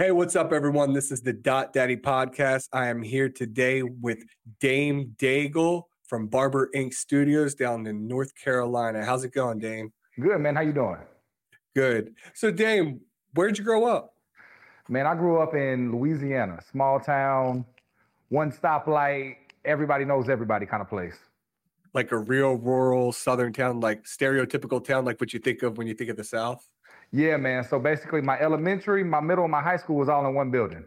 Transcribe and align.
Hey, 0.00 0.12
what's 0.12 0.36
up, 0.36 0.52
everyone? 0.52 0.92
This 0.92 1.10
is 1.10 1.22
the 1.22 1.32
Dot 1.32 1.74
Dattie 1.74 2.00
podcast. 2.00 2.68
I 2.72 2.86
am 2.86 3.02
here 3.02 3.28
today 3.28 3.82
with 3.82 4.22
Dame 4.60 5.16
Daigle 5.18 5.86
from 6.04 6.28
Barber 6.28 6.70
Ink 6.72 6.92
Studios 6.92 7.56
down 7.56 7.84
in 7.84 8.06
North 8.06 8.32
Carolina. 8.36 9.04
How's 9.04 9.24
it 9.24 9.32
going, 9.32 9.58
Dame? 9.58 9.92
Good, 10.20 10.38
man. 10.38 10.54
How 10.54 10.60
you 10.60 10.72
doing? 10.72 10.98
Good. 11.74 12.14
So, 12.32 12.52
Dame, 12.52 13.00
where'd 13.34 13.58
you 13.58 13.64
grow 13.64 13.86
up? 13.86 14.14
Man, 14.88 15.04
I 15.04 15.16
grew 15.16 15.40
up 15.40 15.54
in 15.54 15.90
Louisiana, 15.90 16.60
small 16.70 17.00
town, 17.00 17.64
one 18.28 18.52
stoplight, 18.52 19.34
everybody 19.64 20.04
knows 20.04 20.28
everybody 20.28 20.64
kind 20.64 20.80
of 20.80 20.88
place. 20.88 21.16
Like 21.92 22.12
a 22.12 22.18
real 22.18 22.54
rural 22.54 23.10
southern 23.10 23.52
town, 23.52 23.80
like 23.80 24.04
stereotypical 24.04 24.84
town, 24.84 25.04
like 25.04 25.20
what 25.20 25.32
you 25.32 25.40
think 25.40 25.64
of 25.64 25.76
when 25.76 25.88
you 25.88 25.94
think 25.94 26.10
of 26.10 26.16
the 26.16 26.22
South? 26.22 26.64
Yeah, 27.12 27.36
man. 27.36 27.64
So 27.64 27.78
basically, 27.78 28.20
my 28.20 28.38
elementary, 28.38 29.02
my 29.02 29.20
middle, 29.20 29.44
and 29.44 29.52
my 29.52 29.62
high 29.62 29.76
school 29.76 29.96
was 29.96 30.08
all 30.08 30.26
in 30.26 30.34
one 30.34 30.50
building. 30.50 30.84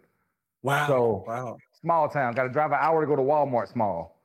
Wow. 0.62 0.88
So 0.88 1.24
wow. 1.28 1.58
Small 1.82 2.08
town. 2.10 2.34
Got 2.34 2.44
to 2.44 2.50
drive 2.50 2.72
an 2.72 2.78
hour 2.80 3.02
to 3.02 3.08
go 3.08 3.16
to 3.16 3.22
Walmart. 3.22 3.72
Small. 3.72 4.22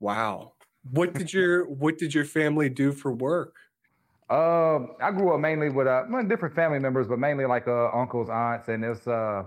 Wow. 0.00 0.52
What 0.90 1.14
did 1.14 1.32
your 1.32 1.66
What 1.66 1.98
did 1.98 2.14
your 2.14 2.24
family 2.24 2.68
do 2.68 2.92
for 2.92 3.12
work? 3.12 3.54
Uh, 4.28 4.86
I 5.02 5.10
grew 5.10 5.34
up 5.34 5.40
mainly 5.40 5.70
with 5.70 5.88
uh, 5.88 6.04
different 6.28 6.54
family 6.54 6.78
members, 6.78 7.08
but 7.08 7.18
mainly 7.18 7.46
like 7.46 7.66
uh, 7.66 7.90
uncles, 7.92 8.28
aunts, 8.28 8.68
and 8.68 8.84
it's 8.84 9.06
uh, 9.08 9.42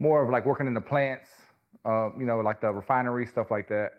more 0.00 0.22
of 0.22 0.28
like 0.28 0.44
working 0.44 0.66
in 0.66 0.74
the 0.74 0.80
plants. 0.80 1.28
Uh, 1.84 2.10
you 2.18 2.26
know, 2.26 2.38
like 2.40 2.60
the 2.60 2.70
refinery 2.70 3.26
stuff 3.26 3.50
like 3.50 3.68
that. 3.68 3.92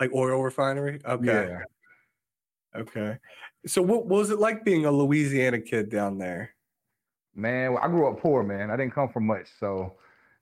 Like 0.00 0.10
oil 0.14 0.40
refinery. 0.40 1.00
Okay. 1.04 1.26
Yeah. 1.26 2.80
Okay. 2.80 3.18
So, 3.66 3.82
what, 3.82 4.06
what 4.06 4.18
was 4.20 4.30
it 4.30 4.38
like 4.38 4.64
being 4.64 4.86
a 4.86 4.90
Louisiana 4.90 5.60
kid 5.60 5.90
down 5.90 6.18
there? 6.18 6.53
Man, 7.34 7.76
I 7.80 7.88
grew 7.88 8.08
up 8.08 8.20
poor, 8.20 8.42
man. 8.42 8.70
I 8.70 8.76
didn't 8.76 8.94
come 8.94 9.08
from 9.08 9.26
much. 9.26 9.46
So, 9.58 9.94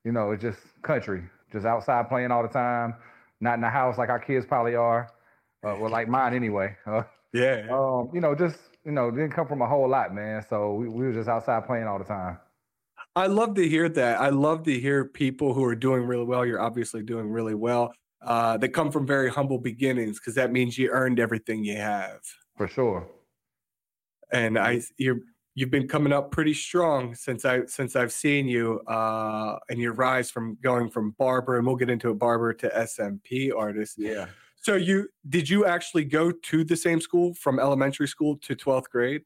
you 0.04 0.12
know, 0.12 0.32
it's 0.32 0.42
just 0.42 0.58
country, 0.82 1.24
just 1.50 1.64
outside 1.64 2.08
playing 2.08 2.30
all 2.30 2.42
the 2.42 2.48
time, 2.48 2.94
not 3.40 3.54
in 3.54 3.60
the 3.60 3.70
house 3.70 3.98
like 3.98 4.08
our 4.08 4.18
kids 4.18 4.44
probably 4.46 4.74
are. 4.74 5.10
Uh, 5.64 5.76
well, 5.78 5.90
like 5.90 6.08
mine 6.08 6.34
anyway. 6.34 6.76
Uh, 6.86 7.02
yeah. 7.32 7.66
Um, 7.70 8.10
you 8.12 8.20
know, 8.20 8.34
just, 8.34 8.58
you 8.84 8.92
know, 8.92 9.10
didn't 9.10 9.30
come 9.30 9.46
from 9.46 9.62
a 9.62 9.66
whole 9.66 9.88
lot, 9.88 10.14
man. 10.14 10.44
So 10.50 10.74
we, 10.74 10.86
we 10.86 11.06
were 11.06 11.14
just 11.14 11.30
outside 11.30 11.66
playing 11.66 11.86
all 11.86 11.98
the 11.98 12.04
time. 12.04 12.38
I 13.16 13.26
love 13.26 13.54
to 13.54 13.66
hear 13.66 13.88
that. 13.88 14.20
I 14.20 14.28
love 14.28 14.64
to 14.64 14.78
hear 14.78 15.06
people 15.06 15.54
who 15.54 15.64
are 15.64 15.74
doing 15.74 16.02
really 16.02 16.24
well. 16.24 16.44
You're 16.44 16.60
obviously 16.60 17.02
doing 17.02 17.30
really 17.30 17.54
well. 17.54 17.94
Uh, 18.20 18.56
that 18.58 18.68
come 18.68 18.92
from 18.92 19.04
very 19.04 19.28
humble 19.30 19.58
beginnings 19.58 20.20
because 20.20 20.34
that 20.36 20.52
means 20.52 20.78
you 20.78 20.90
earned 20.90 21.18
everything 21.18 21.64
you 21.64 21.76
have. 21.76 22.20
For 22.56 22.68
sure. 22.68 23.08
And 24.30 24.56
I, 24.56 24.82
you're 24.96 25.18
you've 25.54 25.70
been 25.70 25.88
coming 25.88 26.12
up 26.12 26.30
pretty 26.30 26.54
strong 26.54 27.14
since 27.14 27.44
I 27.44 27.66
since 27.66 27.96
I've 27.96 28.12
seen 28.12 28.46
you 28.48 28.80
uh 28.86 29.58
and 29.68 29.78
your 29.78 29.92
rise 29.92 30.30
from 30.30 30.56
going 30.62 30.88
from 30.88 31.10
barber 31.12 31.58
and 31.58 31.66
we'll 31.66 31.76
get 31.76 31.90
into 31.90 32.10
a 32.10 32.14
barber 32.14 32.52
to 32.54 32.68
SMP 32.68 33.50
artist. 33.56 33.96
Yeah. 33.98 34.26
So 34.56 34.76
you 34.76 35.08
did 35.28 35.48
you 35.48 35.66
actually 35.66 36.04
go 36.04 36.30
to 36.30 36.64
the 36.64 36.76
same 36.76 37.00
school 37.00 37.34
from 37.34 37.58
elementary 37.58 38.08
school 38.08 38.36
to 38.38 38.54
12th 38.54 38.88
grade? 38.90 39.22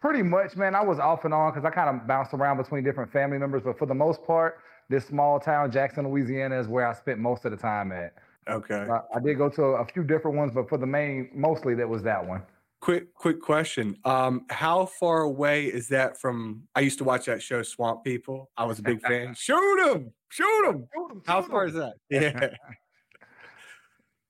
Pretty 0.00 0.22
much, 0.22 0.56
man. 0.56 0.74
I 0.74 0.82
was 0.82 0.98
off 0.98 1.24
and 1.24 1.32
on 1.32 1.52
because 1.52 1.64
I 1.64 1.70
kind 1.70 1.88
of 1.88 2.06
bounced 2.06 2.34
around 2.34 2.58
between 2.58 2.84
different 2.84 3.10
family 3.10 3.38
members, 3.38 3.62
but 3.62 3.78
for 3.78 3.86
the 3.86 3.94
most 3.94 4.22
part, 4.24 4.58
this 4.90 5.06
small 5.06 5.40
town, 5.40 5.72
Jackson, 5.72 6.06
Louisiana, 6.06 6.60
is 6.60 6.68
where 6.68 6.86
I 6.86 6.92
spent 6.92 7.18
most 7.18 7.46
of 7.46 7.52
the 7.52 7.56
time 7.56 7.90
at. 7.90 8.12
Okay. 8.46 8.86
I, 8.90 9.00
I 9.16 9.20
did 9.20 9.38
go 9.38 9.48
to 9.48 9.62
a 9.62 9.84
few 9.86 10.04
different 10.04 10.36
ones, 10.36 10.52
but 10.54 10.68
for 10.68 10.76
the 10.76 10.86
main, 10.86 11.30
mostly 11.34 11.74
that 11.76 11.88
was 11.88 12.02
that 12.02 12.26
one. 12.26 12.42
Quick, 12.84 13.14
quick 13.14 13.40
question. 13.40 13.96
Um, 14.04 14.44
how 14.50 14.84
far 14.84 15.22
away 15.22 15.64
is 15.64 15.88
that 15.88 16.20
from? 16.20 16.64
I 16.74 16.80
used 16.80 16.98
to 16.98 17.04
watch 17.04 17.24
that 17.24 17.42
show, 17.42 17.62
Swamp 17.62 18.04
People. 18.04 18.50
I 18.58 18.66
was 18.66 18.78
a 18.78 18.82
big 18.82 19.00
fan. 19.00 19.34
shoot 19.38 19.90
him! 19.90 20.12
Shoot 20.28 20.68
him! 20.68 20.86
How 21.26 21.40
far 21.40 21.64
is 21.64 21.72
that? 21.72 21.94
Yeah. 22.10 22.50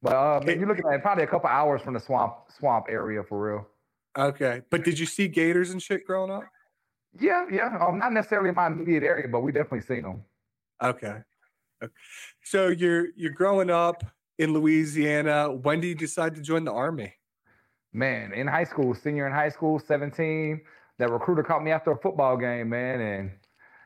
but 0.01 0.13
uh, 0.15 0.41
man, 0.45 0.61
you're 0.61 0.69
looking 0.69 0.85
at 0.89 1.03
probably 1.03 1.25
a 1.25 1.27
couple 1.27 1.49
hours 1.49 1.83
from 1.83 1.95
the 1.95 2.01
swamp 2.01 2.33
swamp 2.57 2.87
area 2.89 3.25
for 3.25 3.43
real. 3.45 3.67
Okay, 4.17 4.63
but 4.71 4.85
did 4.85 5.01
you 5.01 5.07
see 5.07 5.27
gators 5.27 5.71
and 5.71 5.83
shit 5.83 6.07
growing 6.07 6.31
up? 6.31 6.45
Yeah, 7.19 7.47
yeah. 7.51 7.77
Um, 7.85 7.99
not 7.99 8.13
necessarily 8.13 8.51
in 8.51 8.55
my 8.55 8.69
immediate 8.69 9.03
area, 9.03 9.27
but 9.27 9.41
we 9.41 9.51
definitely 9.51 9.81
seen 9.81 10.03
them. 10.03 10.23
Okay. 10.81 11.17
okay. 11.83 11.93
So 12.45 12.69
you're 12.69 13.09
you're 13.17 13.33
growing 13.33 13.71
up 13.71 14.05
in 14.39 14.53
Louisiana. 14.53 15.51
When 15.53 15.81
do 15.81 15.89
you 15.89 15.97
decide 15.97 16.37
to 16.37 16.41
join 16.41 16.63
the 16.63 16.73
army? 16.73 17.15
Man, 17.95 18.33
in 18.33 18.47
high 18.47 18.65
school, 18.65 18.95
senior 18.95 19.27
in 19.27 19.33
high 19.33 19.49
school, 19.49 19.79
17, 19.79 20.61
that 20.99 21.11
recruiter 21.11 21.43
caught 21.43 21.65
me 21.65 21.71
after 21.71 21.93
a 21.93 21.97
football 21.97 22.37
game, 22.37 22.69
man. 22.69 23.01
And 23.01 23.31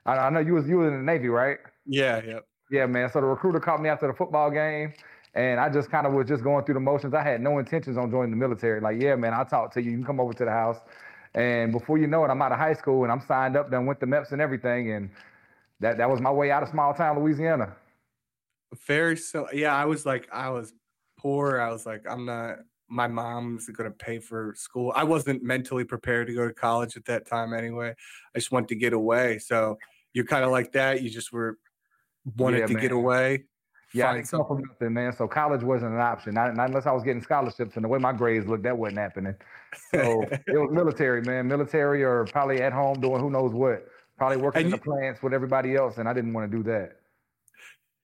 I, 0.04 0.16
I 0.16 0.30
know 0.30 0.40
you 0.40 0.54
was 0.54 0.68
you 0.68 0.78
was 0.78 0.88
in 0.88 0.94
the 0.94 1.12
Navy, 1.12 1.28
right? 1.28 1.58
Yeah, 1.86 2.20
yeah. 2.26 2.40
Yeah, 2.70 2.86
man. 2.86 3.10
So 3.10 3.20
the 3.20 3.26
recruiter 3.26 3.60
caught 3.60 3.80
me 3.80 3.88
after 3.88 4.06
the 4.06 4.12
football 4.12 4.50
game. 4.50 4.92
And 5.34 5.60
I 5.60 5.68
just 5.68 5.90
kind 5.90 6.06
of 6.06 6.14
was 6.14 6.26
just 6.26 6.42
going 6.42 6.64
through 6.64 6.74
the 6.74 6.80
motions. 6.80 7.14
I 7.14 7.22
had 7.22 7.40
no 7.40 7.58
intentions 7.58 7.96
on 7.96 8.10
joining 8.10 8.30
the 8.30 8.36
military. 8.36 8.80
Like, 8.80 9.00
yeah, 9.00 9.14
man, 9.14 9.32
I'll 9.34 9.44
talk 9.44 9.72
to 9.74 9.82
you. 9.82 9.90
You 9.90 9.96
can 9.98 10.06
come 10.06 10.20
over 10.20 10.32
to 10.32 10.44
the 10.44 10.50
house. 10.50 10.78
And 11.34 11.70
before 11.70 11.98
you 11.98 12.06
know 12.06 12.24
it, 12.24 12.28
I'm 12.28 12.42
out 12.42 12.52
of 12.52 12.58
high 12.58 12.72
school 12.72 13.04
and 13.04 13.12
I'm 13.12 13.20
signed 13.20 13.56
up, 13.56 13.70
then 13.70 13.86
went 13.86 14.00
to 14.00 14.06
MEPS 14.06 14.32
and 14.32 14.40
everything. 14.40 14.92
And 14.92 15.10
that 15.80 15.98
that 15.98 16.10
was 16.10 16.20
my 16.20 16.30
way 16.30 16.50
out 16.50 16.62
of 16.62 16.70
small 16.70 16.94
town 16.94 17.18
Louisiana. 17.18 17.76
Very 18.86 19.16
so 19.16 19.48
yeah, 19.52 19.74
I 19.74 19.84
was 19.84 20.04
like, 20.04 20.28
I 20.32 20.50
was 20.50 20.72
poor. 21.18 21.60
I 21.60 21.70
was 21.70 21.86
like, 21.86 22.02
I'm 22.08 22.24
not 22.24 22.58
my 22.88 23.06
mom's 23.06 23.68
going 23.68 23.90
to 23.90 23.96
pay 23.96 24.18
for 24.18 24.54
school. 24.56 24.92
I 24.96 25.04
wasn't 25.04 25.42
mentally 25.42 25.84
prepared 25.84 26.26
to 26.28 26.34
go 26.34 26.46
to 26.48 26.54
college 26.54 26.96
at 26.96 27.04
that 27.06 27.26
time 27.26 27.52
anyway. 27.52 27.94
I 28.34 28.38
just 28.38 28.50
wanted 28.50 28.68
to 28.70 28.76
get 28.76 28.92
away. 28.92 29.38
So 29.38 29.78
you're 30.12 30.24
kind 30.24 30.44
of 30.44 30.50
like 30.50 30.72
that. 30.72 31.02
You 31.02 31.10
just 31.10 31.32
were 31.32 31.58
wanted 32.36 32.60
yeah, 32.60 32.66
to 32.66 32.72
man. 32.74 32.82
get 32.82 32.92
away. 32.92 33.44
Yeah, 33.94 34.10
I 34.10 34.20
come 34.20 34.44
from 34.46 34.62
nothing, 34.68 34.92
man. 34.92 35.12
So 35.14 35.26
college 35.26 35.62
wasn't 35.62 35.94
an 35.94 36.00
option. 36.00 36.34
Not, 36.34 36.54
not, 36.54 36.68
unless 36.68 36.86
I 36.86 36.92
was 36.92 37.02
getting 37.02 37.22
scholarships. 37.22 37.76
And 37.76 37.84
the 37.84 37.88
way 37.88 37.98
my 37.98 38.12
grades 38.12 38.46
looked, 38.46 38.64
that 38.64 38.76
wasn't 38.76 38.98
happening. 38.98 39.34
So 39.90 40.22
it 40.22 40.58
was 40.58 40.70
military, 40.70 41.22
man. 41.22 41.48
Military 41.48 42.04
or 42.04 42.24
probably 42.26 42.60
at 42.60 42.72
home 42.72 43.00
doing 43.00 43.20
who 43.20 43.30
knows 43.30 43.52
what. 43.52 43.86
Probably 44.18 44.36
working 44.36 44.62
and 44.62 44.66
in 44.66 44.72
you, 44.72 44.76
the 44.76 44.82
plants 44.82 45.22
with 45.22 45.32
everybody 45.32 45.74
else. 45.74 45.98
And 45.98 46.08
I 46.08 46.12
didn't 46.12 46.32
want 46.32 46.50
to 46.50 46.56
do 46.56 46.62
that. 46.64 46.96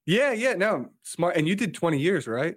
Yeah, 0.05 0.31
yeah, 0.31 0.53
no, 0.53 0.89
smart. 1.03 1.35
And 1.35 1.47
you 1.47 1.55
did 1.55 1.73
20 1.73 1.99
years, 1.99 2.27
right? 2.27 2.55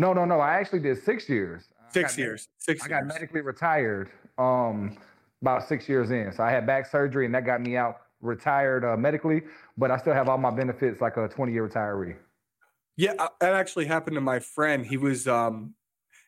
No, 0.00 0.14
no, 0.14 0.24
no. 0.24 0.40
I 0.40 0.54
actually 0.54 0.78
did 0.78 1.04
six 1.04 1.28
years. 1.28 1.64
Six 1.92 2.16
years. 2.16 2.48
Six. 2.56 2.82
I 2.82 2.88
years. 2.88 3.00
got 3.00 3.06
medically 3.06 3.42
retired 3.42 4.08
um, 4.38 4.96
about 5.42 5.68
six 5.68 5.90
years 5.90 6.10
in. 6.10 6.32
So 6.32 6.42
I 6.42 6.50
had 6.50 6.66
back 6.66 6.86
surgery, 6.86 7.26
and 7.26 7.34
that 7.34 7.44
got 7.44 7.60
me 7.60 7.76
out 7.76 7.98
retired 8.22 8.82
uh, 8.82 8.96
medically. 8.96 9.42
But 9.76 9.90
I 9.90 9.98
still 9.98 10.14
have 10.14 10.30
all 10.30 10.38
my 10.38 10.50
benefits 10.50 11.02
like 11.02 11.18
a 11.18 11.28
20 11.28 11.52
year 11.52 11.68
retiree. 11.68 12.16
Yeah, 12.96 13.12
uh, 13.18 13.28
that 13.40 13.52
actually 13.52 13.84
happened 13.84 14.14
to 14.14 14.22
my 14.22 14.38
friend. 14.38 14.86
He 14.86 14.96
was, 14.96 15.28
um, 15.28 15.74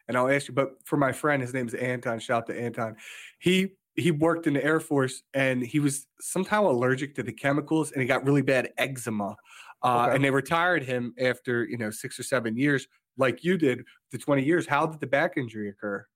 and 0.07 0.19
I'll 0.19 0.29
ask 0.29 0.49
you, 0.49 0.55
but 0.55 0.75
for 0.85 0.99
my 0.99 1.13
friend, 1.13 1.41
his 1.41 1.55
name 1.55 1.67
is 1.67 1.73
Anton. 1.73 2.19
Shout 2.19 2.43
out 2.43 2.47
to 2.49 2.61
Anton. 2.61 2.97
He 3.39 3.73
he 3.95 4.11
worked 4.11 4.47
in 4.47 4.53
the 4.53 4.63
Air 4.63 4.81
Force, 4.81 5.23
and 5.33 5.63
he 5.63 5.81
was 5.81 6.07
somehow 6.21 6.71
allergic 6.71 7.15
to 7.15 7.23
the 7.23 7.33
chemicals, 7.33 7.93
and 7.93 8.03
he 8.03 8.07
got 8.07 8.27
really 8.27 8.43
bad 8.43 8.71
eczema. 8.77 9.35
Uh, 9.83 10.05
okay. 10.05 10.15
And 10.15 10.25
they 10.25 10.31
retired 10.31 10.83
him 10.83 11.15
after 11.19 11.65
you 11.65 11.79
know 11.79 11.91
six 11.91 12.21
or 12.21 12.23
seven 12.23 12.55
years 12.55 12.87
like 13.17 13.45
you 13.45 13.57
did 13.59 13.85
the 14.11 14.19
20 14.19 14.43
years. 14.43 14.67
How 14.67 14.87
did 14.87 15.01
the 15.01 15.07
back 15.07 15.37
injury 15.37 15.69
occur? 15.69 16.07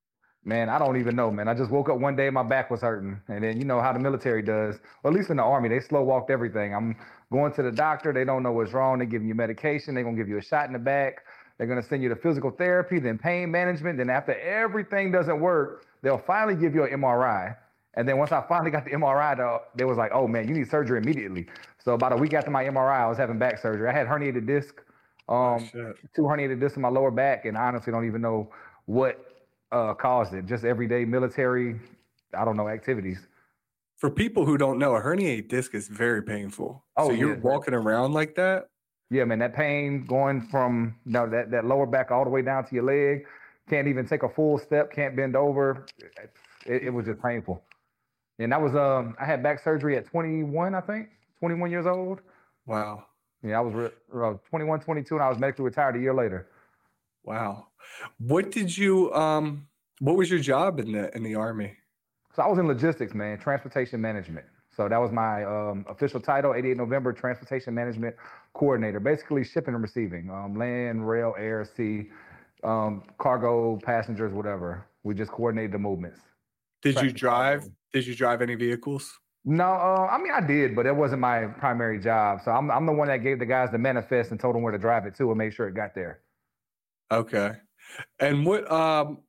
Man, 0.44 0.68
I 0.68 0.78
don't 0.78 0.96
even 0.96 1.16
know, 1.16 1.30
man. 1.30 1.48
I 1.48 1.54
just 1.54 1.72
woke 1.72 1.88
up 1.88 1.98
one 1.98 2.14
day, 2.14 2.30
my 2.30 2.44
back 2.44 2.70
was 2.70 2.80
hurting. 2.80 3.20
And 3.28 3.42
then 3.42 3.58
you 3.58 3.64
know 3.64 3.80
how 3.80 3.92
the 3.92 3.98
military 3.98 4.42
does, 4.42 4.76
or 5.02 5.10
at 5.10 5.16
least 5.16 5.28
in 5.30 5.38
the 5.38 5.42
army, 5.42 5.68
they 5.68 5.80
slow 5.80 6.04
walked 6.04 6.30
everything. 6.30 6.72
I'm 6.72 6.96
going 7.32 7.52
to 7.54 7.62
the 7.64 7.72
doctor, 7.72 8.12
they 8.12 8.24
don't 8.24 8.44
know 8.44 8.52
what's 8.52 8.72
wrong. 8.72 9.00
They 9.00 9.06
giving 9.06 9.26
you 9.26 9.34
medication, 9.34 9.94
they're 9.94 10.04
gonna 10.04 10.16
give 10.16 10.28
you 10.28 10.38
a 10.38 10.42
shot 10.42 10.66
in 10.68 10.72
the 10.72 10.78
back. 10.78 11.24
They're 11.58 11.66
gonna 11.66 11.82
send 11.82 12.02
you 12.02 12.08
to 12.10 12.16
physical 12.16 12.50
therapy, 12.50 13.00
then 13.00 13.18
pain 13.18 13.50
management. 13.50 13.98
Then 13.98 14.08
after 14.08 14.38
everything 14.38 15.10
doesn't 15.10 15.40
work, 15.40 15.86
they'll 16.02 16.18
finally 16.18 16.54
give 16.54 16.76
you 16.76 16.84
an 16.84 16.92
MRI. 16.92 17.56
And 17.94 18.06
then 18.06 18.18
once 18.18 18.30
I 18.30 18.44
finally 18.46 18.70
got 18.70 18.84
the 18.84 18.92
MRI, 18.92 19.36
though, 19.36 19.62
they 19.74 19.84
was 19.84 19.96
like, 19.96 20.12
"Oh 20.12 20.28
man, 20.28 20.46
you 20.46 20.54
need 20.54 20.70
surgery 20.70 20.98
immediately." 20.98 21.48
So 21.82 21.94
about 21.94 22.12
a 22.12 22.16
week 22.16 22.34
after 22.34 22.50
my 22.50 22.64
MRI, 22.64 23.00
I 23.00 23.06
was 23.08 23.18
having 23.18 23.38
back 23.38 23.58
surgery. 23.58 23.88
I 23.88 23.92
had 23.92 24.06
herniated 24.06 24.46
disc 24.46 24.82
um, 25.28 25.68
oh, 25.74 25.92
two 26.14 26.22
herniated 26.22 26.60
discs 26.60 26.76
in 26.76 26.82
my 26.82 26.88
lower 26.88 27.10
back, 27.10 27.44
and 27.44 27.56
I 27.56 27.66
honestly 27.66 27.92
don't 27.92 28.06
even 28.06 28.20
know 28.20 28.50
what 28.84 29.18
uh, 29.72 29.94
caused 29.94 30.34
it. 30.34 30.46
Just 30.46 30.64
everyday 30.64 31.04
military, 31.04 31.80
I 32.36 32.44
don't 32.44 32.56
know, 32.56 32.68
activities. 32.68 33.26
For 33.96 34.10
people 34.10 34.44
who 34.44 34.58
don't 34.58 34.78
know, 34.78 34.94
a 34.94 35.00
herniated 35.00 35.48
disc 35.48 35.74
is 35.74 35.88
very 35.88 36.22
painful. 36.22 36.84
Oh, 36.96 37.08
so 37.08 37.14
you're 37.14 37.34
yeah, 37.34 37.40
walking 37.40 37.74
around 37.74 38.12
like 38.12 38.34
that? 38.36 38.68
Yeah, 39.10 39.24
man, 39.24 39.38
that 39.38 39.54
pain 39.54 40.04
going 40.04 40.42
from 40.42 40.96
you 41.06 41.12
know, 41.12 41.28
that, 41.28 41.50
that 41.50 41.64
lower 41.64 41.86
back 41.86 42.10
all 42.10 42.24
the 42.24 42.30
way 42.30 42.42
down 42.42 42.64
to 42.66 42.74
your 42.74 42.84
leg. 42.84 43.24
Can't 43.68 43.88
even 43.88 44.06
take 44.06 44.22
a 44.22 44.28
full 44.28 44.58
step, 44.58 44.92
can't 44.92 45.16
bend 45.16 45.34
over. 45.34 45.86
It, 46.66 46.84
it 46.84 46.90
was 46.90 47.06
just 47.06 47.20
painful. 47.20 47.62
And 48.38 48.52
that 48.52 48.60
was 48.60 48.76
um 48.76 49.16
I 49.18 49.24
had 49.24 49.42
back 49.42 49.62
surgery 49.62 49.96
at 49.96 50.06
21, 50.06 50.74
I 50.74 50.80
think, 50.80 51.08
21 51.40 51.70
years 51.70 51.86
old. 51.86 52.20
Wow. 52.66 53.06
Yeah, 53.42 53.58
I 53.58 53.60
was 53.60 53.74
re- 53.74 54.38
21, 54.50 54.80
22, 54.80 55.14
and 55.14 55.22
I 55.22 55.28
was 55.28 55.38
medically 55.38 55.64
retired 55.64 55.96
a 55.96 56.00
year 56.00 56.14
later. 56.14 56.48
Wow. 57.24 57.68
What 58.18 58.50
did 58.50 58.76
you 58.76 59.12
um 59.14 59.66
what 60.00 60.16
was 60.16 60.30
your 60.30 60.38
job 60.38 60.78
in 60.78 60.92
the 60.92 61.14
in 61.16 61.22
the 61.22 61.34
army? 61.34 61.76
So 62.34 62.42
I 62.42 62.48
was 62.48 62.58
in 62.58 62.66
logistics, 62.66 63.14
man, 63.14 63.38
transportation 63.38 64.00
management. 64.00 64.46
So 64.76 64.88
that 64.90 64.98
was 64.98 65.10
my 65.10 65.42
um, 65.44 65.86
official 65.88 66.20
title, 66.20 66.54
88 66.54 66.76
November 66.76 67.14
Transportation 67.14 67.74
Management 67.74 68.14
Coordinator, 68.52 69.00
basically 69.00 69.42
shipping 69.42 69.72
and 69.72 69.82
receiving, 69.82 70.28
um, 70.28 70.54
land, 70.54 71.08
rail, 71.08 71.34
air, 71.38 71.64
sea, 71.64 72.10
um, 72.62 73.02
cargo, 73.16 73.78
passengers, 73.82 74.34
whatever. 74.34 74.86
We 75.02 75.14
just 75.14 75.30
coordinated 75.30 75.72
the 75.72 75.78
movements. 75.78 76.20
Did 76.82 77.00
you 77.00 77.10
drive? 77.10 77.66
Did 77.94 78.06
you 78.06 78.14
drive 78.14 78.42
any 78.42 78.54
vehicles? 78.54 79.18
No, 79.46 79.64
uh, 79.64 80.08
I 80.10 80.18
mean 80.18 80.32
I 80.32 80.40
did, 80.40 80.74
but 80.74 80.86
it 80.86 80.94
wasn't 80.96 81.20
my 81.20 81.46
primary 81.46 81.98
job. 82.00 82.42
So 82.42 82.50
I'm 82.50 82.70
I'm 82.70 82.84
the 82.84 82.92
one 82.92 83.08
that 83.08 83.18
gave 83.18 83.38
the 83.38 83.46
guys 83.46 83.70
the 83.70 83.78
manifest 83.78 84.30
and 84.32 84.40
told 84.40 84.54
them 84.56 84.62
where 84.62 84.72
to 84.72 84.78
drive 84.78 85.06
it 85.06 85.14
to 85.16 85.28
and 85.30 85.38
made 85.38 85.54
sure 85.54 85.68
it 85.68 85.74
got 85.74 85.94
there. 85.94 86.22
Okay. 87.10 87.56
And 88.18 88.44
what 88.46 88.70
um 88.70 89.22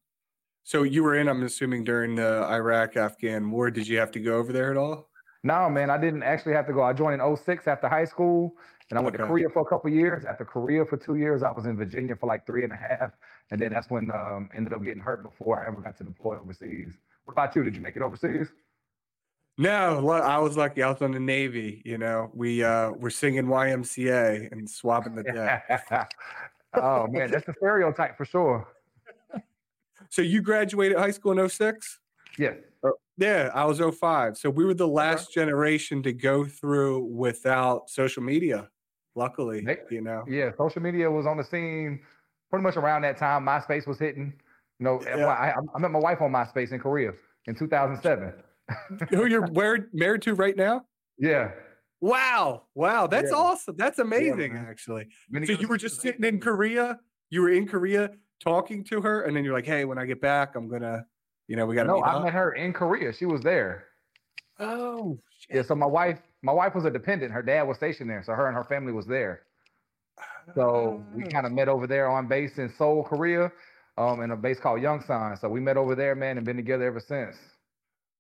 so 0.64 0.84
you 0.84 1.04
were 1.04 1.16
in, 1.16 1.30
I'm 1.30 1.44
assuming 1.44 1.84
during 1.86 2.16
the 2.16 2.44
Iraq 2.46 2.98
Afghan 2.98 3.52
war. 3.52 3.72
Did 3.72 3.88
you 3.88 4.00
have 4.00 4.12
to 4.12 4.20
go 4.20 4.38
over 4.38 4.54
there 4.54 4.72
at 4.72 4.78
all? 4.78 5.10
No, 5.44 5.70
man, 5.70 5.90
I 5.90 5.98
didn't 5.98 6.24
actually 6.24 6.54
have 6.54 6.68
to 6.68 6.74
go. 6.74 6.84
I 6.84 6.94
joined 6.94 7.22
in 7.22 7.38
06 7.38 7.68
after 7.68 7.88
high 7.88 8.06
school 8.06 8.58
and 8.90 8.98
I 8.98 9.02
went 9.02 9.16
Okay. 9.16 9.18
to 9.18 9.24
Korea 9.24 9.50
for 9.50 9.62
a 9.62 9.66
couple 9.66 9.90
years. 9.92 10.26
After 10.26 10.46
Korea 10.46 10.86
for 10.86 10.98
two 10.98 11.16
years, 11.16 11.44
I 11.44 11.52
was 11.52 11.66
in 11.66 11.78
Virginia 11.78 12.16
for 12.16 12.28
like 12.28 12.46
three 12.46 12.64
and 12.64 12.74
a 12.74 12.76
half. 12.76 13.12
And 13.52 13.62
then 13.62 13.72
that's 13.72 13.90
when 13.90 14.12
um 14.12 14.50
ended 14.54 14.74
up 14.74 14.84
getting 14.84 15.02
hurt 15.02 15.24
before 15.24 15.64
I 15.64 15.68
ever 15.68 15.82
got 15.82 15.98
to 15.98 16.04
deploy 16.04 16.38
overseas. 16.40 16.98
What 17.26 17.34
about 17.34 17.56
you? 17.56 17.64
Did 17.64 17.76
you 17.76 17.82
make 17.82 17.96
it 17.96 18.02
overseas? 18.02 18.52
No, 19.58 20.10
I 20.10 20.38
was 20.38 20.56
lucky. 20.56 20.84
I 20.84 20.90
was 20.90 21.02
on 21.02 21.12
the 21.12 21.20
Navy. 21.20 21.82
You 21.84 21.98
know, 21.98 22.30
we 22.34 22.64
uh 22.64 22.92
were 22.92 23.10
singing 23.10 23.46
YMCA 23.46 24.52
and 24.52 24.70
swabbing 24.70 25.16
the 25.16 25.24
deck. 25.24 26.12
oh 26.74 27.08
man, 27.08 27.32
that's 27.32 27.46
the 27.46 27.54
stereotype 27.58 28.18
for 28.18 28.26
sure. 28.26 28.68
So 30.10 30.22
you 30.22 30.42
graduated 30.42 30.98
high 30.98 31.12
school 31.12 31.38
in 31.38 31.50
06? 31.50 32.00
Yes. 32.38 32.58
Yeah, 33.18 33.50
I 33.54 33.66
was 33.66 33.80
05. 33.80 34.38
So 34.38 34.50
we 34.50 34.64
were 34.64 34.76
the 34.76 34.88
last 34.88 35.34
generation 35.34 36.04
to 36.04 36.14
go 36.14 36.46
through 36.46 37.06
without 37.06 37.90
social 37.90 38.22
media. 38.22 38.70
Luckily, 39.16 39.66
you 39.90 40.02
know. 40.02 40.24
Yeah, 40.28 40.52
social 40.56 40.82
media 40.82 41.10
was 41.10 41.26
on 41.26 41.38
the 41.38 41.44
scene 41.44 42.02
pretty 42.52 42.62
much 42.62 42.78
around 42.78 43.02
that 43.02 43.18
time. 43.18 43.44
MySpace 43.44 43.88
was 43.88 43.98
hitting. 43.98 44.34
You 44.80 44.84
know, 44.84 45.02
Yeah. 45.04 45.26
I, 45.26 45.56
I 45.74 45.80
met 45.80 45.90
my 45.90 46.00
wife 46.00 46.22
on 46.22 46.32
MySpace 46.32 46.72
in 46.72 46.80
Korea 46.80 47.14
in 47.48 47.56
2007. 47.56 48.34
Who 49.10 49.26
you're 49.26 49.48
married 49.52 49.86
married 49.94 50.22
to 50.24 50.34
right 50.36 50.56
now? 50.56 50.86
Yeah. 51.18 51.52
Wow. 52.02 52.64
Wow. 52.76 53.08
That's 53.08 53.32
Yeah. 53.32 53.38
awesome. 53.38 53.76
That's 53.78 54.00
amazing, 54.00 54.54
man. 54.54 54.68
actually. 54.70 55.08
Been 55.32 55.46
So 55.46 55.54
you 55.54 55.68
were 55.68 55.78
just 55.78 56.02
sitting 56.02 56.24
in 56.24 56.40
Korea. 56.40 57.00
You 57.30 57.42
were 57.42 57.50
in 57.50 57.68
Korea 57.68 58.12
talking 58.44 58.84
to 58.86 59.02
her, 59.02 59.24
and 59.24 59.36
then 59.36 59.44
you're 59.44 59.54
like, 59.54 59.66
"Hey, 59.66 59.84
when 59.86 59.98
I 59.98 60.06
get 60.06 60.22
back, 60.22 60.56
I'm 60.56 60.68
gonna, 60.70 61.06
you 61.48 61.56
know, 61.56 61.66
we 61.66 61.76
got 61.76 61.84
to 61.84 61.88
No, 61.90 62.02
I 62.02 62.14
up." 62.16 62.24
met 62.24 62.34
her 62.34 62.54
in 62.54 62.72
Korea. 62.74 63.12
She 63.14 63.26
was 63.26 63.42
there. 63.42 63.86
Oh, 64.60 65.20
Yeah, 65.50 65.62
so 65.62 65.76
my 65.76 65.86
wife, 65.86 66.20
my 66.42 66.52
wife 66.52 66.74
was 66.76 66.86
a 66.86 66.92
dependent. 66.92 67.32
Her 67.32 67.42
dad 67.44 67.64
was 67.64 67.78
stationed 67.78 68.10
there, 68.10 68.22
so 68.24 68.34
her 68.34 68.48
and 68.48 68.56
her 68.56 68.64
family 68.64 68.92
was 68.92 69.06
there. 69.06 69.44
So 70.56 71.04
we 71.14 71.24
Ah. 71.26 71.30
kind 71.30 71.46
of 71.46 71.52
met 71.52 71.68
over 71.68 71.88
there 71.88 72.08
on 72.10 72.28
base 72.28 72.58
in 72.58 72.70
Seoul, 72.70 73.04
Korea, 73.04 73.52
um, 73.98 74.22
in 74.22 74.32
a 74.32 74.36
base 74.38 74.60
called 74.60 74.82
Yongsan. 74.82 75.38
So 75.40 75.50
we 75.50 75.60
met 75.60 75.78
over 75.78 75.94
there, 75.96 76.16
man, 76.16 76.38
and 76.38 76.46
been 76.46 76.56
together 76.58 76.86
ever 76.86 77.00
since. 77.00 77.38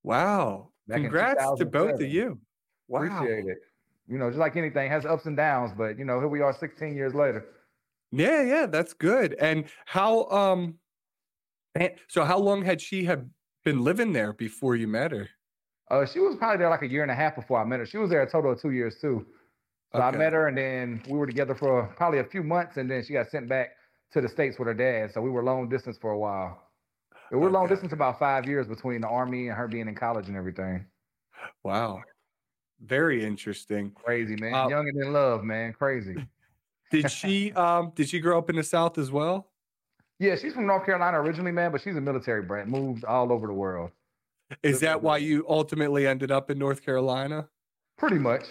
Wow! 0.07 0.69
Back 0.87 1.01
Congrats 1.01 1.43
to 1.57 1.65
both 1.65 1.99
of 1.99 2.09
you. 2.09 2.39
Wow. 2.87 3.03
Appreciate 3.03 3.45
it. 3.45 3.57
You 4.07 4.17
know, 4.17 4.29
just 4.29 4.39
like 4.39 4.55
anything, 4.55 4.89
has 4.89 5.05
ups 5.05 5.25
and 5.25 5.35
downs, 5.35 5.73
but 5.77 5.99
you 5.99 6.05
know, 6.05 6.19
here 6.19 6.29
we 6.29 6.41
are 6.41 6.53
16 6.53 6.95
years 6.95 7.13
later. 7.13 7.45
Yeah, 8.11 8.41
yeah, 8.41 8.65
that's 8.65 8.93
good. 8.93 9.35
And 9.39 9.65
how 9.85 10.25
um 10.29 10.75
so 12.07 12.23
how 12.23 12.39
long 12.39 12.63
had 12.63 12.81
she 12.81 13.03
had 13.03 13.29
been 13.63 13.83
living 13.83 14.13
there 14.13 14.33
before 14.33 14.75
you 14.75 14.87
met 14.87 15.11
her? 15.11 15.29
Uh, 15.89 16.05
she 16.05 16.19
was 16.19 16.35
probably 16.35 16.57
there 16.57 16.69
like 16.69 16.81
a 16.81 16.87
year 16.87 17.01
and 17.01 17.11
a 17.11 17.15
half 17.15 17.35
before 17.35 17.59
I 17.59 17.65
met 17.65 17.79
her. 17.79 17.85
She 17.85 17.97
was 17.97 18.09
there 18.09 18.21
a 18.21 18.29
total 18.29 18.51
of 18.51 18.61
two 18.61 18.71
years 18.71 18.95
too. 18.99 19.25
So 19.93 20.01
I 20.01 20.11
met 20.11 20.33
her, 20.33 20.47
and 20.47 20.57
then 20.57 21.01
we 21.07 21.17
were 21.17 21.25
together 21.25 21.55
for 21.55 21.93
probably 21.95 22.19
a 22.19 22.23
few 22.25 22.43
months, 22.43 22.75
and 22.75 22.91
then 22.91 23.03
she 23.03 23.13
got 23.13 23.29
sent 23.29 23.47
back 23.47 23.69
to 24.11 24.19
the 24.19 24.27
states 24.27 24.59
with 24.59 24.67
her 24.67 24.73
dad. 24.73 25.13
So 25.13 25.21
we 25.21 25.29
were 25.29 25.43
long 25.43 25.69
distance 25.69 25.97
for 25.97 26.11
a 26.11 26.19
while. 26.19 26.66
We 27.31 27.37
were 27.37 27.49
long 27.49 27.67
distance 27.67 27.93
about 27.93 28.19
five 28.19 28.45
years 28.45 28.67
between 28.67 29.01
the 29.01 29.07
army 29.07 29.47
and 29.47 29.57
her 29.57 29.67
being 29.67 29.87
in 29.87 29.95
college 29.95 30.27
and 30.27 30.37
everything. 30.37 30.85
Wow. 31.63 32.01
Very 32.79 33.23
interesting. 33.25 33.91
Crazy 33.91 34.35
man, 34.35 34.53
Uh, 34.53 34.67
young 34.69 34.87
and 34.87 35.01
in 35.01 35.13
love, 35.13 35.43
man, 35.43 35.73
crazy. 35.73 36.15
Did 36.91 37.11
she 37.11 37.51
um 37.51 37.91
did 37.95 38.07
she 38.07 38.21
grow 38.21 38.37
up 38.37 38.49
in 38.49 38.55
the 38.55 38.63
South 38.63 38.97
as 38.97 39.11
well? 39.11 39.49
Yeah, 40.19 40.37
she's 40.37 40.53
from 40.53 40.65
North 40.65 40.85
Carolina 40.85 41.19
originally, 41.19 41.51
man, 41.51 41.73
but 41.73 41.81
she's 41.81 41.97
a 41.97 42.01
military 42.01 42.43
brat, 42.43 42.69
moved 42.69 43.03
all 43.03 43.29
over 43.29 43.45
the 43.45 43.53
world. 43.53 43.91
Is 44.63 44.79
that 44.79 45.03
why 45.03 45.17
you 45.17 45.45
ultimately 45.49 46.07
ended 46.07 46.31
up 46.31 46.49
in 46.49 46.57
North 46.57 46.85
Carolina? 46.85 47.49
Pretty 47.97 48.17
much, 48.17 48.45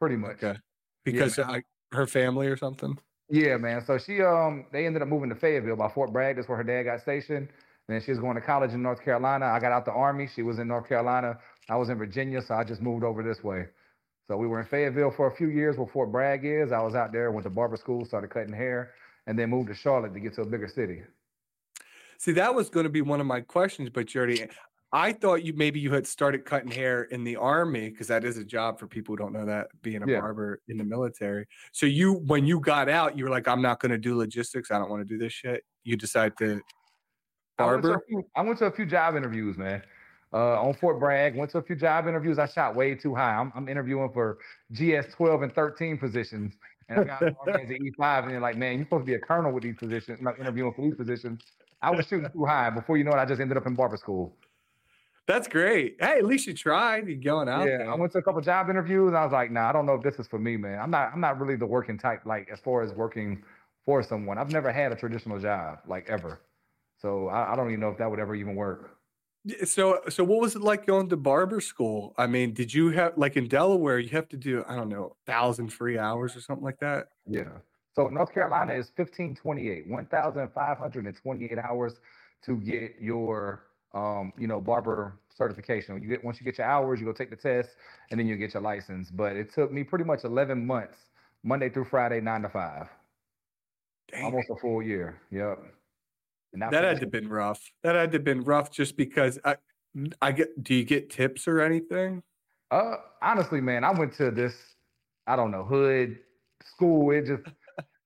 pretty 0.00 0.16
much. 0.16 0.42
Okay. 0.42 0.58
Because 1.04 1.38
man. 1.38 1.48
uh, 1.48 1.60
her 1.96 2.08
family 2.08 2.48
or 2.48 2.56
something? 2.56 2.98
Yeah, 3.28 3.56
man. 3.56 3.84
So 3.84 3.98
she 3.98 4.20
um 4.20 4.66
they 4.72 4.84
ended 4.84 5.02
up 5.02 5.08
moving 5.08 5.28
to 5.28 5.36
Fayetteville 5.36 5.76
by 5.76 5.88
Fort 5.88 6.12
Bragg. 6.12 6.36
That's 6.36 6.48
where 6.48 6.58
her 6.58 6.64
dad 6.64 6.82
got 6.84 7.00
stationed. 7.00 7.48
And 7.88 7.94
then 7.94 8.02
she 8.02 8.10
was 8.10 8.18
going 8.18 8.34
to 8.34 8.40
college 8.40 8.72
in 8.72 8.82
North 8.82 9.02
Carolina. 9.04 9.46
I 9.46 9.60
got 9.60 9.72
out 9.72 9.84
the 9.84 9.92
army. 9.92 10.28
She 10.34 10.42
was 10.42 10.58
in 10.58 10.66
North 10.66 10.88
Carolina. 10.88 11.38
I 11.68 11.76
was 11.76 11.88
in 11.88 11.98
Virginia, 11.98 12.42
so 12.42 12.54
I 12.54 12.64
just 12.64 12.80
moved 12.82 13.04
over 13.04 13.22
this 13.22 13.44
way. 13.44 13.66
So 14.28 14.36
we 14.36 14.48
were 14.48 14.60
in 14.60 14.66
Fayetteville 14.66 15.12
for 15.12 15.28
a 15.28 15.36
few 15.36 15.48
years 15.48 15.76
where 15.76 15.86
Fort 15.86 16.10
Bragg 16.10 16.44
is. 16.44 16.72
I 16.72 16.80
was 16.80 16.96
out 16.96 17.12
there, 17.12 17.30
went 17.30 17.44
to 17.44 17.50
barber 17.50 17.76
school, 17.76 18.04
started 18.04 18.30
cutting 18.30 18.52
hair, 18.52 18.94
and 19.28 19.38
then 19.38 19.50
moved 19.50 19.68
to 19.68 19.74
Charlotte 19.74 20.14
to 20.14 20.20
get 20.20 20.34
to 20.34 20.42
a 20.42 20.46
bigger 20.46 20.66
city. 20.66 21.02
See, 22.18 22.32
that 22.32 22.52
was 22.54 22.68
going 22.68 22.84
to 22.84 22.90
be 22.90 23.02
one 23.02 23.20
of 23.20 23.26
my 23.26 23.40
questions, 23.40 23.90
but 23.90 24.14
you 24.14 24.20
already 24.20 24.48
I 24.92 25.12
thought 25.12 25.44
you 25.44 25.52
maybe 25.52 25.80
you 25.80 25.92
had 25.92 26.06
started 26.06 26.44
cutting 26.44 26.70
hair 26.70 27.02
in 27.04 27.24
the 27.24 27.36
army 27.36 27.90
because 27.90 28.06
that 28.06 28.24
is 28.24 28.38
a 28.38 28.44
job 28.44 28.78
for 28.78 28.86
people 28.86 29.12
who 29.12 29.18
don't 29.18 29.32
know 29.32 29.44
that 29.44 29.68
being 29.82 30.02
a 30.02 30.06
Yeah. 30.06 30.20
barber 30.20 30.60
in 30.68 30.78
the 30.78 30.84
military. 30.84 31.46
So 31.72 31.86
you 31.86 32.14
when 32.14 32.46
you 32.46 32.60
got 32.60 32.88
out, 32.88 33.18
you 33.18 33.24
were 33.24 33.30
like, 33.30 33.48
I'm 33.48 33.60
not 33.60 33.80
going 33.80 33.90
to 33.90 33.98
do 33.98 34.16
logistics. 34.16 34.70
I 34.70 34.78
don't 34.78 34.88
want 34.88 35.06
to 35.06 35.12
do 35.12 35.18
this 35.18 35.32
shit. 35.32 35.64
You 35.84 35.96
decide 35.96 36.36
to 36.38 36.62
I 37.58 37.66
went, 37.66 37.82
to 37.82 37.94
a 37.94 38.00
few, 38.06 38.26
I 38.36 38.42
went 38.42 38.58
to 38.58 38.66
a 38.66 38.70
few 38.70 38.86
job 38.86 39.16
interviews, 39.16 39.56
man. 39.56 39.82
Uh, 40.32 40.60
on 40.60 40.74
Fort 40.74 40.98
Bragg, 40.98 41.36
went 41.36 41.50
to 41.52 41.58
a 41.58 41.62
few 41.62 41.76
job 41.76 42.06
interviews. 42.06 42.38
I 42.38 42.46
shot 42.46 42.74
way 42.74 42.94
too 42.94 43.14
high. 43.14 43.36
I'm, 43.36 43.52
I'm 43.54 43.68
interviewing 43.68 44.10
for 44.12 44.38
GS 44.72 45.14
12 45.14 45.42
and 45.42 45.54
13 45.54 45.96
positions. 45.98 46.52
And 46.88 47.00
I 47.00 47.04
got 47.04 47.22
as 47.22 47.70
an 47.70 47.92
E5, 47.98 48.22
and 48.24 48.30
they're 48.32 48.40
like, 48.40 48.56
man, 48.56 48.76
you're 48.76 48.84
supposed 48.84 49.02
to 49.02 49.06
be 49.06 49.14
a 49.14 49.18
colonel 49.18 49.52
with 49.52 49.62
these 49.62 49.76
positions, 49.76 50.18
I'm 50.18 50.24
not 50.24 50.38
interviewing 50.38 50.72
for 50.74 50.82
these 50.82 50.94
positions. 50.94 51.42
I 51.82 51.90
was 51.90 52.06
shooting 52.06 52.30
too 52.32 52.44
high. 52.44 52.70
Before 52.70 52.96
you 52.96 53.04
know 53.04 53.12
it, 53.12 53.18
I 53.18 53.24
just 53.24 53.40
ended 53.40 53.56
up 53.56 53.66
in 53.66 53.74
barber 53.74 53.96
school. 53.96 54.36
That's 55.26 55.48
great. 55.48 55.96
Hey, 55.98 56.18
at 56.18 56.24
least 56.24 56.46
you 56.46 56.54
tried. 56.54 57.08
You're 57.08 57.16
going 57.16 57.48
out 57.48 57.66
yeah, 57.66 57.78
there. 57.78 57.90
I 57.90 57.94
went 57.96 58.12
to 58.12 58.18
a 58.18 58.22
couple 58.22 58.40
job 58.40 58.70
interviews, 58.70 59.08
and 59.08 59.16
I 59.16 59.24
was 59.24 59.32
like, 59.32 59.50
nah, 59.50 59.68
I 59.68 59.72
don't 59.72 59.86
know 59.86 59.94
if 59.94 60.02
this 60.02 60.14
is 60.16 60.28
for 60.28 60.38
me, 60.38 60.56
man. 60.56 60.78
I'm 60.78 60.90
not, 60.90 61.12
I'm 61.12 61.20
not 61.20 61.40
really 61.40 61.56
the 61.56 61.66
working 61.66 61.98
type, 61.98 62.24
like 62.24 62.48
as 62.52 62.60
far 62.60 62.82
as 62.82 62.92
working 62.92 63.42
for 63.84 64.02
someone. 64.02 64.38
I've 64.38 64.52
never 64.52 64.72
had 64.72 64.92
a 64.92 64.96
traditional 64.96 65.40
job, 65.40 65.78
like 65.88 66.08
ever. 66.08 66.40
So 67.06 67.28
I, 67.28 67.52
I 67.52 67.56
don't 67.56 67.68
even 67.68 67.78
know 67.78 67.88
if 67.90 67.98
that 67.98 68.10
would 68.10 68.18
ever 68.18 68.34
even 68.34 68.56
work. 68.56 68.98
So, 69.64 70.00
so 70.08 70.24
what 70.24 70.40
was 70.40 70.56
it 70.56 70.62
like 70.62 70.86
going 70.86 71.08
to 71.10 71.16
barber 71.16 71.60
school? 71.60 72.12
I 72.18 72.26
mean, 72.26 72.52
did 72.52 72.74
you 72.74 72.90
have 72.90 73.16
like 73.16 73.36
in 73.36 73.46
Delaware? 73.46 74.00
You 74.00 74.08
have 74.08 74.28
to 74.30 74.36
do 74.36 74.64
I 74.66 74.74
don't 74.74 74.88
know, 74.88 75.14
thousand 75.24 75.68
free 75.72 75.98
hours 75.98 76.34
or 76.34 76.40
something 76.40 76.64
like 76.64 76.80
that. 76.80 77.10
Yeah. 77.28 77.58
So 77.94 78.08
North 78.08 78.34
Carolina 78.34 78.72
is 78.72 78.90
1528, 78.96 79.86
1,528 79.86 81.58
hours 81.58 81.94
to 82.44 82.56
get 82.56 82.96
your 83.00 83.62
um, 83.94 84.32
you 84.36 84.48
know, 84.48 84.60
barber 84.60 85.16
certification. 85.32 86.02
You 86.02 86.08
get 86.08 86.24
once 86.24 86.40
you 86.40 86.44
get 86.44 86.58
your 86.58 86.66
hours, 86.66 86.98
you 86.98 87.06
go 87.06 87.12
take 87.12 87.30
the 87.30 87.36
test 87.36 87.76
and 88.10 88.18
then 88.18 88.26
you 88.26 88.34
get 88.34 88.52
your 88.52 88.64
license. 88.64 89.12
But 89.12 89.36
it 89.36 89.54
took 89.54 89.70
me 89.70 89.84
pretty 89.84 90.04
much 90.04 90.24
11 90.24 90.66
months, 90.66 90.98
Monday 91.44 91.70
through 91.70 91.84
Friday, 91.84 92.20
nine 92.20 92.42
to 92.42 92.48
five, 92.48 92.88
Dang, 94.10 94.24
almost 94.24 94.50
a 94.50 94.56
full 94.56 94.82
year. 94.82 95.20
Yep. 95.30 95.60
That 96.58 96.72
had 96.84 96.96
to 96.96 97.00
have 97.00 97.10
been 97.10 97.28
rough. 97.28 97.60
That 97.82 97.94
had 97.94 98.12
to 98.12 98.16
have 98.16 98.24
been 98.24 98.42
rough 98.42 98.70
just 98.70 98.96
because 98.96 99.38
I, 99.44 99.56
I 100.20 100.32
get. 100.32 100.62
Do 100.62 100.74
you 100.74 100.84
get 100.84 101.10
tips 101.10 101.46
or 101.48 101.60
anything? 101.60 102.22
Uh, 102.70 102.96
honestly, 103.22 103.60
man, 103.60 103.84
I 103.84 103.92
went 103.92 104.14
to 104.14 104.30
this, 104.30 104.54
I 105.26 105.36
don't 105.36 105.50
know, 105.50 105.64
hood 105.64 106.18
school. 106.64 107.10
It 107.10 107.26
just, 107.26 107.42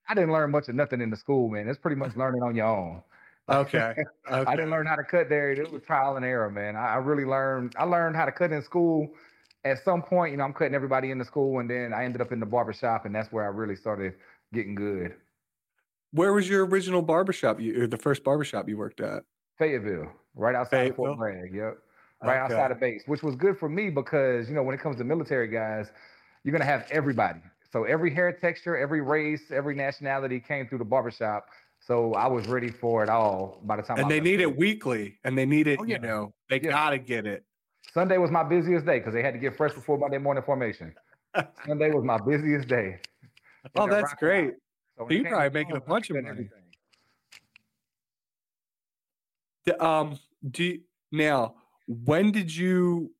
I 0.07 0.13
didn't 0.13 0.31
learn 0.31 0.51
much 0.51 0.69
of 0.69 0.75
nothing 0.75 1.01
in 1.01 1.09
the 1.09 1.17
school, 1.17 1.49
man. 1.49 1.67
It's 1.67 1.79
pretty 1.79 1.95
much 1.95 2.15
learning 2.15 2.43
on 2.43 2.55
your 2.55 2.67
own. 2.67 3.03
Okay. 3.49 3.95
I 4.29 4.55
didn't 4.55 4.69
learn 4.69 4.85
how 4.85 4.95
to 4.95 5.03
cut 5.03 5.27
there. 5.27 5.51
It 5.51 5.69
was 5.73 5.81
trial 5.81 6.15
and 6.15 6.23
error, 6.23 6.49
man. 6.49 6.77
I, 6.77 6.93
I 6.93 6.95
really 6.97 7.25
learned. 7.25 7.73
I 7.77 7.83
learned 7.83 8.15
how 8.15 8.23
to 8.23 8.31
cut 8.31 8.53
in 8.53 8.61
school. 8.61 9.09
At 9.65 9.83
some 9.83 10.01
point, 10.01 10.31
you 10.31 10.37
know, 10.37 10.45
I'm 10.45 10.53
cutting 10.53 10.75
everybody 10.75 11.11
in 11.11 11.17
the 11.17 11.25
school, 11.25 11.59
and 11.59 11.69
then 11.69 11.91
I 11.93 12.05
ended 12.05 12.21
up 12.21 12.31
in 12.31 12.39
the 12.39 12.45
barber 12.45 12.71
shop, 12.71 13.05
and 13.05 13.13
that's 13.13 13.29
where 13.31 13.43
I 13.43 13.47
really 13.47 13.75
started 13.75 14.13
getting 14.53 14.73
good. 14.73 15.15
Where 16.11 16.33
was 16.33 16.49
your 16.49 16.65
original 16.65 17.01
barbershop? 17.01 17.59
You 17.59 17.83
or 17.83 17.87
the 17.87 17.97
first 17.97 18.23
barbershop 18.23 18.67
you 18.67 18.77
worked 18.77 18.99
at? 18.99 19.23
Fayetteville, 19.57 20.11
right 20.35 20.55
outside 20.55 20.77
of 20.79 20.83
Fayetteville? 20.87 21.15
Fort 21.15 21.17
Bragg. 21.17 21.53
Yep, 21.53 21.77
right 22.21 22.35
Okay. 22.35 22.53
outside 22.53 22.71
of 22.71 22.79
base, 22.79 23.03
which 23.07 23.23
was 23.23 23.35
good 23.35 23.57
for 23.57 23.69
me 23.69 23.89
because 23.89 24.49
you 24.49 24.55
know 24.55 24.63
when 24.63 24.75
it 24.75 24.81
comes 24.81 24.97
to 24.97 25.03
military 25.03 25.47
guys, 25.47 25.91
you're 26.43 26.51
gonna 26.51 26.65
have 26.65 26.87
everybody. 26.91 27.39
So 27.71 27.85
every 27.85 28.13
hair 28.13 28.33
texture, 28.33 28.75
every 28.75 29.01
race, 29.01 29.51
every 29.51 29.75
nationality 29.75 30.39
came 30.41 30.67
through 30.67 30.79
the 30.79 30.85
barbershop. 30.85 31.47
So 31.79 32.13
I 32.13 32.27
was 32.27 32.45
ready 32.47 32.69
for 32.69 33.01
it 33.03 33.09
all 33.09 33.59
by 33.63 33.77
the 33.77 33.81
time. 33.81 33.97
I 33.97 34.01
And 34.01 34.11
they 34.11 34.19
need 34.19 34.37
there. 34.37 34.47
it 34.49 34.57
weekly, 34.57 35.17
and 35.23 35.37
they 35.37 35.45
need 35.45 35.67
it. 35.67 35.79
Oh, 35.79 35.83
You 35.83 35.97
know, 35.99 36.33
they 36.49 36.59
Yeah. 36.59 36.71
gotta 36.71 36.97
get 36.99 37.25
it. 37.25 37.45
Sunday 37.93 38.17
was 38.17 38.31
my 38.31 38.43
busiest 38.43 38.85
day 38.85 38.99
because 38.99 39.13
they 39.13 39.23
had 39.23 39.33
to 39.33 39.39
get 39.39 39.55
fresh 39.55 39.73
before 39.73 39.97
Monday 39.97 40.17
morning 40.17 40.43
formation. 40.43 40.93
Sunday 41.65 41.91
was 41.91 42.03
my 42.03 42.17
busiest 42.17 42.67
day. 42.67 42.99
Oh, 43.75 43.87
that's 43.87 44.13
great. 44.15 44.53
So 45.09 45.15
you 45.15 45.23
probably 45.23 45.49
making 45.49 45.75
a 45.75 45.81
bunch 45.81 46.09
of 46.09 46.17
money. 46.17 46.29
Everything. 46.29 46.61
um, 49.79 50.19
do 50.49 50.63
you, 50.63 50.81
now 51.11 51.55
when 51.87 52.31
did 52.31 52.55
you 52.55 53.11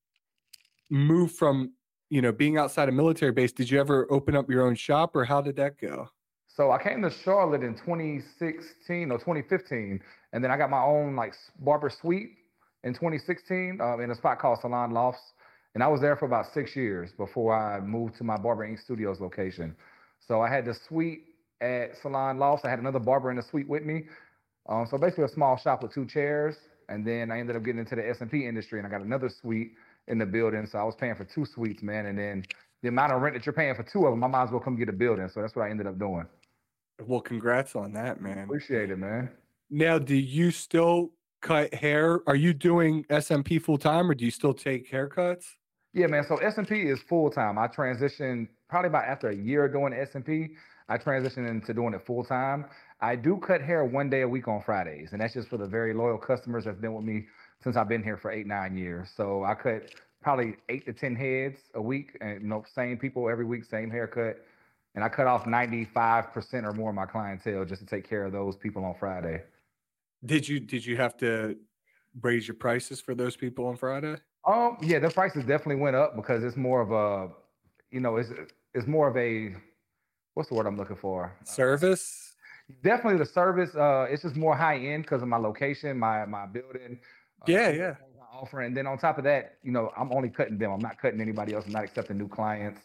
move 0.90 1.32
from 1.32 1.74
you 2.10 2.22
know 2.22 2.32
being 2.32 2.58
outside 2.58 2.90
a 2.90 2.92
military 2.92 3.32
base? 3.32 3.52
Did 3.52 3.70
you 3.70 3.80
ever 3.80 4.08
open 4.12 4.36
up 4.36 4.50
your 4.50 4.66
own 4.66 4.76
shop, 4.76 5.16
or 5.16 5.26
how 5.26 5.42
did 5.42 5.56
that 5.58 5.80
go? 5.80 6.10
So 6.48 6.72
I 6.72 6.82
came 6.82 7.02
to 7.04 7.10
Charlotte 7.10 7.64
in 7.64 7.76
2016 7.76 9.10
or 9.10 9.18
2015, 9.18 10.02
and 10.34 10.44
then 10.44 10.52
I 10.52 10.58
got 10.58 10.70
my 10.70 10.82
own 10.82 11.16
like 11.16 11.34
barber 11.60 11.90
suite 11.90 12.32
in 12.84 12.94
2016 12.94 13.80
um, 13.80 14.02
in 14.02 14.12
a 14.12 14.16
spot 14.16 14.40
called 14.40 14.60
Salon 14.60 14.92
Lofts, 14.92 15.34
and 15.76 15.84
I 15.84 15.88
was 15.88 16.02
there 16.02 16.16
for 16.16 16.26
about 16.26 16.54
six 16.54 16.76
years 16.76 17.12
before 17.14 17.56
I 17.56 17.80
moved 17.80 18.18
to 18.18 18.24
my 18.24 18.38
Barber 18.38 18.66
Ink 18.66 18.80
Studios 18.80 19.22
location. 19.22 19.76
So 20.20 20.42
I 20.42 20.50
had 20.50 20.66
the 20.66 20.74
suite 20.74 21.24
at 21.62 21.98
Salon 22.02 22.38
Lofts. 22.38 22.66
I 22.66 22.70
had 22.70 22.80
another 22.80 23.00
barber 23.00 23.30
in 23.30 23.38
the 23.38 23.44
suite 23.44 23.68
with 23.68 23.84
me. 23.84 24.06
Um, 24.68 24.86
so 24.90 24.98
basically 24.98 25.26
a 25.26 25.30
small 25.30 25.58
shop 25.58 25.84
with 25.84 25.94
two 25.94 26.06
chairs. 26.06 26.56
And 26.90 27.06
then 27.06 27.32
I 27.32 27.40
ended 27.40 27.56
up 27.56 27.64
getting 27.64 27.80
into 27.80 27.96
the 27.96 28.02
SMP 28.02 28.44
industry 28.48 28.80
and 28.80 28.88
I 28.88 28.92
got 28.92 29.02
another 29.02 29.30
suite 29.30 29.74
in 30.08 30.18
the 30.18 30.26
building. 30.26 30.66
So 30.66 30.78
I 30.78 30.84
was 30.84 30.96
paying 30.96 31.16
for 31.16 31.24
two 31.24 31.46
suites, 31.46 31.82
man. 31.82 32.08
And 32.08 32.18
then 32.18 32.44
the 32.82 32.90
amount 32.90 33.14
of 33.14 33.22
rent 33.22 33.36
that 33.36 33.46
you're 33.46 33.54
paying 33.54 33.76
for 33.76 33.84
two 33.84 34.06
of 34.06 34.12
them, 34.12 34.24
I 34.24 34.28
might 34.28 34.44
as 34.44 34.52
well 34.52 34.60
come 34.60 34.76
get 34.76 34.90
a 34.90 34.94
building. 34.94 35.30
So 35.30 35.42
that's 35.42 35.56
what 35.56 35.64
I 35.64 35.70
ended 35.70 35.88
up 35.88 35.98
doing. 35.98 36.26
Well, 37.06 37.22
congrats 37.22 37.76
on 37.76 37.94
that, 37.94 38.22
man. 38.22 38.40
Appreciate 38.40 38.92
it, 38.92 38.98
man. 38.98 39.30
Now, 39.70 39.98
do 39.98 40.16
you 40.16 40.52
still 40.52 41.12
cut 41.42 41.74
hair? 41.74 42.20
Are 42.28 42.36
you 42.36 42.54
doing 42.54 43.06
SMP 43.06 43.62
full 43.62 43.78
time 43.78 44.10
or 44.10 44.14
do 44.14 44.26
you 44.26 44.32
still 44.32 44.54
take 44.54 44.92
haircuts? 44.92 45.46
Yeah, 45.94 46.08
man. 46.08 46.24
So 46.28 46.38
SMP 46.38 46.86
is 46.86 47.02
full 47.08 47.30
time. 47.30 47.58
I 47.58 47.68
transitioned 47.68 48.48
probably 48.70 48.90
about 48.90 49.06
after 49.06 49.30
a 49.30 49.36
year 49.36 49.68
doing 49.68 49.94
SMP. 49.94 50.52
I 50.92 50.98
transitioned 50.98 51.50
into 51.50 51.74
doing 51.74 51.94
it 51.94 52.06
full 52.06 52.22
time. 52.22 52.66
I 53.00 53.16
do 53.16 53.38
cut 53.38 53.62
hair 53.62 53.86
one 53.86 54.10
day 54.10 54.22
a 54.22 54.28
week 54.28 54.50
on 54.50 54.62
Fridays, 54.62 55.14
and 55.14 55.22
that's 55.22 55.34
just 55.34 55.48
for 55.48 55.56
the 55.56 55.66
very 55.66 55.94
loyal 55.94 56.18
customers 56.18 56.66
that's 56.66 56.78
been 56.78 56.94
with 56.94 57.06
me 57.06 57.28
since 57.64 57.78
I've 57.78 57.88
been 57.88 58.04
here 58.04 58.18
for 58.18 58.30
eight, 58.30 58.46
nine 58.46 58.76
years. 58.76 59.10
So 59.16 59.46
I 59.46 59.54
cut 59.54 59.84
probably 60.22 60.58
eight 60.68 60.86
to 60.88 60.94
10 60.94 61.16
heads 61.16 61.60
a 61.76 61.82
week, 61.82 62.18
and 62.20 62.42
you 62.42 62.48
know, 62.48 62.66
same 62.76 62.98
people 62.98 63.30
every 63.30 63.46
week, 63.46 63.64
same 63.64 63.90
haircut. 63.90 64.46
And 64.94 65.02
I 65.02 65.08
cut 65.08 65.28
off 65.28 65.46
95% 65.46 66.66
or 66.66 66.74
more 66.74 66.90
of 66.90 66.96
my 66.96 67.06
clientele 67.06 67.64
just 67.64 67.80
to 67.80 67.88
take 67.88 68.08
care 68.08 68.26
of 68.26 68.34
those 68.34 68.58
people 68.58 68.84
on 68.84 68.94
Friday. 69.00 69.44
Did 70.26 70.46
you 70.46 70.60
did 70.60 70.86
you 70.86 70.98
have 70.98 71.16
to 71.18 71.56
raise 72.22 72.50
your 72.50 72.56
prices 72.56 73.00
for 73.00 73.16
those 73.16 73.38
people 73.38 73.66
on 73.66 73.78
Friday? 73.78 74.18
Um, 74.46 74.78
yeah, 74.82 75.00
the 75.00 75.10
prices 75.10 75.46
definitely 75.46 75.82
went 75.82 75.96
up 75.96 76.18
because 76.18 76.44
it's 76.44 76.58
more 76.58 76.82
of 76.82 76.92
a, 76.92 77.34
you 77.92 78.02
know, 78.02 78.18
it's 78.18 78.30
it's 78.74 78.88
more 78.88 79.08
of 79.08 79.16
a, 79.16 79.56
what's 80.34 80.50
the 80.50 80.56
word 80.56 80.68
I'm 80.68 80.78
looking 80.78 80.96
for? 80.96 81.36
Service 81.44 82.32
definitely 82.84 83.20
the 83.20 83.26
service. 83.26 83.76
Uh, 83.76 84.08
it's 84.10 84.24
just 84.24 84.36
more 84.36 84.56
high 84.56 84.78
end 84.78 85.04
because 85.04 85.22
of 85.22 85.28
my 85.28 85.38
location, 85.38 85.98
my 85.98 86.26
my 86.26 86.46
building. 86.46 87.00
Uh, 87.42 87.46
yeah, 87.48 87.70
yeah. 87.70 87.96
Offering, 88.34 88.68
and 88.68 88.78
then 88.78 88.88
on 88.88 88.98
top 88.98 89.18
of 89.18 89.24
that, 89.26 89.58
you 89.62 89.72
know, 89.72 89.92
I'm 89.98 90.12
only 90.14 90.30
cutting 90.30 90.58
them. 90.58 90.72
I'm 90.72 90.80
not 90.80 90.98
cutting 90.98 91.22
anybody 91.22 91.54
else. 91.54 91.66
I'm 91.66 91.74
not 91.74 91.84
accepting 91.84 92.18
new 92.18 92.30
clients. 92.30 92.82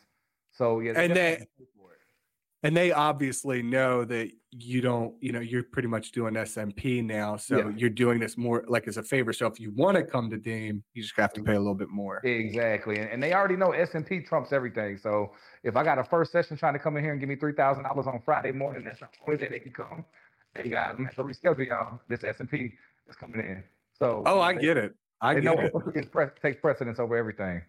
So 0.51 0.81
yeah, 0.81 0.93
and 0.97 1.15
they 1.15 1.47
and 2.67 2.77
they 2.77 2.91
obviously 2.91 3.63
know 3.63 4.05
that 4.05 4.29
you 4.51 4.81
don't 4.81 5.15
you 5.21 5.31
know 5.31 5.39
you're 5.39 5.63
pretty 5.63 5.87
much 5.87 6.11
doing 6.11 6.35
smp 6.35 7.05
now 7.05 7.37
so 7.37 7.59
yeah. 7.59 7.71
you're 7.77 7.91
doing 7.91 8.19
this 8.19 8.37
more 8.37 8.65
like 8.67 8.89
as 8.89 8.97
a 8.97 9.03
favor. 9.03 9.33
So 9.33 9.47
if 9.47 9.61
you 9.61 9.71
want 9.71 9.97
to 9.97 10.03
come 10.03 10.29
to 10.31 10.37
dame 10.37 10.83
you 10.93 11.03
just 11.03 11.15
have 11.17 11.33
to 11.35 11.43
pay 11.43 11.55
a 11.55 11.59
little 11.59 11.75
bit 11.75 11.91
more. 11.91 12.19
Exactly 12.25 12.99
and, 12.99 13.23
they 13.23 13.35
already 13.35 13.57
know 13.57 13.69
smp 13.69 14.27
trumps 14.27 14.53
everything. 14.53 14.99
So 14.99 15.33
if 15.63 15.77
i 15.77 15.85
got 15.85 15.99
a 15.99 16.05
first 16.05 16.33
session 16.33 16.57
trying 16.57 16.73
to 16.73 16.81
come 16.81 16.97
in 16.97 17.05
here 17.05 17.13
and 17.13 17.21
give 17.21 17.29
me 17.29 17.37
$3000 17.37 18.07
on 18.07 18.21
friday 18.25 18.53
morning 18.53 18.83
that's 18.85 18.99
the 18.99 19.09
only 19.27 19.39
day 19.39 19.49
they 19.49 19.61
can 19.61 19.73
come. 19.73 20.05
Hey 20.55 20.69
guys 20.69 20.97
i'm 20.99 21.07
to 21.07 21.23
reschedule 21.23 21.69
y'all. 21.69 22.01
This 22.09 22.21
smp 22.21 22.73
is 23.09 23.15
coming 23.15 23.41
in. 23.41 23.63
So 23.97 24.25
oh 24.27 24.41
i 24.41 24.55
they, 24.55 24.61
get 24.61 24.77
it. 24.77 24.95
I 25.21 25.35
get 25.35 25.45
know 25.45 25.53
it. 25.53 25.73
pre- 26.11 26.27
takes 26.43 26.61
precedence 26.61 26.99
over 26.99 27.17
everything. 27.17 27.63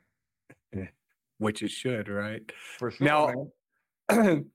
Which 1.38 1.62
it 1.62 1.70
should 1.70 2.10
right? 2.10 2.52
For 2.80 2.90
sure 2.90 3.06
now 3.06 3.48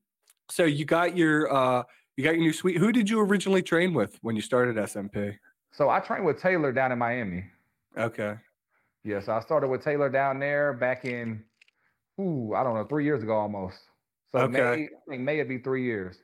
So 0.53 0.65
you 0.65 0.85
got 0.85 1.17
your 1.17 1.51
uh 1.51 1.83
you 2.17 2.25
got 2.25 2.35
your 2.35 2.43
new 2.43 2.53
suite. 2.53 2.77
Who 2.77 2.93
did 2.93 3.09
you 3.09 3.21
originally 3.21 3.63
train 3.63 3.95
with 3.95 4.19
when 4.21 4.37
you 4.37 4.43
started 4.43 4.77
SMP? 4.77 5.39
So 5.71 5.89
I 5.89 5.99
trained 5.99 6.27
with 6.27 6.43
Taylor 6.43 6.73
down 6.73 6.93
in 6.93 6.99
Miami. 6.99 7.45
Okay. 7.97 8.35
Yeah, 9.03 9.21
so 9.21 9.33
I 9.33 9.41
started 9.41 9.69
with 9.69 9.83
Taylor 9.83 10.11
down 10.11 10.39
there 10.39 10.75
back 10.75 11.07
in 11.07 11.43
ooh, 12.21 12.53
I 12.55 12.63
don't 12.63 12.75
know, 12.75 12.85
three 12.85 13.05
years 13.05 13.23
ago 13.23 13.33
almost. 13.33 13.79
So 14.31 14.41
okay. 14.41 14.53
May, 14.53 14.63
I 14.63 14.89
think 15.09 15.23
May 15.23 15.41
it 15.41 15.49
be 15.49 15.57
three 15.57 15.85
years 15.85 16.19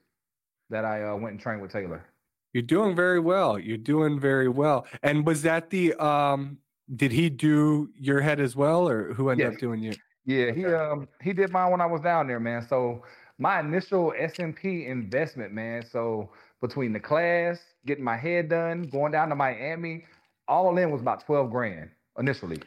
that 0.69 0.85
I 0.85 1.05
uh, 1.05 1.17
went 1.17 1.33
and 1.33 1.41
trained 1.41 1.63
with 1.63 1.73
Taylor. 1.73 2.05
You're 2.53 2.63
doing 2.63 2.95
very 2.95 3.21
well. 3.21 3.59
You're 3.59 3.79
doing 3.79 4.21
very 4.21 4.49
well. 4.51 4.87
And 5.03 5.27
was 5.27 5.41
that 5.43 5.71
the 5.71 5.95
um 5.95 6.59
did 6.95 7.13
he 7.13 7.31
do 7.31 7.89
your 7.97 8.21
head 8.21 8.41
as 8.41 8.55
well 8.55 8.87
or 8.87 9.15
who 9.15 9.31
ended 9.31 9.47
yes. 9.47 9.55
up 9.55 9.61
doing 9.61 9.81
you? 9.83 9.95
Yeah, 10.27 10.53
he 10.53 10.67
um 10.67 11.09
he 11.23 11.33
did 11.33 11.51
mine 11.51 11.71
when 11.71 11.81
I 11.81 11.87
was 11.87 12.03
down 12.03 12.27
there, 12.27 12.41
man. 12.41 12.61
So 12.69 13.03
my 13.39 13.61
initial 13.61 14.13
SMP 14.21 14.89
investment, 14.89 15.53
man. 15.53 15.85
So 15.85 16.31
between 16.61 16.93
the 16.93 17.01
class, 17.01 17.61
getting 17.87 18.05
my 18.05 18.17
head 18.17 18.49
done, 18.49 18.83
going 18.83 19.13
down 19.13 19.29
to 19.29 19.37
Miami, 19.37 20.05
all 20.49 20.77
in 20.77 20.91
was 20.91 21.01
about 21.01 21.25
12 21.25 21.51
grand 21.51 21.91
initially. 22.19 22.61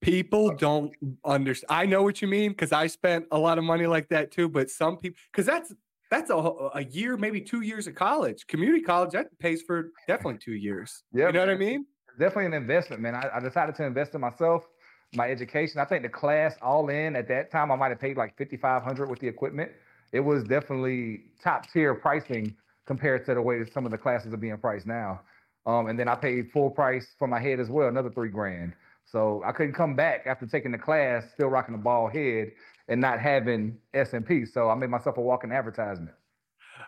People 0.00 0.50
uh, 0.50 0.54
don't 0.54 0.94
understand. 1.24 1.68
I 1.70 1.84
know 1.84 2.02
what 2.02 2.22
you 2.22 2.28
mean 2.28 2.52
because 2.52 2.72
I 2.72 2.86
spent 2.86 3.26
a 3.30 3.38
lot 3.38 3.58
of 3.58 3.64
money 3.64 3.86
like 3.86 4.08
that 4.08 4.30
too. 4.30 4.48
But 4.48 4.70
some 4.70 4.96
people, 4.96 5.18
because 5.30 5.44
that's 5.44 5.74
that's 6.10 6.30
a, 6.30 6.34
a 6.36 6.84
year, 6.84 7.18
maybe 7.18 7.40
two 7.40 7.60
years 7.60 7.86
of 7.86 7.94
college. 7.94 8.46
Community 8.46 8.82
college 8.82 9.12
that 9.12 9.38
pays 9.38 9.62
for 9.62 9.92
definitely 10.08 10.38
two 10.38 10.54
years. 10.54 11.02
Yeah, 11.12 11.26
you 11.26 11.32
know 11.34 11.40
what 11.40 11.50
I 11.50 11.56
mean. 11.56 11.84
Definitely 12.18 12.46
an 12.46 12.54
investment, 12.54 13.02
man. 13.02 13.14
I, 13.14 13.28
I 13.34 13.40
decided 13.40 13.74
to 13.74 13.84
invest 13.84 14.14
in 14.14 14.22
myself 14.22 14.66
my 15.14 15.30
education. 15.30 15.80
I 15.80 15.84
think 15.84 16.02
the 16.02 16.08
class 16.08 16.56
all 16.62 16.88
in 16.88 17.16
at 17.16 17.28
that 17.28 17.50
time, 17.50 17.70
I 17.70 17.76
might 17.76 17.88
have 17.88 18.00
paid 18.00 18.16
like 18.16 18.36
5,500 18.38 19.08
with 19.08 19.18
the 19.18 19.28
equipment. 19.28 19.72
It 20.12 20.20
was 20.20 20.44
definitely 20.44 21.24
top 21.42 21.70
tier 21.72 21.94
pricing 21.94 22.54
compared 22.86 23.24
to 23.26 23.34
the 23.34 23.42
way 23.42 23.58
that 23.58 23.72
some 23.72 23.84
of 23.84 23.92
the 23.92 23.98
classes 23.98 24.32
are 24.32 24.36
being 24.36 24.56
priced 24.58 24.86
now. 24.86 25.20
Um, 25.66 25.88
and 25.88 25.98
then 25.98 26.08
I 26.08 26.14
paid 26.14 26.50
full 26.52 26.70
price 26.70 27.14
for 27.18 27.28
my 27.28 27.40
head 27.40 27.60
as 27.60 27.68
well, 27.68 27.88
another 27.88 28.10
three 28.10 28.30
grand. 28.30 28.72
So 29.04 29.42
I 29.44 29.52
couldn't 29.52 29.74
come 29.74 29.94
back 29.94 30.26
after 30.26 30.46
taking 30.46 30.72
the 30.72 30.78
class, 30.78 31.24
still 31.34 31.48
rocking 31.48 31.74
a 31.74 31.78
bald 31.78 32.12
head 32.12 32.52
and 32.88 33.00
not 33.00 33.20
having 33.20 33.76
SMP. 33.94 34.48
So 34.48 34.70
I 34.70 34.74
made 34.74 34.90
myself 34.90 35.18
a 35.18 35.20
walking 35.20 35.52
advertisement. 35.52 36.16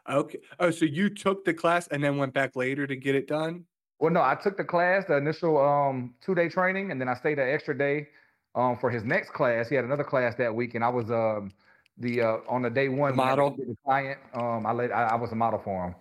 Okay. 0.09 0.39
Oh, 0.59 0.71
so 0.71 0.85
you 0.85 1.11
took 1.11 1.45
the 1.45 1.55
class 1.55 1.87
and 1.89 2.03
then 2.03 2.17
went 2.17 2.33
back 2.33 2.57
later 2.57 2.87
to 2.87 2.97
get 2.97 3.15
it 3.15 3.27
done? 3.29 3.65
Well, 4.03 4.11
no, 4.11 4.21
I 4.21 4.35
took 4.35 4.57
the 4.57 4.65
class, 4.65 5.05
the 5.07 5.17
initial 5.17 5.57
um, 5.65 6.13
two 6.21 6.35
day 6.35 6.49
training, 6.49 6.91
and 6.91 7.01
then 7.01 7.09
I 7.09 7.15
stayed 7.15 7.39
an 7.39 7.49
extra 7.49 7.79
day 7.79 8.09
um, 8.57 8.77
for 8.77 8.91
his 8.91 9.05
next 9.05 9.31
class. 9.31 9.69
He 9.69 9.77
had 9.77 9.85
another 9.85 10.03
class 10.03 10.35
that 10.39 10.53
week, 10.53 10.75
and 10.75 10.83
I 10.83 10.89
was 10.89 11.09
um, 11.13 11.53
the 11.99 12.21
uh, 12.21 12.37
on 12.49 12.63
the 12.63 12.71
day 12.71 12.89
one 12.89 13.15
model 13.15 13.51
the 13.57 13.77
client. 13.85 14.19
Um, 14.35 14.67
I 14.67 14.73
let 14.73 14.91
I, 14.91 15.05
I, 15.05 15.15
was 15.15 15.31
a 15.31 15.37
model 15.37 15.61
for 15.63 15.87
him. 15.87 15.95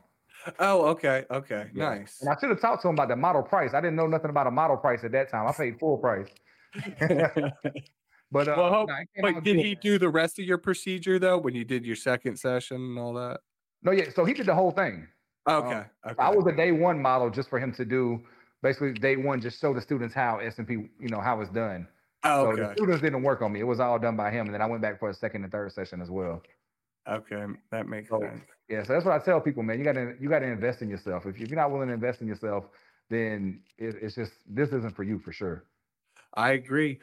Oh, 0.58 0.86
okay, 0.88 1.26
okay, 1.30 1.68
yeah. 1.76 1.90
nice. 1.90 2.18
And 2.22 2.32
I 2.32 2.40
should 2.40 2.50
have 2.50 2.60
talked 2.60 2.82
to 2.82 2.88
him 2.88 2.96
about 2.96 3.10
the 3.10 3.16
model 3.16 3.44
price. 3.44 3.76
I 3.76 3.82
didn't 3.82 3.98
know 3.98 4.08
nothing 4.08 4.32
about 4.32 4.48
a 4.48 4.52
model 4.52 4.78
price 4.78 5.04
at 5.04 5.12
that 5.12 5.30
time. 5.30 5.48
I 5.48 5.52
paid 5.52 5.78
full 5.80 6.00
price. 6.00 6.28
but 8.32 8.48
uh, 8.48 8.56
well, 8.58 8.70
hope, 8.72 8.90
but 9.22 9.44
did 9.44 9.58
he 9.58 9.76
do 9.76 10.00
the 10.00 10.10
rest 10.10 10.40
of 10.40 10.46
your 10.46 10.58
procedure 10.58 11.20
though 11.20 11.38
when 11.38 11.54
you 11.54 11.64
did 11.64 11.86
your 11.86 11.96
second 11.96 12.38
session 12.38 12.78
and 12.78 12.98
all 12.98 13.14
that? 13.14 13.42
No, 13.84 13.92
yeah. 13.92 14.06
So 14.16 14.26
he 14.26 14.34
did 14.34 14.48
the 14.48 14.56
whole 14.56 14.72
thing. 14.72 15.08
Okay. 15.50 15.76
Um, 15.76 15.86
okay. 16.06 16.16
I 16.20 16.30
was 16.30 16.46
a 16.48 16.56
day 16.56 16.72
one 16.72 17.02
model 17.02 17.30
just 17.30 17.50
for 17.50 17.60
him 17.60 17.74
to 17.74 17.86
do 17.86 18.22
basically 18.62 18.94
day 18.94 19.16
one, 19.16 19.42
just 19.42 19.60
show 19.60 19.74
the 19.74 19.82
students 19.82 20.14
how 20.14 20.40
SMP, 20.42 20.90
you 21.00 21.10
know, 21.10 21.20
how 21.20 21.42
it's 21.42 21.52
done. 21.52 21.88
Oh, 22.24 22.48
okay. 22.48 22.62
So 22.62 22.68
the 22.68 22.74
students 22.74 23.02
didn't 23.02 23.24
work 23.24 23.42
on 23.42 23.52
me. 23.52 23.60
It 23.60 23.68
was 23.68 23.80
all 23.80 23.98
done 23.98 24.16
by 24.16 24.30
him. 24.30 24.46
And 24.46 24.54
then 24.54 24.62
I 24.62 24.68
went 24.68 24.82
back 24.82 25.00
for 25.00 25.10
a 25.10 25.14
second 25.14 25.44
and 25.44 25.52
third 25.52 25.72
session 25.72 26.02
as 26.02 26.10
well. 26.10 26.42
Okay. 27.10 27.46
That 27.72 27.88
makes 27.88 28.10
so, 28.10 28.20
sense. 28.20 28.42
Yeah. 28.70 28.84
So 28.84 28.94
that's 28.94 29.06
what 29.06 29.20
I 29.20 29.24
tell 29.24 29.42
people, 29.42 29.64
man. 29.64 29.80
You 29.80 29.86
gotta 29.86 30.14
you 30.20 30.30
gotta 30.30 30.46
invest 30.46 30.84
in 30.84 30.90
yourself. 30.90 31.26
If, 31.26 31.40
you're 31.40 31.50
not 31.50 31.72
willing 31.72 31.88
to 31.88 31.96
invest 31.96 32.22
in 32.22 32.28
yourself, 32.28 32.66
then 33.10 33.62
it, 33.80 33.96
it's 34.02 34.16
just 34.16 34.34
this 34.48 34.70
isn't 34.70 34.96
for 34.96 35.04
you 35.04 35.18
for 35.20 35.34
sure. 35.34 35.66
I 36.36 36.52
agree. 36.52 37.00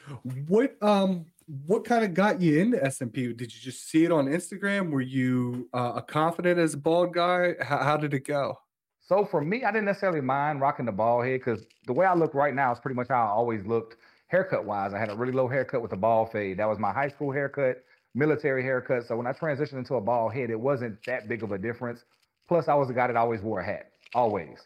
What 0.47 0.77
um 0.83 1.27
what 1.67 1.85
kind 1.85 2.05
of 2.05 2.13
got 2.13 2.43
you 2.43 2.61
into 2.61 2.77
SMP? 2.77 3.35
Did 3.37 3.55
you 3.55 3.61
just 3.61 3.89
see 3.89 4.05
it 4.05 4.13
on 4.13 4.27
Instagram? 4.27 4.91
Were 4.91 5.01
you 5.01 5.69
uh, 5.73 5.95
a 5.97 6.03
confident 6.03 6.59
as 6.59 6.75
a 6.75 6.77
bald 6.77 7.15
guy? 7.15 7.55
How, 7.63 7.79
how, 7.79 7.97
did 7.97 8.13
it 8.13 8.27
go? 8.27 8.59
So 9.01 9.25
for 9.25 9.41
me, 9.41 9.65
I 9.65 9.71
didn't 9.71 9.87
necessarily 9.87 10.21
mind 10.21 10.61
rocking 10.61 10.85
the 10.85 10.93
bald 10.93 11.25
head 11.25 11.41
because 11.41 11.65
the 11.87 11.95
way 11.95 12.05
I 12.05 12.13
look 12.15 12.35
right 12.35 12.55
now 12.55 12.71
is 12.73 12.79
pretty 12.79 12.97
much 12.97 13.09
how 13.09 13.25
I 13.25 13.31
always 13.31 13.65
looked 13.65 13.97
haircut 14.27 14.67
wise. 14.67 14.93
I 14.93 14.99
had 14.99 15.09
a 15.09 15.17
really 15.17 15.33
low 15.33 15.49
haircut 15.49 15.81
with 15.81 15.93
a 15.93 15.97
bald 15.97 16.31
fade. 16.33 16.59
That 16.59 16.69
was 16.69 16.79
my 16.79 16.93
high 16.93 17.09
school 17.09 17.33
haircut, 17.33 17.83
military 18.15 18.63
haircut. 18.63 19.07
So 19.07 19.17
when 19.17 19.27
I 19.27 19.33
transitioned 19.33 19.79
into 19.79 19.95
a 19.95 20.01
bald 20.03 20.35
head, 20.35 20.51
it 20.51 20.61
wasn't 20.61 21.03
that 21.07 21.29
big 21.29 21.43
of 21.43 21.53
a 21.53 21.59
difference. 21.59 22.05
Plus, 22.47 22.69
I 22.69 22.75
was 22.75 22.91
a 22.91 22.93
guy 22.93 23.07
that 23.07 23.17
always 23.17 23.41
wore 23.41 23.61
a 23.61 23.65
hat, 23.65 23.93
always. 24.15 24.59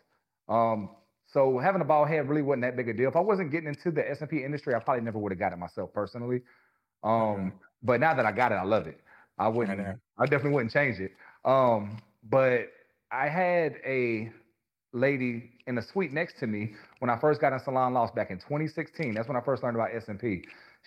Um, 0.48 0.90
So 1.26 1.58
having 1.58 1.80
a 1.80 1.84
bald 1.84 2.08
head 2.08 2.28
really 2.28 2.42
wasn't 2.42 2.62
that 2.62 2.76
big 2.76 2.88
a 2.88 2.92
deal. 2.92 3.08
If 3.08 3.16
I 3.16 3.20
wasn't 3.20 3.52
getting 3.52 3.68
into 3.68 3.92
the 3.92 4.02
SMP 4.02 4.44
industry, 4.44 4.74
I 4.74 4.80
probably 4.80 5.04
never 5.04 5.18
would 5.18 5.32
have 5.32 5.38
got 5.38 5.52
it 5.52 5.58
myself 5.58 5.92
personally. 5.94 6.42
Um, 7.04 7.11
mm-hmm. 7.12 7.49
but 7.82 8.00
now 8.00 8.14
that 8.14 8.26
I 8.26 8.32
got 8.32 8.52
it, 8.52 8.56
I 8.56 8.64
love 8.64 8.87
it. 8.87 9.00
I 9.38 9.49
wouldn't. 9.56 9.80
I, 9.80 9.94
I 10.18 10.26
definitely 10.26 10.52
wouldn't 10.52 10.73
change 10.73 10.99
it. 11.00 11.12
Um, 11.44 11.99
but 12.28 12.68
I 13.11 13.28
had 13.28 13.76
a 13.85 14.30
lady 14.92 15.50
in 15.66 15.75
the 15.75 15.82
suite 15.82 16.12
next 16.12 16.38
to 16.40 16.47
me 16.47 16.75
when 16.99 17.11
I 17.11 17.18
first 17.18 17.40
got 17.40 17.52
in 17.52 17.61
Salon 17.61 17.94
Lofts 17.94 18.14
back 18.14 18.30
in 18.30 18.38
2016. 18.38 19.14
That's 19.14 19.28
when 19.28 19.37
I 19.37 19.40
first 19.40 19.62
learned 19.62 19.76
about 19.76 19.90
SMP. 19.90 20.44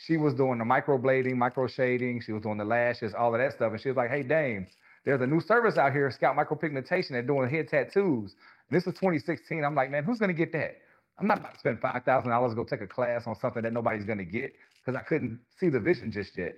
She 0.07 0.17
was 0.17 0.33
doing 0.33 0.59
the 0.59 0.65
microblading, 0.65 1.35
micro 1.35 1.67
shading. 1.67 2.21
She 2.21 2.33
was 2.33 2.43
doing 2.43 2.57
the 2.57 2.65
lashes, 2.65 3.13
all 3.13 3.33
of 3.33 3.39
that 3.39 3.53
stuff. 3.53 3.71
And 3.71 3.81
she 3.81 3.89
was 3.89 3.97
like, 3.97 4.09
"Hey, 4.09 4.23
Dame, 4.23 4.67
there's 5.05 5.21
a 5.21 5.27
new 5.27 5.39
service 5.39 5.77
out 5.77 5.93
here, 5.93 6.11
Scalp 6.11 6.35
Micropigmentation. 6.35 7.09
They're 7.09 7.21
doing 7.21 7.49
head 7.49 7.69
tattoos." 7.69 8.35
And 8.69 8.77
this 8.77 8.85
was 8.85 8.95
2016. 8.95 9.63
I'm 9.63 9.75
like, 9.75 9.89
man, 9.91 10.03
who's 10.03 10.19
gonna 10.19 10.33
get 10.33 10.51
that? 10.53 10.77
I'm 11.17 11.27
not 11.27 11.39
about 11.39 11.53
to 11.53 11.59
spend 11.59 11.79
five 11.79 12.03
thousand 12.03 12.29
dollars 12.29 12.51
to 12.51 12.55
go 12.55 12.63
take 12.63 12.81
a 12.81 12.87
class 12.87 13.23
on 13.25 13.35
something 13.39 13.63
that 13.63 13.73
nobody's 13.73 14.05
gonna 14.05 14.25
get 14.25 14.53
because 14.79 14.99
I 14.99 15.03
couldn't 15.03 15.39
see 15.59 15.69
the 15.69 15.79
vision 15.79 16.11
just 16.11 16.37
yet. 16.37 16.55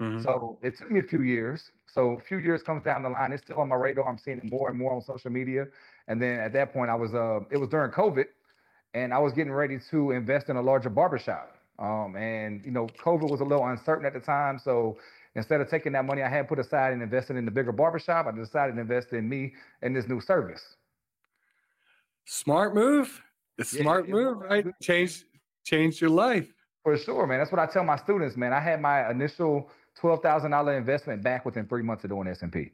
Mm-hmm. 0.00 0.22
So 0.22 0.58
it 0.62 0.76
took 0.76 0.90
me 0.90 1.00
a 1.00 1.04
few 1.04 1.22
years. 1.22 1.70
So 1.86 2.12
a 2.12 2.20
few 2.20 2.38
years 2.38 2.62
comes 2.62 2.82
down 2.82 3.02
the 3.02 3.08
line. 3.08 3.32
It's 3.32 3.42
still 3.44 3.60
on 3.60 3.68
my 3.68 3.76
radar. 3.76 4.08
I'm 4.08 4.18
seeing 4.18 4.38
it 4.38 4.50
more 4.50 4.68
and 4.68 4.78
more 4.78 4.92
on 4.92 5.00
social 5.00 5.30
media. 5.30 5.66
And 6.08 6.20
then 6.20 6.40
at 6.40 6.52
that 6.54 6.72
point, 6.72 6.90
I 6.90 6.94
was 6.94 7.14
uh, 7.14 7.40
it 7.50 7.58
was 7.58 7.68
during 7.68 7.92
COVID, 7.92 8.26
and 8.94 9.14
I 9.14 9.18
was 9.18 9.32
getting 9.32 9.52
ready 9.52 9.78
to 9.90 10.10
invest 10.10 10.48
in 10.48 10.56
a 10.56 10.62
larger 10.62 10.90
barbershop. 10.90 11.56
Um, 11.78 12.16
and 12.16 12.64
you 12.64 12.70
know, 12.70 12.86
COVID 13.04 13.30
was 13.30 13.40
a 13.40 13.44
little 13.44 13.66
uncertain 13.66 14.04
at 14.04 14.12
the 14.12 14.20
time. 14.20 14.58
So 14.58 14.98
instead 15.34 15.60
of 15.60 15.68
taking 15.70 15.92
that 15.92 16.04
money 16.04 16.22
I 16.22 16.28
had 16.28 16.48
put 16.48 16.58
aside 16.58 16.92
and 16.92 17.02
investing 17.02 17.36
in 17.36 17.44
the 17.44 17.50
bigger 17.50 17.72
barbershop, 17.72 18.26
I 18.26 18.32
decided 18.32 18.74
to 18.74 18.80
invest 18.80 19.12
in 19.12 19.28
me 19.28 19.54
and 19.82 19.94
this 19.94 20.06
new 20.08 20.20
service. 20.20 20.62
Smart 22.26 22.74
move. 22.74 23.22
It's 23.58 23.72
yeah, 23.72 23.82
smart 23.82 24.08
move, 24.08 24.38
right? 24.38 24.66
Change 24.82 25.24
change 25.64 26.00
your 26.00 26.10
life. 26.10 26.52
For 26.82 26.96
sure, 26.98 27.26
man. 27.26 27.38
That's 27.38 27.50
what 27.50 27.60
I 27.60 27.66
tell 27.66 27.84
my 27.84 27.96
students, 27.96 28.36
man. 28.36 28.52
I 28.52 28.60
had 28.60 28.80
my 28.80 29.10
initial 29.10 29.70
twelve 29.96 30.22
thousand 30.22 30.50
dollar 30.50 30.76
investment 30.76 31.22
back 31.22 31.44
within 31.44 31.66
three 31.66 31.82
months 31.82 32.04
of 32.04 32.10
doing 32.10 32.26
SMP. 32.26 32.72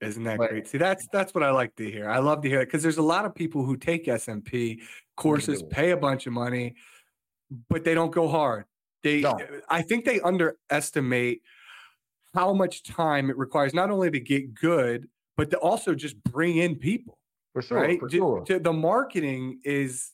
Isn't 0.00 0.24
that 0.24 0.38
but, 0.38 0.50
great? 0.50 0.68
See, 0.68 0.78
that's 0.78 1.06
that's 1.12 1.34
what 1.34 1.42
I 1.42 1.50
like 1.50 1.76
to 1.76 1.90
hear. 1.90 2.08
I 2.08 2.18
love 2.18 2.42
to 2.42 2.48
hear 2.48 2.60
it 2.60 2.66
because 2.66 2.82
there's 2.82 2.98
a 2.98 3.02
lot 3.02 3.24
of 3.24 3.34
people 3.34 3.64
who 3.64 3.76
take 3.76 4.06
SMP 4.06 4.80
courses, 5.16 5.62
pay 5.62 5.90
a 5.90 5.96
bunch 5.96 6.26
of 6.26 6.32
money, 6.32 6.74
but 7.68 7.84
they 7.84 7.94
don't 7.94 8.12
go 8.12 8.28
hard. 8.28 8.64
They. 9.02 9.24
I 9.68 9.82
think 9.82 10.04
they 10.04 10.20
underestimate 10.20 11.42
how 12.34 12.52
much 12.52 12.82
time 12.82 13.30
it 13.30 13.36
requires 13.36 13.74
not 13.74 13.90
only 13.90 14.10
to 14.10 14.20
get 14.20 14.54
good, 14.54 15.08
but 15.36 15.50
to 15.50 15.58
also 15.58 15.94
just 15.94 16.22
bring 16.24 16.58
in 16.58 16.76
people. 16.76 17.18
For 17.52 17.62
sure, 17.62 17.80
right? 17.80 17.98
for 17.98 18.08
sure. 18.08 18.44
The 18.46 18.72
marketing 18.72 19.60
is 19.64 20.12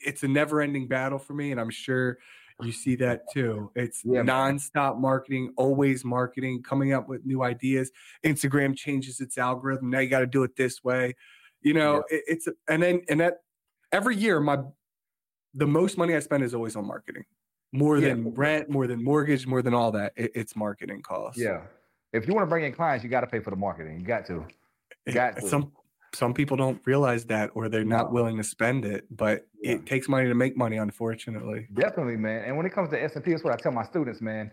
it's 0.00 0.22
a 0.22 0.28
never-ending 0.28 0.88
battle 0.88 1.18
for 1.18 1.34
me, 1.34 1.50
and 1.50 1.60
I'm 1.60 1.70
sure 1.70 2.18
you 2.62 2.72
see 2.72 2.96
that 2.96 3.30
too. 3.32 3.70
It's 3.74 4.02
yeah, 4.04 4.22
nonstop 4.22 4.98
marketing, 4.98 5.52
always 5.56 6.04
marketing, 6.04 6.62
coming 6.62 6.92
up 6.92 7.08
with 7.08 7.26
new 7.26 7.42
ideas. 7.42 7.90
Instagram 8.24 8.76
changes 8.76 9.20
its 9.20 9.38
algorithm. 9.38 9.90
Now 9.90 9.98
you 9.98 10.08
got 10.08 10.20
to 10.20 10.26
do 10.26 10.42
it 10.42 10.56
this 10.56 10.82
way. 10.82 11.14
You 11.62 11.74
know, 11.74 12.04
yeah. 12.10 12.18
it, 12.18 12.24
it's 12.28 12.48
and 12.68 12.82
then 12.82 13.02
and 13.08 13.20
that 13.20 13.38
every 13.92 14.16
year 14.16 14.40
my 14.40 14.58
the 15.54 15.66
most 15.66 15.98
money 15.98 16.14
I 16.14 16.20
spend 16.20 16.44
is 16.44 16.54
always 16.54 16.76
on 16.76 16.86
marketing. 16.86 17.24
More 17.72 17.98
yeah. 17.98 18.10
than 18.10 18.32
rent, 18.34 18.70
more 18.70 18.86
than 18.86 19.02
mortgage, 19.02 19.46
more 19.46 19.62
than 19.62 19.74
all 19.74 19.90
that. 19.92 20.12
It, 20.16 20.30
it's 20.34 20.54
marketing 20.56 21.02
costs. 21.02 21.40
Yeah. 21.40 21.62
If 22.12 22.26
you 22.26 22.34
want 22.34 22.46
to 22.46 22.48
bring 22.48 22.64
in 22.64 22.72
clients, 22.72 23.04
you 23.04 23.10
got 23.10 23.22
to 23.22 23.26
pay 23.26 23.40
for 23.40 23.50
the 23.50 23.56
marketing. 23.56 24.00
You 24.00 24.06
got 24.06 24.24
to. 24.26 24.46
You 25.04 25.12
got 25.12 25.36
to. 25.36 25.48
Some 25.48 25.72
some 26.16 26.32
people 26.32 26.56
don't 26.56 26.80
realize 26.84 27.26
that 27.26 27.50
or 27.54 27.68
they're 27.68 27.84
not 27.84 28.12
willing 28.12 28.36
to 28.36 28.44
spend 28.44 28.84
it 28.84 29.04
but 29.14 29.46
yeah. 29.62 29.72
it 29.72 29.86
takes 29.86 30.08
money 30.08 30.26
to 30.26 30.34
make 30.34 30.56
money 30.56 30.76
unfortunately. 30.78 31.68
Definitely 31.74 32.16
man 32.16 32.44
and 32.44 32.56
when 32.56 32.66
it 32.66 32.72
comes 32.72 32.90
to 32.90 32.98
smp 32.98 33.26
that's 33.26 33.44
what 33.44 33.52
i 33.52 33.56
tell 33.56 33.72
my 33.72 33.84
students 33.84 34.20
man 34.20 34.50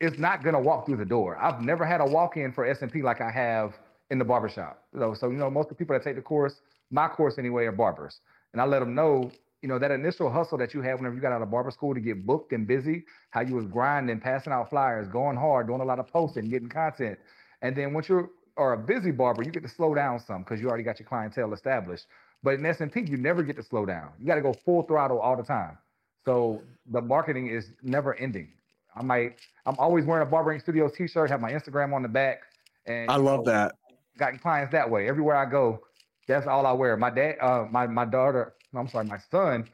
it's 0.00 0.18
not 0.18 0.42
going 0.42 0.54
to 0.54 0.60
walk 0.60 0.84
through 0.84 0.96
the 0.96 1.04
door. 1.04 1.38
I've 1.38 1.60
never 1.60 1.84
had 1.84 2.00
a 2.00 2.04
walk-in 2.04 2.52
for 2.52 2.66
smp 2.74 3.02
like 3.02 3.20
i 3.20 3.30
have 3.30 3.74
in 4.10 4.18
the 4.18 4.24
barbershop 4.24 4.84
so, 4.96 5.14
so 5.14 5.30
you 5.30 5.36
know 5.36 5.50
most 5.50 5.66
of 5.66 5.70
the 5.70 5.74
people 5.76 5.94
that 5.94 6.04
take 6.04 6.16
the 6.16 6.22
course 6.22 6.60
my 6.90 7.08
course 7.08 7.38
anyway 7.38 7.64
are 7.64 7.72
barbers 7.72 8.20
and 8.52 8.60
i 8.60 8.64
let 8.64 8.80
them 8.80 8.94
know 8.94 9.30
you 9.62 9.68
know 9.68 9.78
that 9.78 9.90
initial 9.90 10.30
hustle 10.30 10.58
that 10.58 10.74
you 10.74 10.82
had 10.82 10.94
whenever 10.96 11.14
you 11.14 11.20
got 11.20 11.32
out 11.32 11.40
of 11.40 11.50
barber 11.50 11.70
school 11.70 11.94
to 11.94 12.00
get 12.00 12.26
booked 12.26 12.52
and 12.52 12.66
busy 12.66 13.04
how 13.30 13.40
you 13.40 13.54
was 13.54 13.64
grinding 13.66 14.20
passing 14.20 14.52
out 14.52 14.68
flyers 14.68 15.08
going 15.08 15.36
hard 15.36 15.66
doing 15.66 15.80
a 15.80 15.84
lot 15.84 15.98
of 15.98 16.06
posting 16.08 16.48
getting 16.48 16.68
content 16.68 17.18
and 17.62 17.74
then 17.74 17.94
once 17.94 18.08
you're 18.08 18.28
are 18.56 18.74
a 18.74 18.78
busy 18.78 19.10
barber, 19.10 19.42
you 19.42 19.50
get 19.50 19.62
to 19.62 19.68
slow 19.68 19.94
down 19.94 20.20
some 20.20 20.42
because 20.42 20.60
you 20.60 20.68
already 20.68 20.84
got 20.84 20.98
your 20.98 21.08
clientele 21.08 21.52
established. 21.52 22.06
But 22.42 22.54
in 22.54 22.62
SMP, 22.62 23.08
you 23.08 23.16
never 23.16 23.42
get 23.42 23.56
to 23.56 23.62
slow 23.62 23.86
down. 23.86 24.10
You 24.18 24.26
got 24.26 24.34
to 24.34 24.42
go 24.42 24.52
full 24.52 24.82
throttle 24.82 25.18
all 25.18 25.36
the 25.36 25.42
time. 25.42 25.78
So 26.24 26.62
the 26.90 27.00
marketing 27.00 27.48
is 27.48 27.70
never 27.82 28.14
ending. 28.14 28.52
I 28.94 29.02
might, 29.02 29.36
I'm 29.64 29.76
always 29.78 30.04
wearing 30.04 30.26
a 30.26 30.30
Barber 30.30 30.52
Ink 30.52 30.62
Studios 30.62 30.92
t-shirt, 30.96 31.30
have 31.30 31.40
my 31.40 31.52
Instagram 31.52 31.94
on 31.94 32.02
the 32.02 32.08
back. 32.08 32.42
And 32.86 33.10
I 33.10 33.16
love 33.16 33.46
know, 33.46 33.52
that. 33.52 33.74
Got 34.18 34.40
clients 34.40 34.72
that 34.72 34.88
way. 34.88 35.08
Everywhere 35.08 35.36
I 35.36 35.48
go, 35.48 35.80
that's 36.28 36.46
all 36.46 36.66
I 36.66 36.72
wear. 36.72 36.96
My 36.96 37.10
dad, 37.10 37.36
uh, 37.40 37.66
my 37.70 37.86
my 37.86 38.04
daughter, 38.04 38.54
I'm 38.74 38.88
sorry, 38.88 39.06
my 39.06 39.18
son, 39.30 39.68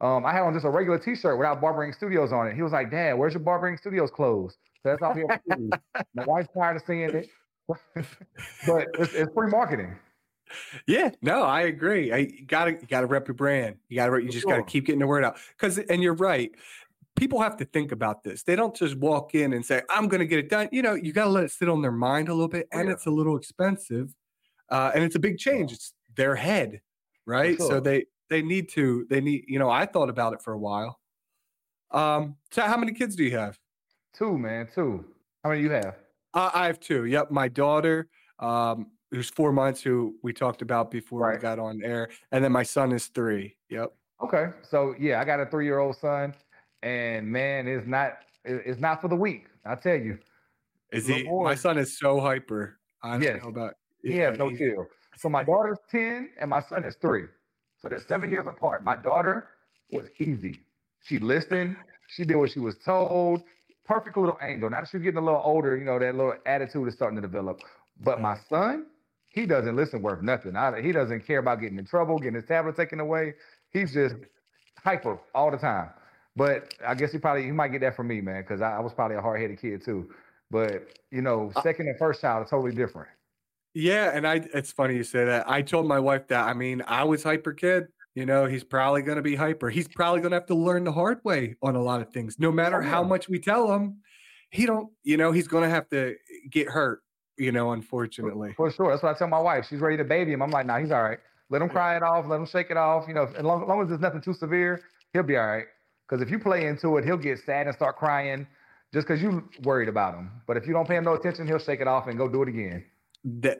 um, 0.00 0.24
I 0.24 0.32
had 0.32 0.42
on 0.42 0.54
just 0.54 0.64
a 0.64 0.70
regular 0.70 0.98
t-shirt 0.98 1.36
without 1.36 1.60
Barber 1.60 1.84
Ink 1.84 1.94
Studios 1.94 2.32
on 2.32 2.46
it. 2.46 2.54
He 2.54 2.62
was 2.62 2.72
like, 2.72 2.90
Dad, 2.90 3.14
where's 3.14 3.34
your 3.34 3.42
Barber 3.42 3.68
Ink 3.68 3.78
Studios 3.78 4.10
clothes? 4.10 4.56
So 4.82 4.90
that's 4.90 5.02
all 5.02 5.12
he 5.12 5.24
My 6.14 6.24
wife's 6.24 6.48
tired 6.54 6.76
of 6.76 6.82
seeing 6.86 7.10
it. 7.10 7.28
but 8.66 8.86
it's, 8.98 9.14
it's 9.14 9.32
free 9.34 9.50
marketing. 9.50 9.96
Yeah, 10.86 11.10
no, 11.22 11.42
I 11.42 11.62
agree. 11.62 12.12
I 12.12 12.24
gotta 12.46 12.72
you 12.72 12.86
gotta 12.88 13.06
rep 13.06 13.28
your 13.28 13.34
brand. 13.34 13.76
You 13.88 13.96
gotta 13.96 14.22
you 14.22 14.30
just 14.30 14.42
sure. 14.42 14.52
gotta 14.52 14.64
keep 14.64 14.86
getting 14.86 15.00
the 15.00 15.06
word 15.06 15.24
out. 15.24 15.36
Because 15.50 15.78
and 15.78 16.02
you're 16.02 16.14
right. 16.14 16.50
People 17.16 17.40
have 17.40 17.56
to 17.58 17.64
think 17.64 17.92
about 17.92 18.24
this. 18.24 18.42
They 18.42 18.56
don't 18.56 18.74
just 18.74 18.96
walk 18.96 19.34
in 19.34 19.52
and 19.52 19.64
say, 19.64 19.82
"I'm 19.90 20.08
going 20.08 20.20
to 20.20 20.26
get 20.26 20.38
it 20.38 20.48
done." 20.48 20.68
You 20.72 20.80
know, 20.80 20.94
you 20.94 21.12
got 21.12 21.24
to 21.24 21.30
let 21.30 21.44
it 21.44 21.50
sit 21.50 21.68
on 21.68 21.82
their 21.82 21.92
mind 21.92 22.28
a 22.28 22.32
little 22.32 22.48
bit, 22.48 22.66
and 22.72 22.86
yeah. 22.86 22.94
it's 22.94 23.06
a 23.06 23.10
little 23.10 23.36
expensive, 23.36 24.14
uh, 24.70 24.92
and 24.94 25.04
it's 25.04 25.16
a 25.16 25.18
big 25.18 25.36
change. 25.36 25.72
It's 25.72 25.92
their 26.16 26.34
head, 26.34 26.80
right? 27.26 27.58
Sure. 27.58 27.68
So 27.68 27.80
they 27.80 28.06
they 28.30 28.42
need 28.42 28.70
to 28.70 29.06
they 29.10 29.20
need. 29.20 29.44
You 29.48 29.58
know, 29.58 29.68
I 29.68 29.86
thought 29.86 30.08
about 30.08 30.32
it 30.32 30.40
for 30.40 30.52
a 30.52 30.58
while. 30.58 30.98
Um, 31.90 32.36
so 32.52 32.62
how 32.62 32.76
many 32.76 32.92
kids 32.92 33.16
do 33.16 33.24
you 33.24 33.36
have? 33.36 33.58
Two, 34.14 34.38
man. 34.38 34.68
Two. 34.74 35.04
How 35.42 35.50
many 35.50 35.62
you 35.62 35.70
have? 35.70 35.96
Uh, 36.34 36.50
I 36.54 36.66
have 36.66 36.80
two. 36.80 37.06
Yep, 37.06 37.30
my 37.30 37.48
daughter, 37.48 38.08
um, 38.38 38.86
who's 39.10 39.30
four 39.30 39.52
months, 39.52 39.82
who 39.82 40.14
we 40.22 40.32
talked 40.32 40.62
about 40.62 40.90
before 40.90 41.20
right. 41.20 41.36
we 41.36 41.42
got 41.42 41.58
on 41.58 41.80
air, 41.82 42.08
and 42.32 42.44
then 42.44 42.52
my 42.52 42.62
son 42.62 42.92
is 42.92 43.06
three. 43.06 43.56
Yep. 43.68 43.92
Okay, 44.22 44.46
so 44.62 44.94
yeah, 44.98 45.20
I 45.20 45.24
got 45.24 45.40
a 45.40 45.46
three-year-old 45.46 45.96
son, 45.96 46.34
and 46.82 47.26
man, 47.26 47.66
it's 47.66 47.86
not 47.86 48.18
it's 48.44 48.80
not 48.80 49.00
for 49.00 49.08
the 49.08 49.16
weak. 49.16 49.46
I 49.64 49.74
tell 49.74 49.96
you. 49.96 50.18
Is 50.92 51.06
he? 51.06 51.24
My 51.24 51.54
son 51.54 51.78
is 51.78 51.98
so 51.98 52.20
hyper. 52.20 52.78
I 53.02 53.12
don't 53.12 53.22
yes. 53.22 53.42
know 53.42 53.48
about. 53.48 53.74
Yeah, 54.02 54.30
no 54.30 54.54
chill. 54.54 54.86
So 55.16 55.28
my 55.28 55.44
daughter's 55.44 55.78
ten, 55.90 56.30
and 56.40 56.50
my 56.50 56.60
son 56.60 56.84
is 56.84 56.96
three. 57.00 57.24
So 57.80 57.88
they're 57.88 58.00
seven 58.06 58.30
years 58.30 58.46
apart. 58.46 58.84
My 58.84 58.96
daughter 58.96 59.48
was 59.90 60.06
easy. 60.18 60.60
She 61.02 61.18
listened. 61.18 61.76
She 62.08 62.24
did 62.24 62.36
what 62.36 62.50
she 62.50 62.60
was 62.60 62.76
told 62.76 63.42
perfect 63.90 64.16
little 64.16 64.38
angel. 64.40 64.70
Now 64.70 64.80
that 64.80 64.88
she's 64.88 65.02
getting 65.02 65.18
a 65.18 65.24
little 65.24 65.42
older, 65.44 65.76
you 65.76 65.84
know, 65.84 65.98
that 65.98 66.14
little 66.14 66.34
attitude 66.46 66.86
is 66.86 66.94
starting 66.94 67.16
to 67.16 67.22
develop. 67.22 67.60
But 68.00 68.20
my 68.20 68.38
son, 68.48 68.86
he 69.26 69.46
doesn't 69.46 69.74
listen 69.74 70.00
worth 70.00 70.22
nothing. 70.22 70.54
I, 70.54 70.80
he 70.80 70.92
doesn't 70.92 71.26
care 71.26 71.40
about 71.40 71.60
getting 71.60 71.76
in 71.76 71.86
trouble, 71.86 72.16
getting 72.18 72.36
his 72.36 72.44
tablet 72.44 72.76
taken 72.76 73.00
away. 73.00 73.34
He's 73.72 73.92
just 73.92 74.14
hyper 74.84 75.18
all 75.34 75.50
the 75.50 75.56
time. 75.56 75.90
But 76.36 76.72
I 76.86 76.94
guess 76.94 77.10
he 77.10 77.18
probably 77.18 77.44
he 77.44 77.50
might 77.50 77.68
get 77.68 77.80
that 77.80 77.96
from 77.96 78.06
me, 78.06 78.20
man, 78.20 78.42
because 78.42 78.60
I, 78.60 78.76
I, 78.76 78.78
was 78.80 78.94
probably 78.94 79.16
a 79.16 79.20
hard 79.20 79.40
headed 79.40 79.60
kid 79.60 79.84
too. 79.84 80.08
But 80.52 80.86
you 81.10 81.20
know, 81.20 81.50
uh 81.56 81.62
second 81.62 81.88
and 81.88 81.98
first 81.98 82.20
child 82.20 82.46
are 82.46 82.48
totally 82.48 82.74
different. 82.74 83.08
Yeah, 83.74 84.12
and 84.14 84.24
I 84.24 84.36
it's 84.54 84.70
funny 84.70 84.94
you 84.94 85.02
say 85.02 85.24
that. 85.24 85.50
I 85.50 85.62
told 85.62 85.86
my 85.88 85.98
wife 85.98 86.28
that. 86.28 86.46
I 86.46 86.54
mean, 86.54 86.84
I 86.86 87.02
was 87.02 87.24
hyper 87.24 87.52
kid. 87.52 87.88
You 88.14 88.26
know, 88.26 88.46
he's 88.46 88.64
probably 88.64 89.02
going 89.02 89.16
to 89.16 89.22
be 89.22 89.36
hyper. 89.36 89.70
He's 89.70 89.86
probably 89.86 90.20
going 90.20 90.32
to 90.32 90.36
have 90.36 90.46
to 90.46 90.54
learn 90.54 90.84
the 90.84 90.92
hard 90.92 91.20
way 91.24 91.56
on 91.62 91.76
a 91.76 91.82
lot 91.82 92.00
of 92.00 92.12
things. 92.12 92.38
No 92.38 92.50
matter 92.50 92.82
oh, 92.82 92.86
how 92.86 93.02
much 93.04 93.28
we 93.28 93.38
tell 93.38 93.72
him, 93.72 93.98
he 94.50 94.66
don't. 94.66 94.90
You 95.04 95.16
know, 95.16 95.30
he's 95.30 95.46
going 95.46 95.64
to 95.64 95.70
have 95.70 95.88
to 95.90 96.16
get 96.50 96.68
hurt. 96.68 97.02
You 97.38 97.52
know, 97.52 97.72
unfortunately. 97.72 98.52
For, 98.56 98.70
sure. 98.70 98.90
That's 98.90 99.02
what 99.02 99.14
I 99.14 99.18
tell 99.18 99.28
my 99.28 99.38
wife. 99.38 99.66
She's 99.70 99.80
ready 99.80 99.96
to 99.96 100.04
baby 100.04 100.32
him. 100.32 100.42
I'm 100.42 100.50
like, 100.50 100.66
nah, 100.66 100.78
he's 100.78 100.90
all 100.90 101.02
right. 101.02 101.18
Let 101.48 101.62
him 101.62 101.68
cry 101.68 101.96
it 101.96 102.02
off. 102.02 102.26
Let 102.28 102.38
him 102.38 102.46
shake 102.46 102.70
it 102.70 102.76
off. 102.76 103.06
You 103.08 103.14
know, 103.14 103.24
as 103.36 103.42
long, 103.42 103.62
as 103.62 103.68
long 103.68 103.82
as 103.82 103.88
there's 103.88 104.00
nothing 104.00 104.20
too 104.20 104.34
severe, 104.34 104.82
he'll 105.12 105.22
be 105.22 105.36
all 105.36 105.46
right. 105.46 105.64
Because 106.06 106.20
if 106.20 106.30
you 106.30 106.38
play 106.38 106.66
into 106.66 106.96
it, 106.98 107.04
he'll 107.04 107.16
get 107.16 107.38
sad 107.38 107.66
and 107.66 107.74
start 107.74 107.96
crying 107.96 108.46
just 108.92 109.06
because 109.06 109.22
you 109.22 109.48
worried 109.62 109.88
about 109.88 110.14
him. 110.14 110.30
But 110.46 110.56
if 110.56 110.66
you 110.66 110.72
don't 110.72 110.86
pay 110.86 110.96
him 110.96 111.04
no 111.04 111.14
attention, 111.14 111.46
he'll 111.46 111.58
shake 111.58 111.80
it 111.80 111.88
off 111.88 112.08
and 112.08 112.18
go 112.18 112.28
do 112.28 112.42
it 112.42 112.48
again 112.48 112.84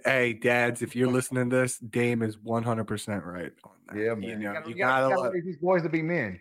hey, 0.05 0.33
dads, 0.33 0.83
if 0.83 0.97
you're 0.97 1.11
listening 1.11 1.51
to 1.51 1.57
this, 1.57 1.79
Dame 1.79 2.23
is 2.23 2.37
100% 2.37 3.25
right 3.25 3.53
on 3.65 3.73
that. 3.89 3.97
Yeah, 3.97 4.15
man. 4.15 4.23
You, 4.23 4.37
know, 4.37 4.39
you, 4.39 4.53
gotta, 4.53 4.69
you, 4.69 4.75
gotta, 4.75 5.15
gotta, 5.15 5.29
gotta 5.29 5.41
these 5.45 5.59
boys 5.59 5.83
to 5.83 5.89
be 5.89 6.03
men. 6.03 6.41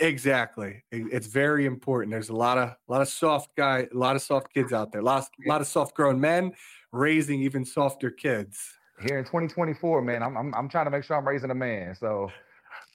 Exactly. 0.00 0.82
It's 0.90 1.26
very 1.26 1.66
important. 1.66 2.12
There's 2.12 2.28
a 2.28 2.36
lot 2.36 2.58
of 2.58 2.68
a 2.68 2.76
lot 2.88 3.00
of 3.00 3.08
soft 3.08 3.56
guy, 3.56 3.88
a 3.92 3.96
lot 3.96 4.16
of 4.16 4.22
soft 4.22 4.52
kids 4.52 4.72
out 4.72 4.92
there. 4.92 5.00
A 5.00 5.04
lot, 5.04 5.24
a 5.44 5.48
lot 5.48 5.60
of 5.60 5.66
soft 5.66 5.94
grown 5.94 6.20
men 6.20 6.52
raising 6.92 7.42
even 7.42 7.64
softer 7.64 8.10
kids. 8.10 8.58
Here 9.06 9.18
in 9.18 9.24
2024, 9.24 10.02
man, 10.02 10.22
I'm, 10.22 10.36
I'm 10.36 10.54
I'm 10.54 10.68
trying 10.68 10.86
to 10.86 10.90
make 10.90 11.04
sure 11.04 11.16
I'm 11.16 11.26
raising 11.26 11.50
a 11.50 11.54
man. 11.54 11.94
So 11.94 12.30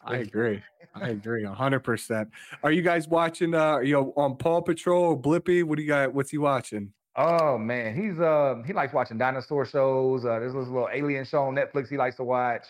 I 0.06 0.18
agree. 0.18 0.62
I 0.96 1.10
agree, 1.10 1.44
hundred 1.46 1.80
percent. 1.80 2.30
Are 2.62 2.72
you 2.72 2.82
guys 2.82 3.08
watching? 3.08 3.56
Uh, 3.56 3.80
you 3.80 3.94
know, 3.94 4.14
on 4.16 4.36
Paw 4.38 4.62
Patrol 4.62 5.04
or 5.04 5.20
Blippi? 5.20 5.64
What 5.64 5.78
do 5.78 5.82
you 5.82 5.88
got? 5.88 6.14
What's 6.14 6.30
he 6.30 6.38
watching? 6.38 6.94
Oh 7.15 7.58
man, 7.60 7.95
he's 7.95 8.19
uh 8.19 8.63
he 8.65 8.73
likes 8.73 8.93
watching 8.93 9.17
dinosaur 9.17 9.65
shows. 9.65 10.26
Uh, 10.26 10.39
there's 10.39 10.54
this 10.54 10.67
little 10.67 10.89
alien 10.91 11.26
show 11.26 11.43
on 11.43 11.56
Netflix 11.56 11.89
he 11.89 11.97
likes 11.97 12.15
to 12.17 12.23
watch. 12.23 12.63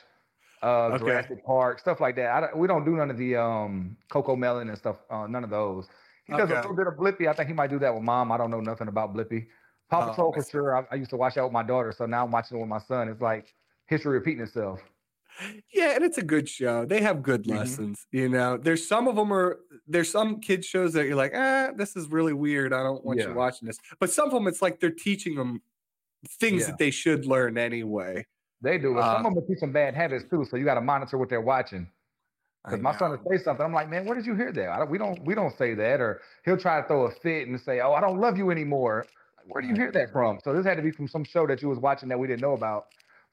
Uh, 0.62 0.92
Okay. 0.94 0.98
Jurassic 1.06 1.46
Park, 1.46 1.80
stuff 1.80 2.00
like 2.00 2.16
that. 2.16 2.32
I 2.32 2.40
don't, 2.42 2.58
we 2.58 2.68
don't 2.68 2.86
do 2.86 2.92
none 2.92 3.10
of 3.12 3.18
the 3.18 3.36
um 3.36 3.98
Cocomelon 4.10 4.70
and 4.70 4.78
stuff. 4.78 4.98
Uh, 5.10 5.28
none 5.28 5.44
of 5.44 5.50
those. 5.50 5.88
He 6.26 6.34
does 6.34 6.50
a 6.50 6.56
little 6.56 6.76
bit 6.76 6.88
of 6.88 6.94
Blippi. 6.96 7.28
I 7.28 7.34
think 7.34 7.50
he 7.50 7.54
might 7.54 7.70
do 7.70 7.80
that 7.80 7.94
with 7.94 8.04
mom. 8.04 8.32
I 8.32 8.38
don't 8.38 8.50
know 8.52 8.62
nothing 8.62 8.88
about 8.88 9.14
Blippi. 9.14 9.48
Paw 9.90 10.16
Oh, 10.18 10.32
for 10.32 10.44
sure. 10.50 10.78
I, 10.78 10.88
I 10.92 10.96
used 10.96 11.10
to 11.10 11.18
watch 11.18 11.36
that 11.36 11.44
with 11.44 11.52
my 11.52 11.64
daughter, 11.64 11.92
so 11.92 12.06
now 12.06 12.24
I'm 12.26 12.32
watching 12.32 12.58
it 12.58 12.62
with 12.62 12.70
my 12.70 12.80
son. 12.80 13.10
It's 13.10 13.22
like 13.22 13.54
history 13.88 14.14
repeating 14.14 14.42
itself. 14.42 14.80
Yeah, 15.74 15.96
and 15.96 16.04
it's 16.04 16.18
a 16.18 16.24
good 16.24 16.48
show. 16.48 16.86
They 16.86 17.02
have 17.02 17.24
good 17.24 17.44
Mhm. 17.44 17.58
lessons. 17.58 18.06
You 18.12 18.30
know, 18.30 18.58
there's 18.58 18.88
some 18.88 19.08
of 19.08 19.16
them 19.16 19.34
are 19.34 19.60
there's 19.88 20.10
some 20.12 20.40
kids 20.40 20.66
shows 20.66 20.94
that 20.94 21.06
you're 21.08 21.16
like, 21.16 21.34
ah, 21.36 21.72
this 21.76 21.96
is 21.96 22.10
really 22.10 22.34
weird. 22.34 22.72
I 22.74 22.84
don't 22.84 23.04
want 23.04 23.20
Yeah. 23.20 23.30
you 23.30 23.34
watching 23.34 23.66
this. 23.68 23.78
But 24.00 24.10
some 24.12 24.28
of 24.28 24.34
them, 24.34 24.48
it's 24.48 24.62
like 24.62 24.80
they're 24.80 24.92
teaching 24.92 25.36
them 25.36 25.62
things 26.40 26.62
Yeah. 26.62 26.68
that 26.68 26.78
they 26.78 26.92
should 26.92 27.26
learn 27.26 27.58
anyway. 27.58 28.26
They 28.62 28.78
do. 28.78 28.92
And 28.92 29.00
some 29.04 29.26
Uh, 29.26 29.30
of 29.30 29.36
them 29.36 29.48
teach 29.48 29.60
some 29.60 29.72
bad 29.74 29.94
habits 29.96 30.24
too, 30.30 30.46
so 30.46 30.56
you 30.56 30.64
got 30.64 30.76
to 30.76 30.82
monitor 30.82 31.18
what 31.18 31.30
they're 31.30 31.42
watching. 31.42 31.90
Because 32.64 32.80
my 32.80 32.96
son 32.98 33.12
will 33.12 33.20
say 33.30 33.44
something, 33.44 33.66
I'm 33.66 33.74
like, 33.74 33.90
man, 33.90 34.06
where 34.06 34.16
did 34.16 34.26
you 34.26 34.36
hear 34.36 34.54
that? 34.54 34.70
I 34.70 34.78
don't, 34.78 34.90
we 34.90 34.98
don't 34.98 35.22
we 35.26 35.36
don't 35.36 35.54
say 35.58 35.74
that, 35.74 36.00
or 36.00 36.22
he'll 36.46 36.56
try 36.58 36.80
to 36.82 36.88
throw 36.88 37.04
a 37.08 37.12
fit 37.12 37.48
and 37.50 37.60
say, 37.60 37.82
oh, 37.82 37.92
I 37.92 38.00
don't 38.00 38.22
love 38.22 38.38
you 38.38 38.52
anymore. 38.52 39.06
Where 39.48 39.62
do 39.62 39.68
you 39.68 39.76
hear 39.76 39.92
that 39.92 40.14
from? 40.14 40.40
So 40.46 40.54
this 40.54 40.66
had 40.66 40.78
to 40.78 40.84
be 40.84 40.92
from 40.92 41.10
some 41.10 41.26
show 41.26 41.46
that 41.48 41.62
you 41.62 41.68
was 41.68 41.80
watching 41.80 42.08
that 42.08 42.18
we 42.18 42.28
didn't 42.28 42.42
know 42.42 42.54
about. 42.54 42.86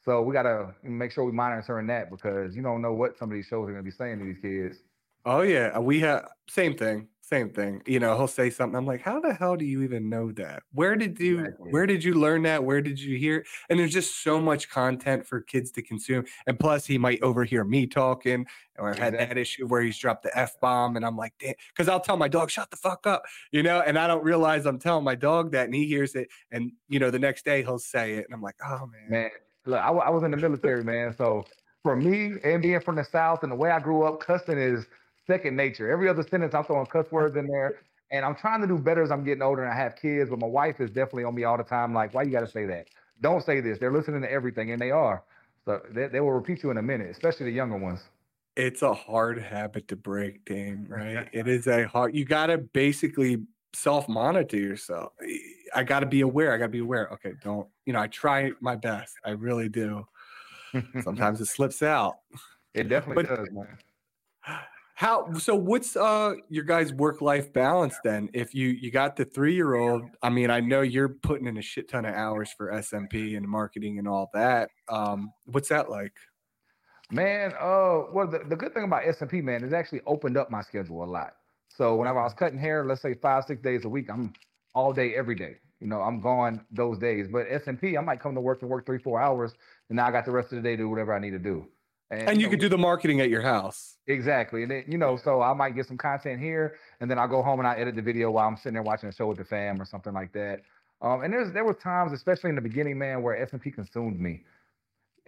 So 0.02 0.22
we 0.22 0.32
gotta 0.32 0.74
make 0.82 1.12
sure 1.12 1.24
we 1.24 1.32
monitoring 1.32 1.86
that 1.88 2.10
because 2.10 2.56
you 2.56 2.62
don't 2.62 2.80
know 2.82 2.94
what 2.94 3.18
some 3.18 3.30
of 3.30 3.34
these 3.34 3.46
shows 3.46 3.68
are 3.68 3.72
gonna 3.72 3.82
be 3.82 3.90
saying 3.90 4.18
to 4.18 4.24
these 4.24 4.38
kids. 4.38 4.82
Oh 5.26 5.42
yeah, 5.42 5.72
uh, 5.76 5.80
we 5.80 6.00
have 6.00 6.26
same 6.48 6.74
thing, 6.74 7.08
same 7.20 7.50
thing. 7.50 7.82
You 7.86 8.00
know, 8.00 8.16
he'll 8.16 8.26
say 8.26 8.48
something. 8.48 8.74
I'm 8.74 8.86
like, 8.86 9.02
how 9.02 9.20
the 9.20 9.34
hell 9.34 9.54
do 9.54 9.66
you 9.66 9.82
even 9.82 10.08
know 10.08 10.32
that? 10.32 10.62
Where 10.72 10.96
did 10.96 11.20
you 11.20 11.40
Exactly. 11.40 11.70
where 11.70 11.86
did 11.86 12.02
you 12.02 12.14
learn 12.14 12.42
that? 12.44 12.64
Where 12.64 12.80
did 12.80 12.98
you 12.98 13.18
hear? 13.18 13.44
And 13.68 13.78
there's 13.78 13.92
just 13.92 14.22
so 14.22 14.40
much 14.40 14.70
content 14.70 15.26
for 15.26 15.42
kids 15.42 15.70
to 15.72 15.82
consume. 15.82 16.24
And 16.46 16.58
plus, 16.58 16.86
he 16.86 16.96
might 16.96 17.20
overhear 17.22 17.64
me 17.64 17.86
talking, 17.86 18.46
or 18.78 18.88
I've 18.88 18.98
had 18.98 19.12
that 19.14 19.36
issue 19.36 19.66
where 19.66 19.82
he's 19.82 19.98
dropped 19.98 20.22
the 20.22 20.36
f 20.36 20.58
bomb, 20.60 20.96
and 20.96 21.04
I'm 21.04 21.16
like, 21.18 21.34
damn, 21.38 21.54
because 21.68 21.88
I'll 21.88 22.00
tell 22.00 22.16
my 22.16 22.28
dog, 22.28 22.50
shut 22.50 22.70
the 22.70 22.76
fuck 22.78 23.06
up, 23.06 23.24
you 23.52 23.62
know, 23.62 23.80
and 23.82 23.98
I 23.98 24.06
don't 24.06 24.24
realize 24.24 24.64
I'm 24.64 24.78
telling 24.78 25.04
my 25.04 25.14
dog 25.16 25.52
that, 25.52 25.66
and 25.66 25.74
he 25.74 25.86
hears 25.86 26.14
it, 26.14 26.28
and 26.50 26.72
you 26.88 26.98
know, 26.98 27.10
the 27.10 27.18
next 27.18 27.44
day 27.44 27.62
he'll 27.62 27.78
say 27.78 28.14
it, 28.14 28.24
and 28.24 28.34
I'm 28.34 28.40
like, 28.42 28.56
oh 28.64 28.86
man, 28.86 29.10
Man, 29.10 29.30
look, 29.66 29.80
I, 29.80 29.88
I 29.90 30.10
was 30.10 30.22
in 30.22 30.30
the 30.30 30.36
military, 30.36 30.84
man. 30.84 31.14
So 31.16 31.44
for 31.82 31.96
me 31.96 32.34
and 32.44 32.62
being 32.62 32.80
from 32.80 32.96
the 32.96 33.04
South 33.04 33.42
and 33.42 33.52
the 33.52 33.56
way 33.56 33.70
I 33.70 33.80
grew 33.80 34.02
up, 34.02 34.20
cussing 34.20 34.58
is 34.58 34.86
second 35.26 35.56
nature. 35.56 35.90
Every 35.90 36.08
other 36.08 36.22
sentence, 36.22 36.54
I'm 36.54 36.64
throwing 36.64 36.86
cuss 36.86 37.10
words 37.10 37.36
in 37.36 37.46
there. 37.46 37.80
And 38.12 38.24
I'm 38.24 38.34
trying 38.34 38.60
to 38.60 38.66
do 38.66 38.76
better 38.76 39.02
as 39.02 39.10
I'm 39.12 39.22
getting 39.24 39.42
older 39.42 39.62
and 39.62 39.72
I 39.72 39.76
have 39.76 39.94
kids, 39.94 40.30
but 40.30 40.40
my 40.40 40.46
wife 40.46 40.80
is 40.80 40.90
definitely 40.90 41.24
on 41.24 41.34
me 41.34 41.44
all 41.44 41.56
the 41.56 41.62
time. 41.62 41.94
Like, 41.94 42.12
why 42.12 42.22
you 42.22 42.32
got 42.32 42.40
to 42.40 42.50
say 42.50 42.66
that? 42.66 42.88
Don't 43.20 43.44
say 43.44 43.60
this. 43.60 43.78
They're 43.78 43.92
listening 43.92 44.22
to 44.22 44.32
everything, 44.32 44.72
and 44.72 44.80
they 44.80 44.90
are. 44.90 45.22
So 45.64 45.80
they, 45.90 46.08
they 46.08 46.20
will 46.20 46.32
repeat 46.32 46.62
you 46.62 46.70
in 46.70 46.78
a 46.78 46.82
minute, 46.82 47.08
especially 47.10 47.46
the 47.46 47.52
younger 47.52 47.76
ones. 47.76 48.00
it's 48.56 48.82
a 48.82 48.92
hard 48.94 49.38
habit 49.40 49.88
to 49.88 49.96
break, 49.96 50.44
Dame, 50.44 50.86
right? 50.88 51.28
It 51.32 51.46
is 51.48 51.66
a 51.66 51.86
hard, 51.86 52.14
you 52.16 52.24
got 52.24 52.46
to 52.46 52.58
basically 52.58 53.38
self 53.74 54.08
monitor 54.08 54.56
yourself. 54.56 55.12
I 55.74 55.84
got 55.84 56.00
to 56.00 56.06
be 56.06 56.22
aware. 56.22 56.52
I 56.52 56.58
got 56.58 56.64
to 56.64 56.70
be 56.70 56.80
aware. 56.80 57.08
Okay, 57.12 57.34
don't, 57.44 57.68
you 57.90 57.94
know, 57.94 58.00
I 58.02 58.06
try 58.06 58.52
my 58.60 58.76
best. 58.76 59.16
I 59.24 59.30
really 59.30 59.68
do. 59.68 60.06
Sometimes 61.02 61.40
it 61.40 61.46
slips 61.46 61.82
out. 61.82 62.18
it 62.72 62.88
definitely 62.88 63.24
But- 63.24 63.36
does, 63.36 63.48
man. 63.50 63.66
How, 64.94 65.32
so 65.32 65.56
what's 65.56 65.96
uh 65.96 66.34
your 66.50 66.62
guys' 66.62 66.92
work 66.92 67.20
life 67.20 67.52
balance 67.52 67.96
then? 68.04 68.28
If 68.32 68.54
you 68.54 68.68
you 68.68 68.92
got 68.92 69.16
the 69.16 69.24
three 69.24 69.54
year 69.56 69.74
old, 69.74 70.02
I 70.22 70.28
mean, 70.30 70.50
I 70.50 70.60
know 70.60 70.82
you're 70.82 71.08
putting 71.08 71.46
in 71.48 71.56
a 71.56 71.62
shit 71.62 71.88
ton 71.88 72.04
of 72.04 72.14
hours 72.14 72.52
for 72.56 72.70
SMP 72.70 73.36
and 73.36 73.48
marketing 73.48 73.98
and 73.98 74.06
all 74.06 74.30
that. 74.34 74.68
Um, 74.88 75.32
what's 75.46 75.70
that 75.70 75.90
like? 75.90 76.12
Man, 77.10 77.52
uh, 77.58 78.02
well, 78.12 78.28
the, 78.30 78.40
the 78.48 78.54
good 78.54 78.72
thing 78.72 78.84
about 78.84 79.02
SMP, 79.02 79.42
man, 79.42 79.64
is 79.64 79.72
actually 79.72 80.02
opened 80.06 80.36
up 80.36 80.48
my 80.48 80.62
schedule 80.62 81.02
a 81.02 81.06
lot. 81.10 81.32
So 81.68 81.96
whenever 81.96 82.20
I 82.20 82.24
was 82.24 82.34
cutting 82.34 82.58
hair, 82.58 82.84
let's 82.84 83.00
say 83.02 83.14
five, 83.14 83.44
six 83.46 83.60
days 83.62 83.84
a 83.86 83.88
week, 83.88 84.08
I'm 84.10 84.32
all 84.76 84.92
day, 84.92 85.14
every 85.16 85.34
day. 85.34 85.56
You 85.80 85.86
know, 85.86 86.00
I'm 86.02 86.20
gone 86.20 86.64
those 86.70 86.98
days. 86.98 87.26
But 87.26 87.48
SMP, 87.48 87.98
I 87.98 88.02
might 88.02 88.20
come 88.20 88.34
to 88.34 88.40
work 88.40 88.62
and 88.62 88.70
work 88.70 88.86
three, 88.86 88.98
four 88.98 89.20
hours, 89.20 89.52
and 89.88 89.96
now 89.96 90.06
I 90.06 90.10
got 90.10 90.24
the 90.24 90.30
rest 90.30 90.52
of 90.52 90.56
the 90.56 90.62
day 90.62 90.76
to 90.76 90.82
do 90.82 90.88
whatever 90.88 91.14
I 91.14 91.18
need 91.18 91.30
to 91.30 91.38
do. 91.38 91.66
And 92.10 92.40
you 92.40 92.46
know, 92.46 92.50
could 92.50 92.60
do 92.60 92.68
the 92.68 92.78
marketing 92.78 93.20
at 93.20 93.30
your 93.30 93.42
house. 93.42 93.96
Exactly. 94.08 94.62
And 94.62 94.70
then, 94.70 94.84
you 94.88 94.98
know, 94.98 95.16
so 95.16 95.40
I 95.40 95.54
might 95.54 95.76
get 95.76 95.86
some 95.86 95.96
content 95.96 96.40
here 96.40 96.76
and 97.00 97.08
then 97.08 97.20
I 97.20 97.28
go 97.28 97.40
home 97.40 97.60
and 97.60 97.68
I 97.68 97.76
edit 97.76 97.94
the 97.94 98.02
video 98.02 98.32
while 98.32 98.48
I'm 98.48 98.56
sitting 98.56 98.74
there 98.74 98.82
watching 98.82 99.08
a 99.08 99.12
show 99.12 99.28
with 99.28 99.38
the 99.38 99.44
fam 99.44 99.80
or 99.80 99.84
something 99.84 100.12
like 100.12 100.32
that. 100.32 100.62
Um, 101.02 101.22
and 101.22 101.32
there's 101.32 101.52
there 101.52 101.64
were 101.64 101.72
times, 101.72 102.12
especially 102.12 102.50
in 102.50 102.56
the 102.56 102.62
beginning, 102.62 102.98
man, 102.98 103.22
where 103.22 103.46
SMP 103.46 103.72
consumed 103.72 104.20
me. 104.20 104.42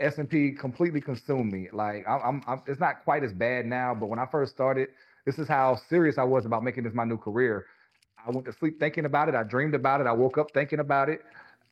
SMP 0.00 0.58
completely 0.58 1.00
consumed 1.00 1.52
me. 1.52 1.68
Like 1.72 2.04
I'm, 2.08 2.20
I'm, 2.22 2.42
I'm, 2.48 2.62
it's 2.66 2.80
not 2.80 3.04
quite 3.04 3.22
as 3.22 3.32
bad 3.32 3.64
now, 3.64 3.94
but 3.94 4.06
when 4.06 4.18
I 4.18 4.26
first 4.26 4.52
started, 4.52 4.88
this 5.24 5.38
is 5.38 5.46
how 5.46 5.76
serious 5.88 6.18
I 6.18 6.24
was 6.24 6.46
about 6.46 6.64
making 6.64 6.82
this 6.82 6.94
my 6.94 7.04
new 7.04 7.16
career. 7.16 7.66
I 8.26 8.30
went 8.30 8.46
to 8.46 8.52
sleep 8.52 8.78
thinking 8.78 9.04
about 9.04 9.28
it. 9.28 9.34
I 9.34 9.42
dreamed 9.42 9.74
about 9.74 10.00
it. 10.00 10.06
I 10.06 10.12
woke 10.12 10.38
up 10.38 10.52
thinking 10.52 10.78
about 10.78 11.08
it. 11.08 11.22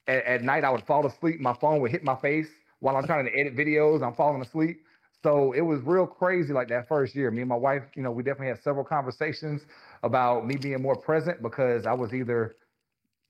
At, 0.06 0.24
at 0.24 0.42
night, 0.42 0.64
I 0.64 0.70
would 0.70 0.84
fall 0.84 1.06
asleep. 1.06 1.40
My 1.40 1.54
phone 1.54 1.80
would 1.80 1.90
hit 1.90 2.02
my 2.04 2.16
face 2.16 2.48
while 2.80 2.96
I'm 2.96 3.06
trying 3.06 3.26
to 3.26 3.38
edit 3.38 3.56
videos. 3.56 4.02
I'm 4.02 4.14
falling 4.14 4.42
asleep. 4.42 4.82
So 5.22 5.52
it 5.52 5.60
was 5.60 5.80
real 5.82 6.06
crazy 6.06 6.52
like 6.52 6.68
that 6.68 6.88
first 6.88 7.14
year. 7.14 7.30
Me 7.30 7.42
and 7.42 7.48
my 7.48 7.56
wife, 7.56 7.82
you 7.94 8.02
know, 8.02 8.10
we 8.10 8.22
definitely 8.22 8.48
had 8.48 8.62
several 8.62 8.84
conversations 8.84 9.62
about 10.02 10.46
me 10.46 10.56
being 10.56 10.80
more 10.80 10.96
present 10.96 11.42
because 11.42 11.84
I 11.86 11.92
was 11.92 12.14
either 12.14 12.56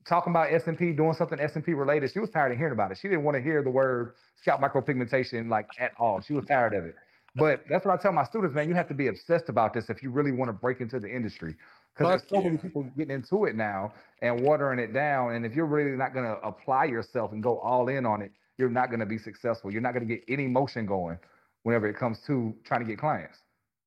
talking 0.09 0.31
about 0.31 0.51
SMP, 0.51 0.97
doing 0.97 1.15
something 1.15 1.39
SMP 1.39 1.77
related. 1.77 2.13
She 2.13 2.21
was 2.21 2.31
tired 2.31 2.53
of 2.53 2.59
hearing 2.59 2.73
about 2.73 2.93
it. 2.93 2.99
She 3.01 3.09
didn't 3.09 3.25
want 3.25 3.37
to 3.37 3.43
hear 3.43 3.63
the 3.63 3.71
word 3.71 4.15
scalp 4.41 4.61
micropigmentation 4.61 5.49
like 5.49 5.67
at 5.79 5.93
all. 5.99 6.21
She 6.21 6.33
was 6.33 6.47
tired 6.47 6.75
of 6.75 6.85
it. 6.85 6.95
But 7.37 7.65
that's 7.69 7.85
what 7.85 7.99
I 7.99 8.03
tell 8.03 8.13
my 8.13 8.25
students, 8.25 8.55
man. 8.55 8.69
You 8.69 8.75
have 8.75 8.89
to 8.89 8.95
be 8.95 9.07
obsessed 9.09 9.49
about 9.49 9.73
this 9.73 9.89
if 9.89 10.03
you 10.03 10.11
really 10.11 10.33
want 10.33 10.49
to 10.49 10.53
break 10.53 10.81
into 10.81 10.99
the 10.99 11.09
industry. 11.09 11.55
Because 11.97 12.21
there's 12.21 12.31
so 12.31 12.37
yeah. 12.37 12.45
many 12.45 12.59
people 12.59 12.83
getting 12.97 13.15
into 13.15 13.45
it 13.45 13.57
now 13.57 13.93
and 14.23 14.41
watering 14.41 14.79
it 14.79 14.93
down. 14.93 15.35
And 15.35 15.45
if 15.45 15.55
you're 15.55 15.67
really 15.67 15.97
not 15.97 16.15
going 16.15 16.25
to 16.25 16.39
apply 16.47 16.85
yourself 16.87 17.33
and 17.33 17.43
go 17.43 17.59
all 17.59 17.89
in 17.89 18.07
on 18.07 18.23
it, 18.23 18.33
you're 18.59 18.71
not 18.71 18.89
going 18.89 19.01
to 19.01 19.07
be 19.07 19.19
successful. 19.19 19.73
You're 19.73 19.83
not 19.83 19.95
going 19.95 20.07
to 20.07 20.15
get 20.15 20.25
any 20.29 20.47
motion 20.47 20.87
going 20.87 21.19
whenever 21.63 21.89
it 21.89 21.97
comes 21.97 22.21
to 22.27 22.55
trying 22.65 22.81
to 22.81 22.87
get 22.87 22.99
clients. 22.99 23.39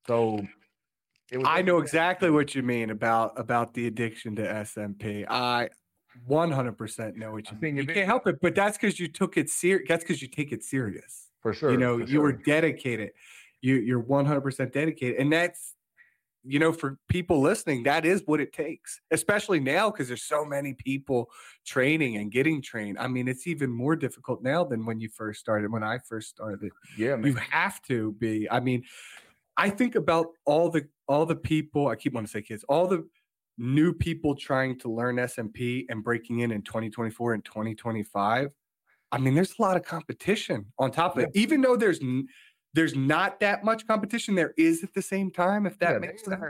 So 0.08 0.46
it 1.32 1.38
was 1.38 1.48
I 1.50 1.62
know 1.62 1.80
exactly 1.80 2.30
what 2.30 2.54
you 2.54 2.64
mean 2.64 2.90
about 2.90 3.40
about 3.40 3.74
the 3.74 3.88
addiction 3.88 4.36
to 4.36 4.44
SMP. 4.44 5.26
I 5.28 5.70
100% 6.30 7.16
know 7.16 7.32
what 7.32 7.50
you 7.50 7.58
mean. 7.60 7.78
You 7.78 7.88
can't 7.88 8.06
help 8.06 8.28
it, 8.28 8.40
but 8.42 8.54
that's 8.54 8.78
because 8.78 9.00
you 9.00 9.08
took 9.08 9.38
it 9.38 9.50
serious. 9.50 9.88
That's 9.88 10.04
because 10.04 10.22
you 10.22 10.28
take 10.28 10.52
it 10.52 10.64
serious. 10.64 11.30
for 11.42 11.54
sure. 11.54 11.72
you 11.72 11.78
know, 11.78 11.98
you 11.98 12.22
were 12.22 12.34
dedicated. 12.34 13.12
You 13.62 13.76
you're 13.76 14.04
100% 14.04 14.72
dedicated, 14.72 15.20
and 15.20 15.32
that's 15.32 15.76
you 16.46 16.60
know 16.60 16.74
for 16.74 16.98
people 17.08 17.40
listening, 17.42 17.84
that 17.84 18.06
is 18.06 18.24
what 18.26 18.40
it 18.40 18.54
takes, 18.54 19.00
especially 19.12 19.60
now 19.60 19.90
because 19.90 20.08
there's 20.08 20.24
so 20.24 20.44
many 20.44 20.74
people 20.74 21.30
training 21.66 22.18
and 22.18 22.32
getting 22.32 22.62
trained. 22.62 22.98
I 23.00 23.08
mean, 23.08 23.28
it's 23.28 23.48
even 23.48 23.72
more 23.72 23.96
difficult 23.96 24.44
now 24.44 24.64
than 24.64 24.86
when 24.86 25.00
you 25.00 25.10
first 25.10 25.40
started. 25.40 25.72
When 25.72 25.84
I 25.84 26.00
first 26.00 26.30
started, 26.30 26.72
yeah, 26.98 27.16
man. 27.16 27.32
you 27.32 27.36
have 27.36 27.82
to 27.84 28.14
be 28.14 28.50
i 28.50 28.60
mean 28.60 28.84
i 29.58 29.70
think 29.70 29.96
about 29.96 30.28
all 30.46 30.70
the 30.70 30.88
all 31.08 31.26
the 31.26 31.36
people 31.36 31.88
i 31.88 31.96
keep 31.96 32.14
wanting 32.14 32.28
to 32.28 32.32
say 32.32 32.42
kids 32.42 32.64
all 32.70 32.88
the 32.88 33.08
new 33.58 33.94
people 33.94 34.36
trying 34.36 34.78
to 34.80 34.92
learn 34.92 35.18
smp 35.18 35.86
and 35.90 36.04
breaking 36.04 36.40
in 36.40 36.52
in 36.52 36.62
2024 36.62 37.34
and 37.34 37.46
2025 37.46 38.50
i 39.12 39.18
mean 39.18 39.36
there's 39.36 39.54
a 39.60 39.62
lot 39.62 39.78
of 39.78 39.84
competition 39.84 40.66
on 40.80 40.92
top 40.92 41.18
of 41.18 41.24
it 41.24 41.30
even 41.34 41.62
though 41.62 41.76
there's 41.76 42.00
there's 42.74 42.96
not 42.96 43.40
that 43.40 43.64
much 43.64 43.88
competition 43.88 44.36
there 44.36 44.54
is 44.58 44.84
at 44.84 44.94
the 44.94 45.02
same 45.02 45.32
time 45.32 45.66
if 45.66 45.78
that 45.80 46.02
makes 46.02 46.24
sense 46.24 46.42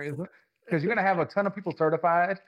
Because 0.65 0.83
you're 0.83 0.93
gonna 0.93 1.07
have 1.07 1.19
a 1.19 1.25
ton 1.25 1.47
of 1.47 1.55
people 1.55 1.73
certified. 1.77 2.39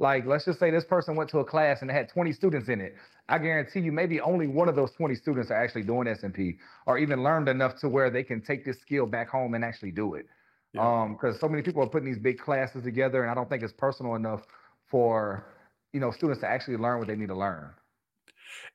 Like, 0.00 0.26
let's 0.26 0.44
just 0.44 0.58
say 0.58 0.70
this 0.70 0.84
person 0.84 1.14
went 1.14 1.30
to 1.30 1.38
a 1.38 1.44
class 1.44 1.80
and 1.80 1.90
it 1.90 1.94
had 1.94 2.08
20 2.08 2.32
students 2.32 2.68
in 2.68 2.80
it. 2.80 2.96
I 3.28 3.38
guarantee 3.38 3.80
you, 3.80 3.92
maybe 3.92 4.20
only 4.20 4.48
one 4.48 4.68
of 4.68 4.74
those 4.74 4.90
20 4.92 5.14
students 5.14 5.50
are 5.50 5.54
actually 5.62 5.82
doing 5.82 6.08
SMP 6.08 6.56
or 6.86 6.98
even 6.98 7.22
learned 7.22 7.48
enough 7.48 7.78
to 7.80 7.88
where 7.88 8.10
they 8.10 8.24
can 8.24 8.40
take 8.40 8.64
this 8.64 8.80
skill 8.80 9.06
back 9.06 9.28
home 9.28 9.54
and 9.54 9.64
actually 9.64 9.92
do 9.92 10.14
it. 10.14 10.26
Yeah. 10.72 11.02
Um, 11.02 11.12
because 11.12 11.38
so 11.38 11.48
many 11.48 11.62
people 11.62 11.82
are 11.82 11.88
putting 11.88 12.06
these 12.06 12.18
big 12.18 12.38
classes 12.38 12.82
together, 12.82 13.22
and 13.22 13.30
I 13.30 13.34
don't 13.34 13.48
think 13.48 13.62
it's 13.62 13.72
personal 13.72 14.16
enough 14.16 14.42
for 14.90 15.46
you 15.92 16.00
know 16.00 16.10
students 16.10 16.40
to 16.40 16.48
actually 16.48 16.76
learn 16.76 16.98
what 16.98 17.06
they 17.06 17.14
need 17.14 17.28
to 17.28 17.36
learn. 17.36 17.70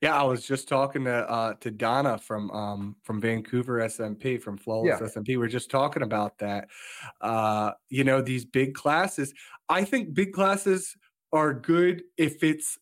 Yeah, 0.01 0.19
I 0.19 0.23
was 0.23 0.45
just 0.45 0.67
talking 0.67 1.03
to 1.05 1.29
uh, 1.29 1.53
to 1.55 1.71
Donna 1.71 2.17
from 2.17 2.49
um, 2.51 2.95
from 3.03 3.19
Vancouver 3.21 3.81
SMP 3.81 4.37
from 4.37 4.57
Flawless 4.57 4.99
Yeah. 4.99 4.99
SMP. 5.01 5.37
We 5.37 5.45
are 5.45 5.49
just 5.49 5.69
talking 5.69 6.03
about 6.03 6.37
that. 6.39 6.69
Uh, 7.21 7.73
you 7.89 8.03
know, 8.03 8.21
these 8.21 8.45
big 8.45 8.73
classes. 8.75 9.33
I 9.69 9.83
think 9.85 10.13
big 10.13 10.33
classes 10.33 10.95
are 11.31 11.53
good 11.53 12.03
if 12.17 12.43
it's 12.43 12.77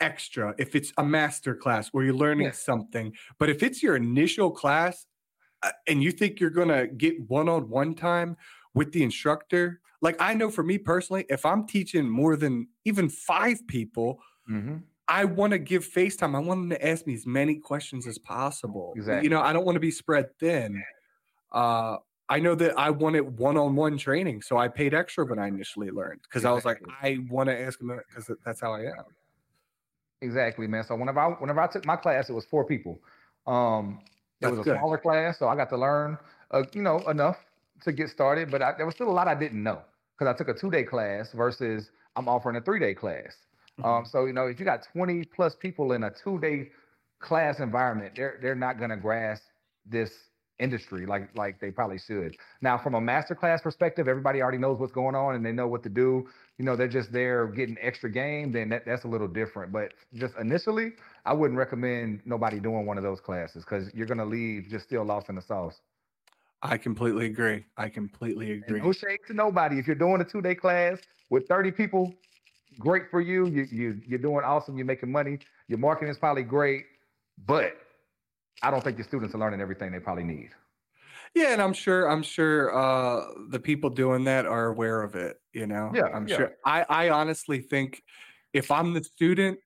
extra, 0.00 0.54
if 0.58 0.74
it's 0.74 0.92
a 0.98 1.04
master 1.04 1.54
class 1.54 1.88
where 1.88 2.04
you're 2.04 2.14
learning 2.14 2.50
Yeah. 2.50 2.52
something. 2.52 3.14
But 3.38 3.50
if 3.50 3.62
it's 3.62 3.82
your 3.82 3.94
initial 3.96 4.50
class, 4.50 5.06
uh, 5.62 5.72
and 5.86 6.02
you 6.02 6.12
think 6.12 6.40
you're 6.40 6.50
gonna 6.50 6.86
get 6.88 7.20
one-on-one 7.28 7.94
time 7.94 8.36
with 8.74 8.92
the 8.92 9.02
instructor, 9.02 9.80
like 10.02 10.16
I 10.20 10.34
know 10.34 10.50
for 10.50 10.64
me 10.64 10.78
personally, 10.78 11.26
if 11.30 11.46
I'm 11.46 11.66
teaching 11.66 12.08
more 12.08 12.36
than 12.36 12.68
even 12.84 13.08
five 13.08 13.66
people, 13.68 14.22
hmm 14.46 14.84
I 15.12 15.26
want 15.26 15.52
to 15.52 15.58
give 15.58 15.86
FaceTime. 15.86 16.34
I 16.34 16.38
want 16.38 16.62
them 16.62 16.70
to 16.70 16.86
ask 16.86 17.06
me 17.06 17.12
as 17.12 17.26
many 17.26 17.56
questions 17.56 18.06
as 18.06 18.16
possible. 18.16 18.94
Exactly. 18.96 19.24
You 19.24 19.30
know, 19.30 19.42
I 19.42 19.52
don't 19.52 19.66
want 19.66 19.76
to 19.76 19.80
be 19.80 19.90
spread 19.90 20.34
thin. 20.38 20.82
Uh, 21.52 21.98
I 22.30 22.38
know 22.38 22.54
that 22.54 22.78
I 22.78 22.88
wanted 22.88 23.38
one-on-one 23.38 23.98
training, 23.98 24.40
so 24.40 24.56
I 24.56 24.68
paid 24.68 24.94
extra 24.94 25.26
when 25.26 25.38
I 25.38 25.48
initially 25.48 25.90
learned 25.90 26.20
because 26.22 26.46
I 26.46 26.50
was 26.50 26.64
like, 26.64 26.80
I 27.02 27.18
want 27.28 27.50
to 27.50 27.60
ask 27.60 27.78
them 27.78 28.00
because 28.08 28.30
that's 28.42 28.58
how 28.58 28.72
I 28.72 28.84
am. 28.84 29.04
Exactly, 30.22 30.66
man. 30.66 30.82
So 30.82 30.96
whenever 30.96 31.20
I 31.20 31.28
whenever 31.32 31.60
I 31.60 31.66
took 31.66 31.84
my 31.84 31.96
class, 31.96 32.30
it 32.30 32.32
was 32.32 32.46
four 32.46 32.64
people. 32.64 32.98
Um, 33.46 34.00
it 34.40 34.46
was 34.46 34.60
a 34.60 34.62
good. 34.62 34.78
smaller 34.78 34.96
class, 34.96 35.38
so 35.38 35.46
I 35.46 35.56
got 35.56 35.68
to 35.70 35.76
learn, 35.76 36.16
uh, 36.52 36.62
you 36.72 36.80
know, 36.80 37.00
enough 37.00 37.36
to 37.82 37.92
get 37.92 38.08
started. 38.08 38.50
But 38.50 38.62
I, 38.62 38.72
there 38.78 38.86
was 38.86 38.94
still 38.94 39.10
a 39.10 39.12
lot 39.12 39.28
I 39.28 39.34
didn't 39.34 39.62
know 39.62 39.82
because 40.16 40.32
I 40.32 40.38
took 40.38 40.48
a 40.48 40.58
two 40.58 40.70
day 40.70 40.84
class 40.84 41.32
versus 41.32 41.90
I'm 42.16 42.28
offering 42.28 42.56
a 42.56 42.62
three 42.62 42.78
day 42.78 42.94
class. 42.94 43.36
Mm-hmm. 43.80 43.84
Um, 43.88 44.04
so 44.04 44.26
you 44.26 44.32
know, 44.32 44.46
if 44.46 44.58
you 44.58 44.64
got 44.64 44.86
20 44.92 45.24
plus 45.24 45.54
people 45.54 45.92
in 45.92 46.04
a 46.04 46.10
two 46.10 46.38
day 46.40 46.70
class 47.20 47.60
environment, 47.60 48.14
they're 48.16 48.38
they're 48.42 48.54
not 48.54 48.78
gonna 48.78 48.96
grasp 48.96 49.44
this 49.86 50.12
industry 50.58 51.06
like 51.06 51.28
like 51.36 51.58
they 51.60 51.70
probably 51.70 51.98
should. 51.98 52.36
Now, 52.60 52.78
from 52.78 52.94
a 52.94 53.00
master 53.00 53.34
class 53.34 53.62
perspective, 53.62 54.08
everybody 54.08 54.42
already 54.42 54.58
knows 54.58 54.78
what's 54.78 54.92
going 54.92 55.14
on 55.14 55.34
and 55.34 55.44
they 55.44 55.52
know 55.52 55.66
what 55.66 55.82
to 55.84 55.88
do. 55.88 56.28
You 56.58 56.64
know, 56.64 56.76
they're 56.76 56.88
just 56.88 57.12
there 57.12 57.46
getting 57.48 57.76
extra 57.80 58.10
game. 58.10 58.52
Then 58.52 58.68
that, 58.70 58.84
that's 58.84 59.04
a 59.04 59.08
little 59.08 59.28
different. 59.28 59.72
But 59.72 59.94
just 60.14 60.36
initially, 60.36 60.92
I 61.24 61.32
wouldn't 61.32 61.58
recommend 61.58 62.20
nobody 62.24 62.60
doing 62.60 62.86
one 62.86 62.98
of 62.98 63.02
those 63.02 63.20
classes 63.20 63.64
because 63.64 63.92
you're 63.94 64.06
gonna 64.06 64.24
leave 64.26 64.68
just 64.68 64.84
still 64.84 65.04
lost 65.04 65.28
in 65.28 65.34
the 65.36 65.42
sauce. 65.42 65.80
I 66.62 66.76
completely 66.78 67.26
agree. 67.26 67.64
I 67.76 67.88
completely 67.88 68.52
And 68.52 68.62
agree. 68.64 68.80
no 68.80 68.92
shade 68.92 69.20
to 69.26 69.34
nobody. 69.34 69.78
If 69.78 69.86
you're 69.86 69.96
doing 69.96 70.20
a 70.20 70.24
two 70.24 70.40
day 70.42 70.54
class 70.54 71.00
with 71.30 71.48
30 71.48 71.72
people, 71.72 72.14
great 72.78 73.10
for 73.10 73.20
you. 73.20 73.46
You 73.46 73.64
you 73.70 74.00
you're 74.06 74.18
doing 74.18 74.44
awesome. 74.44 74.76
You're 74.76 74.86
making 74.86 75.12
money. 75.12 75.38
Your 75.68 75.78
marketing 75.78 76.10
is 76.10 76.18
probably 76.18 76.42
great, 76.44 76.84
but 77.38 77.76
I 78.62 78.70
don't 78.70 78.82
think 78.84 78.98
your 78.98 79.06
students 79.06 79.34
are 79.34 79.38
learning 79.38 79.60
everything 79.60 79.92
they 79.92 80.00
probably 80.00 80.24
need. 80.24 80.50
Yeah, 81.34 81.52
and 81.52 81.62
I'm 81.62 81.72
sure 81.72 82.08
I'm 82.08 82.22
sure 82.22 82.74
uh 82.76 83.26
the 83.48 83.60
people 83.60 83.90
doing 83.90 84.24
that 84.24 84.46
are 84.46 84.66
aware 84.66 85.02
of 85.02 85.14
it, 85.14 85.38
you 85.52 85.66
know. 85.66 85.94
Yeah, 85.94 86.08
I'm 86.12 86.26
yeah. 86.26 86.46
sure 86.46 86.52
I 86.64 86.84
I 86.88 87.10
honestly 87.10 87.60
think 87.60 88.02
if 88.52 88.70
I'm 88.70 88.92
the 88.94 89.02
student, 89.04 89.58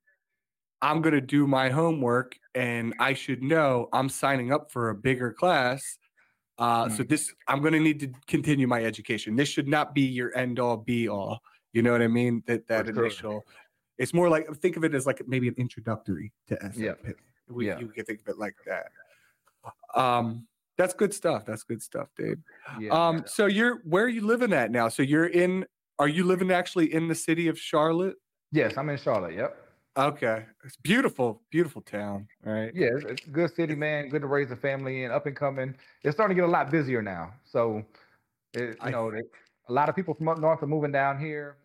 I'm 0.81 1.01
going 1.01 1.15
to 1.15 1.21
do 1.21 1.47
my 1.47 1.69
homework 1.69 2.37
and 2.55 2.95
I 2.99 3.13
should 3.13 3.43
know 3.43 3.89
I'm 3.93 4.09
signing 4.09 4.51
up 4.53 4.71
for 4.71 4.89
a 4.89 4.95
bigger 4.95 5.33
class. 5.33 5.97
Uh 6.59 6.89
so 6.89 7.03
Mhm. 7.03 7.09
this 7.09 7.33
I'm 7.47 7.61
going 7.61 7.73
to 7.73 7.79
need 7.81 7.99
to 8.01 8.13
continue 8.27 8.67
my 8.67 8.83
education. 8.85 9.35
This 9.37 9.49
should 9.49 9.67
not 9.69 9.95
be 9.95 10.03
your 10.03 10.35
end 10.37 10.59
all 10.59 10.77
be 10.77 11.09
all. 11.09 11.41
You 11.77 11.83
know 11.83 11.91
what 11.91 12.01
I 12.01 12.07
mean? 12.07 12.41
That 12.47 12.67
that 12.69 12.87
For 12.87 12.93
sure. 12.93 13.05
initial 13.05 13.45
it's 13.99 14.11
more 14.15 14.29
like 14.29 14.47
think 14.63 14.77
of 14.77 14.83
it 14.83 14.95
as 14.95 15.05
like 15.05 15.21
maybe 15.27 15.47
an 15.47 15.53
introductory 15.57 16.33
to 16.47 16.57
Yeah. 16.75 16.93
SMP. 16.95 17.13
We, 17.49 17.67
Yeah. 17.67 17.77
You 17.79 17.87
can 17.89 18.03
think 18.03 18.21
of 18.21 18.27
it 18.29 18.39
like 18.39 18.55
that. 18.65 18.87
Um 19.93 20.47
that's 20.77 20.93
good 20.95 21.13
stuff. 21.13 21.45
That's 21.45 21.63
good 21.63 21.81
stuff, 21.83 22.07
Dave. 22.17 22.37
Yeah. 22.79 22.89
Um, 22.91 23.23
so 23.27 23.45
you're 23.47 23.75
where 23.83 24.03
are 24.05 24.09
you 24.09 24.21
living 24.25 24.53
at 24.53 24.71
now? 24.71 24.87
So 24.89 25.03
you're 25.03 25.27
in 25.27 25.65
are 25.99 26.07
you 26.07 26.23
living 26.23 26.49
actually 26.51 26.91
in 26.93 27.07
the 27.07 27.15
city 27.15 27.47
of 27.47 27.59
Charlotte? 27.59 28.15
yes, 28.51 28.75
I'm 28.77 28.89
in 28.89 28.97
Charlotte. 28.97 29.35
Yep. 29.35 29.51
Okay. 29.97 30.45
It's 30.63 30.77
beautiful, 30.77 31.41
beautiful 31.51 31.81
town, 31.81 32.27
right? 32.43 32.71
Yeah, 32.73 32.89
it's, 32.95 33.05
it's 33.05 33.27
a 33.27 33.29
good 33.31 33.53
city, 33.55 33.75
man. 33.75 34.09
Good 34.09 34.21
to 34.21 34.27
raise 34.27 34.49
a 34.51 34.55
family 34.55 35.03
and 35.05 35.11
up 35.13 35.25
and 35.27 35.35
coming. 35.35 35.75
It's 36.03 36.15
starting 36.15 36.35
to 36.37 36.41
get 36.41 36.47
a 36.47 36.51
lot 36.51 36.69
busier 36.71 37.01
now. 37.01 37.33
So, 37.43 37.83
it, 38.53 38.77
I- 38.79 38.85
you 38.87 38.91
know, 38.93 39.09
they, 39.11 39.21
a 39.69 39.73
lot 39.73 39.89
of 39.89 39.95
people 39.95 40.13
from 40.13 40.27
up 40.29 40.37
north 40.37 40.61
are 40.63 40.67
moving 40.67 40.91
down 40.91 41.19
here. 41.19 41.57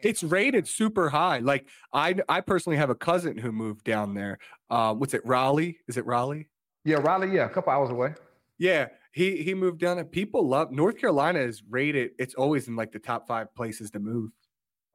I, 0.00 0.02
I 0.02 0.02
can't 0.02 0.10
It's 0.10 0.22
rated 0.22 0.68
super 0.68 1.08
high. 1.08 1.38
Like 1.38 1.66
I 1.92 2.16
I 2.28 2.40
personally 2.40 2.76
have 2.76 2.90
a 2.90 2.94
cousin 2.94 3.36
who 3.36 3.52
moved 3.52 3.84
down 3.84 4.14
there. 4.14 4.38
Uh, 4.68 4.94
what's 4.94 5.14
it, 5.14 5.24
Raleigh? 5.24 5.78
Is 5.88 5.96
it 5.96 6.06
Raleigh? 6.06 6.48
Yeah, 6.84 6.96
Raleigh. 6.96 7.32
Yeah, 7.34 7.46
a 7.46 7.48
couple 7.48 7.72
hours 7.72 7.90
away. 7.90 8.14
Yeah, 8.58 8.88
he 9.12 9.42
he 9.42 9.54
moved 9.54 9.80
down 9.80 9.96
there. 9.96 10.04
People 10.04 10.46
love 10.46 10.70
North 10.70 10.98
Carolina 10.98 11.40
is 11.40 11.62
rated, 11.68 12.12
it's 12.18 12.34
always 12.34 12.68
in 12.68 12.76
like 12.76 12.92
the 12.92 12.98
top 12.98 13.26
five 13.26 13.54
places 13.54 13.90
to 13.92 13.98
move. 13.98 14.30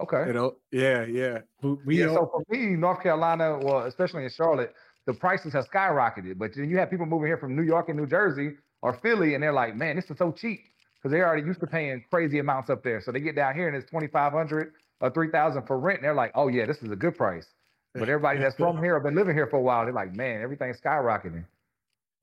Okay. 0.01 0.27
You 0.27 0.33
know, 0.33 0.57
yeah, 0.71 1.05
yeah. 1.05 1.39
We, 1.61 1.77
we 1.85 1.99
yeah, 1.99 2.07
so 2.07 2.29
for 2.31 2.43
me, 2.49 2.75
North 2.75 3.01
Carolina, 3.01 3.57
well, 3.61 3.83
especially 3.83 4.23
in 4.23 4.29
Charlotte, 4.29 4.73
the 5.05 5.13
prices 5.13 5.53
have 5.53 5.69
skyrocketed. 5.69 6.37
But 6.37 6.53
then 6.55 6.69
you 6.69 6.77
have 6.77 6.89
people 6.89 7.05
moving 7.05 7.27
here 7.27 7.37
from 7.37 7.55
New 7.55 7.63
York 7.63 7.89
and 7.89 7.97
New 7.97 8.07
Jersey 8.07 8.51
or 8.81 8.93
Philly, 8.93 9.35
and 9.35 9.43
they're 9.43 9.53
like, 9.53 9.75
man, 9.75 9.95
this 9.95 10.09
is 10.09 10.17
so 10.17 10.31
cheap 10.31 10.59
because 10.95 11.11
they're 11.11 11.25
already 11.25 11.45
used 11.45 11.59
to 11.61 11.67
paying 11.67 12.03
crazy 12.09 12.39
amounts 12.39 12.69
up 12.69 12.83
there. 12.83 12.99
So 12.99 13.11
they 13.11 13.19
get 13.19 13.35
down 13.35 13.55
here 13.55 13.67
and 13.67 13.77
it's 13.77 13.89
twenty 13.89 14.07
five 14.07 14.33
hundred 14.33 14.73
or 15.05 15.11
three 15.11 15.29
thousand 15.29 15.67
for 15.67 15.79
rent, 15.79 15.99
and 15.99 16.05
they're 16.05 16.15
like, 16.15 16.31
oh 16.35 16.47
yeah, 16.47 16.65
this 16.65 16.81
is 16.81 16.91
a 16.91 16.95
good 16.95 17.15
price. 17.15 17.47
But 17.93 18.09
everybody 18.09 18.39
that's 18.39 18.55
from 18.55 18.83
here, 18.83 18.95
have 18.95 19.03
been 19.03 19.15
living 19.15 19.35
here 19.35 19.47
for 19.47 19.55
a 19.57 19.61
while, 19.61 19.85
they're 19.85 19.93
like, 19.93 20.13
man, 20.13 20.41
everything's 20.41 20.81
skyrocketing. 20.81 21.45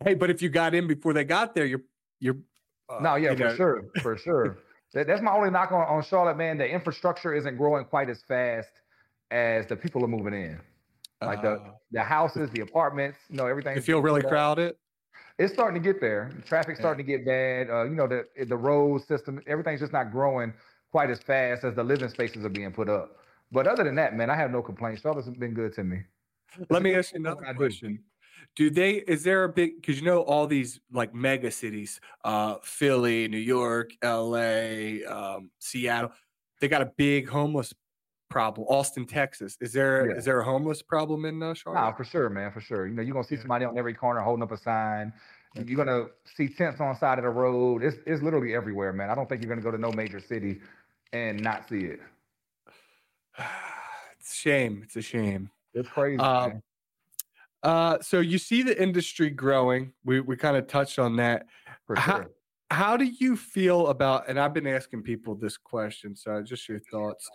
hey, 0.05 0.15
but 0.15 0.29
if 0.29 0.43
you 0.43 0.51
got 0.51 0.75
in 0.75 0.87
before 0.87 1.15
they 1.15 1.25
got 1.25 1.55
there, 1.55 1.65
you're 1.65 1.83
you're 2.21 2.37
uh, 2.91 2.99
No, 3.01 3.15
yeah, 3.15 3.31
you 3.31 3.37
for 3.37 3.45
know, 3.45 3.57
sure, 3.57 3.85
for 4.03 4.17
sure. 4.19 4.59
That, 4.93 5.07
that's 5.07 5.23
my 5.23 5.33
only 5.33 5.51
knock 5.51 5.73
on, 5.73 5.87
on 5.87 6.03
Charlotte, 6.03 6.37
man. 6.37 6.59
The 6.59 6.69
infrastructure 6.69 7.35
isn't 7.35 7.57
growing 7.57 7.87
quite 7.87 8.11
as 8.11 8.23
fast 8.29 8.69
as 9.31 9.67
the 9.67 9.77
people 9.77 10.05
are 10.05 10.09
moving 10.09 10.35
in. 10.35 10.61
Like 11.23 11.41
the 11.41 11.53
uh, 11.53 11.71
the 11.93 12.03
houses, 12.03 12.51
the 12.51 12.63
apartments, 12.63 13.17
you 13.31 13.37
know, 13.37 13.47
everything. 13.47 13.77
you 13.77 13.83
feel 13.83 14.03
really 14.03 14.23
crowded. 14.23 14.75
It's 15.39 15.53
starting 15.55 15.81
to 15.81 15.93
get 15.93 16.01
there. 16.01 16.31
Traffic's 16.45 16.81
starting 16.81 17.07
to 17.07 17.11
get 17.11 17.25
bad. 17.25 17.71
Uh, 17.71 17.85
you 17.85 17.95
know, 17.95 18.09
the 18.09 18.27
the 18.45 18.57
road 18.57 19.07
system, 19.07 19.41
everything's 19.47 19.81
just 19.81 19.93
not 19.93 20.11
growing 20.11 20.53
quite 20.93 21.11
as 21.11 21.19
fast 21.21 21.65
as 21.65 21.75
the 21.75 21.83
living 21.83 22.09
spaces 22.11 22.45
are 22.45 22.51
being 22.51 22.71
put 22.71 22.89
up. 22.89 23.17
But 23.51 23.67
other 23.67 23.83
than 23.83 23.97
that, 23.97 24.15
man, 24.15 24.31
I 24.31 24.37
have 24.37 24.51
no 24.51 24.63
complaints. 24.63 25.03
Charlotte's 25.03 25.29
been 25.31 25.55
good 25.55 25.73
to 25.75 25.85
me. 25.85 26.03
Let 26.71 26.83
me 26.83 26.95
ask 26.95 27.13
you 27.13 27.21
another 27.21 27.45
I 27.47 27.55
question. 27.55 28.05
Do 28.57 28.69
they 28.71 28.93
is 28.97 29.25
there 29.25 29.45
a 29.45 29.49
big 29.49 29.77
because 29.77 29.99
you 29.99 30.05
know 30.05 30.21
all 30.21 30.47
these 30.47 30.81
like 30.93 31.15
mega 31.15 31.51
cities, 31.51 32.01
uh 32.25 32.57
Philly, 32.63 33.27
New 33.29 33.39
York, 33.39 33.93
LA, 34.05 34.99
um, 35.09 35.51
Seattle, 35.59 36.13
they 36.61 36.69
got 36.69 36.83
a 36.83 36.93
big 36.97 37.29
homeless 37.29 37.73
problem. 38.29 38.67
Austin, 38.69 39.07
Texas. 39.07 39.57
Is 39.61 39.73
there 39.73 40.11
is 40.11 40.17
Yeah. 40.27 40.33
there 40.33 40.41
a 40.41 40.45
homeless 40.45 40.83
problem 40.83 41.25
in 41.25 41.43
uh, 41.43 41.55
Charlotte? 41.55 41.81
Nah, 41.81 41.93
for 41.93 42.05
sure, 42.05 42.29
man, 42.29 42.51
for 42.53 42.61
sure. 42.61 42.87
You 42.87 42.95
know, 42.95 43.03
you're 43.03 43.15
gonna 43.15 43.25
see 43.27 43.37
Yeah. 43.37 43.43
somebody 43.43 43.65
on 43.65 43.79
every 43.79 43.95
corner 43.95 44.21
holding 44.21 44.43
up 44.43 44.53
a 44.53 44.59
sign. 44.59 45.13
That's 45.55 45.69
You're 45.69 45.83
gonna 45.85 46.09
see 46.25 46.49
tents 46.49 46.81
on 46.81 46.95
the 46.95 46.99
side 46.99 47.19
of 47.19 47.25
the 47.25 47.31
road. 47.31 47.83
It's 47.83 47.97
it's 48.07 48.23
literally 48.23 48.55
everywhere, 48.55 48.93
man. 48.93 49.09
I 49.09 49.15
don't 49.15 49.29
think 49.29 49.43
you're 49.43 49.51
gonna 49.51 49.63
go 49.63 49.71
to 49.71 49.79
no 49.79 49.93
major 49.93 50.21
city 50.21 50.61
and 51.13 51.41
not 51.41 51.69
see 51.69 51.85
it. 51.85 52.01
it's 54.19 54.33
a 54.33 54.35
shame. 54.35 54.81
It's 54.85 54.97
a 54.97 55.03
shame. 55.03 55.51
It's 55.75 55.89
crazy. 55.89 56.19
Um. 56.19 56.63
Uh, 57.63 57.99
so 58.01 58.19
you 58.19 58.39
see 58.39 58.63
the 58.63 58.81
industry 58.81 59.31
growing. 59.31 59.93
We 60.05 60.21
we 60.21 60.37
kind 60.37 60.57
of 60.57 60.67
touched 60.67 60.99
on 60.99 61.17
that. 61.17 61.47
For 61.87 61.97
how- 61.97 62.17
sure. 62.17 62.31
How 62.71 62.97
do 62.97 63.05
you 63.05 63.37
feel 63.37 63.89
about? 63.89 64.31
And 64.31 64.41
I've 64.41 64.55
been 64.55 64.67
asking 64.67 65.03
people 65.03 65.35
this 65.35 65.59
question, 65.59 66.17
so 66.17 66.41
just 66.41 66.67
your 66.71 66.81
thoughts. 66.91 67.29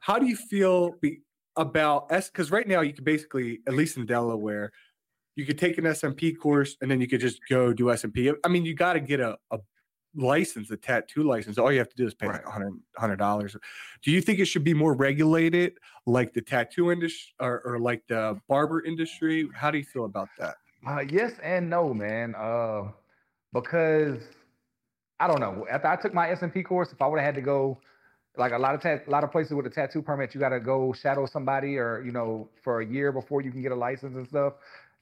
How 0.00 0.18
do 0.18 0.24
you 0.24 0.34
feel 0.34 0.92
be, 1.02 1.20
about 1.56 2.06
S? 2.08 2.30
Because 2.30 2.50
right 2.50 2.66
now 2.66 2.80
you 2.80 2.94
could 2.94 3.04
basically, 3.04 3.60
at 3.68 3.74
least 3.74 3.98
in 3.98 4.06
Delaware, 4.06 4.72
you 5.36 5.44
could 5.44 5.58
take 5.58 5.76
an 5.76 5.84
SMP 5.84 6.36
course 6.36 6.76
and 6.80 6.90
then 6.90 7.02
you 7.02 7.06
could 7.06 7.20
just 7.20 7.40
go 7.50 7.74
do 7.74 7.84
SMP. 7.84 8.34
I 8.44 8.48
mean, 8.48 8.64
you 8.64 8.74
got 8.74 8.94
to 8.94 9.00
get 9.00 9.20
a, 9.20 9.36
a 9.50 9.58
license, 10.14 10.70
a 10.70 10.76
tattoo 10.76 11.22
license. 11.22 11.58
All 11.58 11.72
you 11.72 11.78
have 11.78 11.88
to 11.88 11.96
do 11.96 12.06
is 12.06 12.14
pay 12.14 12.26
like 12.26 12.44
$100. 12.44 12.78
$100. 12.98 13.56
Do 14.02 14.10
you 14.10 14.20
think 14.20 14.38
it 14.38 14.46
should 14.46 14.64
be 14.64 14.74
more 14.74 14.94
regulated, 14.94 15.78
like 16.06 16.32
the 16.32 16.42
tattoo 16.42 16.90
industry 16.90 17.32
or, 17.40 17.62
or 17.64 17.78
like 17.78 18.02
the 18.08 18.40
barber 18.48 18.84
industry? 18.84 19.48
How 19.54 19.70
do 19.70 19.78
you 19.78 19.84
feel 19.84 20.04
about 20.04 20.28
that? 20.38 20.56
Uh, 20.86 21.00
yes 21.00 21.32
and 21.42 21.70
no, 21.70 21.94
man. 21.94 22.34
Uh, 22.36 22.88
because 23.52 24.18
I 25.20 25.28
don't 25.28 25.40
know. 25.40 25.66
After 25.70 25.88
I 25.88 25.96
took 25.96 26.12
my 26.12 26.28
SMP 26.28 26.64
course, 26.64 26.92
if 26.92 27.00
I 27.00 27.06
would 27.06 27.18
have 27.18 27.26
had 27.26 27.34
to 27.36 27.42
go, 27.42 27.78
like 28.36 28.52
a 28.52 28.58
lot 28.58 28.74
of 28.74 28.80
tat, 28.80 29.04
a 29.06 29.10
lot 29.10 29.24
of 29.24 29.30
places 29.30 29.52
with 29.52 29.66
a 29.66 29.70
tattoo 29.70 30.02
permit, 30.02 30.34
you 30.34 30.40
got 30.40 30.48
to 30.48 30.60
go 30.60 30.92
shadow 30.92 31.26
somebody 31.26 31.76
or 31.76 32.02
you 32.04 32.12
know 32.12 32.48
for 32.62 32.80
a 32.80 32.86
year 32.86 33.12
before 33.12 33.42
you 33.42 33.52
can 33.52 33.62
get 33.62 33.72
a 33.72 33.76
license 33.76 34.16
and 34.16 34.26
stuff. 34.26 34.54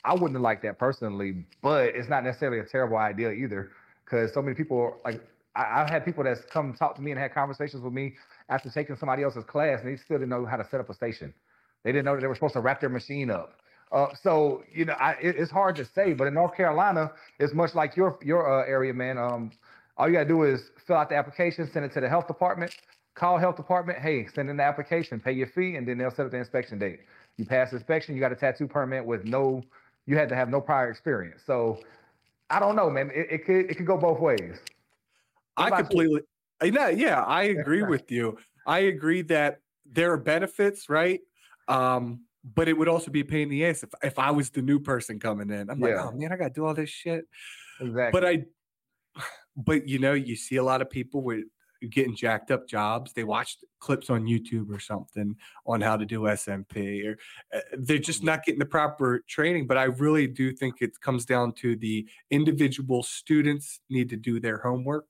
I 0.04 0.14
wouldn't 0.14 0.40
liked 0.40 0.62
that 0.62 0.78
personally, 0.78 1.44
but 1.62 1.94
it's 1.94 2.08
not 2.08 2.24
necessarily 2.24 2.58
a 2.58 2.64
terrible 2.64 2.96
idea 2.96 3.30
either, 3.30 3.70
because 4.10 4.32
so 4.32 4.42
many 4.42 4.54
people 4.54 4.96
like 5.04 5.20
I, 5.54 5.82
I've 5.82 5.90
had 5.90 6.04
people 6.04 6.24
that's 6.24 6.40
come 6.52 6.74
talk 6.74 6.94
to 6.96 7.02
me 7.02 7.10
and 7.10 7.20
had 7.20 7.32
conversations 7.32 7.82
with 7.82 7.92
me 7.92 8.14
after 8.48 8.70
taking 8.70 8.96
somebody 8.96 9.22
else's 9.22 9.44
class, 9.44 9.80
and 9.82 9.92
they 9.92 9.96
still 9.96 10.18
didn't 10.18 10.30
know 10.30 10.44
how 10.44 10.56
to 10.56 10.66
set 10.70 10.80
up 10.80 10.90
a 10.90 10.94
station. 10.94 11.32
They 11.84 11.92
didn't 11.92 12.04
know 12.04 12.14
that 12.14 12.20
they 12.20 12.26
were 12.26 12.34
supposed 12.34 12.54
to 12.54 12.60
wrap 12.60 12.80
their 12.80 12.90
machine 12.90 13.30
up. 13.30 13.54
Uh, 13.92 14.08
so 14.22 14.62
you 14.72 14.84
know, 14.84 14.94
I, 14.94 15.12
it, 15.20 15.36
it's 15.36 15.50
hard 15.50 15.76
to 15.76 15.84
say, 15.84 16.12
but 16.12 16.26
in 16.26 16.34
North 16.34 16.56
Carolina, 16.56 17.12
it's 17.38 17.54
much 17.54 17.74
like 17.74 17.96
your 17.96 18.18
your 18.22 18.62
uh, 18.62 18.66
area, 18.66 18.92
man. 18.92 19.18
Um, 19.18 19.52
all 19.96 20.08
you 20.08 20.14
gotta 20.14 20.28
do 20.28 20.44
is 20.44 20.70
fill 20.86 20.96
out 20.96 21.08
the 21.08 21.16
application, 21.16 21.68
send 21.72 21.84
it 21.84 21.92
to 21.94 22.00
the 22.00 22.08
health 22.08 22.26
department, 22.26 22.74
call 23.14 23.38
health 23.38 23.56
department. 23.56 23.98
Hey, 23.98 24.26
send 24.34 24.48
in 24.50 24.56
the 24.56 24.62
application, 24.62 25.20
pay 25.20 25.32
your 25.32 25.48
fee, 25.48 25.76
and 25.76 25.86
then 25.86 25.98
they'll 25.98 26.10
set 26.10 26.26
up 26.26 26.32
the 26.32 26.38
inspection 26.38 26.78
date. 26.78 27.00
You 27.36 27.44
pass 27.44 27.72
inspection, 27.72 28.14
you 28.14 28.20
got 28.20 28.32
a 28.32 28.36
tattoo 28.36 28.68
permit 28.68 29.04
with 29.04 29.24
no, 29.24 29.62
you 30.06 30.16
had 30.16 30.28
to 30.28 30.36
have 30.36 30.48
no 30.48 30.60
prior 30.60 30.90
experience. 30.90 31.40
So 31.46 31.80
I 32.50 32.58
don't 32.58 32.76
know, 32.76 32.90
man. 32.90 33.10
It, 33.14 33.28
it 33.30 33.44
could 33.44 33.70
it 33.70 33.76
could 33.76 33.86
go 33.86 33.96
both 33.96 34.20
ways. 34.20 34.58
I 35.56 35.70
completely, 35.70 36.22
yeah, 36.62 36.88
yeah, 36.88 37.22
I 37.22 37.44
agree 37.44 37.82
with 37.82 38.10
you. 38.10 38.38
I 38.66 38.80
agree 38.80 39.22
that 39.22 39.60
there 39.84 40.12
are 40.12 40.16
benefits, 40.16 40.88
right? 40.88 41.20
Um, 41.68 42.24
but 42.44 42.68
it 42.68 42.76
would 42.76 42.88
also 42.88 43.10
be 43.10 43.20
a 43.20 43.24
pain 43.24 43.42
in 43.42 43.48
the 43.50 43.66
ass 43.66 43.82
if, 43.82 43.90
if 44.02 44.18
I 44.18 44.30
was 44.30 44.50
the 44.50 44.62
new 44.62 44.80
person 44.80 45.20
coming 45.20 45.50
in. 45.50 45.70
I'm 45.70 45.80
like, 45.80 45.94
oh 45.94 46.12
man, 46.12 46.32
I 46.32 46.36
gotta 46.36 46.50
do 46.50 46.64
all 46.64 46.74
this 46.74 46.90
shit. 46.90 47.26
Exactly. 47.80 48.20
But 48.20 48.26
I, 48.26 49.22
but 49.56 49.88
you 49.88 49.98
know, 49.98 50.14
you 50.14 50.36
see 50.36 50.56
a 50.56 50.64
lot 50.64 50.82
of 50.82 50.90
people 50.90 51.22
with 51.22 51.44
getting 51.88 52.14
jacked 52.14 52.50
up 52.50 52.68
jobs. 52.68 53.12
They 53.12 53.24
watch 53.24 53.56
clips 53.78 54.10
on 54.10 54.24
YouTube 54.26 54.70
or 54.74 54.78
something 54.80 55.34
on 55.66 55.80
how 55.80 55.96
to 55.96 56.04
do 56.04 56.22
SMP, 56.22 57.06
or 57.06 57.18
uh, 57.54 57.60
they're 57.78 57.98
just 57.98 58.22
not 58.22 58.44
getting 58.44 58.58
the 58.58 58.66
proper 58.66 59.24
training. 59.28 59.66
But 59.66 59.78
I 59.78 59.84
really 59.84 60.26
do 60.26 60.52
think 60.52 60.82
it 60.82 61.00
comes 61.00 61.24
down 61.24 61.52
to 61.54 61.76
the 61.76 62.06
individual 62.30 63.02
students 63.02 63.80
need 63.88 64.08
to 64.10 64.16
do 64.16 64.40
their 64.40 64.58
homework 64.58 65.06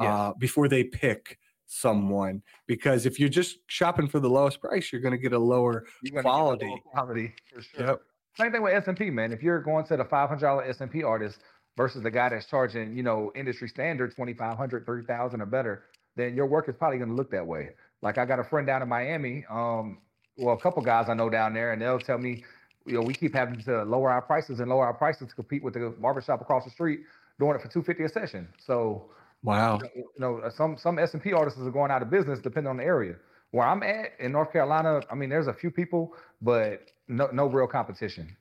Yes. 0.00 0.06
uh, 0.08 0.32
before 0.38 0.68
they 0.68 0.84
pick 0.84 1.38
someone. 1.66 2.42
Because 2.66 3.04
if 3.06 3.18
you're 3.18 3.28
just 3.28 3.58
shopping 3.66 4.08
for 4.08 4.20
the 4.20 4.30
lowest 4.30 4.60
price, 4.60 4.92
you're 4.92 5.00
going 5.00 5.12
to 5.12 5.18
get 5.18 5.32
a 5.32 5.38
lower. 5.38 5.84
You're 6.02 6.12
gonna 6.12 6.14
get 6.14 6.16
the 6.16 6.22
quality. 6.22 6.66
lower 6.66 6.78
quality 6.86 7.34
for 7.52 7.62
sure. 7.62 7.86
Yep. 7.86 8.00
Same 8.38 8.52
thing 8.52 8.62
with 8.62 8.84
SMP, 8.84 9.12
man. 9.12 9.32
If 9.32 9.42
you're 9.42 9.60
going 9.60 9.84
to 9.86 9.96
the 9.96 10.04
$500 10.04 10.40
SMP 10.40 11.04
artist 11.04 11.40
versus 11.76 12.02
the 12.04 12.10
guy 12.10 12.28
that's 12.28 12.46
charging, 12.46 12.96
you 12.96 13.02
know, 13.02 13.32
industry 13.34 13.68
standard 13.68 14.10
2500 14.12 14.86
3000 14.86 15.40
or 15.42 15.46
better, 15.46 15.84
then 16.18 16.34
your 16.34 16.46
work 16.46 16.68
is 16.68 16.74
probably 16.76 16.98
going 16.98 17.10
to 17.10 17.14
look 17.16 17.30
that 17.30 17.46
way. 17.46 17.70
Like 18.02 18.18
I 18.18 18.24
got 18.26 18.38
a 18.38 18.44
friend 18.44 18.66
down 18.66 18.82
in 18.82 18.88
Miami, 18.88 19.44
um, 19.48 19.98
well, 20.36 20.54
a 20.54 20.60
couple 20.60 20.82
guys 20.82 21.08
I 21.08 21.14
know 21.14 21.28
down 21.30 21.52
there, 21.54 21.72
and 21.72 21.80
they'll 21.82 21.98
tell 21.98 22.18
me, 22.18 22.44
you 22.86 22.94
know, 22.94 23.00
we 23.02 23.12
keep 23.14 23.34
having 23.34 23.60
to 23.60 23.82
lower 23.84 24.10
our 24.10 24.22
prices 24.22 24.60
and 24.60 24.68
lower 24.70 24.84
our 24.84 24.94
prices 24.94 25.28
to 25.28 25.34
compete 25.34 25.62
with 25.62 25.74
the 25.74 25.94
barbershop 25.98 26.40
across 26.40 26.64
the 26.64 26.70
street, 26.70 27.00
doing 27.38 27.54
it 27.56 27.62
for 27.62 27.68
250 27.68 28.04
a 28.04 28.08
session. 28.08 28.48
So, 28.58 29.10
Wow. 29.42 29.80
you 29.94 30.04
know, 30.18 30.38
uh, 30.38 30.50
some 30.50 30.76
some 30.76 30.96
SMP 30.96 31.32
artists 31.36 31.60
are 31.60 31.70
going 31.70 31.90
out 31.92 32.02
of 32.02 32.10
business 32.10 32.40
depending 32.40 32.70
on 32.70 32.76
the 32.78 32.84
area. 32.84 33.16
Where 33.52 33.66
I'm 33.66 33.82
at 33.82 34.12
in 34.18 34.32
North 34.32 34.52
Carolina, 34.52 35.00
I 35.10 35.14
mean, 35.14 35.30
there's 35.30 35.46
a 35.46 35.54
few 35.54 35.70
people, 35.70 36.14
but 36.42 36.90
no 37.06 37.28
no 37.32 37.46
real 37.46 37.66
competition. 37.68 38.36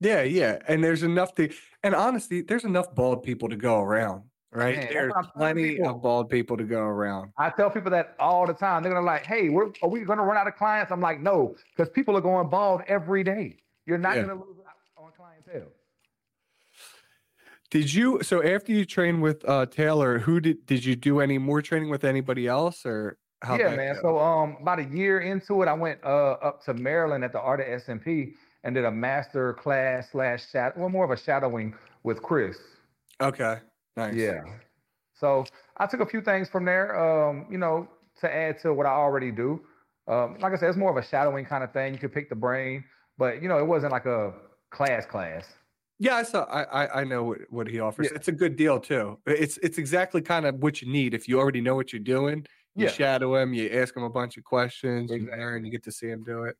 Yeah, 0.00 0.22
yeah. 0.22 0.58
And 0.68 0.82
there's 0.82 1.02
enough 1.02 1.34
to, 1.36 1.52
and 1.82 1.94
honestly, 1.94 2.42
there's 2.42 2.64
enough 2.64 2.94
bald 2.94 3.22
people 3.22 3.48
to 3.48 3.56
go 3.56 3.80
around, 3.80 4.24
right? 4.54 4.76
Man, 4.76 4.80
that's 4.82 4.92
there's 4.94 5.10
what 5.10 5.18
I'm 5.18 5.24
telling 5.24 5.54
plenty 5.54 5.74
people. 5.76 5.90
of 5.90 6.02
bald 6.02 6.30
people 6.30 6.56
to 6.56 6.64
go 6.64 6.80
around. 6.80 7.32
I 7.36 7.50
tell 7.50 7.70
people 7.70 7.90
that 7.90 8.14
all 8.18 8.46
the 8.46 8.54
time. 8.54 8.82
They're 8.82 8.92
gonna 8.92 9.04
like, 9.04 9.26
hey, 9.26 9.48
we're, 9.48 9.70
are 9.82 9.88
we 9.88 10.00
gonna 10.00 10.22
run 10.22 10.36
out 10.36 10.46
of 10.46 10.56
clients? 10.56 10.92
I'm 10.92 11.00
like, 11.00 11.20
no, 11.20 11.56
because 11.76 11.90
people 11.90 12.16
are 12.16 12.20
going 12.20 12.48
bald 12.48 12.82
every 12.86 13.24
day. 13.24 13.56
You're 13.86 13.98
not 13.98 14.16
Yeah. 14.16 14.22
gonna 14.22 14.34
lose 14.34 14.56
out 14.66 14.76
on 15.04 15.10
clientele. 15.16 15.70
Did 17.70 17.92
you, 17.92 18.22
so 18.22 18.42
after 18.42 18.70
you 18.70 18.84
trained 18.84 19.20
with 19.20 19.46
uh, 19.48 19.66
Taylor, 19.66 20.18
who 20.20 20.38
did, 20.40 20.64
did 20.66 20.84
you 20.84 20.94
do 20.94 21.18
any 21.20 21.38
more 21.38 21.60
training 21.60 21.90
with 21.90 22.04
anybody 22.04 22.46
else 22.46 22.86
or 22.86 23.18
how? 23.42 23.58
yeah, 23.58 23.74
man. 23.74 23.96
So 24.00 24.18
um, 24.18 24.56
about 24.60 24.78
a 24.78 24.84
year 24.84 25.20
into 25.20 25.60
it, 25.62 25.66
I 25.68 25.72
went 25.72 25.98
uh 26.04 26.32
up 26.34 26.62
to 26.64 26.74
Maryland 26.74 27.24
at 27.24 27.32
the 27.32 27.40
Art 27.40 27.60
of 27.60 27.66
SMP 27.66 28.34
and 28.62 28.74
did 28.76 28.84
a 28.84 28.90
master 28.92 29.54
class 29.54 30.10
slash 30.12 30.48
shadow, 30.50 30.74
well, 30.80 30.88
more 30.88 31.04
of 31.04 31.10
a 31.10 31.16
shadowing 31.16 31.74
with 32.04 32.22
Chris. 32.22 32.56
okay. 33.20 33.58
Nice. 33.96 34.14
Yeah. 34.14 34.42
So 35.14 35.44
I 35.76 35.86
took 35.86 36.00
a 36.00 36.06
few 36.06 36.20
things 36.20 36.48
from 36.48 36.64
there, 36.64 36.98
um, 36.98 37.46
you 37.50 37.58
know, 37.58 37.88
to 38.20 38.32
add 38.32 38.58
to 38.60 38.72
what 38.74 38.86
I 38.86 38.90
already 38.90 39.30
do. 39.30 39.64
Um, 40.06 40.36
like 40.40 40.52
I 40.52 40.56
said, 40.56 40.68
it's 40.68 40.76
more 40.78 40.90
of 40.90 40.96
a 41.02 41.06
shadowing 41.06 41.44
kind 41.46 41.64
of 41.64 41.72
thing. 41.72 41.92
You 41.94 41.98
could 41.98 42.12
pick 42.12 42.28
the 42.28 42.34
brain, 42.36 42.84
but 43.16 43.40
you 43.42 43.48
know, 43.48 43.58
it 43.58 43.66
wasn't 43.66 43.92
like 43.92 44.06
a 44.06 44.34
class 44.70 45.06
class. 45.06 45.54
Yeah, 45.98 46.16
I 46.16 46.24
saw. 46.24 46.44
I 46.44 46.62
I, 46.84 47.00
I 47.00 47.04
know 47.04 47.22
what, 47.24 47.38
what 47.50 47.66
he 47.68 47.80
offers. 47.80 48.08
Yeah. 48.10 48.16
It's 48.16 48.28
a 48.28 48.32
good 48.32 48.56
deal 48.56 48.80
too. 48.80 49.18
It's 49.26 49.56
it's 49.58 49.78
exactly 49.78 50.20
kind 50.20 50.44
of 50.46 50.56
what 50.56 50.82
you 50.82 50.90
need 50.92 51.14
if 51.14 51.28
you 51.28 51.38
already 51.38 51.60
know 51.60 51.76
what 51.76 51.92
you're 51.92 52.00
doing. 52.02 52.44
You 52.74 52.86
Yeah. 52.86 52.90
shadow 52.92 53.36
him. 53.36 53.54
You 53.54 53.70
ask 53.70 53.96
him 53.96 54.02
a 54.02 54.10
bunch 54.10 54.36
of 54.36 54.42
questions. 54.44 55.10
You 55.10 55.16
Exactly. 55.18 55.38
learn. 55.44 55.64
You 55.64 55.70
get 55.70 55.84
to 55.84 55.92
see 55.92 56.08
him 56.08 56.24
do 56.24 56.44
it. 56.44 56.56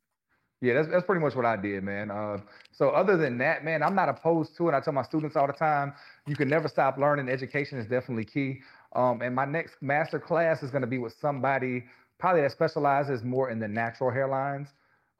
Yeah, 0.60 0.74
that's, 0.74 0.88
that's 0.88 1.04
pretty 1.04 1.20
much 1.20 1.34
what 1.34 1.44
I 1.44 1.56
did, 1.56 1.84
man. 1.84 2.10
Uh, 2.10 2.38
so 2.72 2.88
other 2.90 3.16
than 3.16 3.36
that, 3.38 3.64
man, 3.64 3.82
I'm 3.82 3.94
not 3.94 4.08
opposed 4.08 4.56
to 4.56 4.68
it. 4.68 4.74
I 4.74 4.80
tell 4.80 4.94
my 4.94 5.02
students 5.02 5.36
all 5.36 5.46
the 5.46 5.52
time, 5.52 5.92
you 6.26 6.36
can 6.36 6.48
never 6.48 6.68
stop 6.68 6.96
learning. 6.96 7.28
Education 7.28 7.78
is 7.78 7.86
definitely 7.86 8.24
key. 8.24 8.60
Um, 8.94 9.20
and 9.20 9.34
my 9.34 9.44
next 9.44 9.74
master 9.82 10.18
class 10.18 10.62
is 10.62 10.70
going 10.70 10.82
to 10.82 10.86
be 10.88 10.98
with 10.98 11.14
somebody 11.20 11.84
probably 12.18 12.42
that 12.42 12.52
specializes 12.52 13.22
more 13.22 13.50
in 13.50 13.58
the 13.58 13.68
natural 13.68 14.10
hairlines. 14.10 14.68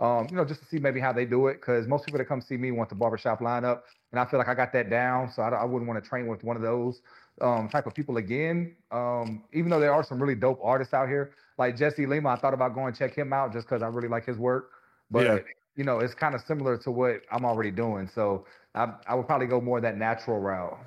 Um, 0.00 0.26
you 0.30 0.36
know, 0.36 0.44
just 0.44 0.60
to 0.60 0.66
see 0.66 0.78
maybe 0.78 0.98
how 1.00 1.12
they 1.12 1.24
do 1.24 1.46
it, 1.48 1.54
because 1.54 1.86
most 1.86 2.04
people 2.04 2.18
that 2.18 2.24
come 2.24 2.40
see 2.40 2.56
me 2.56 2.72
want 2.72 2.88
the 2.88 2.94
barbershop 2.94 3.40
lineup, 3.40 3.82
and 4.10 4.20
I 4.20 4.24
feel 4.24 4.38
like 4.38 4.48
I 4.48 4.54
got 4.54 4.72
that 4.72 4.90
down. 4.90 5.30
So 5.30 5.42
I, 5.42 5.50
I 5.50 5.64
wouldn't 5.64 5.88
want 5.88 6.02
to 6.02 6.08
train 6.08 6.26
with 6.26 6.42
one 6.42 6.56
of 6.56 6.62
those 6.62 7.00
um, 7.40 7.68
type 7.68 7.86
of 7.86 7.94
people 7.94 8.16
again. 8.16 8.74
Um, 8.90 9.44
even 9.52 9.70
though 9.70 9.80
there 9.80 9.92
are 9.92 10.02
some 10.02 10.20
really 10.20 10.34
dope 10.34 10.60
artists 10.62 10.94
out 10.94 11.08
here, 11.08 11.32
like 11.58 11.76
Jesse 11.76 12.06
Lima, 12.06 12.30
I 12.30 12.36
thought 12.36 12.54
about 12.54 12.74
going 12.74 12.94
check 12.94 13.14
him 13.14 13.32
out 13.32 13.52
just 13.52 13.66
because 13.68 13.82
I 13.82 13.86
really 13.86 14.08
like 14.08 14.24
his 14.24 14.38
work. 14.38 14.70
But 15.10 15.26
Yeah. 15.26 15.38
you 15.76 15.84
know, 15.84 15.98
it's 16.00 16.14
kind 16.14 16.34
of 16.34 16.40
similar 16.42 16.76
to 16.78 16.90
what 16.90 17.22
I'm 17.32 17.44
already 17.44 17.70
doing. 17.70 18.08
So 18.08 18.46
I, 18.74 18.94
I 19.06 19.14
would 19.14 19.26
probably 19.26 19.46
go 19.46 19.60
more 19.60 19.80
that 19.80 19.96
natural 19.96 20.38
route. 20.40 20.78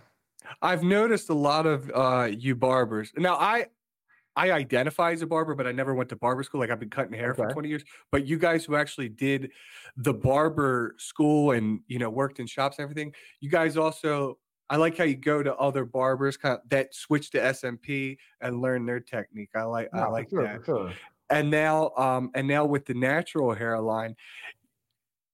I've 0.61 0.83
noticed 0.83 1.29
a 1.29 1.33
lot 1.33 1.65
of 1.65 1.91
uh, 1.93 2.29
you 2.31 2.55
barbers. 2.55 3.11
Now, 3.17 3.35
I 3.35 3.67
I 4.35 4.51
identify 4.51 5.11
as 5.13 5.23
a 5.23 5.27
barber, 5.27 5.55
but 5.55 5.65
I 5.65 5.71
never 5.71 5.95
went 5.95 6.09
to 6.09 6.15
barber 6.15 6.43
school. 6.43 6.59
Like 6.59 6.69
I've 6.69 6.79
been 6.79 6.91
cutting 6.91 7.13
hair 7.13 7.33
for 7.33 7.47
20 7.49 7.67
years. 7.69 7.83
But 8.11 8.27
you 8.27 8.37
guys 8.37 8.63
who 8.63 8.75
actually 8.75 9.09
did 9.09 9.51
the 9.97 10.13
barber 10.13 10.93
school 10.99 11.51
and 11.51 11.79
you 11.87 11.97
know 11.99 12.09
worked 12.09 12.39
in 12.39 12.45
shops 12.47 12.77
and 12.77 12.83
everything, 12.83 13.13
you 13.39 13.49
guys 13.49 13.77
also. 13.77 14.37
I 14.69 14.75
like 14.75 14.97
how 14.97 15.05
you 15.05 15.15
go 15.15 15.41
to 15.41 15.55
other 15.55 15.85
barbers 15.85 16.35
kind 16.35 16.55
of 16.55 16.69
that 16.71 16.93
switch 16.93 17.31
to 17.31 17.37
SMP 17.39 18.17
and 18.41 18.59
learn 18.61 18.85
their 18.85 18.99
technique. 18.99 19.51
I 19.55 19.63
like 19.63 19.87
No, 19.93 20.01
I 20.01 20.07
like 20.09 20.29
sure, 20.29 20.43
that. 20.43 20.65
sure. 20.65 20.91
And 21.29 21.49
now, 21.51 21.91
um, 21.97 22.31
and 22.33 22.47
now 22.47 22.65
with 22.65 22.85
the 22.85 22.93
natural 22.93 23.53
hairline, 23.53 24.15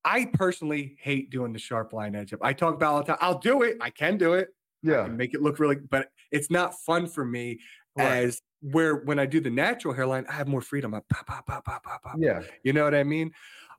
I 0.04 0.26
personally 0.34 0.98
hate 1.00 1.30
doing 1.30 1.54
the 1.54 1.60
sharp 1.60 1.94
line 1.94 2.16
edge 2.16 2.34
up. 2.34 2.40
I 2.44 2.54
talk 2.54 2.76
about 2.76 2.94
all 2.94 3.00
the 3.00 3.06
time. 3.06 3.18
I'll 3.22 3.40
do 3.40 3.62
it. 3.64 3.78
I 3.80 3.90
can 3.90 4.18
do 4.18 4.34
it 4.34 4.50
Yeah. 4.82 5.06
and 5.06 5.18
make 5.18 5.34
it 5.34 5.42
look 5.42 5.60
really 5.60 5.78
but 5.78 6.12
it's 6.32 6.50
not 6.52 6.74
fun 6.82 7.08
for 7.08 7.24
me 7.24 7.60
Right. 7.96 8.24
as 8.24 8.42
where 8.62 8.96
when 8.96 9.20
I 9.20 9.28
do 9.28 9.40
the 9.40 9.52
natural 9.52 9.94
hairline, 9.94 10.26
I 10.28 10.34
have 10.34 10.48
more 10.48 10.62
freedom. 10.62 10.94
I 10.96 11.02
pop, 11.10 11.28
pop, 11.28 11.46
pop, 11.46 11.64
pop, 11.64 11.84
pop, 11.84 12.02
pop. 12.02 12.16
Yeah. 12.18 12.42
You 12.64 12.74
know 12.74 12.84
what 12.84 12.96
I 12.96 13.04
mean? 13.04 13.32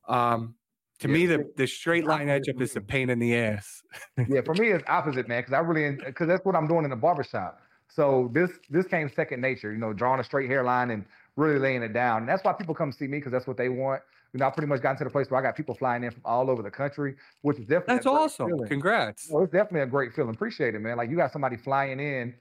Um 0.08 0.54
to 1.00 1.08
Yeah, 1.08 1.14
me, 1.14 1.26
the, 1.26 1.52
the 1.56 1.66
straight 1.66 2.04
line 2.06 2.28
edge 2.28 2.48
up 2.48 2.60
is 2.60 2.76
a 2.76 2.80
pain 2.80 3.10
in 3.10 3.18
the 3.18 3.36
ass. 3.36 3.82
Yeah. 4.28 4.42
For 4.42 4.54
me, 4.54 4.68
it's 4.68 4.84
opposite, 4.86 5.26
man, 5.26 5.40
because 5.42 5.52
I 5.52 5.58
really 5.58 5.96
because 5.96 6.28
that's 6.28 6.44
what 6.44 6.54
I'm 6.54 6.68
doing 6.68 6.84
in 6.84 6.90
the 6.90 6.96
barbershop. 6.96 7.60
So 7.88 8.30
this 8.32 8.50
this 8.70 8.86
came 8.86 9.08
second 9.10 9.40
nature, 9.40 9.72
you 9.72 9.78
know, 9.78 9.92
drawing 9.92 10.20
a 10.20 10.24
straight 10.24 10.48
hairline 10.48 10.90
and 10.90 11.04
really 11.36 11.58
laying 11.58 11.82
it 11.82 11.92
down. 11.92 12.22
And 12.22 12.28
that's 12.28 12.44
why 12.44 12.52
people 12.52 12.74
come 12.74 12.92
see 12.92 13.06
me 13.06 13.18
because 13.18 13.32
that's 13.32 13.46
what 13.46 13.56
they 13.56 13.68
want. 13.68 14.02
You 14.32 14.40
know, 14.40 14.46
I 14.46 14.50
pretty 14.50 14.66
much 14.66 14.82
got 14.82 14.98
to 14.98 15.04
the 15.04 15.10
place 15.10 15.30
where 15.30 15.38
I 15.40 15.42
got 15.42 15.56
people 15.56 15.74
flying 15.74 16.02
in 16.02 16.10
from 16.10 16.22
all 16.24 16.50
over 16.50 16.62
the 16.62 16.70
country, 16.70 17.14
which 17.42 17.58
is 17.58 17.66
definitely 17.66 17.96
That's 17.96 18.06
awesome. 18.06 18.48
feeling. 18.48 18.68
Congrats. 18.68 19.28
Well, 19.30 19.44
it's 19.44 19.52
definitely 19.52 19.82
a 19.82 19.86
great 19.86 20.12
feeling. 20.12 20.34
Appreciate 20.34 20.74
it, 20.74 20.80
man. 20.80 20.96
Like 20.96 21.08
you 21.10 21.16
got 21.16 21.32
somebody 21.32 21.56
flying 21.56 22.00
in, 22.00 22.34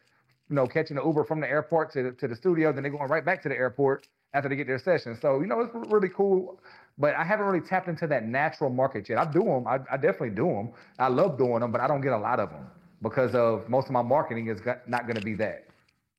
you 0.49 0.56
know, 0.56 0.65
catching 0.65 0.95
the 0.97 1.03
Uber 1.03 1.23
from 1.23 1.39
the 1.39 1.47
airport 1.47 1.91
to 1.93 2.03
the, 2.03 2.12
to 2.13 2.27
the 2.27 2.36
studio, 2.36 2.71
then 2.73 2.84
they're 2.84 2.91
going 2.91 3.10
right 3.10 3.23
back 3.23 3.43
to 3.43 3.49
the 3.49 3.56
airport 3.56 4.08
after 4.34 4.49
they 4.49 4.56
get 4.56 4.67
their 4.67 4.79
session. 4.79 5.17
So 5.21 5.41
you 5.41 5.47
know, 5.47 5.62
it's 5.62 5.71
really 5.91 6.10
cool. 6.10 6.60
But 6.97 7.15
I 7.15 7.23
haven't 7.23 7.45
really 7.45 7.65
tapped 7.65 7.88
into 7.88 8.06
that 8.08 8.25
natural 8.25 8.69
market 8.69 9.10
yet. 9.10 9.17
I 9.17 9.25
do 9.32 9.43
them. 9.43 9.67
I, 9.67 9.79
I 9.91 9.97
definitely 9.97 10.32
do 10.32 10.47
them. 10.47 10.71
I 10.99 11.08
love 11.08 11.38
doing 11.38 11.60
them, 11.60 11.71
but 11.71 11.82
I 11.82 11.88
don't 11.88 12.01
get 12.01 12.13
a 12.13 12.17
lot 12.17 12.39
of 12.39 12.49
them 12.51 12.67
because 13.01 13.34
of 13.36 13.67
most 13.69 13.86
of 13.88 13.91
my 13.91 14.01
marketing 14.01 14.47
is 14.47 14.60
not 14.88 15.03
going 15.03 15.15
to 15.15 15.25
be 15.25 15.34
that. 15.36 15.67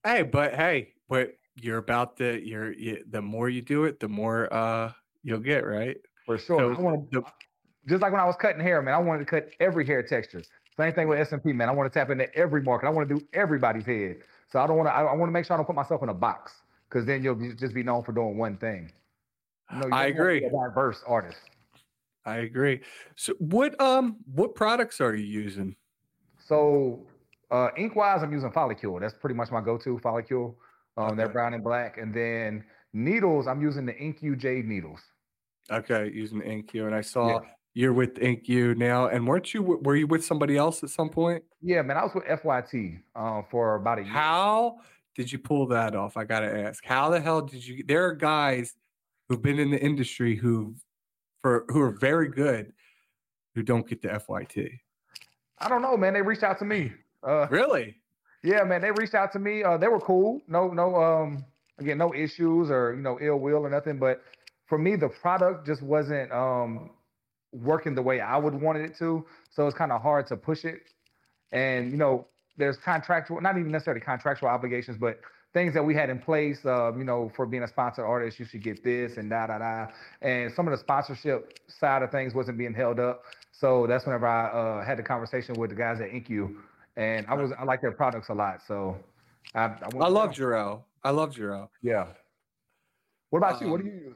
Hey, 0.05 0.23
but 0.23 0.55
hey, 0.55 0.93
but 1.09 1.35
you're 1.57 1.79
about 1.79 2.17
the 2.17 2.41
you're 2.45 2.73
you, 2.73 3.05
the 3.09 3.23
more 3.23 3.49
you 3.49 3.63
do 3.63 3.85
it, 3.85 4.01
the 4.01 4.09
more 4.09 4.53
uh 4.53 4.93
you'll 5.23 5.41
get, 5.41 5.65
right? 5.65 5.97
For 6.27 6.39
sure. 6.39 6.59
So 6.59 6.81
I 6.81 6.83
want 6.83 7.11
to 7.13 7.25
just 7.89 8.03
like 8.03 8.13
when 8.13 8.21
I 8.21 8.25
was 8.25 8.37
cutting 8.37 8.61
hair, 8.61 8.81
man. 8.83 8.95
I 8.95 8.99
wanted 8.99 9.21
to 9.21 9.25
cut 9.27 9.51
every 9.61 9.87
hair 9.87 10.03
texture. 10.03 10.43
Same 10.77 10.93
thing 10.93 11.09
with 11.09 11.19
SMP, 11.29 11.55
man. 11.55 11.69
I 11.69 11.73
want 11.73 11.93
to 11.93 11.99
tap 11.99 12.11
into 12.11 12.35
every 12.35 12.63
market. 12.63 12.87
I 12.87 12.91
want 12.91 13.09
to 13.09 13.15
do 13.15 13.25
everybody's 13.33 13.85
head. 13.85 14.17
So 14.51 14.59
I 14.59 14.67
don't 14.67 14.77
want 14.77 14.89
to. 14.89 14.93
I, 14.93 15.03
I 15.03 15.15
want 15.15 15.29
to 15.29 15.33
make 15.33 15.45
sure 15.45 15.55
I 15.55 15.57
don't 15.59 15.67
put 15.67 15.77
myself 15.77 16.03
in 16.03 16.09
a 16.09 16.15
box 16.15 16.53
because 16.89 17.07
then 17.07 17.23
you'll 17.23 17.35
be, 17.35 17.55
just 17.55 17.75
be 17.75 17.83
known 17.83 18.03
for 18.03 18.13
doing 18.13 18.37
one 18.37 18.57
thing. 18.57 18.91
You 19.73 19.81
know, 19.81 19.81
I 19.81 19.83
just 19.83 19.91
wanna 19.91 20.05
be 20.05 20.11
agree. 20.11 20.45
A 20.45 20.51
diverse 20.51 21.03
artist. 21.07 21.39
I 22.25 22.37
agree. 22.39 22.81
So 23.17 23.35
what 23.39 23.79
um 23.81 24.17
what 24.33 24.55
products 24.55 25.01
are 25.01 25.15
you 25.15 25.27
using? 25.27 25.77
So 26.39 27.07
uh, 27.51 27.69
ink 27.77 27.95
wise, 27.95 28.23
I'm 28.23 28.33
using 28.33 28.51
Follicule. 28.51 29.01
That's 29.01 29.15
pretty 29.15 29.35
much 29.35 29.51
my 29.51 29.61
go-to 29.61 29.99
Follicule. 29.99 30.55
Um, 30.97 31.17
They're 31.17 31.29
brown 31.29 31.55
and 31.55 31.65
black. 31.65 31.99
And 31.99 32.15
then 32.15 32.65
needles, 32.93 33.47
I'm 33.47 33.61
using 33.61 33.87
the 33.87 33.93
InkU 33.93 34.37
Jade 34.39 34.67
needles. 34.67 35.01
Okay, 35.71 36.11
using 36.13 36.39
the 36.39 36.45
InkU, 36.45 36.87
and 36.87 36.95
I 36.95 37.01
saw 37.01 37.41
you're 37.73 37.93
with 37.93 38.15
InkU 38.17 38.77
now. 38.77 39.09
And 39.09 39.27
weren't 39.27 39.53
you? 39.55 39.63
Were 39.63 39.97
you 39.97 40.07
with 40.07 40.25
somebody 40.25 40.57
else 40.57 40.83
at 40.85 40.91
some 40.91 41.09
point? 41.09 41.43
Yeah, 41.63 41.83
man. 41.83 41.97
I 41.97 42.05
was 42.05 42.15
with 42.15 42.25
FYT 42.25 43.01
uh, 43.17 43.43
for 43.51 43.77
about 43.77 43.99
a 43.99 44.03
year. 44.03 44.13
How 44.13 44.77
did 45.17 45.33
you 45.33 45.39
pull 45.39 45.67
that 45.69 45.97
off? 45.97 46.17
I 46.17 46.25
gotta 46.25 46.55
ask. 46.55 46.85
How 46.85 47.11
the 47.11 47.21
hell 47.21 47.43
did 47.43 47.67
you? 47.67 47.83
There 47.83 48.05
are 48.05 48.15
guys 48.15 48.75
who've 49.29 49.43
been 49.43 49.59
in 49.59 49.71
the 49.71 49.83
industry 49.83 50.37
who, 50.37 50.75
for 51.43 51.65
who 51.69 51.81
are 51.81 51.93
very 51.93 52.29
good, 52.29 52.73
who 53.55 53.63
don't 53.63 53.89
get 53.89 54.03
the 54.03 54.09
FYT. 54.09 54.79
I 55.59 55.69
don't 55.69 55.83
know, 55.83 55.97
man. 55.97 56.13
They 56.13 56.23
reached 56.23 56.43
out 56.43 56.59
to 56.59 56.65
me. 56.65 56.93
Uh, 57.27 57.47
Really? 57.49 57.97
Yeah, 58.45 58.63
man, 58.63 58.83
they 58.83 58.91
reached 58.91 59.15
out 59.15 59.33
to 59.33 59.39
me. 59.39 59.65
Uh, 59.65 59.79
they 59.79 59.89
were 59.89 60.01
cool. 60.01 60.43
No, 60.47 60.69
no, 60.69 60.95
um, 60.97 61.45
again, 61.79 61.97
no 61.97 62.15
issues 62.15 62.71
or 62.71 62.95
you 62.95 63.03
know 63.03 63.19
ill 63.21 63.39
will 63.39 63.65
or 63.67 63.71
nothing. 63.71 63.99
But 63.99 64.23
for 64.67 64.77
me, 64.77 64.97
the 64.97 65.09
product 65.09 65.67
just 65.67 65.83
wasn't 65.83 66.31
um 66.31 66.91
working 67.53 67.95
the 67.95 68.03
way 68.03 68.21
I 68.21 68.37
would 68.37 68.55
wanted 68.55 68.91
it 68.91 68.99
to. 68.99 69.25
So 69.51 69.67
it's 69.67 69.77
kind 69.77 69.93
of 69.93 70.03
hard 70.03 70.27
to 70.27 70.37
push 70.37 70.65
it. 70.65 70.81
And 71.53 71.91
you 71.91 71.97
know, 71.97 72.27
there's 72.59 72.77
contractual, 72.85 73.41
not 73.41 73.57
even 73.57 73.71
necessarily 73.71 74.03
contractual 74.03 74.51
obligations, 74.51 74.99
but 75.01 75.21
things 75.55 75.73
that 75.73 75.83
we 75.85 75.95
had 75.95 76.11
in 76.11 76.19
place. 76.19 76.59
Uh, 76.67 76.95
you 76.95 77.05
know, 77.05 77.33
for 77.35 77.47
being 77.47 77.63
a 77.63 77.69
sponsored 77.69 78.05
artist, 78.05 78.39
you 78.39 78.45
should 78.45 78.63
get 78.63 78.85
this 78.85 79.17
and 79.17 79.31
da 79.31 79.47
da 79.47 79.59
da. 79.59 79.87
And 80.21 80.53
some 80.55 80.69
of 80.69 80.73
the 80.73 80.79
sponsorship 80.79 81.59
side 81.81 82.03
of 82.03 82.11
things 82.11 82.35
wasn't 82.35 82.59
being 82.59 82.75
held 82.75 83.01
up. 83.01 83.23
So 83.53 83.87
that's 83.87 84.05
whenever 84.05 84.27
I 84.27 84.49
uh, 84.51 84.85
had 84.85 84.99
the 84.99 85.03
conversation 85.03 85.55
with 85.59 85.71
the 85.71 85.77
guys 85.77 86.01
at 86.01 86.11
InkU, 86.11 86.57
and 86.97 87.27
I 87.27 87.35
was 87.35 87.53
I 87.59 87.65
like 87.65 87.81
their 87.81 87.93
products 87.93 88.29
a 88.29 88.35
lot. 88.35 88.61
So 88.67 88.97
I, 89.55 89.65
I, 89.65 89.89
I 90.01 90.09
love. 90.09 90.31
Jarrell. 90.31 90.83
I 91.03 91.11
love 91.11 91.35
Jarrell. 91.35 91.69
Yeah. 91.83 92.07
What 93.31 93.39
about 93.39 93.61
you? 93.61 93.69
What 93.71 93.81
are 93.81 93.85
Um, 93.85 93.89
you 93.89 93.95
using? 93.95 94.15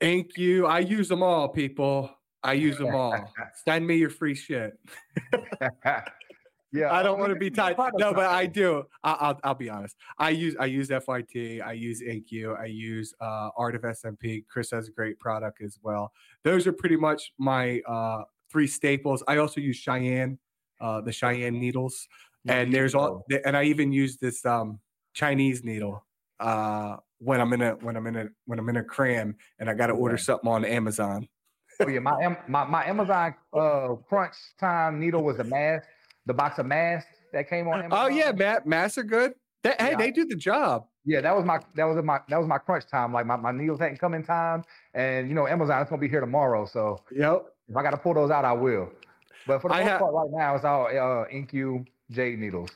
Thank 0.00 0.36
you. 0.36 0.66
I 0.66 0.80
use 0.80 1.08
them 1.08 1.22
all, 1.22 1.48
people. 1.48 2.10
I 2.42 2.54
use 2.54 2.76
them 2.78 2.94
all. 2.94 3.32
Send 3.64 3.86
me 3.86 3.96
your 3.96 4.10
free 4.10 4.34
shit. 4.34 4.76
yeah, 6.72 6.92
I 6.92 7.02
don't 7.02 7.20
want 7.20 7.32
to 7.32 7.38
be 7.38 7.50
tight. 7.50 7.76
No, 7.98 8.12
but. 8.12 8.26
I 8.26 8.46
do. 8.46 8.84
I, 9.04 9.12
I'll 9.12 9.40
I'll 9.44 9.54
be 9.54 9.70
honest. 9.70 9.96
I 10.18 10.30
use 10.30 10.56
I 10.58 10.64
use 10.66 10.88
FYT. 10.88 11.62
I 11.62 11.72
use 11.72 12.02
InkU. 12.02 12.58
I 12.58 12.64
use 12.64 13.14
uh, 13.20 13.50
Art 13.56 13.76
of 13.76 13.82
SMP. 13.82 14.44
Chris 14.48 14.70
has 14.72 14.88
a 14.88 14.90
great 14.90 15.20
product 15.20 15.60
as 15.62 15.78
well. 15.82 16.10
Those 16.42 16.66
are 16.66 16.72
pretty 16.72 16.96
much 16.96 17.32
my 17.38 17.80
uh, 17.86 18.22
three 18.50 18.66
staples. 18.66 19.22
I 19.28 19.36
also 19.36 19.60
use 19.60 19.76
Cheyenne, 19.76 20.38
uh, 20.82 21.00
the 21.00 21.12
Cheyenne 21.12 21.58
needles, 21.58 22.06
and 22.46 22.74
there's 22.74 22.94
all. 22.94 23.24
And 23.46 23.56
I 23.56 23.64
even 23.64 23.92
use 23.92 24.18
this 24.18 24.44
um, 24.44 24.80
Chinese 25.14 25.64
needle 25.64 26.04
uh, 26.40 26.96
when 27.18 27.40
I'm 27.40 27.52
in 27.52 27.62
a 27.62 27.70
when 27.76 27.96
I'm 27.96 28.06
in 28.08 28.16
a 28.16 28.26
when 28.46 28.58
I'm 28.58 28.68
in 28.68 28.76
a 28.76 28.84
cram 28.84 29.36
and 29.58 29.70
I 29.70 29.74
got 29.74 29.86
to 29.86 29.94
order 29.94 30.18
something 30.18 30.50
on 30.50 30.64
Amazon. 30.64 31.28
Oh 31.80 31.88
yeah, 31.88 32.00
my 32.00 32.36
my 32.48 32.64
my 32.64 32.84
Amazon 32.84 33.34
uh 33.54 33.94
crunch 34.08 34.34
time 34.60 35.00
needle 35.00 35.22
was 35.22 35.36
the 35.38 35.44
Mast, 35.44 35.86
the 36.26 36.34
box 36.34 36.58
of 36.58 36.66
Masts 36.66 37.08
that 37.32 37.48
came 37.48 37.66
on. 37.68 37.80
Amazon. 37.82 37.98
Oh 38.04 38.08
yeah, 38.08 38.32
Matt, 38.32 38.66
Mass 38.66 38.98
are 38.98 39.02
good. 39.04 39.32
They, 39.62 39.74
hey, 39.78 39.90
Yeah. 39.92 39.96
they 39.96 40.10
do 40.10 40.24
the 40.26 40.34
job. 40.36 40.86
yeah, 41.04 41.20
that 41.20 41.34
was 41.36 41.44
my 41.44 41.60
that 41.76 41.84
was 41.84 42.02
my 42.04 42.20
that 42.28 42.36
was 42.38 42.46
my 42.48 42.58
crunch 42.58 42.86
time. 42.86 43.12
Like 43.12 43.26
my, 43.26 43.36
my 43.36 43.52
needles 43.52 43.78
hadn't 43.80 43.98
come 43.98 44.14
in 44.14 44.22
time, 44.24 44.64
and 44.94 45.28
you 45.28 45.34
know 45.34 45.46
Amazon 45.46 45.80
is 45.82 45.88
gonna 45.88 46.00
be 46.00 46.08
here 46.08 46.20
tomorrow, 46.20 46.66
so 46.66 46.98
Yep. 47.12 47.46
if 47.68 47.76
I 47.76 47.82
got 47.82 47.92
to 47.92 47.96
pull 47.96 48.14
those 48.14 48.30
out, 48.30 48.44
I 48.44 48.52
will. 48.52 48.90
But 49.46 49.60
for 49.62 49.68
the 49.68 49.74
most 49.76 49.88
ha- 49.88 49.98
part, 49.98 50.14
right 50.14 50.30
now 50.30 50.54
it's 50.54 50.64
all 50.64 50.86
uh 50.86 51.26
InkU 51.32 51.86
jade 52.10 52.38
needles. 52.38 52.70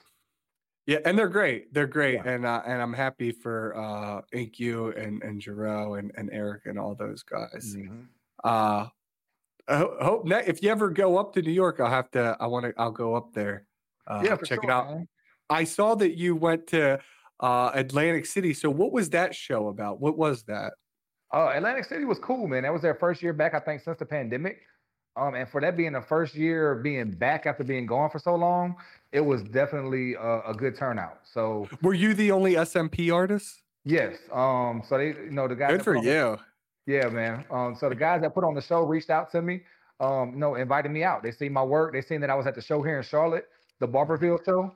Yeah, 0.86 0.98
and 1.04 1.18
they're 1.18 1.28
great. 1.28 1.74
They're 1.74 1.86
great, 1.88 2.14
Yeah. 2.24 2.28
and 2.32 2.46
uh, 2.46 2.62
and 2.64 2.80
I'm 2.80 2.92
happy 2.92 3.32
for 3.32 3.76
uh, 3.76 4.22
InkU 4.32 4.96
and 4.96 5.20
and 5.22 5.40
Jarrell 5.40 5.98
and, 5.98 6.12
and 6.16 6.30
Eric 6.32 6.66
and 6.66 6.78
all 6.78 6.94
those 6.94 7.22
guys. 7.24 7.74
Mhm. 7.76 8.06
Uh, 8.44 8.86
I 9.68 9.76
ho- 9.78 9.96
hope 10.00 10.24
ne- 10.26 10.44
if 10.46 10.62
you 10.62 10.70
ever 10.70 10.90
go 10.90 11.18
up 11.18 11.32
to 11.34 11.42
New 11.42 11.50
York, 11.50 11.80
I'll 11.80 11.90
have 11.90 12.10
to. 12.12 12.36
I 12.38 12.46
want 12.46 12.66
to. 12.66 12.74
I'll 12.78 12.92
go 12.92 13.16
up 13.16 13.32
there. 13.32 13.66
Uh, 14.06 14.22
yeah, 14.24 14.36
check 14.36 14.46
sure, 14.46 14.64
it 14.64 14.70
out. 14.70 14.88
man. 14.90 15.08
I 15.50 15.64
saw 15.64 15.96
that 15.96 16.16
you 16.16 16.36
went 16.36 16.68
to 16.68 17.00
uh, 17.40 17.70
Atlantic 17.74 18.26
City. 18.26 18.54
So 18.54 18.70
what 18.70 18.92
was 18.92 19.10
that 19.10 19.34
show 19.34 19.66
about? 19.68 20.00
What 20.00 20.16
was 20.16 20.44
that? 20.44 20.74
Uh, 21.34 21.50
Atlantic 21.52 21.84
City 21.86 22.04
was 22.04 22.20
cool, 22.20 22.46
man. 22.46 22.62
That 22.62 22.72
was 22.72 22.82
their 22.82 22.94
first 22.94 23.20
year 23.24 23.32
back, 23.32 23.54
I 23.54 23.58
think, 23.58 23.80
since 23.82 23.98
the 23.98 24.06
pandemic. 24.06 24.60
Um, 25.16 25.34
and 25.34 25.48
for 25.48 25.60
that 25.62 25.76
being 25.76 25.92
the 25.92 26.02
first 26.02 26.34
year 26.34 26.74
being 26.76 27.10
back 27.10 27.46
after 27.46 27.64
being 27.64 27.86
gone 27.86 28.10
for 28.10 28.18
so 28.18 28.34
long, 28.34 28.76
it 29.12 29.20
was 29.20 29.42
definitely 29.42 30.14
a, 30.14 30.40
a 30.48 30.54
good 30.54 30.76
turnout. 30.76 31.20
So 31.24 31.68
Were 31.82 31.94
you 31.94 32.12
the 32.14 32.30
only 32.32 32.54
SMP 32.54 33.12
artist? 33.12 33.62
yes, 33.84 34.16
um, 34.32 34.82
so 34.86 34.98
they, 34.98 35.08
you 35.08 35.30
know, 35.30 35.48
the 35.48 35.56
guys. 35.56 35.70
Good 35.70 35.82
for 35.82 35.96
you. 35.96 36.36
yeah, 36.86 37.08
man. 37.08 37.44
Um, 37.50 37.74
so 37.78 37.88
the 37.88 37.94
guys 37.94 38.20
that 38.22 38.34
put 38.34 38.44
on 38.44 38.54
the 38.54 38.60
show 38.60 38.82
reached 38.82 39.10
out 39.10 39.30
to 39.32 39.40
me, 39.40 39.62
um, 40.00 40.32
you 40.32 40.38
know, 40.38 40.56
invited 40.56 40.90
me 40.90 41.02
out. 41.02 41.22
They 41.22 41.30
seen 41.32 41.52
my 41.52 41.62
work. 41.62 41.92
They 41.94 42.02
seen 42.02 42.20
that 42.20 42.28
I 42.30 42.34
was 42.34 42.46
at 42.46 42.54
the 42.54 42.60
show 42.60 42.82
here 42.82 42.98
in 42.98 43.02
Charlotte, 43.04 43.48
the 43.80 43.86
Barberville 43.86 44.38
show. 44.44 44.74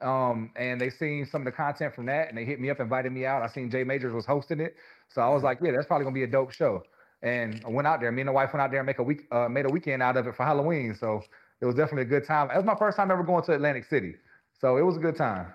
Um, 0.00 0.50
and 0.56 0.80
they 0.80 0.90
seen 0.90 1.26
some 1.26 1.42
of 1.42 1.44
the 1.46 1.52
content 1.52 1.94
from 1.94 2.06
that 2.06 2.28
and 2.28 2.36
they 2.36 2.44
hit 2.44 2.60
me 2.60 2.68
up, 2.68 2.80
invited 2.80 3.12
me 3.12 3.24
out. 3.24 3.42
I 3.42 3.46
seen 3.46 3.70
Jay 3.70 3.84
Majors 3.84 4.12
was 4.12 4.26
hosting 4.26 4.60
it. 4.60 4.76
So 5.08 5.22
I 5.22 5.28
was 5.28 5.42
like, 5.42 5.58
yeah, 5.62 5.72
that's 5.72 5.86
probably 5.86 6.04
gonna 6.04 6.14
be 6.14 6.24
a 6.24 6.26
dope 6.26 6.52
show. 6.52 6.82
And 7.22 7.62
I 7.66 7.70
went 7.70 7.86
out 7.88 8.00
there. 8.00 8.12
Me 8.12 8.20
and 8.22 8.28
the 8.28 8.32
wife 8.32 8.52
went 8.52 8.60
out 8.62 8.70
there 8.70 8.80
and 8.80 8.86
make 8.86 8.98
a 8.98 9.02
week 9.02 9.26
uh, 9.32 9.48
made 9.48 9.66
a 9.66 9.70
weekend 9.70 10.02
out 10.02 10.16
of 10.16 10.26
it 10.26 10.34
for 10.34 10.44
Halloween. 10.44 10.94
So 10.94 11.22
it 11.60 11.66
was 11.66 11.74
definitely 11.74 12.02
a 12.02 12.06
good 12.06 12.24
time. 12.26 12.50
It 12.50 12.56
was 12.56 12.64
my 12.64 12.74
first 12.74 12.96
time 12.96 13.10
ever 13.10 13.22
going 13.22 13.42
to 13.44 13.52
Atlantic 13.52 13.84
City. 13.84 14.14
So 14.52 14.76
it 14.76 14.82
was 14.82 14.96
a 14.96 15.00
good 15.00 15.16
time. 15.16 15.52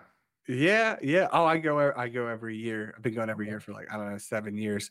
Yeah, 0.48 0.96
yeah. 1.02 1.28
Oh, 1.32 1.46
I 1.46 1.60
go. 1.60 1.94
I 1.96 2.10
go 2.10 2.26
every 2.28 2.58
year. 2.58 2.94
I've 2.98 3.04
been 3.04 3.14
going 3.14 3.30
every 3.30 3.48
year 3.48 3.60
for 3.60 3.72
like 3.72 3.92
I 3.94 3.98
don't 3.98 4.12
know 4.12 4.18
seven 4.18 4.58
years. 4.58 4.90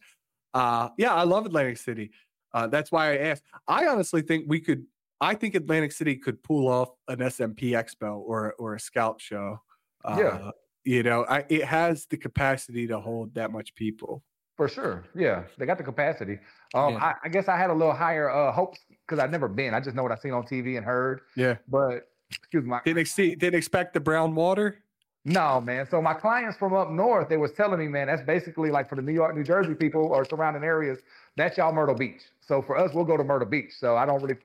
Uh, 0.54 0.90
yeah, 0.96 1.12
I 1.14 1.24
love 1.24 1.46
Atlantic 1.46 1.78
City. 1.78 2.12
Uh, 2.54 2.68
that's 2.68 2.92
why 2.92 3.12
I 3.12 3.16
asked. 3.18 3.42
I 3.66 3.86
honestly 3.86 4.22
think 4.22 4.44
we 4.48 4.60
could. 4.60 4.86
I 5.20 5.34
think 5.34 5.56
Atlantic 5.56 5.90
City 5.90 6.14
could 6.14 6.42
pull 6.44 6.68
off 6.68 6.90
an 7.08 7.18
SMP 7.18 7.72
Expo 7.72 8.18
or 8.18 8.54
or 8.58 8.74
a 8.76 8.80
scalp 8.80 9.18
show. 9.18 9.60
Uh, 10.04 10.16
Yeah. 10.18 10.50
you 10.84 11.02
know, 11.02 11.24
I, 11.28 11.44
it 11.48 11.64
has 11.64 12.06
the 12.06 12.16
capacity 12.16 12.86
to 12.86 13.00
hold 13.00 13.34
that 13.34 13.50
much 13.50 13.74
people. 13.74 14.22
For 14.58 14.68
sure. 14.68 15.04
Yeah, 15.14 15.44
they 15.56 15.66
got 15.66 15.78
the 15.78 15.84
capacity. 15.84 16.40
Um, 16.74 16.94
Yeah. 16.94 16.98
I, 17.04 17.14
I 17.24 17.28
guess 17.28 17.46
I 17.46 17.56
had 17.56 17.70
a 17.70 17.72
little 17.72 17.94
higher 17.94 18.28
uh, 18.28 18.50
hopes 18.50 18.80
because 19.06 19.20
I've 19.20 19.30
never 19.30 19.46
been. 19.46 19.72
I 19.72 19.78
just 19.78 19.94
know 19.94 20.02
what 20.02 20.10
I've 20.10 20.18
seen 20.18 20.32
on 20.32 20.42
TV 20.42 20.76
and 20.76 20.84
heard. 20.84 21.20
Yeah. 21.36 21.58
But 21.68 22.08
excuse 22.28 22.64
me. 22.64 22.76
Didn't 22.84 22.98
ex- 22.98 23.14
didn't 23.14 23.54
expect 23.54 23.94
the 23.94 24.00
brown 24.00 24.34
water. 24.34 24.82
No, 25.24 25.60
man. 25.60 25.86
So 25.88 26.02
my 26.02 26.12
clients 26.12 26.56
from 26.56 26.74
up 26.74 26.90
north, 26.90 27.28
they 27.28 27.36
was 27.36 27.52
telling 27.52 27.78
me, 27.78 27.86
man, 27.86 28.08
that's 28.08 28.22
basically 28.22 28.70
like 28.72 28.88
for 28.88 28.96
the 28.96 29.02
New 29.02 29.12
York, 29.12 29.36
New 29.36 29.44
Jersey 29.44 29.74
people 29.74 30.06
or 30.06 30.24
surrounding 30.24 30.64
areas, 30.64 30.98
that's 31.36 31.56
y'all 31.56 31.72
Myrtle 31.72 31.94
Beach. 31.94 32.22
So 32.40 32.60
for 32.60 32.76
us, 32.76 32.92
we'll 32.92 33.04
go 33.04 33.16
to 33.16 33.22
Myrtle 33.22 33.46
Beach. 33.48 33.70
So 33.78 33.96
I 33.96 34.06
don't 34.06 34.20
really 34.20 34.38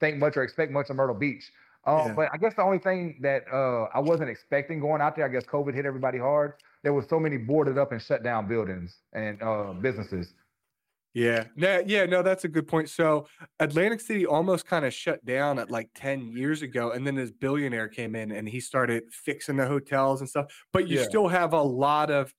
think 0.00 0.18
much 0.18 0.36
or 0.36 0.42
expect 0.42 0.72
much 0.72 0.90
of 0.90 0.96
Myrtle 0.96 1.14
Beach. 1.14 1.44
Um, 1.84 2.08
Yeah. 2.08 2.12
But 2.14 2.28
I 2.32 2.38
guess 2.38 2.54
the 2.54 2.62
only 2.62 2.78
thing 2.78 3.18
that 3.20 3.44
uh, 3.52 3.84
I 3.94 4.00
wasn't 4.00 4.30
expecting 4.30 4.80
going 4.80 5.00
out 5.00 5.14
there, 5.14 5.24
I 5.26 5.28
guess 5.28 5.44
COVID 5.44 5.74
hit 5.74 5.86
everybody 5.86 6.18
hard. 6.18 6.54
There 6.82 6.92
was 6.92 7.06
so 7.08 7.20
many 7.20 7.36
boarded 7.36 7.78
up 7.78 7.92
and 7.92 8.00
shut 8.00 8.22
down 8.22 8.48
buildings 8.48 8.96
and 9.12 9.42
uh, 9.42 9.72
businesses. 9.74 10.32
Yeah. 11.12 11.48
No, 11.56 11.82
yeah, 11.84 12.06
no, 12.06 12.22
that's 12.22 12.44
a 12.44 12.48
good 12.48 12.68
point. 12.68 12.88
So 12.88 13.26
Atlantic 13.58 14.00
City 14.00 14.26
almost 14.26 14.64
kind 14.66 14.84
of 14.84 14.94
shut 14.94 15.24
down 15.24 15.58
at 15.58 15.70
like 15.70 15.90
10 15.94 16.28
years 16.36 16.62
ago. 16.62 16.92
And 16.92 17.04
then 17.06 17.16
this 17.16 17.32
billionaire 17.32 17.88
came 17.88 18.14
in 18.14 18.30
and 18.30 18.48
he 18.48 18.60
started 18.60 19.12
fixing 19.12 19.56
the 19.56 19.66
hotels 19.66 20.20
and 20.20 20.30
stuff. 20.30 20.46
But 20.72 20.88
you 20.88 20.98
Yeah. 20.98 21.04
still 21.04 21.26
have 21.28 21.52
a 21.52 21.62
lot 21.62 22.10
of 22.10 22.32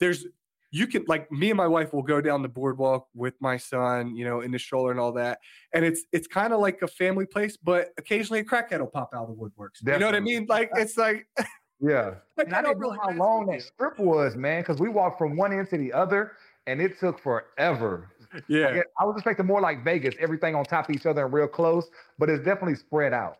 there's 0.00 0.26
you 0.70 0.88
can 0.88 1.04
like 1.06 1.30
me 1.30 1.50
and 1.50 1.56
my 1.56 1.68
wife 1.68 1.94
will 1.94 2.02
go 2.02 2.20
down 2.20 2.42
the 2.42 2.48
boardwalk 2.48 3.06
with 3.14 3.34
my 3.40 3.56
son, 3.56 4.16
you 4.16 4.24
know, 4.24 4.40
in 4.40 4.50
the 4.50 4.58
stroller 4.58 4.90
and 4.90 4.98
all 4.98 5.12
that. 5.12 5.38
And 5.72 5.84
it's 5.84 6.04
it's 6.12 6.26
kind 6.26 6.52
of 6.52 6.60
like 6.60 6.82
a 6.82 6.88
family 6.88 7.26
place, 7.26 7.56
but 7.56 7.90
occasionally 7.96 8.40
a 8.40 8.44
crackhead 8.44 8.80
will 8.80 8.88
pop 8.88 9.10
out 9.14 9.28
of 9.28 9.28
the 9.28 9.34
woodworks. 9.34 9.80
You 9.86 9.98
know 9.98 10.06
what 10.06 10.16
I 10.16 10.20
mean? 10.20 10.46
Like 10.48 10.70
it's 10.74 10.96
like 10.98 11.26
Yeah. 11.84 12.14
like, 12.36 12.46
And 12.46 12.56
I 12.56 12.62
didn't 12.62 12.80
know 12.80 12.90
how 12.92 13.10
long 13.10 13.46
that 13.46 13.62
strip 13.62 13.98
was, 13.98 14.36
man, 14.36 14.62
because 14.62 14.80
we 14.80 14.88
walked 14.88 15.18
from 15.18 15.36
one 15.36 15.52
end 15.52 15.68
to 15.70 15.78
the 15.78 15.92
other 15.92 16.32
and 16.66 16.80
it 16.80 16.98
took 16.98 17.18
forever. 17.20 18.10
Yeah. 18.48 18.80
I, 18.98 19.04
was 19.04 19.16
expecting 19.16 19.46
more 19.46 19.60
like 19.60 19.84
Vegas, 19.84 20.14
everything 20.18 20.54
on 20.54 20.64
top 20.64 20.88
of 20.88 20.94
each 20.96 21.06
other 21.06 21.24
and 21.24 21.32
real 21.32 21.46
close, 21.46 21.88
but 22.18 22.28
it's 22.30 22.44
definitely 22.44 22.76
spread 22.76 23.12
out. 23.12 23.38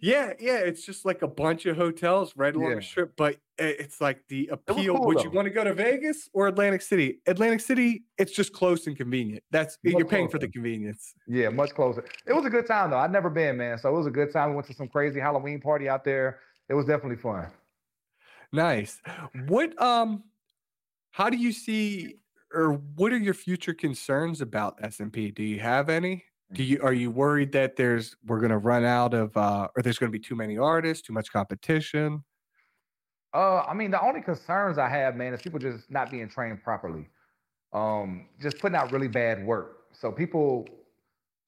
Yeah, 0.00 0.32
yeah, 0.40 0.56
it's 0.58 0.84
just 0.84 1.04
like 1.04 1.22
a 1.22 1.28
bunch 1.28 1.64
of 1.64 1.76
hotels 1.76 2.34
right 2.36 2.54
along 2.54 2.70
Yeah. 2.70 2.76
the 2.76 2.82
strip, 2.82 3.16
but 3.16 3.36
it's 3.58 4.00
like 4.00 4.26
the 4.28 4.48
appeal. 4.48 4.96
cool, 4.96 5.06
Would 5.06 5.22
you 5.22 5.30
want 5.30 5.46
to 5.46 5.50
go 5.50 5.62
to 5.62 5.72
Vegas 5.72 6.28
or 6.32 6.48
Atlantic 6.48 6.82
City? 6.82 7.20
Atlantic 7.28 7.60
City, 7.60 8.04
it's 8.18 8.32
just 8.32 8.52
close 8.52 8.88
and 8.88 8.96
convenient. 8.96 9.44
That's 9.52 9.78
Much 9.84 9.94
you're 9.94 10.04
paying 10.04 10.28
for 10.28 10.38
the 10.40 10.48
convenience. 10.48 11.14
Yeah, 11.28 11.48
much 11.50 11.74
closer. 11.74 12.04
It 12.26 12.32
was 12.32 12.44
a 12.44 12.50
good 12.50 12.66
time 12.66 12.90
though. 12.90 12.98
I'd 12.98 13.12
never 13.12 13.30
been, 13.30 13.56
man. 13.56 13.78
So 13.78 13.88
it 13.88 13.96
was 13.96 14.06
a 14.08 14.10
good 14.10 14.32
time. 14.32 14.50
We 14.50 14.56
went 14.56 14.66
to 14.66 14.74
some 14.74 14.88
crazy 14.88 15.20
Halloween 15.20 15.60
party 15.60 15.88
out 15.88 16.04
there. 16.04 16.40
It 16.68 16.74
was 16.74 16.86
definitely 16.86 17.16
fun. 17.16 17.52
Nice. 18.52 19.00
What 19.46 19.80
um 19.80 20.24
how 21.12 21.30
do 21.30 21.36
you 21.36 21.52
see 21.52 22.16
or 22.54 22.72
what 22.74 23.12
are 23.12 23.18
your 23.18 23.34
future 23.34 23.74
concerns 23.74 24.40
about 24.40 24.80
SMP? 24.82 25.34
Do 25.34 25.42
you 25.44 25.60
have 25.60 25.88
any? 25.88 26.24
Do 26.52 26.64
you 26.64 26.80
are 26.82 26.94
you 26.94 27.10
worried 27.10 27.52
that 27.52 27.76
there's 27.76 28.16
we're 28.24 28.40
gonna 28.40 28.58
run 28.58 28.84
out 28.84 29.14
of 29.14 29.36
uh 29.36 29.68
or 29.76 29.82
there's 29.82 29.98
gonna 29.98 30.12
be 30.12 30.20
too 30.20 30.36
many 30.36 30.58
artists, 30.58 31.06
too 31.06 31.14
much 31.14 31.32
competition? 31.32 32.24
Uh, 33.34 33.60
I 33.60 33.74
mean, 33.74 33.90
the 33.90 34.00
only 34.00 34.22
concerns 34.22 34.78
I 34.78 34.88
have, 34.88 35.14
man, 35.16 35.34
is 35.34 35.42
people 35.42 35.58
just 35.58 35.90
not 35.90 36.10
being 36.10 36.28
trained 36.28 36.62
properly. 36.62 37.08
Um, 37.72 38.30
just 38.40 38.58
putting 38.58 38.76
out 38.76 38.92
really 38.92 39.08
bad 39.08 39.44
work. 39.46 39.88
So 39.92 40.12
people, 40.12 40.66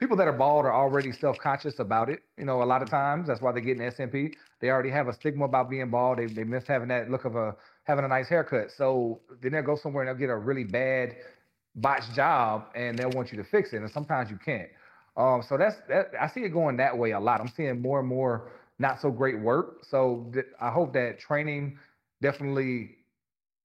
people 0.01 0.17
that 0.17 0.27
are 0.27 0.33
bald 0.33 0.65
are 0.65 0.75
already 0.75 1.13
self-conscious 1.13 1.79
about 1.79 2.09
it. 2.09 2.21
You 2.39 2.47
know, 2.47 2.63
a 2.63 2.65
lot 2.65 2.83
of 2.83 2.89
times 2.89 3.29
that's 3.29 3.41
why 3.43 3.53
they 3.53 3.61
get 3.61 3.79
an 3.79 3.91
SMP. 3.93 4.33
They 4.61 4.71
already 4.71 4.91
have 4.91 5.07
a 5.09 5.13
stigma 5.13 5.45
about 5.45 5.71
being 5.71 5.91
bald. 5.91 6.19
They 6.19 6.27
they 6.27 6.45
miss 6.45 6.67
having 6.67 6.89
that 6.89 7.11
look 7.11 7.25
of 7.27 7.37
a 7.37 7.55
having 7.85 8.05
a 8.05 8.09
nice 8.09 8.29
haircut. 8.29 8.71
So 8.77 9.21
then 9.41 9.53
they'll 9.53 9.63
go 9.63 9.77
somewhere 9.77 10.03
and 10.03 10.09
they'll 10.09 10.27
get 10.27 10.33
a 10.33 10.37
really 10.37 10.65
bad 10.65 11.17
botched 11.77 12.15
job, 12.15 12.65
and 12.75 12.99
they'll 12.99 13.11
want 13.11 13.31
you 13.31 13.39
to 13.39 13.45
fix 13.45 13.73
it. 13.73 13.77
And 13.77 13.91
sometimes 13.91 14.31
you 14.31 14.39
can't. 14.45 14.69
Um, 15.17 15.43
so 15.47 15.57
that's 15.57 15.77
that. 15.89 16.11
I 16.19 16.29
see 16.29 16.41
it 16.41 16.49
going 16.49 16.77
that 16.79 16.97
way 16.97 17.13
a 17.13 17.21
lot. 17.21 17.41
I'm 17.41 17.49
seeing 17.49 17.81
more 17.81 18.01
and 18.01 18.09
more 18.09 18.53
not 18.79 19.01
so 19.01 19.11
great 19.11 19.39
work. 19.39 19.85
So 19.85 20.31
th- 20.33 20.47
I 20.61 20.71
hope 20.71 20.95
that 20.95 21.19
training 21.21 21.79
definitely, 22.23 22.97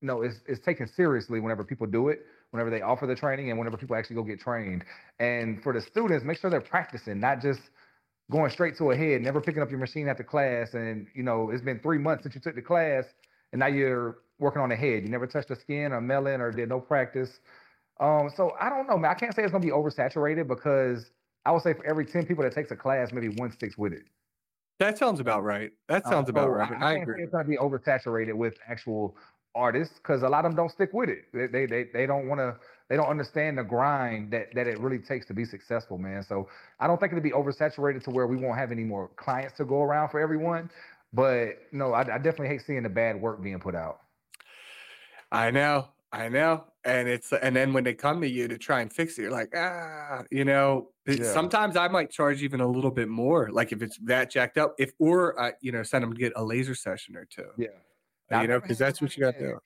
you 0.01 0.07
know, 0.07 0.21
is 0.21 0.41
is 0.47 0.59
taken 0.59 0.87
seriously 0.87 1.39
whenever 1.39 1.63
people 1.63 1.87
do 1.87 2.09
it, 2.09 2.25
whenever 2.55 2.69
they 2.69 2.81
offer 2.81 3.05
the 3.05 3.15
training, 3.15 3.49
and 3.49 3.59
whenever 3.59 3.77
people 3.77 3.95
actually 3.95 4.15
go 4.15 4.23
get 4.23 4.39
trained. 4.39 4.83
And 5.19 5.61
for 5.61 5.73
the 5.73 5.81
students, 5.81 6.25
make 6.25 6.39
sure 6.39 6.49
they're 6.49 6.61
practicing, 6.61 7.19
not 7.19 7.41
just 7.41 7.61
going 8.31 8.49
straight 8.49 8.77
to 8.77 8.91
a 8.91 8.95
head, 8.95 9.21
never 9.21 9.41
picking 9.41 9.61
up 9.61 9.69
your 9.69 9.79
machine 9.79 10.07
after 10.07 10.23
class. 10.23 10.73
And 10.73 11.07
you 11.13 11.23
know, 11.23 11.51
it's 11.51 11.61
been 11.63 11.79
three 11.79 11.99
months 11.99 12.23
since 12.23 12.35
you 12.35 12.41
took 12.41 12.55
the 12.55 12.61
class, 12.61 13.05
and 13.51 13.59
now 13.59 13.67
you're 13.67 14.19
working 14.39 14.61
on 14.61 14.69
the 14.69 14.75
head. 14.75 15.03
You 15.03 15.09
never 15.09 15.27
touched 15.27 15.49
the 15.49 15.55
skin 15.55 15.93
or 15.93 16.01
melon 16.01 16.41
or 16.41 16.51
did 16.51 16.69
no 16.69 16.79
practice. 16.79 17.39
Um, 17.99 18.29
so 18.35 18.51
I 18.59 18.69
don't 18.69 18.87
know, 18.87 18.97
man. 18.97 19.11
I 19.11 19.13
can't 19.15 19.33
say 19.35 19.43
it's 19.43 19.51
gonna 19.51 19.63
be 19.63 19.71
oversaturated 19.71 20.47
because 20.47 21.11
I 21.45 21.51
would 21.51 21.61
say 21.61 21.73
for 21.73 21.85
every 21.85 22.05
10 22.05 22.25
people 22.25 22.43
that 22.43 22.53
takes 22.53 22.71
a 22.71 22.75
class, 22.75 23.13
maybe 23.13 23.29
one 23.29 23.51
sticks 23.51 23.77
with 23.77 23.93
it. 23.93 24.03
That 24.79 24.97
sounds 24.97 25.19
about 25.21 25.43
right. 25.43 25.71
That 25.87 26.05
Um, 26.05 26.11
sounds 26.11 26.29
about 26.29 26.51
right. 26.51 26.71
I, 26.71 26.91
I, 26.91 26.91
I 26.91 26.93
agree. 26.93 27.23
it's 27.23 27.31
gonna 27.31 27.45
be 27.45 27.57
oversaturated 27.57 28.33
with 28.33 28.55
actual 28.67 29.17
artists 29.55 29.95
because 29.97 30.21
a 30.21 30.29
lot 30.29 30.45
of 30.45 30.51
them 30.51 30.55
don't 30.55 30.69
stick 30.69 30.93
with 30.93 31.09
it. 31.09 31.25
They 31.33 31.47
they 31.47 31.65
they, 31.65 31.85
they 31.93 32.05
don't 32.05 32.27
want 32.27 32.39
to. 32.39 32.55
They 32.87 32.97
don't 32.97 33.07
understand 33.07 33.57
the 33.57 33.63
grind 33.63 34.31
that 34.31 34.53
that 34.53 34.67
it 34.67 34.79
really 34.79 34.99
takes 34.99 35.25
to 35.27 35.33
be 35.33 35.45
successful, 35.45 35.97
man. 35.97 36.21
So 36.21 36.47
I 36.79 36.85
don't 36.85 36.99
think 36.99 37.13
it'll 37.13 37.23
be 37.23 37.31
oversaturated 37.31 38.03
to 38.03 38.11
where 38.11 38.27
we 38.27 38.37
won't 38.37 38.57
have 38.59 38.71
any 38.71 38.83
more 38.83 39.09
clients 39.15 39.57
to 39.57 39.65
go 39.65 39.81
around 39.81 40.09
for 40.09 40.19
everyone. 40.19 40.69
But 41.13 41.61
no, 41.71 41.93
I, 41.93 42.01
I 42.01 42.17
definitely 42.17 42.49
hate 42.49 42.61
seeing 42.61 42.83
the 42.83 42.89
bad 42.89 43.19
work 43.19 43.41
being 43.41 43.59
put 43.59 43.73
out. 43.73 44.01
I 45.31 45.49
know, 45.49 45.87
I 46.11 46.29
know. 46.29 46.65
And 46.83 47.07
it's 47.07 47.33
and 47.33 47.55
then 47.55 47.73
when 47.73 47.83
they 47.83 47.95
come 47.95 48.21
to 48.21 48.29
you 48.29 48.47
to 48.47 48.57
try 48.59 48.81
and 48.81 48.93
fix 48.93 49.17
it, 49.17 49.23
you're 49.23 49.31
like, 49.31 49.53
ah, 49.55 50.23
you 50.29 50.45
know. 50.45 50.89
Yeah. 51.07 51.23
Sometimes 51.23 51.77
I 51.77 51.87
might 51.87 52.11
charge 52.11 52.43
even 52.43 52.61
a 52.61 52.67
little 52.67 52.91
bit 52.91 53.07
more, 53.07 53.49
like 53.51 53.71
if 53.71 53.81
it's 53.81 53.97
that 54.05 54.29
jacked 54.29 54.57
up. 54.57 54.75
If 54.77 54.91
or 54.99 55.39
uh, 55.39 55.51
you 55.61 55.71
know, 55.71 55.83
send 55.83 56.03
them 56.03 56.13
to 56.13 56.19
get 56.19 56.33
a 56.35 56.43
laser 56.43 56.75
session 56.75 57.15
or 57.15 57.25
two. 57.25 57.47
Yeah. 57.57 57.67
I've 58.31 58.41
you 58.41 58.47
know, 58.47 58.59
because 58.59 58.77
that's 58.77 59.01
what 59.01 59.15
you 59.15 59.23
got 59.23 59.37
do. 59.37 59.59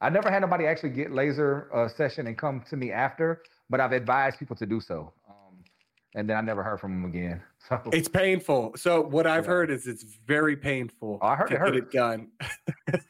I 0.00 0.10
never 0.10 0.30
had 0.30 0.40
nobody 0.42 0.66
actually 0.66 0.90
get 0.90 1.12
laser 1.12 1.70
uh, 1.74 1.88
session 1.88 2.26
and 2.26 2.36
come 2.36 2.62
to 2.68 2.76
me 2.76 2.90
after, 2.90 3.42
but 3.70 3.80
I've 3.80 3.92
advised 3.92 4.38
people 4.38 4.56
to 4.56 4.66
do 4.66 4.80
so. 4.80 5.12
Um, 5.28 5.62
and 6.14 6.28
then 6.28 6.36
I 6.36 6.40
never 6.40 6.62
heard 6.62 6.80
from 6.80 7.00
them 7.00 7.10
again. 7.10 7.42
So 7.68 7.80
It's 7.92 8.08
painful. 8.08 8.72
So 8.76 9.00
what 9.00 9.26
I've 9.26 9.44
Yeah. 9.44 9.50
heard 9.50 9.70
is 9.70 9.86
it's 9.86 10.02
very 10.02 10.56
painful 10.56 11.20
Oh, 11.22 11.26
I 11.26 11.36
heard 11.36 11.46
it 11.46 11.50
get 11.52 11.60
hurts. 11.60 11.76
it 11.78 11.90
done. 11.92 12.32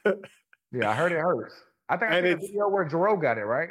yeah, 0.72 0.90
I 0.90 0.94
heard 0.94 1.12
it 1.12 1.18
hurts. 1.18 1.55
I 1.88 1.96
think 1.96 2.12
I 2.12 2.18
And 2.18 2.26
seen 2.26 2.32
a 2.34 2.36
video 2.36 2.68
where 2.68 2.84
Jerome 2.84 3.20
got 3.20 3.38
it 3.38 3.44
right. 3.44 3.70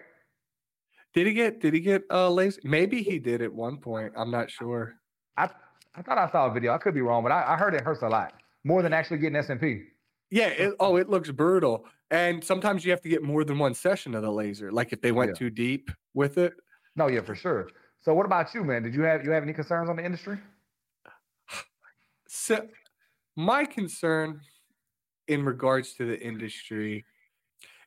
Did 1.13 1.27
he 1.27 1.33
get? 1.33 1.59
Did 1.59 1.73
he 1.73 1.81
get 1.81 2.03
uh 2.09 2.29
laser? 2.29 2.61
Maybe 2.63 3.03
he 3.03 3.19
did 3.19 3.41
at 3.41 3.53
one 3.53 3.77
point. 3.77 4.13
I'm 4.15 4.31
not 4.31 4.49
sure. 4.49 4.95
I 5.37 5.49
I 5.93 6.01
thought 6.01 6.17
I 6.17 6.29
saw 6.31 6.47
a 6.47 6.53
video. 6.53 6.73
I 6.73 6.77
could 6.77 6.93
be 6.93 7.01
wrong, 7.01 7.21
but 7.21 7.31
I, 7.31 7.53
I 7.53 7.57
heard 7.57 7.75
it 7.75 7.81
hurts 7.83 8.01
a 8.01 8.09
lot 8.09 8.33
more 8.63 8.81
than 8.81 8.93
actually 8.93 9.17
getting 9.19 9.39
SMP. 9.41 9.83
Yeah. 10.31 10.47
It, 10.47 10.73
oh, 10.79 10.95
it 10.95 11.09
looks 11.09 11.29
brutal. 11.29 11.85
And 12.09 12.43
sometimes 12.43 12.83
you 12.83 12.91
have 12.91 13.01
to 13.01 13.09
get 13.09 13.23
more 13.23 13.43
than 13.43 13.59
one 13.59 13.73
session 13.73 14.15
of 14.15 14.21
the 14.23 14.31
laser. 14.31 14.71
Like 14.71 14.91
if 14.91 15.01
they 15.01 15.11
went 15.11 15.29
Yeah. 15.29 15.35
too 15.35 15.49
deep 15.49 15.91
with 16.13 16.37
it. 16.37 16.53
No, 16.95 17.07
yeah, 17.07 17.21
for 17.21 17.35
sure. 17.35 17.69
So 18.01 18.13
what 18.13 18.25
about 18.25 18.53
you, 18.53 18.63
man? 18.63 18.81
Did 18.83 18.95
you 18.95 19.03
have 19.03 19.23
you 19.23 19.31
have 19.31 19.43
any 19.43 19.53
concerns 19.53 19.89
on 19.89 19.95
the 19.95 20.03
industry? 20.03 20.39
So 22.27 22.67
my 23.35 23.65
concern 23.65 24.41
in 25.27 25.45
regards 25.45 25.93
to 25.95 26.05
the 26.05 26.19
industry, 26.19 27.05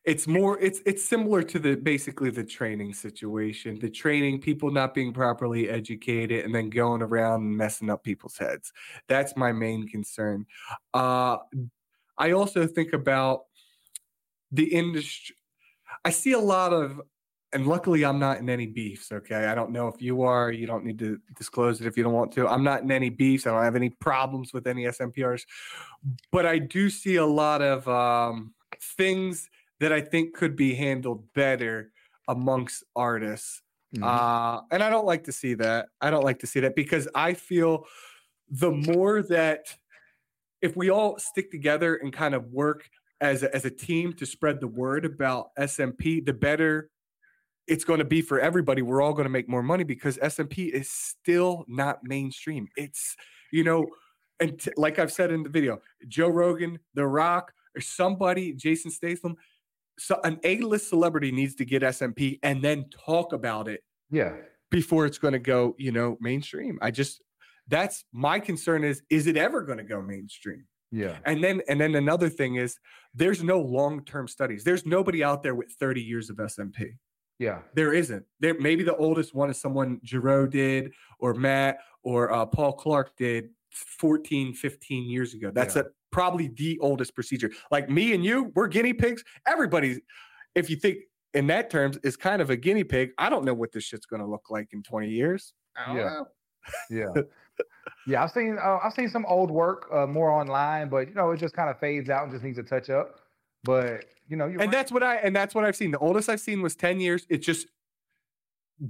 it's 0.05 0.27
more 0.27 0.59
it's 0.61 0.81
it's 0.87 1.05
similar 1.05 1.43
to 1.43 1.59
the 1.59 1.77
basically 1.77 2.31
the 2.31 2.45
training 2.45 2.95
situation. 2.95 3.79
The 3.79 3.91
training, 3.91 4.41
people 4.41 4.71
not 4.71 4.95
being 4.95 5.13
properly 5.13 5.69
educated 5.69 6.45
and 6.45 6.55
then 6.55 6.71
going 6.71 7.03
around 7.03 7.43
and 7.43 7.57
messing 7.57 7.91
up 7.91 8.05
people's 8.05 8.37
heads. 8.39 8.73
That's 9.09 9.37
my 9.37 9.53
main 9.53 9.89
concern. 9.89 10.47
Uh 10.93 11.39
I 12.19 12.33
also 12.33 12.67
think 12.67 12.93
about 12.93 13.45
the 14.53 14.73
industry. 14.73 15.37
I 16.05 16.11
see 16.11 16.33
a 16.33 16.39
lot 16.39 16.73
of 16.73 17.01
and 17.55 17.69
luckily 17.69 18.05
I'm 18.05 18.19
not 18.19 18.39
in 18.39 18.51
any 18.51 18.67
beefs, 18.67 19.13
okay? 19.13 19.47
I 19.47 19.55
don't 19.55 19.71
know 19.71 19.87
if 19.87 20.03
you 20.03 20.23
are, 20.23 20.51
you 20.51 20.67
don't 20.67 20.85
need 20.85 20.99
to 20.99 21.21
disclose 21.37 21.81
it 21.81 21.87
if 21.87 21.97
you 21.97 22.03
don't 22.03 22.13
want 22.13 22.33
to. 22.33 22.49
I'm 22.49 22.65
not 22.65 22.83
in 22.83 22.91
any 22.91 23.11
beefs. 23.11 23.47
I 23.47 23.53
don't 23.53 23.63
have 23.63 23.77
any 23.77 23.91
problems 23.91 24.53
with 24.53 24.67
any 24.67 24.87
SMPRs. 24.87 25.43
But 26.33 26.47
I 26.47 26.59
do 26.59 26.91
see 26.91 27.15
a 27.15 27.25
lot 27.25 27.63
of 27.63 27.87
um, 27.87 28.55
things 28.97 29.49
that 29.79 29.93
I 29.93 30.01
think 30.01 30.35
could 30.35 30.57
be 30.57 30.75
handled 30.75 31.33
better 31.33 31.93
amongst 32.27 32.83
artists. 32.97 33.63
Mhm. 33.95 34.03
Uh, 34.03 34.63
and 34.73 34.83
I 34.83 34.91
don't 34.91 35.07
like 35.07 35.23
to 35.25 35.33
see 35.33 35.55
that. 35.55 35.91
I 36.01 36.11
don't 36.11 36.25
like 36.25 36.41
to 36.41 36.49
see 36.49 36.59
that 36.61 36.75
because 36.75 37.07
I 37.15 37.35
feel 37.35 37.87
the 38.49 38.73
more 38.73 39.23
that 39.23 39.77
if 40.65 40.75
we 40.77 40.91
all 40.91 41.19
stick 41.19 41.51
together 41.51 41.97
and 41.97 42.11
kind 42.11 42.35
of 42.35 42.47
work 42.47 42.89
as 43.21 43.43
a, 43.43 43.55
as 43.55 43.67
a 43.67 43.71
team 43.71 44.15
to 44.15 44.25
spread 44.25 44.61
the 44.61 44.67
word 44.67 45.05
about 45.05 45.55
SMP, 45.59 46.25
the 46.25 46.33
better 46.33 46.91
it's 47.67 47.85
going 47.85 47.99
to 47.99 48.05
be 48.05 48.21
for 48.21 48.41
everybody. 48.41 48.83
We're 48.83 49.03
all 49.03 49.13
going 49.13 49.25
to 49.25 49.31
make 49.31 49.49
more 49.49 49.63
money 49.63 49.85
because 49.85 50.19
SMP 50.19 50.71
is 50.71 50.91
still 50.91 51.65
not 51.69 51.99
mainstream. 52.03 52.69
It's, 52.77 53.17
you 53.53 53.65
know, 53.65 53.87
and 54.41 54.59
t- 54.59 54.73
like 54.77 54.99
I've 54.99 55.13
said 55.13 55.31
in 55.31 55.43
the 55.43 55.49
video, 55.49 55.81
Joe 56.09 56.29
Rogan, 56.29 56.79
The 56.95 57.07
Rock, 57.07 57.53
or 57.77 57.81
somebody, 57.81 58.53
Jason 58.53 58.91
Statham, 58.91 59.37
so 59.99 60.21
an 60.25 60.41
A-list 60.45 60.89
celebrity 60.89 61.31
needs 61.31 61.55
to 61.57 61.65
get 61.65 61.83
SMP 61.83 62.39
and 62.43 62.63
then 62.63 62.87
talk 63.07 63.33
about 63.33 63.69
it 63.69 63.81
yeah, 64.11 64.35
before 64.71 65.07
it's 65.07 65.19
going 65.19 65.33
to 65.33 65.39
go, 65.39 65.75
you 65.79 65.93
know, 65.93 66.19
mainstream. 66.21 66.79
I 66.83 66.91
just 66.91 67.23
that's 67.69 68.05
my 68.13 68.39
concern 68.41 68.85
is 68.85 69.03
is 69.11 69.27
it 69.27 69.37
ever 69.37 69.63
going 69.63 69.79
to 69.79 69.85
go 69.85 70.01
mainstream? 70.03 70.67
yeah, 70.91 71.17
And 71.25 71.43
then 71.43 71.61
and 71.69 71.81
then 71.81 71.95
another 71.97 72.29
thing 72.29 72.57
is 72.57 72.79
there's 73.15 73.43
no 73.43 73.61
long-term 73.61 74.29
studies. 74.29 74.63
There's 74.65 74.87
nobody 74.87 75.25
out 75.25 75.43
there 75.43 75.55
with 75.55 75.73
30 75.73 76.01
years 76.03 76.31
of 76.31 76.37
SMP. 76.37 76.97
yeah, 77.39 77.63
There 77.75 77.93
isn't. 77.93 78.25
There 78.41 78.55
maybe 78.61 78.85
the 78.85 78.97
oldest 78.97 79.35
one 79.35 79.51
is 79.51 79.61
someone 79.61 80.01
Giroux 80.05 80.47
did 80.47 80.93
or 81.19 81.35
Matt 81.35 81.79
or 82.03 82.33
uh, 82.33 82.47
Paul 82.47 82.73
Clark 82.75 83.17
did 83.17 83.49
14, 83.73 84.55
15 84.55 85.11
years 85.11 85.35
ago. 85.35 85.51
That's 85.53 85.75
Yeah. 85.77 85.83
a, 85.83 85.85
probably 86.13 86.49
the 86.49 86.79
oldest 86.81 87.15
procedure. 87.15 87.51
Like 87.73 87.91
me 87.91 88.15
and 88.15 88.25
you, 88.25 88.53
we're 88.55 88.69
guinea 88.69 88.93
pigs. 88.93 89.25
Everybody's, 89.49 90.01
if 90.55 90.71
you 90.71 90.77
think 90.77 90.99
in 91.33 91.49
that 91.49 91.71
terms, 91.71 91.99
is 92.05 92.17
kind 92.17 92.41
of 92.41 92.51
a 92.51 92.57
guinea 92.57 92.85
pig. 92.85 93.11
I 93.19 93.29
don't 93.31 93.45
know 93.45 93.55
what 93.55 93.73
this 93.73 93.83
shit's 93.83 94.07
going 94.07 94.23
to 94.23 94.29
look 94.29 94.49
like 94.49 94.69
in 94.73 94.83
20 94.85 95.09
years. 95.09 95.55
I 95.77 95.87
don't 95.87 95.97
Yeah. 95.97 96.05
know. 96.05 96.27
yeah, 96.89 97.23
yeah. 98.07 98.23
I've 98.25 98.31
seen 98.31 98.59
uh, 98.63 98.79
I've 98.83 98.93
seen 98.95 99.09
some 99.09 99.25
old 99.27 99.51
work 99.51 99.87
uh, 99.93 100.07
more 100.07 100.31
online, 100.31 100.89
but 100.89 101.09
you 101.09 101.15
know 101.15 101.31
it 101.31 101.39
just 101.39 101.55
kind 101.55 101.71
of 101.71 101.79
fades 101.79 102.09
out 102.11 102.25
and 102.25 102.33
just 102.33 102.45
needs 102.45 102.59
a 102.59 102.63
touch 102.63 102.91
up. 102.91 103.21
But 103.65 104.05
you 104.29 104.37
know, 104.37 104.47
And 104.47 104.57
right. 104.59 104.71
that's 104.71 104.91
what 104.93 105.03
I 105.03 105.17
and 105.17 105.35
that's 105.35 105.55
what 105.55 105.65
I've 105.65 105.77
seen. 105.77 105.91
The 105.91 105.99
oldest 105.99 106.29
I've 106.29 106.41
seen 106.41 106.63
was 106.63 106.75
10 106.77 107.01
years. 107.01 107.27
It 107.29 107.39
just 107.39 107.69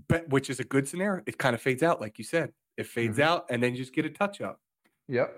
but 0.08 0.28
which 0.28 0.48
is 0.50 0.60
a 0.60 0.64
good 0.64 0.88
scenario. 0.88 1.22
It 1.26 1.38
kind 1.38 1.54
of 1.54 1.60
fades 1.62 1.82
out, 1.82 2.00
like 2.00 2.18
you 2.18 2.24
said. 2.24 2.52
It 2.76 2.86
fades 2.86 3.18
Mhm. 3.18 3.22
out 3.22 3.46
and 3.50 3.62
then 3.62 3.72
you 3.72 3.78
just 3.78 3.94
get 3.94 4.04
a 4.04 4.10
touch 4.10 4.40
up. 4.40 4.60
Yep. 5.08 5.34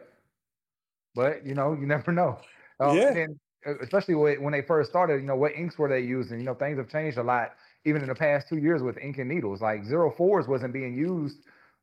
But 1.14 1.44
you 1.46 1.54
know, 1.54 1.72
you 1.72 1.86
never 1.86 2.12
know. 2.20 2.40
Um, 2.80 2.96
Yeah. 2.96 3.12
And 3.14 3.38
uh, 3.66 3.78
especially 3.80 4.14
when 4.14 4.42
when 4.42 4.52
they 4.52 4.62
first 4.62 4.90
started, 4.90 5.16
you 5.20 5.26
know, 5.26 5.36
what 5.36 5.52
inks 5.52 5.78
were 5.78 5.88
they 5.88 6.00
using? 6.00 6.38
You 6.38 6.44
know, 6.46 6.54
things 6.54 6.78
have 6.78 6.88
changed 6.88 7.18
a 7.18 7.22
lot, 7.22 7.56
even 7.84 8.02
in 8.02 8.08
the 8.08 8.14
past 8.14 8.48
two 8.48 8.58
years 8.58 8.82
with 8.82 8.98
ink 8.98 9.18
and 9.18 9.28
needles. 9.28 9.60
Like 9.60 9.84
zero 9.84 10.10
fours 10.10 10.46
wasn't 10.46 10.72
being 10.72 10.94
used 10.96 11.38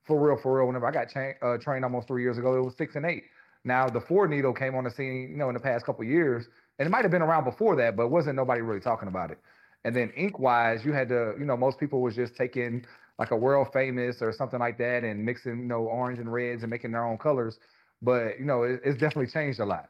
for 0.05 0.19
real, 0.19 0.37
for 0.37 0.57
real. 0.57 0.67
Whenever 0.67 0.87
I 0.87 0.91
got 0.91 1.09
cha- 1.09 1.33
uh, 1.41 1.57
trained 1.57 1.83
almost 1.85 2.07
three 2.07 2.21
years 2.23 2.37
ago, 2.37 2.55
it 2.55 2.61
was 2.61 2.75
six 2.75 2.95
and 2.95 3.05
eight. 3.05 3.23
Now 3.63 3.87
the 3.87 4.01
four 4.01 4.27
needle 4.27 4.53
came 4.53 4.75
on 4.75 4.83
the 4.83 4.91
scene, 4.91 5.29
you 5.31 5.37
know, 5.37 5.49
in 5.49 5.53
the 5.53 5.59
past 5.59 5.85
couple 5.85 6.03
years, 6.03 6.47
and 6.79 6.85
it 6.85 6.89
might 6.89 7.03
have 7.03 7.11
been 7.11 7.21
around 7.21 7.45
before 7.45 7.75
that, 7.77 7.95
but 7.95 8.09
wasn't 8.09 8.35
nobody 8.35 8.61
really 8.61 8.81
talking 8.81 9.07
about 9.07 9.31
it. 9.31 9.39
And 9.85 9.95
then 9.95 10.11
ink 10.15 10.39
wise, 10.39 10.83
you 10.85 10.93
had 10.93 11.09
to, 11.09 11.33
you 11.37 11.45
know, 11.45 11.57
most 11.57 11.79
people 11.79 12.01
was 12.01 12.15
just 12.15 12.35
taking 12.35 12.85
like 13.19 13.31
a 13.31 13.35
world 13.35 13.67
famous 13.71 14.21
or 14.21 14.33
something 14.33 14.59
like 14.59 14.77
that 14.79 15.03
and 15.03 15.23
mixing, 15.23 15.59
you 15.59 15.65
know, 15.65 15.83
orange 15.83 16.19
and 16.19 16.31
reds 16.31 16.63
and 16.63 16.69
making 16.69 16.91
their 16.91 17.05
own 17.05 17.17
colors. 17.17 17.59
But 18.01 18.39
you 18.39 18.45
know, 18.45 18.63
it, 18.63 18.81
it's 18.83 18.97
definitely 18.99 19.27
changed 19.31 19.59
a 19.59 19.65
lot. 19.65 19.89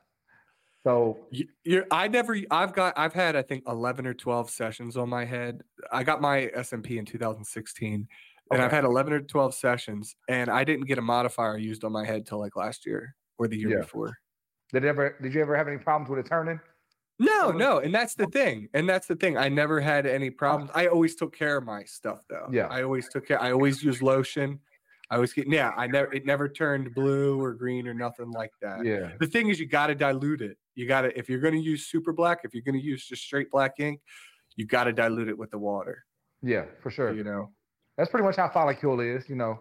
So 0.84 1.18
You- 1.32 1.48
You're, 1.64 1.86
I 1.92 2.08
never, 2.10 2.38
I've 2.52 2.74
got, 2.74 2.94
I've 2.98 3.14
had, 3.14 3.36
I 3.36 3.42
think, 3.42 3.64
11 3.68 4.06
or 4.06 4.14
12 4.14 4.50
sessions 4.50 4.98
on 4.98 5.10
my 5.10 5.24
head. 5.26 5.64
I 5.92 6.04
got 6.04 6.22
my 6.22 6.52
SMP 6.58 6.98
in 6.98 7.06
2016, 7.06 8.08
and 8.52 8.62
I've 8.62 8.72
had 8.72 8.84
11 8.84 9.14
or 9.14 9.22
12 9.22 9.54
sessions, 9.56 10.16
and 10.30 10.50
I 10.50 10.64
didn't 10.64 10.86
get 10.86 10.98
a 10.98 11.02
modifier 11.02 11.58
used 11.58 11.84
on 11.84 11.92
my 11.92 12.06
head 12.06 12.26
till 12.26 12.40
like 12.40 12.56
last 12.56 12.86
year 12.86 13.16
or 13.38 13.48
the 13.48 13.58
year 13.58 13.70
Yeah. 13.70 13.82
before. 13.82 14.18
did 14.72 14.84
it 14.84 14.88
ever 14.88 15.18
did 15.22 15.34
you 15.34 15.42
ever 15.42 15.56
have 15.56 15.68
any 15.68 15.78
problems 15.78 16.10
with 16.10 16.20
it 16.20 16.28
turning? 16.28 16.60
No, 17.20 17.52
no, 17.52 17.78
and 17.78 17.94
that's 17.94 18.16
the 18.16 18.26
oh. 18.26 18.30
thing, 18.30 18.70
and 18.74 18.90
that's 18.90 19.08
the 19.08 19.16
thing. 19.16 19.38
I 19.38 19.48
never 19.48 19.80
had 19.80 20.06
any 20.06 20.30
oh. 20.30 20.34
problems. 20.38 20.72
I 20.74 20.88
always 20.88 21.16
took 21.16 21.36
care 21.36 21.58
of 21.58 21.64
my 21.64 21.84
stuff, 21.84 22.22
though. 22.30 22.48
Yeah. 22.52 22.68
I 22.68 22.84
always 22.84 23.08
took 23.08 23.28
care. 23.28 23.42
I 23.42 23.52
always 23.52 23.84
used 23.84 24.02
lotion. 24.02 24.60
I 25.10 25.20
was 25.20 25.32
getting 25.32 25.54
yeah. 25.54 25.72
I 25.78 25.86
never, 25.86 26.12
it 26.12 26.26
never 26.26 26.50
turned 26.50 26.94
blue 26.96 27.40
or 27.40 27.54
green 27.54 27.88
or 27.88 27.94
nothing 27.94 28.32
like 28.32 28.52
that. 28.62 28.84
Yeah. 28.84 29.12
The 29.20 29.28
thing 29.28 29.50
is, 29.50 29.60
you 29.60 29.68
got 29.68 29.88
to 29.88 29.96
dilute 29.96 30.42
it. 30.42 30.58
You 30.76 30.88
got 30.88 31.02
to, 31.02 31.18
if 31.18 31.30
you're 31.30 31.40
going 31.40 31.54
to 31.54 31.60
use 31.60 31.86
super 31.86 32.14
black, 32.14 32.40
if 32.44 32.54
you're 32.54 32.64
going 32.64 32.80
to 32.80 32.84
use 32.84 33.06
just 33.06 33.22
straight 33.22 33.52
black 33.52 33.74
ink, 33.80 34.02
you 34.56 34.66
got 34.66 34.86
to 34.86 34.94
dilute 34.94 35.28
it 35.28 35.38
with 35.38 35.52
the 35.52 35.60
water. 35.60 36.04
Yeah, 36.42 36.66
for 36.82 36.90
sure. 36.90 37.14
You 37.14 37.24
know. 37.24 37.52
That's 37.98 38.10
pretty 38.10 38.26
much 38.26 38.36
how 38.36 38.48
follicule 38.48 39.18
is, 39.18 39.30
you 39.30 39.36
know. 39.36 39.60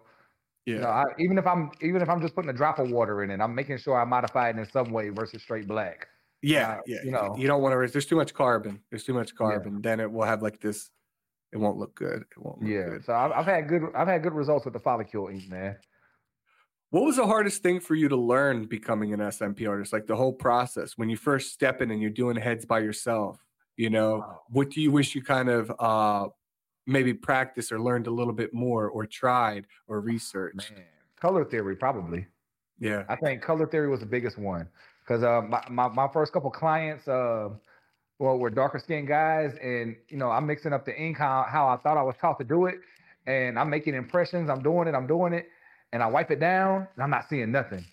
Yeah. 0.67 0.75
You 0.75 0.81
know, 0.81 0.89
I, 0.89 1.05
even 1.19 1.39
if 1.39 1.47
I'm 1.47 1.71
even 1.81 2.03
if 2.03 2.09
I'm 2.09 2.21
just 2.21 2.35
putting 2.35 2.51
a 2.51 2.55
drop 2.55 2.79
of 2.79 2.91
water 2.91 3.23
in 3.23 3.31
it, 3.31 3.41
I'm 3.41 3.55
making 3.55 3.79
sure 3.79 4.01
I 4.01 4.05
modify 4.05 4.51
it 4.51 4.57
in 4.57 4.67
some 4.71 4.91
way 4.91 5.09
versus 5.09 5.43
straight 5.43 5.67
black. 5.67 6.07
Yeah, 6.41 6.73
uh, 6.73 6.81
yeah. 6.87 6.99
You 7.05 7.11
know, 7.11 7.35
you 7.39 7.47
don't 7.47 7.63
want 7.63 7.73
to. 7.73 7.93
There's 7.93 8.07
too 8.07 8.17
much 8.17 8.35
carbon. 8.35 8.81
There's 8.91 9.05
too 9.05 9.15
much 9.15 9.35
carbon. 9.35 9.75
Yeah. 9.75 9.81
Then 9.83 10.01
it 10.01 10.11
will 10.11 10.25
have 10.25 10.43
like 10.43 10.61
this. 10.61 10.91
It 11.53 11.59
won't 11.59 11.79
look 11.79 11.95
good. 11.95 12.23
It 12.23 12.39
won't. 12.39 12.63
yeah. 12.63 12.85
Good. 12.91 13.05
So 13.05 13.13
I've, 13.13 13.33
I've 13.33 13.47
had 13.47 13.69
good. 13.69 13.83
I've 13.95 14.09
had 14.09 14.23
good 14.23 14.35
results 14.35 14.65
with 14.65 14.75
the 14.75 14.81
follicle 14.81 15.29
ink, 15.29 15.49
man. 15.49 15.77
What 16.91 17.05
was 17.05 17.17
the 17.17 17.27
hardest 17.27 17.63
thing 17.63 17.81
for 17.81 17.95
you 17.95 18.09
to 18.09 18.17
learn 18.17 18.67
becoming 18.67 19.15
an 19.15 19.21
SMP 19.21 19.67
artist? 19.69 19.93
Like 19.93 20.07
the 20.07 20.17
whole 20.17 20.33
process 20.33 20.99
when 20.99 21.09
you 21.09 21.17
first 21.17 21.53
step 21.53 21.81
in 21.81 21.91
and 21.91 22.03
you're 22.03 22.11
doing 22.11 22.37
heads 22.37 22.65
by 22.67 22.81
yourself. 22.81 23.43
You 23.77 23.89
know, 23.91 24.41
what 24.49 24.71
do 24.71 24.81
you 24.83 24.91
wish 24.91 25.15
you 25.15 25.23
kind 25.23 25.49
of 25.49 25.73
uh 25.79 26.29
maybe 26.87 27.15
practiced 27.15 27.73
or 27.73 27.81
learned 27.81 28.07
a 28.07 28.11
little 28.11 28.33
bit 28.33 28.53
more 28.53 28.89
or 28.89 29.07
tried 29.07 29.67
or 29.89 30.01
researched? 30.01 30.71
Man. 30.73 30.85
Color 31.21 31.45
theory, 31.45 31.77
probably. 31.77 32.27
Yeah. 32.79 33.05
I 33.09 33.17
think 33.17 33.43
color 33.43 33.67
theory 33.67 33.89
was 33.89 34.01
the 34.01 34.07
biggest 34.07 34.39
one 34.39 34.69
because 35.05 35.23
uh, 35.23 35.43
my, 35.43 35.63
my, 35.71 35.89
my 35.89 36.09
first 36.13 36.33
couple 36.33 36.51
clients, 36.51 37.07
uh, 37.07 37.51
well, 38.19 38.39
were 38.39 38.51
darker 38.51 38.79
skinned 38.79 39.09
guys, 39.09 39.57
and 39.63 39.97
you 40.09 40.17
know, 40.17 40.31
I'm 40.31 40.47
mixing 40.47 40.73
up 40.73 40.85
the 40.85 40.97
ink 40.97 41.19
how, 41.19 41.45
how 41.49 41.69
I 41.69 41.77
thought 41.77 41.97
I 41.97 42.03
was 42.03 42.15
taught 42.21 42.39
to 42.39 42.45
do 42.45 42.67
it, 42.67 42.77
and 43.27 43.59
I'm 43.59 43.69
making 43.69 43.95
impressions. 43.95 44.49
I'm 44.49 44.63
doing 44.63 44.87
it. 44.87 44.95
I'm 44.95 45.07
doing 45.07 45.33
it, 45.33 45.49
and 45.93 46.03
I 46.03 46.07
wipe 46.07 46.31
it 46.31 46.39
down, 46.39 46.87
and 46.95 47.03
I'm 47.03 47.11
not 47.11 47.29
seeing 47.29 47.51
nothing. 47.51 47.85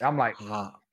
I'm 0.00 0.16
like, 0.16 0.36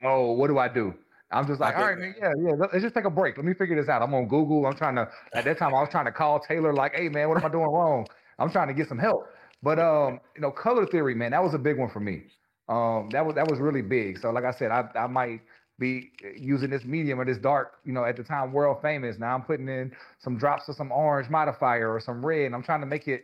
oh, 0.03 0.33
what 0.33 0.47
do 0.47 0.57
I 0.57 0.67
do? 0.67 0.93
I'm 1.31 1.45
just 1.45 1.59
like, 1.59 1.75
all 1.75 1.83
right, 1.83 1.97
man, 1.97 2.15
yeah, 2.19 2.31
yeah. 2.41 2.51
Let's 2.57 2.81
just 2.81 2.95
take 2.95 3.05
a 3.05 3.09
break. 3.09 3.37
Let 3.37 3.45
me 3.45 3.53
figure 3.53 3.79
this 3.79 3.89
out. 3.89 4.01
I'm 4.01 4.13
on 4.13 4.27
Google. 4.27 4.65
I'm 4.65 4.75
trying 4.75 4.95
to. 4.95 5.07
At 5.33 5.45
that 5.45 5.57
time, 5.59 5.75
I 5.75 5.81
was 5.81 5.89
trying 5.89 6.05
to 6.05 6.11
call 6.11 6.39
Taylor, 6.39 6.73
like, 6.73 6.95
hey, 6.95 7.07
man, 7.09 7.29
what 7.29 7.37
am 7.37 7.45
I 7.45 7.49
doing 7.49 7.67
wrong? 7.67 8.07
I'm 8.39 8.51
trying 8.51 8.67
to 8.67 8.73
get 8.73 8.87
some 8.87 8.97
help. 8.97 9.27
But 9.61 9.79
um, 9.79 10.19
you 10.35 10.41
know, 10.41 10.51
color 10.51 10.85
theory, 10.87 11.13
man, 11.15 11.31
that 11.31 11.43
was 11.43 11.53
a 11.53 11.59
big 11.59 11.77
one 11.77 11.89
for 11.89 11.99
me. 11.99 12.23
Um, 12.67 13.09
that 13.11 13.25
was 13.25 13.35
that 13.35 13.47
was 13.49 13.59
really 13.59 13.81
big. 13.81 14.19
So, 14.19 14.31
like 14.31 14.43
I 14.43 14.51
said, 14.51 14.71
I 14.71 14.89
I 14.95 15.07
might 15.07 15.41
be 15.79 16.11
using 16.37 16.69
this 16.69 16.83
medium 16.83 17.19
or 17.19 17.25
this 17.25 17.37
dark, 17.37 17.79
you 17.85 17.93
know, 17.93 18.03
at 18.03 18.17
the 18.17 18.23
time 18.23 18.51
world 18.51 18.77
famous. 18.81 19.17
Now 19.17 19.33
I'm 19.33 19.41
putting 19.41 19.67
in 19.69 19.91
some 20.19 20.37
drops 20.37 20.67
of 20.67 20.75
some 20.75 20.91
orange 20.91 21.29
modifier 21.29 21.91
or 21.91 21.99
some 21.99 22.23
red. 22.23 22.47
And 22.47 22.55
I'm 22.55 22.61
trying 22.61 22.81
to 22.81 22.85
make 22.85 23.07
it, 23.07 23.23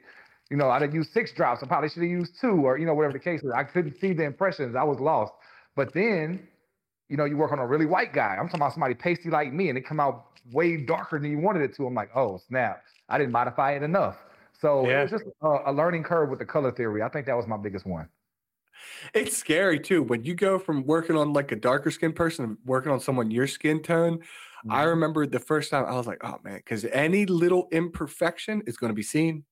you 0.49 0.57
know, 0.57 0.69
I'd 0.69 0.81
have 0.81 0.95
used 0.95 1.11
six 1.11 1.33
drops. 1.33 1.61
I 1.61 1.67
probably 1.67 1.89
should 1.89 2.03
have 2.03 2.09
used 2.09 2.39
two 2.39 2.65
or, 2.65 2.77
you 2.77 2.85
know, 2.85 2.93
whatever 2.93 3.13
the 3.13 3.19
case 3.19 3.43
is. 3.43 3.51
I 3.53 3.63
couldn't 3.65 3.99
see 3.99 4.13
the 4.13 4.23
impressions. 4.23 4.75
I 4.75 4.83
was 4.83 4.99
lost. 4.99 5.33
But 5.75 5.93
then 5.93 6.47
you 7.09 7.17
know, 7.17 7.25
you 7.25 7.37
work 7.37 7.51
on 7.51 7.59
a 7.59 7.67
really 7.67 7.85
white 7.85 8.13
guy. 8.13 8.35
I'm 8.39 8.47
talking 8.47 8.61
about 8.61 8.73
somebody 8.73 8.93
pasty 8.93 9.29
like 9.29 9.53
me, 9.53 9.69
and 9.69 9.77
it 9.77 9.85
come 9.85 9.99
out 9.99 10.27
way 10.51 10.77
darker 10.77 11.19
than 11.19 11.31
you 11.31 11.39
wanted 11.39 11.61
it 11.61 11.75
to. 11.75 11.85
I'm 11.85 11.93
like, 11.93 12.09
oh 12.15 12.39
snap! 12.47 12.83
I 13.09 13.17
didn't 13.17 13.31
modify 13.31 13.73
it 13.73 13.83
enough. 13.83 14.17
So 14.53 14.87
yeah. 14.87 14.99
it 14.99 15.11
was 15.11 15.11
just 15.11 15.25
a, 15.41 15.57
a 15.67 15.73
learning 15.73 16.03
curve 16.03 16.29
with 16.29 16.39
the 16.39 16.45
color 16.45 16.71
theory. 16.71 17.01
I 17.03 17.09
think 17.09 17.25
that 17.27 17.35
was 17.35 17.47
my 17.47 17.57
biggest 17.57 17.85
one. 17.85 18.07
It's 19.13 19.37
scary 19.37 19.79
too 19.79 20.03
when 20.03 20.23
you 20.23 20.35
go 20.35 20.59
from 20.59 20.85
working 20.85 21.15
on 21.15 21.33
like 21.33 21.51
a 21.51 21.55
darker 21.55 21.91
skin 21.91 22.13
person 22.13 22.45
and 22.45 22.57
working 22.65 22.91
on 22.91 22.99
someone 22.99 23.31
your 23.31 23.47
skin 23.47 23.81
tone. 23.81 24.17
Mm-hmm. 24.17 24.71
I 24.71 24.83
remember 24.83 25.25
the 25.25 25.39
first 25.39 25.71
time 25.71 25.85
I 25.85 25.95
was 25.95 26.07
like, 26.07 26.23
oh 26.23 26.39
man, 26.43 26.57
because 26.57 26.85
any 26.85 27.25
little 27.25 27.67
imperfection 27.71 28.63
is 28.65 28.77
going 28.77 28.89
to 28.89 28.95
be 28.95 29.03
seen. 29.03 29.43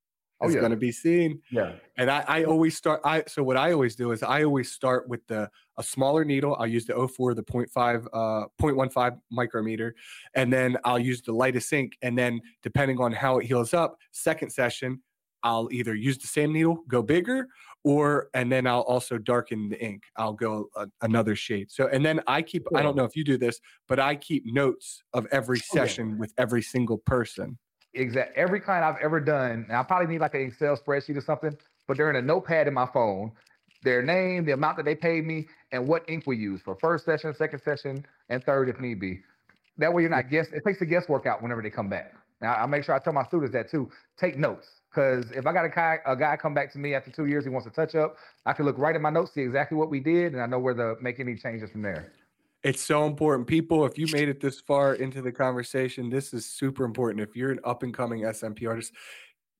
Oh, 0.44 0.48
it's 0.48 0.56
yeah. 0.56 0.60
going 0.60 0.72
to 0.72 0.78
be 0.78 0.91
seen. 0.91 1.41
Yeah. 1.52 1.74
And 1.98 2.12
I, 2.12 2.24
I 2.28 2.44
always 2.44 2.76
start. 2.76 3.02
I 3.06 3.24
so 3.28 3.44
what 3.44 3.56
I 3.56 3.72
always 3.72 3.96
do 3.96 4.12
is 4.12 4.24
I 4.24 4.44
always 4.44 4.72
start 4.72 5.08
with 5.08 5.26
the 5.28 5.50
a 5.78 5.84
smaller 5.84 6.26
needle. 6.26 6.56
I'll 6.60 6.68
use 6.68 6.86
the 6.86 7.08
04, 7.08 7.34
the 7.34 7.44
0.5, 7.44 8.06
uh, 8.14 8.48
0.15 8.62 9.18
micrometer, 9.32 9.96
and 10.36 10.52
then 10.52 10.78
I'll 10.84 11.00
use 11.00 11.22
the 11.22 11.32
lightest 11.32 11.72
ink. 11.72 11.98
And 12.02 12.18
then 12.18 12.41
depending 12.62 13.00
on 13.00 13.12
how 13.12 13.39
it 13.39 13.46
heals 13.46 13.74
up, 13.74 13.98
second 14.12 14.52
session, 14.52 15.02
I'll 15.44 15.70
either 15.72 15.96
use 15.96 16.18
the 16.18 16.28
same 16.28 16.54
needle, 16.54 16.84
go 16.88 17.02
bigger, 17.02 17.48
or 17.84 18.30
and 18.34 18.52
then 18.52 18.68
I'll 18.68 18.82
also 18.82 19.18
darken 19.18 19.70
the 19.70 19.84
ink. 19.84 20.04
I'll 20.18 20.34
go 20.34 20.70
a, 20.76 20.88
another 21.02 21.36
shade. 21.36 21.72
So 21.72 21.88
and 21.88 22.06
then 22.06 22.22
I 22.28 22.41
keep. 22.41 22.66
Cool. 22.66 22.78
I 22.78 22.82
don't 22.82 22.96
know 22.96 23.06
if 23.06 23.16
you 23.16 23.24
do 23.24 23.38
this, 23.38 23.60
but 23.88 24.00
I 24.00 24.16
keep 24.16 24.46
notes 24.46 25.04
of 25.14 25.26
every 25.32 25.60
session 25.60 26.10
okay. 26.10 26.18
with 26.18 26.34
every 26.38 26.62
single 26.62 26.98
person 26.98 27.58
exact 27.94 28.38
every 28.38 28.60
client 28.60 28.84
I've 28.84 29.02
ever 29.02 29.20
done, 29.20 29.66
and 29.68 29.78
I 29.78 29.84
probably 29.84 30.12
need 30.12 30.22
like 30.22 30.34
an 30.34 30.41
Excel 30.41 30.78
spreadsheet 30.78 31.18
or 31.18 31.22
something, 31.22 31.56
but 31.88 31.98
they're 31.98 32.10
in 32.10 32.16
a 32.16 32.22
notepad 32.22 32.68
in 32.68 32.74
my 32.74 32.88
phone, 32.94 33.32
their 33.84 34.02
name, 34.02 34.46
the 34.46 34.54
amount 34.54 34.78
that 34.78 34.86
they 34.86 34.96
paid 34.96 35.26
me, 35.26 35.48
and 35.72 35.88
what 35.88 36.04
ink 36.10 36.26
we 36.26 36.38
use 36.38 36.62
for 36.62 36.76
first 36.80 37.06
session, 37.06 37.34
second 37.36 37.62
session, 37.64 38.06
and 38.30 38.44
third 38.44 38.70
if 38.70 38.80
need 38.80 39.00
be. 39.00 39.22
That 39.78 39.94
way 39.94 40.04
you're 40.04 40.12
not 40.12 40.30
guess. 40.30 40.48
It 40.54 40.64
takes 40.66 40.80
the 40.80 40.86
guesswork 40.86 41.26
out 41.26 41.41
whenever 41.41 41.62
they 41.62 41.70
come 41.70 41.89
back. 41.89 42.14
Now 42.41 42.54
I 42.54 42.66
make 42.66 42.84
sure 42.84 42.96
I 42.96 43.00
tell 43.00 43.14
my 43.14 43.26
students 43.26 43.54
that 43.54 43.70
too. 43.70 43.89
Take 44.20 44.38
notes 44.38 44.68
because 44.89 45.26
if 45.32 45.48
I 45.48 45.54
got 45.54 45.66
a 45.66 45.70
guy, 45.70 45.98
a 46.06 46.16
guy 46.16 46.38
come 46.38 46.54
back 46.54 46.72
to 46.74 46.80
me 46.80 46.94
after 46.94 47.12
two 47.12 47.26
years, 47.26 47.44
he 47.44 47.50
wants 47.50 47.68
to 47.68 47.74
touch 47.74 47.96
up, 47.96 48.16
I 48.46 48.54
can 48.54 48.66
look 48.66 48.78
right 48.78 48.96
at 48.96 49.02
my 49.02 49.10
notes, 49.10 49.32
see 49.34 49.41
exactly 49.41 49.78
what 49.78 49.89
we 49.89 50.00
did, 50.00 50.34
and 50.34 50.41
I 50.41 50.46
know 50.46 50.60
where 50.60 50.74
to 50.76 50.96
make 51.02 51.20
any 51.20 51.36
changes 51.36 51.72
from 51.72 51.82
there. 51.82 52.12
It's 52.64 52.82
so 52.82 53.05
important. 53.05 53.47
People, 53.47 53.86
if 53.86 53.97
you 53.97 54.07
made 54.14 54.30
it 54.30 54.39
this 54.39 54.61
far 54.61 54.95
into 54.95 55.22
the 55.22 55.32
conversation, 55.32 56.09
this 56.09 56.34
is 56.34 56.45
super 56.45 56.86
important. 56.86 57.22
If 57.22 57.36
you're 57.36 57.51
an 57.51 57.59
up 57.66 57.84
and 57.84 57.93
coming 57.93 58.22
SMP 58.22 58.68
artist, 58.68 58.93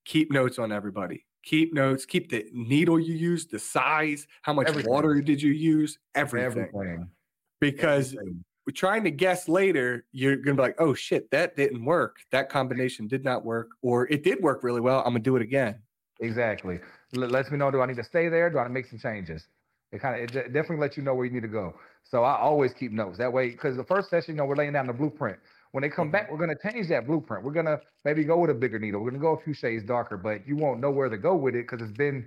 keep 0.06 0.32
notes 0.32 0.58
on 0.58 0.72
everybody. 0.72 1.26
Keep 1.42 1.74
notes, 1.74 2.06
keep 2.06 2.30
the 2.30 2.46
needle 2.54 2.98
you 2.98 3.12
use, 3.12 3.46
the 3.46 3.58
size, 3.58 4.26
how 4.40 4.54
much 4.54 4.68
everything. 4.68 4.90
water 4.90 5.20
did 5.20 5.42
you 5.42 5.52
use, 5.52 5.98
everything. 6.14 6.68
everything. 6.74 7.10
Because 7.60 8.14
everything. 8.14 8.42
trying 8.72 9.04
to 9.04 9.10
guess 9.10 9.46
later, 9.46 10.06
you're 10.12 10.36
going 10.36 10.56
to 10.56 10.62
be 10.62 10.62
like, 10.62 10.76
oh 10.78 10.94
shit, 10.94 11.30
that 11.32 11.54
didn't 11.56 11.84
work. 11.84 12.16
That 12.32 12.48
combination 12.48 13.06
did 13.06 13.22
not 13.22 13.44
work. 13.44 13.68
Or 13.82 14.10
it 14.10 14.22
did 14.22 14.42
work 14.42 14.64
really 14.64 14.80
well. 14.80 15.00
I'm 15.00 15.12
going 15.12 15.16
to 15.16 15.20
do 15.20 15.36
it 15.36 15.42
again. 15.42 15.78
Exactly. 16.20 16.80
L- 17.14 17.28
lets 17.28 17.50
me 17.50 17.58
know 17.58 17.70
do 17.70 17.82
I 17.82 17.86
need 17.86 17.96
to 17.96 18.04
stay 18.04 18.30
there? 18.30 18.48
Do 18.48 18.56
I 18.56 18.62
need 18.62 18.68
to 18.68 18.72
make 18.72 18.86
some 18.86 18.98
changes? 18.98 19.46
It 19.94 20.00
kind 20.00 20.16
of 20.16 20.36
it 20.36 20.52
definitely 20.52 20.78
lets 20.78 20.96
you 20.96 21.02
know 21.02 21.14
where 21.14 21.24
you 21.24 21.32
need 21.32 21.42
to 21.42 21.48
go. 21.48 21.74
So 22.02 22.24
I 22.24 22.36
always 22.38 22.72
keep 22.72 22.92
notes 22.92 23.16
that 23.18 23.32
way 23.32 23.50
because 23.50 23.76
the 23.76 23.84
first 23.84 24.10
session, 24.10 24.34
you 24.34 24.38
know, 24.38 24.44
we're 24.44 24.56
laying 24.56 24.72
down 24.72 24.86
the 24.86 24.92
blueprint. 24.92 25.38
When 25.70 25.82
they 25.82 25.88
come 25.88 26.10
back, 26.10 26.24
mm-hmm. 26.24 26.32
we're 26.32 26.46
going 26.46 26.56
to 26.56 26.70
change 26.70 26.88
that 26.88 27.06
blueprint. 27.06 27.44
We're 27.44 27.52
going 27.52 27.66
to 27.66 27.80
maybe 28.04 28.24
go 28.24 28.38
with 28.38 28.50
a 28.50 28.54
bigger 28.54 28.78
needle. 28.78 29.00
We're 29.00 29.10
going 29.10 29.20
to 29.20 29.24
go 29.24 29.34
a 29.34 29.40
few 29.40 29.54
shades 29.54 29.82
darker, 29.84 30.16
but 30.16 30.46
you 30.46 30.56
won't 30.56 30.80
know 30.80 30.90
where 30.90 31.08
to 31.08 31.18
go 31.18 31.34
with 31.34 31.54
it 31.54 31.68
because 31.68 31.80
it's 31.80 31.96
been 31.96 32.26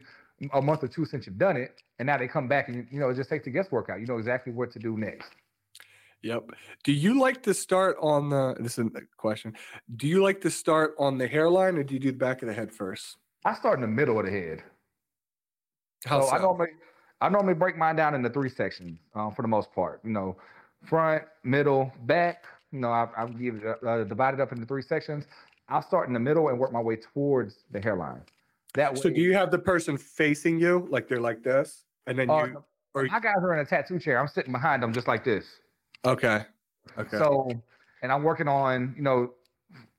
a 0.54 0.62
month 0.62 0.84
or 0.84 0.88
two 0.88 1.06
since 1.06 1.26
you've 1.26 1.38
done 1.38 1.58
it, 1.58 1.82
and 2.00 2.08
now 2.08 2.18
they 2.18 2.28
come 2.28 2.48
back 2.48 2.70
and 2.70 2.88
you 2.92 3.00
know 3.00 3.10
it 3.10 3.16
just 3.16 3.30
takes 3.30 3.46
the 3.46 3.52
guesswork 3.52 3.90
out. 3.90 4.00
You 4.00 4.08
know 4.08 4.18
exactly 4.18 4.54
what 4.54 4.72
to 4.72 4.80
do 4.80 4.98
next. 4.98 5.30
Yep. 6.24 6.52
Do 6.84 6.92
you 6.92 7.20
like 7.20 7.44
to 7.44 7.54
start 7.54 7.98
on 8.02 8.30
the? 8.30 8.56
This 8.60 8.78
is 8.78 8.88
a 8.88 9.02
question. 9.18 9.54
Do 9.96 10.08
you 10.08 10.24
like 10.24 10.42
to 10.42 10.52
start 10.52 10.96
on 10.98 11.18
the 11.18 11.28
hairline, 11.28 11.78
or 11.78 11.84
do 11.84 11.94
you 11.94 12.00
do 12.00 12.12
the 12.12 12.18
back 12.18 12.42
of 12.42 12.48
the 12.48 12.54
head 12.54 12.72
first? 12.72 13.18
I 13.46 13.54
start 13.56 13.76
in 13.76 13.82
the 13.82 13.88
middle 13.88 14.20
of 14.20 14.26
the 14.26 14.32
head. 14.32 14.64
How 16.06 16.22
so? 16.22 16.28
so? 16.28 16.34
I 16.34 16.40
normally 16.40 16.70
I 17.22 17.30
normally 17.30 17.54
break 17.54 17.78
mine 17.78 17.96
down 17.96 18.14
into 18.14 18.30
three 18.30 18.50
sections 18.50 19.00
uh, 19.16 19.30
for 19.32 19.42
the 19.42 19.48
most 19.48 19.74
part. 19.74 20.02
You 20.04 20.12
know, 20.12 20.38
front, 20.84 21.24
middle, 21.44 21.92
back. 22.06 22.46
You 22.72 22.80
know, 22.80 22.90
I, 22.90 23.08
I 23.18 23.26
give 23.28 23.56
it 23.64 23.84
uh, 23.86 24.04
divided 24.04 24.40
up 24.40 24.52
into 24.52 24.66
three 24.66 24.82
sections. 24.82 25.26
I'll 25.70 25.82
start 25.82 26.08
in 26.08 26.14
the 26.14 26.20
middle 26.20 26.50
and 26.50 26.60
work 26.60 26.72
my 26.72 26.82
way 26.82 26.98
towards 26.98 27.64
the 27.72 27.82
hairline. 27.82 28.22
That 28.76 28.94
way, 28.94 29.02
so, 29.02 29.10
do 29.10 29.22
you 29.22 29.34
have 29.34 29.52
the 29.52 29.58
person 29.58 29.98
facing 29.98 30.60
you, 30.60 30.88
like 30.90 31.08
they're 31.08 31.20
like 31.20 31.44
this, 31.44 31.86
and 32.06 32.20
then 32.20 32.30
uh, 32.30 32.46
you? 32.46 32.64
Or 32.94 33.04
my 33.04 33.20
guys 33.20 33.36
are 33.42 33.54
in 33.54 33.60
a 33.60 33.66
tattoo 33.66 34.00
chair. 34.00 34.20
I'm 34.20 34.28
sitting 34.28 34.52
behind 34.52 34.84
them 34.84 34.94
just 34.94 35.08
like 35.08 35.24
this. 35.24 35.46
Okay. 36.06 36.44
Okay. 36.98 37.18
So, 37.18 37.50
and 38.02 38.12
I'm 38.12 38.24
working 38.24 38.48
on 38.48 38.94
you 38.96 39.04
know 39.04 39.34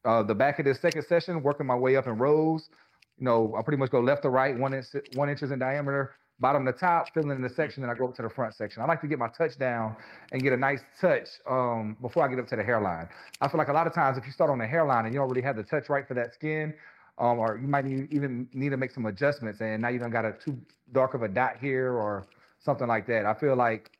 uh, 0.04 0.22
the 0.22 0.34
back 0.34 0.58
of 0.58 0.64
this 0.64 0.80
second 0.80 1.04
session, 1.04 1.42
working 1.42 1.66
my 1.66 1.74
way 1.74 1.96
up 1.96 2.06
in 2.06 2.16
rows. 2.18 2.70
You 3.18 3.24
know, 3.24 3.54
I 3.58 3.62
pretty 3.62 3.78
much 3.78 3.90
go 3.90 4.00
left 4.00 4.22
to 4.22 4.30
right, 4.30 4.56
one 4.56 4.74
inch, 4.74 4.86
one 5.14 5.28
inches 5.28 5.50
in 5.50 5.58
diameter, 5.58 6.14
bottom 6.40 6.64
to 6.66 6.72
top, 6.72 7.12
filling 7.12 7.30
in 7.30 7.42
the 7.42 7.48
section, 7.48 7.82
and 7.82 7.90
I 7.90 7.94
go 7.94 8.06
up 8.06 8.14
to 8.16 8.22
the 8.22 8.30
front 8.30 8.54
section. 8.54 8.82
I 8.82 8.86
like 8.86 9.00
to 9.00 9.08
get 9.08 9.18
my 9.18 9.28
touch 9.28 9.58
down 9.58 9.96
and 10.32 10.42
get 10.42 10.52
a 10.52 10.56
nice 10.56 10.80
touch 11.00 11.28
um, 11.48 11.96
before 12.00 12.24
I 12.24 12.28
get 12.28 12.38
up 12.38 12.46
to 12.48 12.56
the 12.56 12.62
hairline. 12.62 13.08
I 13.40 13.48
feel 13.48 13.58
like 13.58 13.68
a 13.68 13.72
lot 13.72 13.86
of 13.86 13.94
times 13.94 14.18
if 14.18 14.26
you 14.26 14.32
start 14.32 14.50
on 14.50 14.58
the 14.58 14.66
hairline 14.66 15.04
and 15.04 15.12
you 15.12 15.20
don't 15.20 15.28
really 15.28 15.42
have 15.42 15.56
the 15.56 15.64
touch 15.64 15.88
right 15.88 16.06
for 16.06 16.14
that 16.14 16.34
skin, 16.34 16.74
um, 17.18 17.38
or 17.38 17.58
you 17.60 17.66
might 17.66 17.84
need, 17.84 18.12
even 18.12 18.48
need 18.52 18.70
to 18.70 18.76
make 18.76 18.92
some 18.92 19.06
adjustments, 19.06 19.60
and 19.60 19.82
now 19.82 19.88
you 19.88 19.98
don't 19.98 20.10
got 20.10 20.24
a 20.24 20.32
too 20.32 20.56
dark 20.92 21.14
of 21.14 21.22
a 21.22 21.28
dot 21.28 21.56
here 21.60 21.92
or 21.92 22.26
something 22.60 22.86
like 22.86 23.06
that. 23.08 23.26
I 23.26 23.34
feel 23.34 23.56
like 23.56 23.90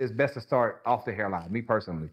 it's 0.00 0.12
best 0.12 0.34
to 0.34 0.40
start 0.40 0.82
off 0.86 1.04
the 1.04 1.12
hairline. 1.12 1.52
Me 1.52 1.62
personally. 1.62 2.08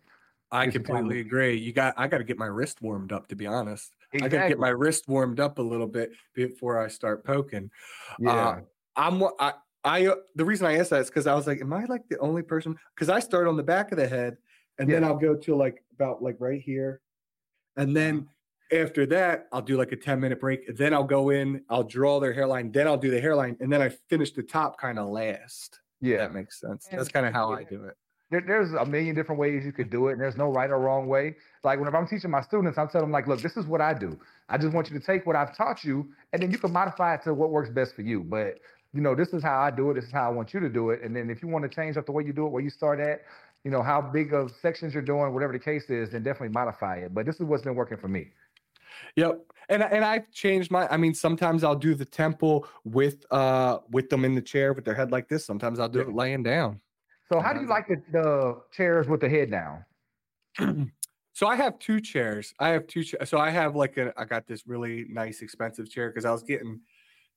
I 0.51 0.67
completely 0.67 1.19
agree. 1.19 1.57
You 1.57 1.73
got 1.73 1.93
I 1.97 2.07
got 2.07 2.19
to 2.19 2.23
get 2.23 2.37
my 2.37 2.45
wrist 2.45 2.81
warmed 2.81 3.11
up 3.11 3.27
to 3.27 3.35
be 3.35 3.47
honest. 3.47 3.93
Exactly. 4.13 4.37
I 4.37 4.41
got 4.41 4.43
to 4.43 4.49
get 4.49 4.59
my 4.59 4.69
wrist 4.69 5.07
warmed 5.07 5.39
up 5.39 5.59
a 5.59 5.61
little 5.61 5.87
bit 5.87 6.11
before 6.33 6.81
I 6.81 6.87
start 6.87 7.25
poking. 7.25 7.69
Yeah. 8.19 8.31
Uh, 8.31 8.59
I'm 8.97 9.23
I, 9.39 9.53
I 9.83 10.07
uh, 10.07 10.15
the 10.35 10.43
reason 10.43 10.67
I 10.67 10.77
asked 10.77 10.89
that 10.89 11.01
is 11.01 11.07
because 11.07 11.27
I 11.27 11.35
was 11.35 11.47
like, 11.47 11.61
am 11.61 11.71
I 11.71 11.85
like 11.85 12.09
the 12.09 12.17
only 12.19 12.41
person? 12.41 12.75
Because 12.95 13.09
I 13.09 13.19
start 13.19 13.47
on 13.47 13.55
the 13.55 13.63
back 13.63 13.91
of 13.91 13.97
the 13.97 14.07
head, 14.07 14.37
and 14.79 14.89
yeah. 14.89 14.95
then 14.95 15.03
I'll 15.03 15.17
go 15.17 15.35
to 15.35 15.55
like 15.55 15.83
about 15.93 16.21
like 16.21 16.35
right 16.39 16.61
here, 16.61 17.01
and 17.77 17.95
then 17.95 18.27
after 18.71 19.05
that 19.05 19.47
I'll 19.53 19.61
do 19.61 19.77
like 19.77 19.91
a 19.91 19.95
ten 19.95 20.19
minute 20.19 20.41
break. 20.41 20.75
Then 20.75 20.93
I'll 20.93 21.03
go 21.03 21.29
in, 21.29 21.63
I'll 21.69 21.83
draw 21.83 22.19
their 22.19 22.33
hairline, 22.33 22.71
then 22.71 22.87
I'll 22.87 22.97
do 22.97 23.11
the 23.11 23.21
hairline, 23.21 23.55
and 23.59 23.71
then 23.71 23.81
I 23.81 23.89
finish 24.09 24.31
the 24.31 24.43
top 24.43 24.79
kind 24.79 24.99
of 24.99 25.07
last. 25.09 25.79
Yeah, 26.01 26.17
that 26.17 26.33
makes 26.33 26.59
sense. 26.59 26.87
That's 26.91 27.09
kind 27.09 27.25
of 27.25 27.33
how 27.33 27.51
yeah. 27.51 27.57
I 27.57 27.63
do 27.63 27.85
it. 27.85 27.95
There, 28.29 28.43
there's 28.45 28.73
a 28.73 28.85
million 28.85 29.15
different 29.15 29.39
ways 29.39 29.63
you 29.65 29.71
could 29.71 29.89
do 29.89 30.09
it, 30.09 30.13
and 30.13 30.21
there's 30.21 30.35
no 30.35 30.49
right 30.49 30.69
or 30.69 30.79
wrong 30.79 31.07
way. 31.07 31.35
Like 31.63 31.79
whenever 31.79 31.97
I'm 31.97 32.07
teaching 32.07 32.29
my 32.29 32.41
students, 32.41 32.77
I'm 32.77 32.89
telling 32.89 33.05
them 33.05 33.11
like, 33.11 33.25
look, 33.25 33.41
this 33.41 33.55
is 33.55 33.65
what 33.65 33.79
I 33.79 33.93
do. 33.93 34.19
I 34.49 34.57
just 34.57 34.73
want 34.73 34.91
you 34.91 34.99
to 34.99 35.05
take 35.05 35.25
what 35.25 35.35
I've 35.35 35.55
taught 35.55 35.83
you, 35.83 36.09
and 36.33 36.41
then 36.41 36.51
you 36.51 36.57
can 36.57 36.73
modify 36.73 37.15
it 37.15 37.21
to 37.23 37.33
what 37.33 37.51
works 37.51 37.69
best 37.69 37.95
for 37.95 38.01
you. 38.01 38.23
But 38.23 38.59
you 38.97 39.03
know, 39.03 39.13
this 39.13 39.29
is 39.29 39.43
how 39.43 39.59
I 39.59 39.69
do 39.69 39.91
it. 39.91 39.93
This 39.93 40.05
is 40.05 40.11
how 40.11 40.25
I 40.25 40.33
want 40.33 40.55
you 40.55 40.59
to 40.59 40.69
do 40.69 40.89
it. 40.89 41.03
And 41.03 41.15
then 41.15 41.29
if 41.29 41.43
you 41.43 41.47
want 41.47 41.61
to 41.61 41.69
change 41.69 41.97
up 41.97 42.07
the 42.07 42.11
way 42.11 42.23
you 42.23 42.33
do 42.33 42.47
it, 42.47 42.49
where 42.49 42.63
you 42.63 42.71
start 42.71 42.99
at, 42.99 43.21
you 43.63 43.69
know, 43.69 43.83
how 43.83 44.01
big 44.01 44.33
of 44.33 44.51
sections 44.59 44.91
you're 44.91 45.03
doing, 45.03 45.35
whatever 45.35 45.53
the 45.53 45.59
case 45.59 45.91
is, 45.91 46.09
then 46.09 46.23
definitely 46.23 46.49
modify 46.49 46.95
it. 46.95 47.13
But 47.13 47.27
this 47.27 47.35
is 47.35 47.43
what's 47.43 47.61
been 47.61 47.75
working 47.75 47.97
for 47.97 48.07
me. 48.07 48.29
Yep. 49.15 49.39
And 49.69 49.83
and 49.83 50.03
I've 50.03 50.31
changed 50.31 50.71
my 50.71 50.87
I 50.87 50.97
mean 50.97 51.13
sometimes 51.13 51.63
I'll 51.63 51.75
do 51.75 51.93
the 51.93 52.05
temple 52.05 52.67
with 52.85 53.23
uh 53.29 53.79
with 53.91 54.09
them 54.09 54.25
in 54.25 54.33
the 54.33 54.41
chair 54.41 54.73
with 54.73 54.83
their 54.83 54.95
head 54.95 55.11
like 55.11 55.29
this. 55.29 55.45
Sometimes 55.45 55.79
I'll 55.79 55.89
do 55.89 55.99
it 55.99 56.11
laying 56.11 56.41
down. 56.41 56.81
So 57.31 57.39
how 57.39 57.53
do 57.53 57.61
you 57.61 57.67
like 57.67 57.87
the, 57.87 58.01
the 58.11 58.61
chairs 58.71 59.07
with 59.07 59.21
the 59.21 59.29
head 59.29 59.51
down? 59.51 59.85
so 61.33 61.45
I 61.45 61.55
have 61.55 61.77
two 61.77 62.01
chairs. 62.01 62.55
I 62.59 62.69
have 62.69 62.87
two 62.87 63.03
chairs. 63.03 63.29
So 63.29 63.37
I 63.37 63.51
have 63.51 63.75
like 63.75 63.97
a 63.97 64.11
I 64.17 64.25
got 64.25 64.47
this 64.47 64.65
really 64.65 65.05
nice 65.07 65.43
expensive 65.43 65.87
chair 65.87 66.09
because 66.09 66.25
I 66.25 66.31
was 66.31 66.41
getting 66.41 66.79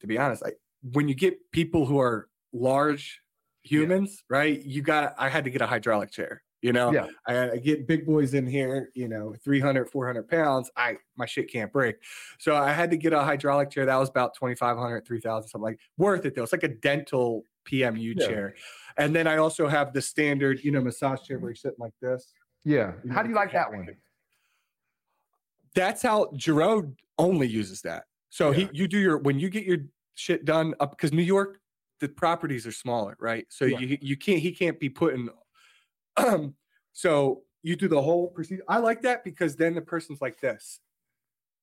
to 0.01 0.07
be 0.07 0.17
honest, 0.17 0.43
I 0.43 0.53
when 0.83 1.09
you 1.09 1.15
get 1.15 1.39
people 1.53 1.87
who 1.87 1.99
are 2.01 2.29
large 2.53 3.21
humans, 3.63 4.23
yeah. 4.31 4.37
right? 4.37 4.63
You 4.63 4.83
got 4.83 5.15
I 5.19 5.29
had 5.29 5.45
to 5.45 5.51
get 5.51 5.61
a 5.61 5.67
hydraulic 5.67 6.11
chair 6.11 6.43
you 6.63 6.73
know, 6.73 6.93
yeah. 6.93 7.07
I, 7.27 7.53
I, 7.53 7.57
get 7.57 7.87
big 7.87 8.07
boys 8.07 8.35
in 8.35 8.47
here, 8.47 8.91
you 8.95 9.09
know, 9.09 9.35
300, 9.43 9.89
400 9.89 10.29
pounds. 10.29 10.71
I, 10.77 10.97
my 11.17 11.25
shit 11.25 11.51
can't 11.51 11.73
break. 11.73 11.97
So 12.39 12.55
I 12.55 12.73
had 12.73 12.91
to 12.91 12.99
get 12.99 13.15
a 13.15 13.23
hydraulic 13.23 13.71
chair. 13.71 13.87
That 13.87 13.97
was 13.97 14.11
about 14.11 14.35
2,500, 14.35 15.07
3,000, 15.07 15.49
something 15.49 15.63
like 15.63 15.79
worth 15.97 16.27
it 16.27 16.35
though. 16.35 16.43
It's 16.43 16.53
like 16.53 16.63
a 16.63 16.69
dental 16.69 17.45
PMU 17.67 18.15
yeah. 18.17 18.27
chair. 18.27 18.55
And 18.99 19.17
then 19.17 19.27
I 19.27 19.39
also 19.39 19.69
have 19.69 19.95
the 19.95 20.03
standard, 20.03 20.63
you 20.63 20.71
know, 20.71 20.83
massage 20.83 21.23
chair 21.23 21.39
where 21.39 21.51
you're 21.51 21.57
sitting 21.57 21.79
like 21.79 21.95
this. 22.03 22.35
Yeah. 22.65 22.93
How 23.11 23.23
do 23.23 23.31
you 23.31 23.35
like 23.35 23.53
that 23.53 23.71
one? 23.71 23.89
That's 25.75 26.03
how 26.03 26.31
Jerome 26.37 26.97
only 27.19 27.47
uses 27.47 27.81
that. 27.83 28.05
So 28.29 28.51
yeah. 28.51 28.67
he, 28.67 28.69
you 28.73 28.89
do 28.89 28.99
your, 28.99 29.17
when 29.17 29.39
you 29.39 29.49
get 29.49 29.65
your 29.65 29.79
shit 30.15 30.45
done 30.45 30.75
up, 30.81 30.91
because 30.91 31.13
New 31.13 31.23
York, 31.23 31.59
the 32.01 32.09
properties 32.09 32.67
are 32.67 32.73
smaller, 32.73 33.17
right? 33.21 33.47
So 33.49 33.65
yeah. 33.65 33.79
you, 33.79 33.99
you 34.01 34.17
can't, 34.17 34.41
he 34.41 34.53
can't 34.53 34.79
be 34.79 34.89
putting 34.89 35.29
um, 36.17 36.55
so 36.93 37.43
you 37.63 37.77
do 37.77 37.89
the 37.89 38.01
whole 38.01 38.29
procedure. 38.29 38.63
I 38.69 38.79
like 38.79 39.03
that 39.03 39.25
because 39.25 39.57
then 39.57 39.75
the 39.75 39.83
person's 39.83 40.21
like 40.21 40.41
this. 40.41 40.81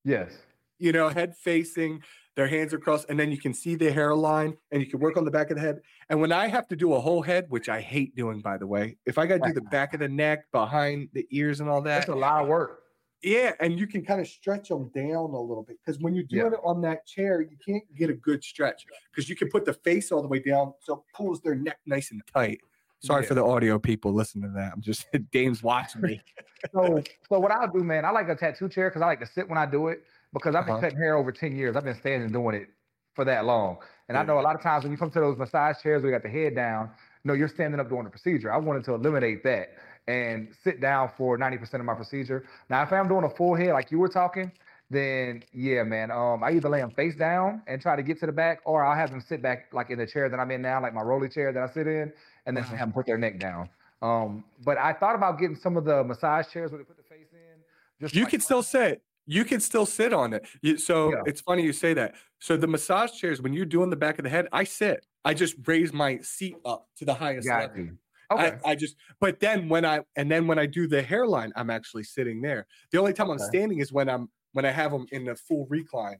Yes. 0.03 0.31
You 0.79 0.91
know, 0.91 1.09
head 1.09 1.35
facing, 1.35 2.03
their 2.35 2.47
hands 2.47 2.71
are 2.71 2.77
crossed, 2.77 3.07
and 3.09 3.19
then 3.19 3.31
you 3.31 3.39
can 3.39 3.53
see 3.53 3.73
the 3.73 3.91
hairline 3.91 4.55
and 4.71 4.79
you 4.81 4.87
can 4.87 4.99
work 4.99 5.17
on 5.17 5.25
the 5.25 5.31
back 5.31 5.49
of 5.49 5.57
the 5.57 5.61
head. 5.61 5.79
And 6.09 6.21
when 6.21 6.31
I 6.31 6.47
have 6.47 6.67
to 6.67 6.75
do 6.75 6.93
a 6.93 6.99
whole 6.99 7.23
head, 7.23 7.47
which 7.49 7.67
I 7.67 7.81
hate 7.81 8.15
doing, 8.15 8.41
by 8.41 8.57
the 8.57 8.67
way, 8.67 8.97
if 9.05 9.17
I 9.17 9.25
got 9.25 9.41
to 9.41 9.47
do 9.47 9.53
the 9.53 9.61
back 9.71 9.95
of 9.95 9.99
the 9.99 10.07
neck, 10.07 10.45
behind 10.51 11.09
the 11.13 11.25
ears, 11.31 11.61
and 11.61 11.69
all 11.69 11.81
that, 11.81 11.99
that's 11.99 12.09
a 12.09 12.15
lot 12.15 12.43
of 12.43 12.47
work. 12.47 12.83
Yeah, 13.23 13.53
and 13.59 13.79
you 13.79 13.87
can 13.87 14.05
kind 14.05 14.21
of 14.21 14.27
stretch 14.27 14.69
them 14.69 14.91
down 14.93 15.31
a 15.31 15.41
little 15.41 15.63
bit 15.63 15.77
because 15.83 15.99
when 15.99 16.13
you're 16.13 16.23
doing 16.23 16.51
yeah. 16.51 16.57
it 16.57 16.59
on 16.63 16.81
that 16.81 17.05
chair, 17.07 17.41
you 17.41 17.57
can't 17.65 17.83
get 17.95 18.09
a 18.09 18.13
good 18.13 18.43
stretch 18.43 18.85
because 19.11 19.27
you 19.27 19.35
can 19.35 19.49
put 19.49 19.65
the 19.65 19.73
face 19.73 20.11
all 20.11 20.21
the 20.21 20.27
way 20.27 20.39
down, 20.39 20.73
so 20.79 20.93
it 20.93 20.99
pulls 21.15 21.41
their 21.41 21.55
neck 21.55 21.79
nice 21.85 22.11
and 22.11 22.21
tight. 22.31 22.59
Sorry 22.99 23.23
yeah. 23.23 23.27
for 23.27 23.33
the 23.35 23.43
audio 23.43 23.77
people 23.77 24.13
listening 24.13 24.49
to 24.49 24.55
that. 24.55 24.73
I'm 24.73 24.81
just 24.81 25.07
Dame's 25.31 25.63
watching 25.63 26.01
me. 26.01 26.21
so, 26.73 27.01
so 27.29 27.39
what 27.39 27.51
I'll 27.51 27.71
do, 27.71 27.83
man, 27.83 28.05
I 28.05 28.11
like 28.11 28.29
a 28.29 28.35
tattoo 28.35 28.69
chair 28.69 28.89
because 28.89 29.01
I 29.01 29.05
like 29.05 29.19
to 29.19 29.25
sit 29.25 29.47
when 29.47 29.57
I 29.57 29.65
do 29.65 29.87
it 29.87 30.03
because 30.33 30.55
I've 30.55 30.65
been 30.65 30.75
uh-huh. 30.75 30.81
cutting 30.81 30.97
hair 30.97 31.15
over 31.15 31.31
10 31.31 31.55
years. 31.55 31.75
I've 31.75 31.83
been 31.83 31.95
standing 31.95 32.31
doing 32.31 32.55
it 32.55 32.69
for 33.13 33.25
that 33.25 33.45
long. 33.45 33.77
And 34.09 34.15
yeah. 34.15 34.21
I 34.21 34.25
know 34.25 34.39
a 34.39 34.41
lot 34.41 34.55
of 34.55 34.61
times 34.61 34.83
when 34.83 34.91
you 34.91 34.97
come 34.97 35.11
to 35.11 35.19
those 35.19 35.37
massage 35.37 35.77
chairs 35.81 36.03
we 36.03 36.11
got 36.11 36.23
the 36.23 36.29
head 36.29 36.55
down, 36.55 36.89
No, 37.23 37.33
you're 37.33 37.47
standing 37.47 37.79
up 37.79 37.89
doing 37.89 38.03
the 38.03 38.09
procedure. 38.09 38.51
I 38.51 38.57
wanted 38.57 38.83
to 38.85 38.93
eliminate 38.93 39.43
that 39.43 39.69
and 40.07 40.49
sit 40.63 40.79
down 40.79 41.11
for 41.17 41.37
90% 41.37 41.73
of 41.75 41.85
my 41.85 41.93
procedure. 41.93 42.45
Now, 42.69 42.83
if 42.83 42.91
I'm 42.91 43.07
doing 43.07 43.25
a 43.25 43.29
full 43.29 43.55
head 43.55 43.73
like 43.73 43.91
you 43.91 43.99
were 43.99 44.07
talking, 44.07 44.51
then 44.89 45.43
yeah, 45.51 45.83
man. 45.83 46.11
Um, 46.11 46.43
I 46.43 46.51
either 46.51 46.69
lay 46.69 46.79
them 46.79 46.91
face 46.91 47.15
down 47.15 47.61
and 47.67 47.81
try 47.81 47.95
to 47.95 48.03
get 48.03 48.19
to 48.21 48.25
the 48.25 48.31
back, 48.31 48.61
or 48.65 48.85
I'll 48.85 48.95
have 48.95 49.11
them 49.11 49.21
sit 49.21 49.41
back 49.41 49.67
like 49.73 49.89
in 49.89 49.99
the 49.99 50.07
chair 50.07 50.29
that 50.29 50.39
I'm 50.39 50.49
in 50.51 50.61
now, 50.61 50.81
like 50.81 50.93
my 50.93 51.01
rolly 51.01 51.29
chair 51.29 51.51
that 51.51 51.61
I 51.61 51.67
sit 51.73 51.87
in, 51.87 52.13
and 52.45 52.55
then 52.55 52.63
have 52.63 52.79
them 52.79 52.93
put 52.93 53.05
their 53.05 53.17
neck 53.17 53.39
down. 53.39 53.69
Um, 54.01 54.45
but 54.63 54.77
I 54.77 54.93
thought 54.93 55.15
about 55.15 55.39
getting 55.39 55.55
some 55.55 55.75
of 55.75 55.83
the 55.83 56.03
massage 56.03 56.47
chairs 56.47 56.71
where 56.71 56.77
they 56.77 56.85
put 56.85 56.97
the 56.97 57.03
face 57.03 57.27
in. 57.33 57.61
Just 57.99 58.15
you 58.15 58.23
like 58.23 58.31
can 58.31 58.41
still 58.41 58.63
sit. 58.63 59.01
You 59.25 59.43
can 59.43 59.59
still 59.59 59.85
sit 59.85 60.13
on 60.13 60.31
it. 60.33 60.45
You, 60.61 60.77
so 60.77 61.11
yeah. 61.11 61.21
it's 61.25 61.41
funny 61.41 61.63
you 61.63 61.73
say 61.73 61.93
that. 61.95 62.15
So 62.39 62.55
the 62.55 62.67
massage 62.67 63.11
chairs, 63.11 63.41
when 63.41 63.51
you're 63.51 63.65
doing 63.65 63.89
the 63.89 63.97
back 63.97 64.19
of 64.19 64.23
the 64.23 64.29
head, 64.29 64.47
I 64.53 64.63
sit. 64.63 65.05
I 65.25 65.33
just 65.33 65.55
raise 65.65 65.91
my 65.91 66.19
seat 66.19 66.55
up 66.63 66.87
to 66.97 67.05
the 67.05 67.13
highest 67.13 67.45
Got 67.45 67.63
level. 67.63 67.77
You. 67.77 67.97
Okay. 68.31 68.57
I, 68.65 68.71
I, 68.71 68.75
just, 68.75 68.95
but 69.19 69.39
then 69.39 69.69
when 69.69 69.85
I, 69.85 70.01
and 70.15 70.29
then 70.29 70.47
when 70.47 70.59
I 70.59 70.65
do 70.65 70.87
the 70.87 71.01
hairline, 71.01 71.51
I'm 71.55 71.69
actually 71.69 72.03
sitting 72.03 72.41
there. 72.41 72.67
The 72.91 72.97
only 72.97 73.13
time 73.13 73.29
okay. 73.29 73.41
I'm 73.41 73.49
standing 73.49 73.79
is 73.79 73.91
when 73.91 74.09
I'm, 74.09 74.29
when 74.53 74.65
I 74.65 74.71
have 74.71 74.91
them 74.91 75.05
in 75.11 75.25
the 75.25 75.35
full 75.35 75.65
recline. 75.69 76.17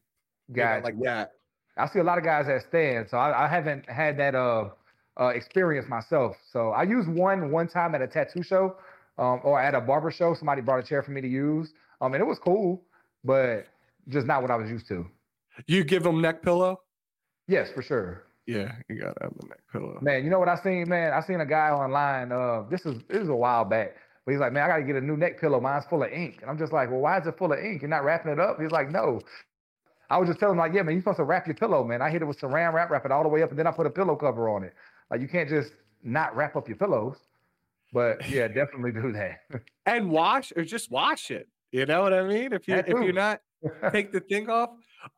Got 0.51 0.75
you 0.75 0.79
know, 0.79 0.85
like 0.85 0.99
that. 1.01 1.31
I 1.75 1.87
see 1.87 1.99
a 1.99 2.03
lot 2.03 2.17
of 2.17 2.23
guys 2.23 2.47
that 2.47 2.63
stand. 2.69 3.07
So 3.09 3.17
I, 3.17 3.45
I 3.45 3.47
haven't 3.47 3.89
had 3.89 4.17
that, 4.19 4.35
uh, 4.35 4.69
uh, 5.19 5.27
experience 5.29 5.87
myself. 5.89 6.35
So 6.51 6.69
I 6.69 6.83
used 6.83 7.09
one 7.09 7.51
one 7.51 7.67
time 7.67 7.95
at 7.95 8.01
a 8.01 8.07
tattoo 8.07 8.43
show 8.43 8.77
um, 9.17 9.41
or 9.43 9.59
at 9.59 9.73
a 9.73 9.81
barber 9.81 10.11
show. 10.11 10.33
Somebody 10.33 10.61
brought 10.61 10.79
a 10.79 10.83
chair 10.83 11.01
for 11.03 11.11
me 11.11 11.21
to 11.21 11.27
use, 11.27 11.73
um, 12.01 12.13
and 12.13 12.21
it 12.21 12.25
was 12.25 12.39
cool, 12.39 12.83
but 13.23 13.65
just 14.09 14.27
not 14.27 14.41
what 14.41 14.51
I 14.51 14.55
was 14.55 14.69
used 14.69 14.87
to. 14.89 15.07
You 15.65 15.83
give 15.83 16.03
them 16.03 16.21
neck 16.21 16.41
pillow? 16.43 16.81
Yes, 17.47 17.71
for 17.73 17.81
sure. 17.81 18.26
Yeah, 18.47 18.71
you 18.89 18.95
gotta 18.95 19.17
have 19.21 19.33
the 19.39 19.47
neck 19.47 19.59
pillow. 19.71 19.99
Man, 20.01 20.23
you 20.23 20.29
know 20.29 20.39
what 20.39 20.47
I 20.47 20.55
seen, 20.55 20.87
man? 20.87 21.13
I 21.13 21.19
seen 21.21 21.41
a 21.41 21.45
guy 21.45 21.69
online. 21.69 22.31
Uh, 22.31 22.63
this 22.69 22.85
is 22.85 22.95
this 23.09 23.21
is 23.21 23.29
a 23.29 23.35
while 23.35 23.65
back. 23.65 23.95
But 24.25 24.31
he's 24.31 24.39
like, 24.39 24.53
man, 24.53 24.63
I 24.63 24.67
gotta 24.67 24.83
get 24.83 24.95
a 24.95 25.01
new 25.01 25.17
neck 25.17 25.39
pillow. 25.39 25.59
Mine's 25.59 25.85
full 25.85 26.03
of 26.03 26.11
ink. 26.11 26.39
And 26.41 26.49
I'm 26.49 26.57
just 26.57 26.73
like, 26.73 26.89
well, 26.89 26.99
why 26.99 27.19
is 27.19 27.27
it 27.27 27.37
full 27.37 27.51
of 27.51 27.59
ink? 27.59 27.81
You're 27.81 27.89
not 27.89 28.03
wrapping 28.03 28.31
it 28.31 28.39
up? 28.39 28.59
He's 28.59 28.71
like, 28.71 28.89
no. 28.89 29.21
I 30.09 30.17
was 30.17 30.29
just 30.29 30.39
telling 30.39 30.53
him, 30.53 30.59
like, 30.59 30.73
yeah, 30.73 30.83
man, 30.83 30.95
you're 30.95 31.01
supposed 31.01 31.17
to 31.17 31.25
wrap 31.25 31.45
your 31.45 31.55
pillow, 31.55 31.83
man. 31.83 32.01
I 32.01 32.09
hit 32.09 32.21
it 32.21 32.25
with 32.25 32.39
saran 32.39 32.73
wrap, 32.73 32.89
wrap 32.89 33.05
it 33.05 33.11
all 33.11 33.23
the 33.23 33.29
way 33.29 33.43
up, 33.43 33.49
and 33.49 33.59
then 33.59 33.67
I 33.67 33.71
put 33.71 33.85
a 33.85 33.89
pillow 33.89 34.15
cover 34.15 34.47
on 34.49 34.63
it. 34.63 34.73
Like 35.11 35.21
you 35.21 35.27
can't 35.27 35.49
just 35.49 35.73
not 36.03 36.35
wrap 36.35 36.55
up 36.55 36.67
your 36.67 36.77
pillows. 36.77 37.17
But 37.93 38.29
yeah, 38.29 38.47
definitely 38.47 38.91
do 38.93 39.11
that. 39.13 39.39
and 39.85 40.09
wash 40.09 40.53
or 40.55 40.63
just 40.63 40.89
wash 40.91 41.31
it. 41.31 41.47
You 41.71 41.85
know 41.85 42.01
what 42.01 42.13
I 42.13 42.23
mean? 42.23 42.53
If 42.53 42.67
you 42.67 42.75
if 42.75 42.87
you're 42.87 43.11
not 43.11 43.41
take 43.91 44.11
the 44.11 44.19
thing 44.19 44.49
off. 44.49 44.69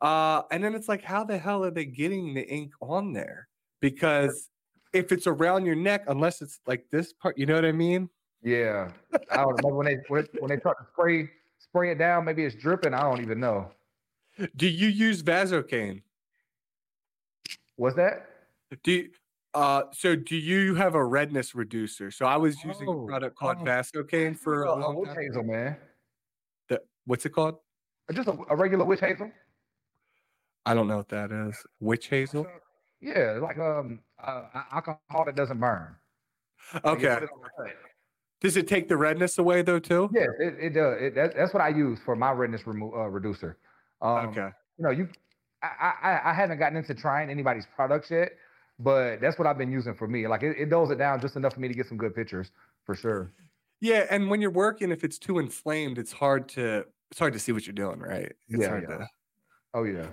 Uh 0.02 0.44
and 0.52 0.64
then 0.64 0.76
it's 0.76 0.88
like, 0.88 1.04
how 1.04 1.24
the 1.24 1.38
hell 1.38 1.64
are 1.64 1.72
they 1.72 1.86
getting 1.86 2.34
the 2.34 2.48
ink 2.48 2.74
on 2.82 3.14
there? 3.14 3.48
Because 3.82 4.50
if 4.94 5.12
it's 5.12 5.28
around 5.28 5.66
your 5.66 5.76
neck, 5.76 6.04
unless 6.08 6.42
it's 6.42 6.60
like 6.68 6.86
this 6.92 7.14
part, 7.14 7.38
you 7.38 7.46
know 7.46 7.56
what 7.56 7.66
I 7.66 7.72
mean? 7.72 8.10
Yeah. 8.44 8.92
I 9.32 9.38
don't 9.38 9.56
remember 9.58 9.78
when 9.78 9.86
they 9.88 9.98
when, 10.08 10.28
when 10.40 10.50
they 10.50 10.60
start 10.60 10.78
to 10.80 10.86
spray 10.92 11.30
spray 11.58 11.92
it 11.92 11.98
down, 11.98 12.26
maybe 12.26 12.44
it's 12.44 12.56
dripping. 12.56 12.94
I 12.94 13.02
don't 13.02 13.22
even 13.22 13.40
know. 13.40 13.72
Do 14.56 14.68
you 14.68 14.88
use 14.88 15.22
Vasocaine? 15.22 16.02
What's 17.76 17.96
that? 17.96 18.26
Do 18.84 18.92
you, 18.92 19.10
uh, 19.54 19.84
so 19.92 20.16
do 20.16 20.36
you 20.36 20.76
have 20.76 20.96
a 20.96 21.04
redness 21.04 21.56
reducer? 21.56 22.12
So 22.12 22.26
I 22.26 22.38
was 22.38 22.64
using 22.64 22.88
oh, 22.88 23.04
a 23.04 23.08
product 23.08 23.36
called 23.36 23.58
oh, 23.62 23.66
Vasocaine 23.66 24.38
for 24.38 24.64
a 24.64 24.76
long 24.76 24.96
witch 24.96 25.10
time. 25.10 25.18
hazel, 25.18 25.44
man. 25.44 25.78
The, 26.70 26.82
what's 27.06 27.26
it 27.26 27.30
called? 27.30 27.56
Just 28.14 28.28
a, 28.28 28.38
a, 28.50 28.56
regular 28.56 28.86
witch 28.86 29.00
hazel. 29.00 29.32
I 30.66 30.74
don't 30.74 30.88
know 30.88 30.98
what 30.98 31.10
that 31.10 31.32
is. 31.32 31.56
Witch 31.80 32.08
hazel. 32.08 32.48
Yeah, 33.02 33.40
like 33.42 33.58
um, 33.58 34.00
uh, 34.22 34.44
alcohol 34.72 35.26
that 35.26 35.36
doesn't 35.36 35.60
burn. 35.60 35.96
Okay. 36.84 37.20
Does 38.42 38.56
it 38.56 38.68
take 38.68 38.88
the 38.88 38.98
redness 38.98 39.38
away 39.38 39.62
though 39.62 39.80
too? 39.80 40.10
Yeah, 40.14 40.28
it, 40.40 40.56
it 40.60 40.70
does. 40.74 40.98
It, 41.02 41.16
that, 41.16 41.36
that's 41.36 41.54
what 41.54 41.62
I 41.62 41.70
use 41.70 42.00
for 42.04 42.16
my 42.16 42.32
redness 42.32 42.66
remo- 42.66 42.94
uh, 42.94 43.08
reducer. 43.08 43.58
Um, 44.02 44.30
okay. 44.30 44.50
You 44.78 44.84
know, 44.86 44.92
you, 44.92 45.10
I, 45.62 45.94
I, 46.02 46.30
I 46.30 46.34
haven't 46.34 46.60
gotten 46.60 46.78
into 46.78 46.94
trying 46.94 47.30
anybody's 47.30 47.68
products 47.76 48.12
yet, 48.12 48.32
but 48.80 49.20
that's 49.20 49.38
what 49.38 49.48
I've 49.48 49.58
been 49.58 49.72
using 49.72 49.94
for 49.94 50.08
me. 50.08 50.28
Like 50.28 50.44
it, 50.44 50.56
it 50.58 50.70
dulls 50.70 50.90
it 50.92 50.98
down 50.98 51.20
just 51.20 51.36
enough 51.36 51.54
for 51.54 51.60
me 51.60 51.68
to 51.68 51.74
get 51.74 51.88
some 51.88 51.98
good 51.98 52.16
pictures 52.16 52.52
for 52.86 52.96
sure. 52.96 53.32
Yeah, 53.82 54.06
and 54.10 54.30
when 54.30 54.42
you're 54.42 54.52
working, 54.52 54.92
if 54.92 55.04
it's 55.04 55.18
too 55.18 55.40
inflamed, 55.40 55.98
it's 55.98 56.12
hard 56.12 56.48
to 56.50 56.86
it's 57.12 57.20
hard 57.20 57.34
to 57.34 57.40
see 57.40 57.52
what 57.52 57.66
you're 57.66 57.74
doing, 57.74 58.00
right? 58.00 58.32
It's 58.48 58.62
yeah, 58.62 58.80
yeah. 58.82 58.88
To... 58.88 59.08
Oh 59.74 59.84
yeah. 59.84 60.08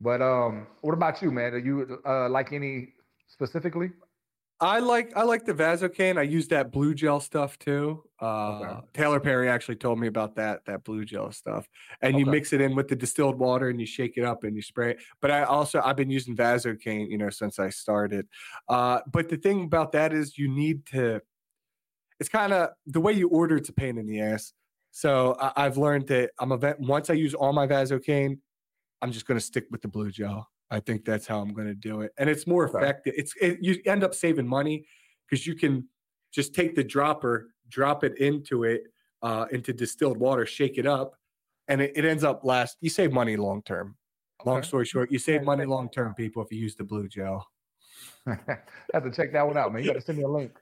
But 0.00 0.20
um, 0.20 0.66
what 0.82 0.94
about 0.94 1.22
you, 1.22 1.30
man? 1.30 1.52
Do 1.52 1.58
you 1.58 2.00
uh, 2.04 2.28
like 2.28 2.52
any 2.52 2.92
specifically? 3.28 3.90
I 4.58 4.78
like 4.78 5.14
I 5.14 5.22
like 5.22 5.44
the 5.44 5.52
Vasocaine. 5.52 6.18
I 6.18 6.22
use 6.22 6.48
that 6.48 6.72
blue 6.72 6.94
gel 6.94 7.20
stuff 7.20 7.58
too. 7.58 8.04
Uh, 8.20 8.60
okay. 8.60 8.80
Taylor 8.94 9.20
Perry 9.20 9.50
actually 9.50 9.76
told 9.76 9.98
me 9.98 10.06
about 10.06 10.34
that 10.36 10.64
that 10.64 10.82
blue 10.82 11.04
gel 11.04 11.30
stuff, 11.30 11.68
and 12.00 12.14
okay. 12.14 12.20
you 12.20 12.26
mix 12.26 12.54
it 12.54 12.62
in 12.62 12.74
with 12.74 12.88
the 12.88 12.96
distilled 12.96 13.38
water 13.38 13.68
and 13.68 13.78
you 13.78 13.86
shake 13.86 14.16
it 14.16 14.24
up 14.24 14.44
and 14.44 14.56
you 14.56 14.62
spray 14.62 14.92
it. 14.92 14.98
But 15.20 15.30
I 15.30 15.42
also 15.42 15.82
I've 15.84 15.96
been 15.96 16.10
using 16.10 16.34
Vasocaine, 16.34 17.10
you 17.10 17.18
know, 17.18 17.28
since 17.28 17.58
I 17.58 17.68
started. 17.68 18.26
Uh, 18.66 19.00
but 19.12 19.28
the 19.28 19.36
thing 19.36 19.64
about 19.64 19.92
that 19.92 20.14
is 20.14 20.38
you 20.38 20.48
need 20.48 20.86
to. 20.86 21.20
It's 22.18 22.30
kind 22.30 22.54
of 22.54 22.70
the 22.86 23.00
way 23.00 23.12
you 23.12 23.28
order. 23.28 23.58
It's 23.58 23.68
a 23.68 23.74
pain 23.74 23.98
in 23.98 24.06
the 24.06 24.22
ass. 24.22 24.54
So 24.90 25.36
I, 25.38 25.64
have 25.64 25.76
learned 25.76 26.06
that 26.06 26.30
I'm 26.40 26.52
a 26.52 26.56
vet. 26.56 26.80
Once 26.80 27.10
I 27.10 27.12
use 27.12 27.34
all 27.34 27.52
my 27.52 27.66
Vasocaine, 27.66 28.38
I'm 29.02 29.12
just 29.12 29.26
going 29.26 29.38
to 29.38 29.44
stick 29.44 29.66
with 29.70 29.82
the 29.82 29.88
blue 29.88 30.10
gel. 30.10 30.48
I 30.70 30.80
think 30.80 31.04
that's 31.04 31.26
how 31.26 31.40
I'm 31.40 31.52
going 31.52 31.68
to 31.68 31.74
do 31.74 32.00
it, 32.00 32.12
and 32.18 32.28
it's 32.28 32.46
more 32.46 32.68
okay. 32.68 32.78
effective. 32.78 33.14
It's 33.16 33.32
it, 33.40 33.58
you 33.60 33.80
end 33.86 34.02
up 34.02 34.14
saving 34.14 34.48
money 34.48 34.86
because 35.28 35.46
you 35.46 35.54
can 35.54 35.88
just 36.32 36.54
take 36.54 36.74
the 36.74 36.82
dropper, 36.82 37.50
drop 37.68 38.02
it 38.02 38.18
into 38.18 38.64
it 38.64 38.82
uh, 39.22 39.46
into 39.52 39.72
distilled 39.72 40.18
water, 40.18 40.44
shake 40.44 40.76
it 40.76 40.86
up, 40.86 41.14
and 41.68 41.80
it, 41.80 41.92
it 41.94 42.04
ends 42.04 42.24
up 42.24 42.40
last. 42.44 42.78
You 42.80 42.90
save 42.90 43.12
money 43.12 43.36
long 43.36 43.62
term. 43.62 43.96
Long 44.44 44.62
story 44.62 44.84
short, 44.84 45.10
you 45.10 45.18
save 45.18 45.42
money 45.42 45.64
long 45.64 45.88
term, 45.88 46.14
people, 46.14 46.42
if 46.42 46.52
you 46.52 46.58
use 46.58 46.76
the 46.76 46.84
blue 46.84 47.08
gel. 47.08 47.46
I 48.26 48.36
have 48.92 49.04
to 49.04 49.10
check 49.10 49.32
that 49.32 49.46
one 49.46 49.56
out, 49.56 49.72
man. 49.72 49.82
You 49.82 49.88
got 49.92 50.00
to 50.00 50.00
send 50.02 50.18
me 50.18 50.24
a 50.24 50.28
link. 50.28 50.52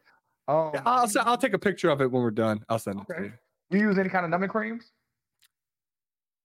Um, 0.47 0.73
I'll 0.87 1.11
I'll 1.21 1.37
take 1.39 1.55
a 1.55 1.59
picture 1.59 1.89
of 1.91 2.01
it 2.01 2.11
when 2.11 2.23
we're 2.23 2.31
done. 2.31 2.63
I'll 2.69 2.79
send 2.79 3.01
it 3.01 3.07
to 3.07 3.15
Okay. 3.15 3.33
you. 3.71 3.79
you 3.79 3.89
use 3.89 3.99
any 3.99 4.11
kind 4.11 4.25
of 4.25 4.31
numbing 4.31 4.51
creams? 4.51 4.93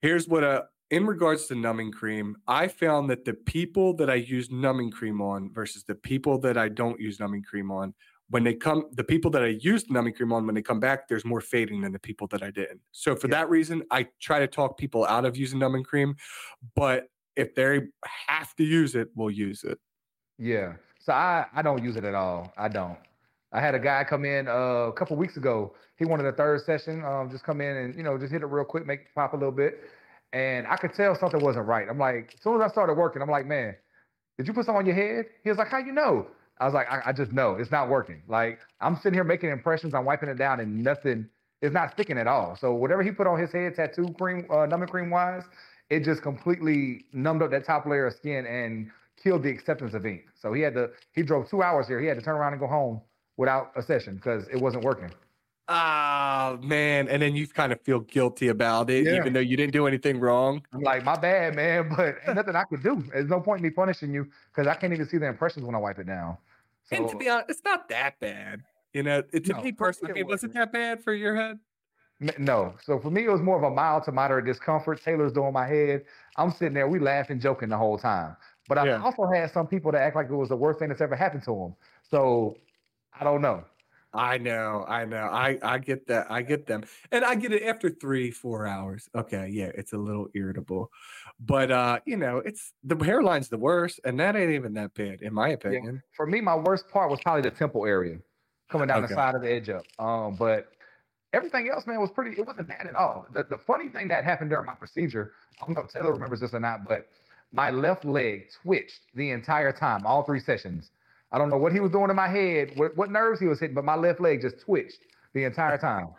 Here's 0.01 0.27
what 0.27 0.43
uh 0.43 0.63
in 0.91 1.05
regards 1.05 1.45
to 1.47 1.55
numbing 1.55 1.91
cream, 1.91 2.35
I 2.47 2.67
found 2.67 3.09
that 3.09 3.25
the 3.25 3.33
people 3.33 3.93
that 3.97 4.09
I 4.09 4.15
use 4.15 4.49
numbing 4.49 4.91
cream 4.91 5.21
on 5.21 5.51
versus 5.53 5.83
the 5.83 5.95
people 5.95 6.39
that 6.39 6.57
I 6.57 6.69
don't 6.69 6.99
use 6.99 7.19
numbing 7.19 7.43
cream 7.43 7.71
on, 7.71 7.93
when 8.29 8.43
they 8.43 8.53
come, 8.53 8.85
the 8.93 9.03
people 9.03 9.31
that 9.31 9.43
I 9.43 9.47
used 9.47 9.89
numbing 9.91 10.13
cream 10.13 10.31
on, 10.33 10.45
when 10.45 10.55
they 10.55 10.61
come 10.61 10.79
back, 10.79 11.07
there's 11.07 11.25
more 11.25 11.41
fading 11.41 11.81
than 11.81 11.91
the 11.91 11.99
people 11.99 12.27
that 12.27 12.43
I 12.43 12.51
didn't. 12.51 12.81
So 12.91 13.15
for 13.15 13.27
Yeah. 13.27 13.35
that 13.35 13.49
reason, 13.49 13.83
I 13.91 14.07
try 14.19 14.39
to 14.39 14.47
talk 14.47 14.77
people 14.77 15.05
out 15.05 15.25
of 15.25 15.35
using 15.37 15.59
numbing 15.59 15.83
cream. 15.83 16.15
But 16.75 17.07
if 17.35 17.55
they 17.55 17.81
have 18.27 18.55
to 18.55 18.63
use 18.63 18.95
it, 18.95 19.09
we'll 19.15 19.31
use 19.31 19.63
it. 19.63 19.79
Yeah. 20.37 20.75
So 20.99 21.13
I 21.13 21.47
I 21.53 21.61
don't 21.61 21.83
use 21.83 21.95
it 21.95 22.03
at 22.03 22.15
all. 22.15 22.53
I 22.57 22.67
don't. 22.67 22.97
I 23.51 23.61
had 23.61 23.73
a 23.73 23.79
guy 23.79 24.03
come 24.03 24.25
in 24.25 24.47
uh, 24.47 24.51
a 24.89 24.93
couple 24.93 25.17
weeks 25.17 25.37
ago. 25.37 25.75
He 25.97 26.05
wanted 26.05 26.25
a 26.27 26.31
third 26.33 26.61
session. 26.61 27.03
Um, 27.03 27.29
just 27.29 27.43
come 27.43 27.61
in 27.61 27.75
and 27.77 27.95
you 27.95 28.03
know 28.03 28.17
just 28.17 28.31
hit 28.31 28.41
it 28.41 28.45
real 28.47 28.65
quick, 28.65 28.85
make 28.85 29.01
it 29.01 29.07
pop 29.15 29.33
a 29.33 29.37
little 29.37 29.51
bit. 29.51 29.79
And 30.34 30.67
I 30.67 30.75
could 30.77 30.93
tell 30.93 31.15
something 31.15 31.41
wasn't 31.43 31.65
right. 31.67 31.88
I'm 31.89 31.97
like, 31.97 32.34
as 32.36 32.43
soon 32.43 32.55
as 32.55 32.61
I 32.61 32.71
started 32.71 32.93
working, 32.93 33.21
I'm 33.21 33.30
like, 33.30 33.47
man, 33.47 33.75
did 34.38 34.47
you 34.47 34.53
put 34.53 34.65
something 34.65 34.80
on 34.80 34.86
your 34.86 34.95
head? 34.95 35.25
He 35.43 35.49
was 35.49 35.57
like, 35.57 35.69
how 35.69 35.80
you 35.80 35.91
know? 35.91 36.27
I 36.59 36.65
was 36.65 36.73
like, 36.73 36.88
I, 36.91 37.01
I 37.07 37.13
just 37.13 37.32
know 37.32 37.55
it's 37.55 37.71
not 37.71 37.89
working. 37.89 38.21
Like 38.27 38.59
I'm 38.82 38.95
sitting 38.97 39.13
here 39.13 39.23
making 39.23 39.49
impressions, 39.49 39.93
I'm 39.93 40.05
wiping 40.05 40.30
it 40.30 40.38
down, 40.38 40.59
and 40.59 40.84
nothing 40.84 41.27
is 41.61 41.71
not 41.71 41.91
sticking 41.93 42.17
at 42.17 42.27
all. 42.27 42.57
So 42.59 42.73
whatever 42.73 43.01
he 43.01 43.11
put 43.11 43.27
on 43.27 43.39
his 43.39 43.51
head, 43.51 43.75
tattoo 43.75 44.13
cream, 44.17 44.45
uh, 44.49 44.65
numbing 44.65 44.89
cream 44.89 45.09
wise, 45.09 45.43
it 45.89 46.03
just 46.03 46.21
completely 46.21 47.05
numbed 47.13 47.41
up 47.41 47.51
that 47.51 47.65
top 47.65 47.86
layer 47.86 48.07
of 48.07 48.13
skin 48.13 48.45
and 48.45 48.91
killed 49.21 49.43
the 49.43 49.49
acceptance 49.49 49.93
of 49.93 50.05
ink. 50.05 50.25
So 50.39 50.53
he 50.53 50.61
had 50.61 50.73
to 50.75 50.89
he 51.13 51.23
drove 51.23 51.49
two 51.49 51.63
hours 51.63 51.88
here. 51.88 51.99
He 51.99 52.07
had 52.07 52.17
to 52.17 52.23
turn 52.23 52.36
around 52.36 52.53
and 52.53 52.59
go 52.59 52.67
home 52.67 53.01
without 53.38 53.71
a 53.75 53.82
session 53.82 54.15
because 54.15 54.47
it 54.49 54.59
wasn't 54.59 54.84
working. 54.84 55.11
Ah 55.72 56.57
man, 56.63 57.07
and 57.07 57.22
then 57.22 57.36
you 57.36 57.47
kind 57.47 57.72
of 57.72 57.80
feel 57.82 57.99
guilty 57.99 58.47
about 58.47 58.89
it, 58.89 59.05
Yeah. 59.05 59.17
even 59.17 59.34
though 59.34 59.39
you 59.39 59.55
didn't 59.55 59.74
do 59.74 59.86
anything 59.86 60.20
wrong. 60.20 60.65
I'm 60.74 60.82
like, 60.82 61.03
my 61.05 61.15
bad, 61.15 61.55
man, 61.55 61.89
but 61.95 62.15
ain't 62.26 62.36
nothing 62.36 62.55
I 62.55 62.63
could 62.63 62.82
do. 62.82 63.03
There's 63.11 63.30
no 63.30 63.39
point 63.39 63.59
in 63.59 63.63
me 63.65 63.70
punishing 63.70 64.11
you 64.11 64.28
because 64.51 64.65
I 64.67 64.74
can't 64.74 64.93
even 64.93 65.07
see 65.07 65.20
the 65.20 65.28
impressions 65.28 65.65
when 65.65 65.76
I 65.76 65.78
wipe 65.78 65.99
it 65.99 66.07
down. 66.07 66.38
and 66.91 67.07
to 67.07 67.17
be 67.17 67.30
honest, 67.30 67.51
it's 67.51 67.63
not 67.63 67.88
that 67.89 68.20
bad. 68.20 68.63
You 68.93 69.03
know, 69.03 69.24
it, 69.32 69.45
to 69.45 69.53
No, 69.53 69.61
me 69.61 69.72
personally, 69.72 70.20
it 70.20 70.26
was, 70.26 70.38
wasn't 70.38 70.53
that 70.55 70.74
bad 70.74 71.03
for 71.03 71.13
your 71.13 71.36
head? 71.36 71.59
no. 72.39 72.76
So 72.82 72.99
for 72.99 73.11
me, 73.11 73.26
it 73.26 73.30
was 73.32 73.41
more 73.41 73.57
of 73.57 73.63
a 73.63 73.70
mild 73.74 74.03
to 74.05 74.11
moderate 74.11 74.45
discomfort. 74.45 75.01
Taylor's 75.03 75.32
doing 75.34 75.53
my 75.53 75.67
head. 75.67 76.05
I'm 76.36 76.49
sitting 76.51 76.74
there, 76.74 76.88
we 76.88 76.99
laughing, 76.99 77.39
joking 77.39 77.70
the 77.70 77.78
whole 77.78 77.97
time. 77.97 78.36
But 78.67 78.78
I 78.80 78.86
Yeah. 78.88 79.03
also 79.03 79.26
had 79.32 79.51
some 79.51 79.67
people 79.67 79.91
that 79.91 80.01
act 80.01 80.15
like 80.15 80.30
it 80.30 80.36
was 80.36 80.49
the 80.49 80.57
worst 80.57 80.80
thing 80.80 80.89
that's 80.89 81.01
ever 81.01 81.15
happened 81.15 81.43
to 81.43 81.51
them. 81.55 81.76
So 82.09 82.57
I 83.13 83.24
don't 83.24 83.41
know. 83.41 83.63
I 84.14 84.38
know, 84.39 84.86
I 84.88 85.05
know. 85.05 85.18
I 85.24 85.60
I 85.62 85.78
get 85.78 86.07
that. 86.07 86.32
I 86.32 86.41
get 86.41 86.66
them. 86.66 86.84
And 87.12 87.24
I 87.24 87.36
get 87.36 87.51
it 87.53 87.64
after 87.64 87.89
3 87.89 88.32
4 88.32 88.66
hours. 88.66 89.07
Okay, 89.14 89.49
yeah, 89.49 89.72
it's 89.76 89.93
a 89.93 89.97
little 89.97 90.28
irritable. 90.34 90.89
But 91.39 91.72
uh, 91.72 91.99
you 92.05 92.18
know, 92.18 92.38
it's 92.38 92.74
the 92.84 92.95
hairline's 92.95 93.49
the 93.49 93.57
worst 93.57 93.99
and 94.03 94.20
that 94.20 94.36
ain't 94.36 94.51
even 94.51 94.74
that 94.74 94.93
bad 94.95 95.22
in 95.22 95.34
my 95.34 95.49
opinion. 95.49 96.01
For 96.16 96.26
me, 96.26 96.41
my 96.41 96.55
worst 96.55 96.89
part 96.89 97.12
was 97.12 97.20
probably 97.22 97.43
the 97.43 97.51
temple 97.55 97.86
area, 97.86 98.18
coming 98.70 98.88
down 98.88 99.03
Okay. 99.03 99.14
the 99.14 99.16
side 99.16 99.36
of 99.36 99.41
the 99.41 99.51
edge 99.51 99.70
up. 99.70 99.84
Um, 99.99 100.36
but 100.36 100.72
everything 101.34 101.70
else, 101.70 101.86
man, 101.86 101.99
was 101.99 102.10
pretty. 102.10 102.39
It 102.39 102.45
wasn't 102.47 102.68
bad 102.68 102.88
at 102.88 102.95
all. 102.95 103.28
The, 103.34 103.43
the 103.43 103.57
funny 103.57 103.89
thing 103.89 104.07
that 104.07 104.24
happened 104.24 104.49
during 104.49 104.66
my 104.66 104.76
procedure, 104.76 105.34
I 105.62 105.66
don't 105.68 105.76
know 105.76 105.82
if 105.84 105.91
Taylor 105.91 106.14
remembers 106.14 106.39
this 106.39 106.53
or 106.53 106.60
not, 106.60 106.88
but 106.88 107.10
my 107.51 107.70
left 107.70 108.05
leg 108.05 108.47
twitched 108.64 109.01
the 109.14 109.30
entire 109.32 109.72
time, 109.72 110.05
all 110.05 110.24
three 110.24 110.39
sessions. 110.39 110.91
I 111.32 111.38
don't 111.38 111.49
know 111.49 111.57
what 111.57 111.71
he 111.71 111.80
was 111.80 111.91
doing 111.91 112.09
in 112.09 112.15
my 112.15 112.27
head, 112.27 112.71
what, 112.75 112.95
what 112.97 113.11
nerves 113.11 113.39
he 113.39 113.47
was 113.47 113.59
hitting, 113.59 113.75
but 113.75 113.86
my 113.86 113.95
left 113.95 114.19
leg 114.19 114.41
just 114.41 114.59
twitched 114.61 114.99
the 115.34 115.43
entire 115.43 115.77
time. 115.77 116.09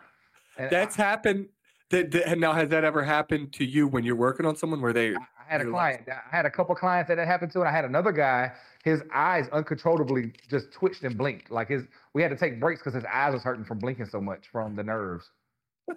And 0.57 0.69
That's 0.69 0.95
happened 0.95 1.49
that, 1.89 2.11
that- 2.11 2.37
now 2.37 2.53
has 2.53 2.69
that 2.69 2.83
ever 2.83 3.03
happened 3.03 3.51
to 3.53 3.65
you 3.65 3.87
when 3.87 4.03
you're 4.03 4.15
working 4.15 4.45
on 4.45 4.55
someone 4.55 4.81
where 4.81 4.93
they 4.93 5.13
I, 5.13 5.17
I 5.17 5.51
had 5.57 5.61
a 5.61 5.69
client. 5.69 6.07
I 6.09 6.35
had 6.35 6.45
a 6.45 6.49
couple 6.49 6.73
clients 6.75 7.09
that 7.09 7.15
that 7.15 7.27
happened 7.27 7.51
to, 7.53 7.59
and 7.59 7.67
I 7.67 7.71
had 7.71 7.83
another 7.83 8.13
guy. 8.13 8.53
His 8.85 9.03
eyes 9.13 9.47
uncontrollably 9.51 10.33
just 10.49 10.71
twitched 10.71 11.03
and 11.03 11.17
blinked. 11.17 11.51
Like 11.51 11.67
his, 11.67 11.83
we 12.13 12.21
had 12.21 12.29
to 12.29 12.37
take 12.37 12.59
breaks 12.59 12.79
because 12.81 12.93
his 12.93 13.03
eyes 13.11 13.33
was 13.33 13.43
hurting 13.43 13.65
from 13.65 13.79
blinking 13.79 14.05
so 14.05 14.21
much 14.21 14.47
from 14.51 14.75
the 14.75 14.83
nerves. 14.83 15.29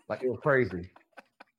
Like 0.09 0.23
it 0.23 0.29
was 0.29 0.41
crazy. 0.43 0.91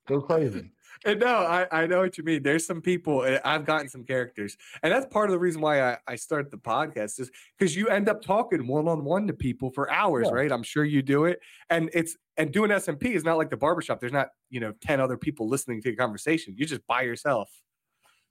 It 0.09 0.13
was 0.13 0.23
crazy. 0.27 0.71
And 1.03 1.19
no, 1.19 1.27
I, 1.37 1.67
I 1.71 1.87
know 1.87 1.99
what 2.01 2.17
you 2.17 2.23
mean. 2.23 2.43
There's 2.43 2.65
some 2.65 2.81
people, 2.81 3.25
I've 3.43 3.65
gotten 3.65 3.89
some 3.89 4.03
characters. 4.03 4.55
And 4.83 4.93
that's 4.93 5.05
part 5.07 5.29
of 5.29 5.33
the 5.33 5.39
reason 5.39 5.61
why 5.61 5.81
I, 5.81 5.97
I 6.07 6.15
start 6.15 6.51
the 6.51 6.57
podcast 6.57 7.19
is 7.19 7.29
because 7.57 7.75
you 7.75 7.87
end 7.89 8.07
up 8.07 8.21
talking 8.21 8.65
one 8.67 8.87
on 8.87 9.03
one 9.03 9.27
to 9.27 9.33
people 9.33 9.71
for 9.71 9.91
hours, 9.91 10.27
Yeah. 10.29 10.35
right? 10.35 10.51
I'm 10.51 10.63
sure 10.63 10.83
you 10.85 11.01
do 11.01 11.25
it. 11.25 11.39
And 11.69 11.89
it's, 11.93 12.15
and 12.37 12.51
doing 12.51 12.69
SMP 12.71 13.07
is 13.15 13.23
not 13.23 13.37
like 13.37 13.49
the 13.49 13.57
barbershop. 13.57 13.99
There's 13.99 14.13
not, 14.13 14.29
you 14.49 14.59
know, 14.59 14.73
10 14.81 14.99
other 15.01 15.17
people 15.17 15.47
listening 15.49 15.81
to 15.81 15.89
the 15.91 15.95
conversation. 15.95 16.53
You're 16.57 16.67
just 16.67 16.85
by 16.87 17.01
yourself. 17.01 17.49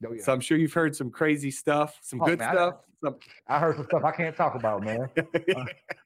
Oh, 0.06 0.12
yeah. 0.12 0.22
So 0.22 0.32
I'm 0.32 0.40
sure 0.40 0.58
you've 0.58 0.72
heard 0.74 0.94
some 0.94 1.10
crazy 1.10 1.50
stuff, 1.50 1.98
some 2.02 2.20
Oh, 2.20 2.26
good 2.26 2.38
man, 2.38 2.48
I- 2.50 2.52
stuff. 2.52 2.74
Some, 3.02 3.16
I 3.48 3.58
heard 3.58 3.76
some 3.76 3.84
stuff 3.86 4.04
I 4.04 4.12
can't 4.12 4.36
talk 4.36 4.54
about, 4.54 4.82
man. 4.82 5.08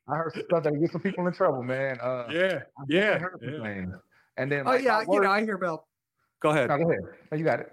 I 0.09 0.16
heard 0.16 0.32
some 0.34 0.42
stuff 0.44 0.62
that 0.64 0.80
get 0.80 0.90
some 0.92 1.00
people 1.00 1.26
in 1.26 1.32
trouble, 1.32 1.62
man. 1.62 1.98
Uh, 2.00 2.26
yeah. 2.30 2.62
Yeah. 2.88 3.24
yeah. 3.42 3.84
And 4.36 4.52
then, 4.52 4.62
Oh, 4.66 4.74
yeah. 4.74 5.02
my 5.06 5.14
You 5.14 5.20
know, 5.20 5.30
I 5.30 5.42
hear 5.42 5.54
about, 5.56 5.84
go 6.41 6.51
ahead. 6.51 6.68
No, 6.68 6.78
go 6.78 6.91
ahead. 6.91 7.03
No, 7.30 7.39
you 7.39 7.45
got 7.45 7.61
it. 7.61 7.72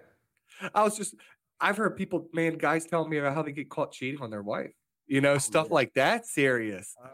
I 0.74 0.84
was 0.84 0.98
just, 0.98 1.16
I've 1.60 1.78
heard 1.78 1.98
people, 1.98 2.28
man, 2.34 2.58
guys 2.58 2.86
telling 2.86 3.10
me 3.10 3.18
about 3.18 3.36
how 3.36 3.42
they 3.44 3.52
get 3.52 3.70
caught 3.70 3.92
cheating 3.92 4.22
on 4.22 4.30
their 4.30 4.44
wife. 4.44 4.72
You 5.08 5.22
know, 5.22 5.38
stuff 5.38 5.68
yeah. 5.70 5.74
like 5.74 5.94
that. 5.94 6.26
Serious. 6.26 6.96
Like, 7.02 7.12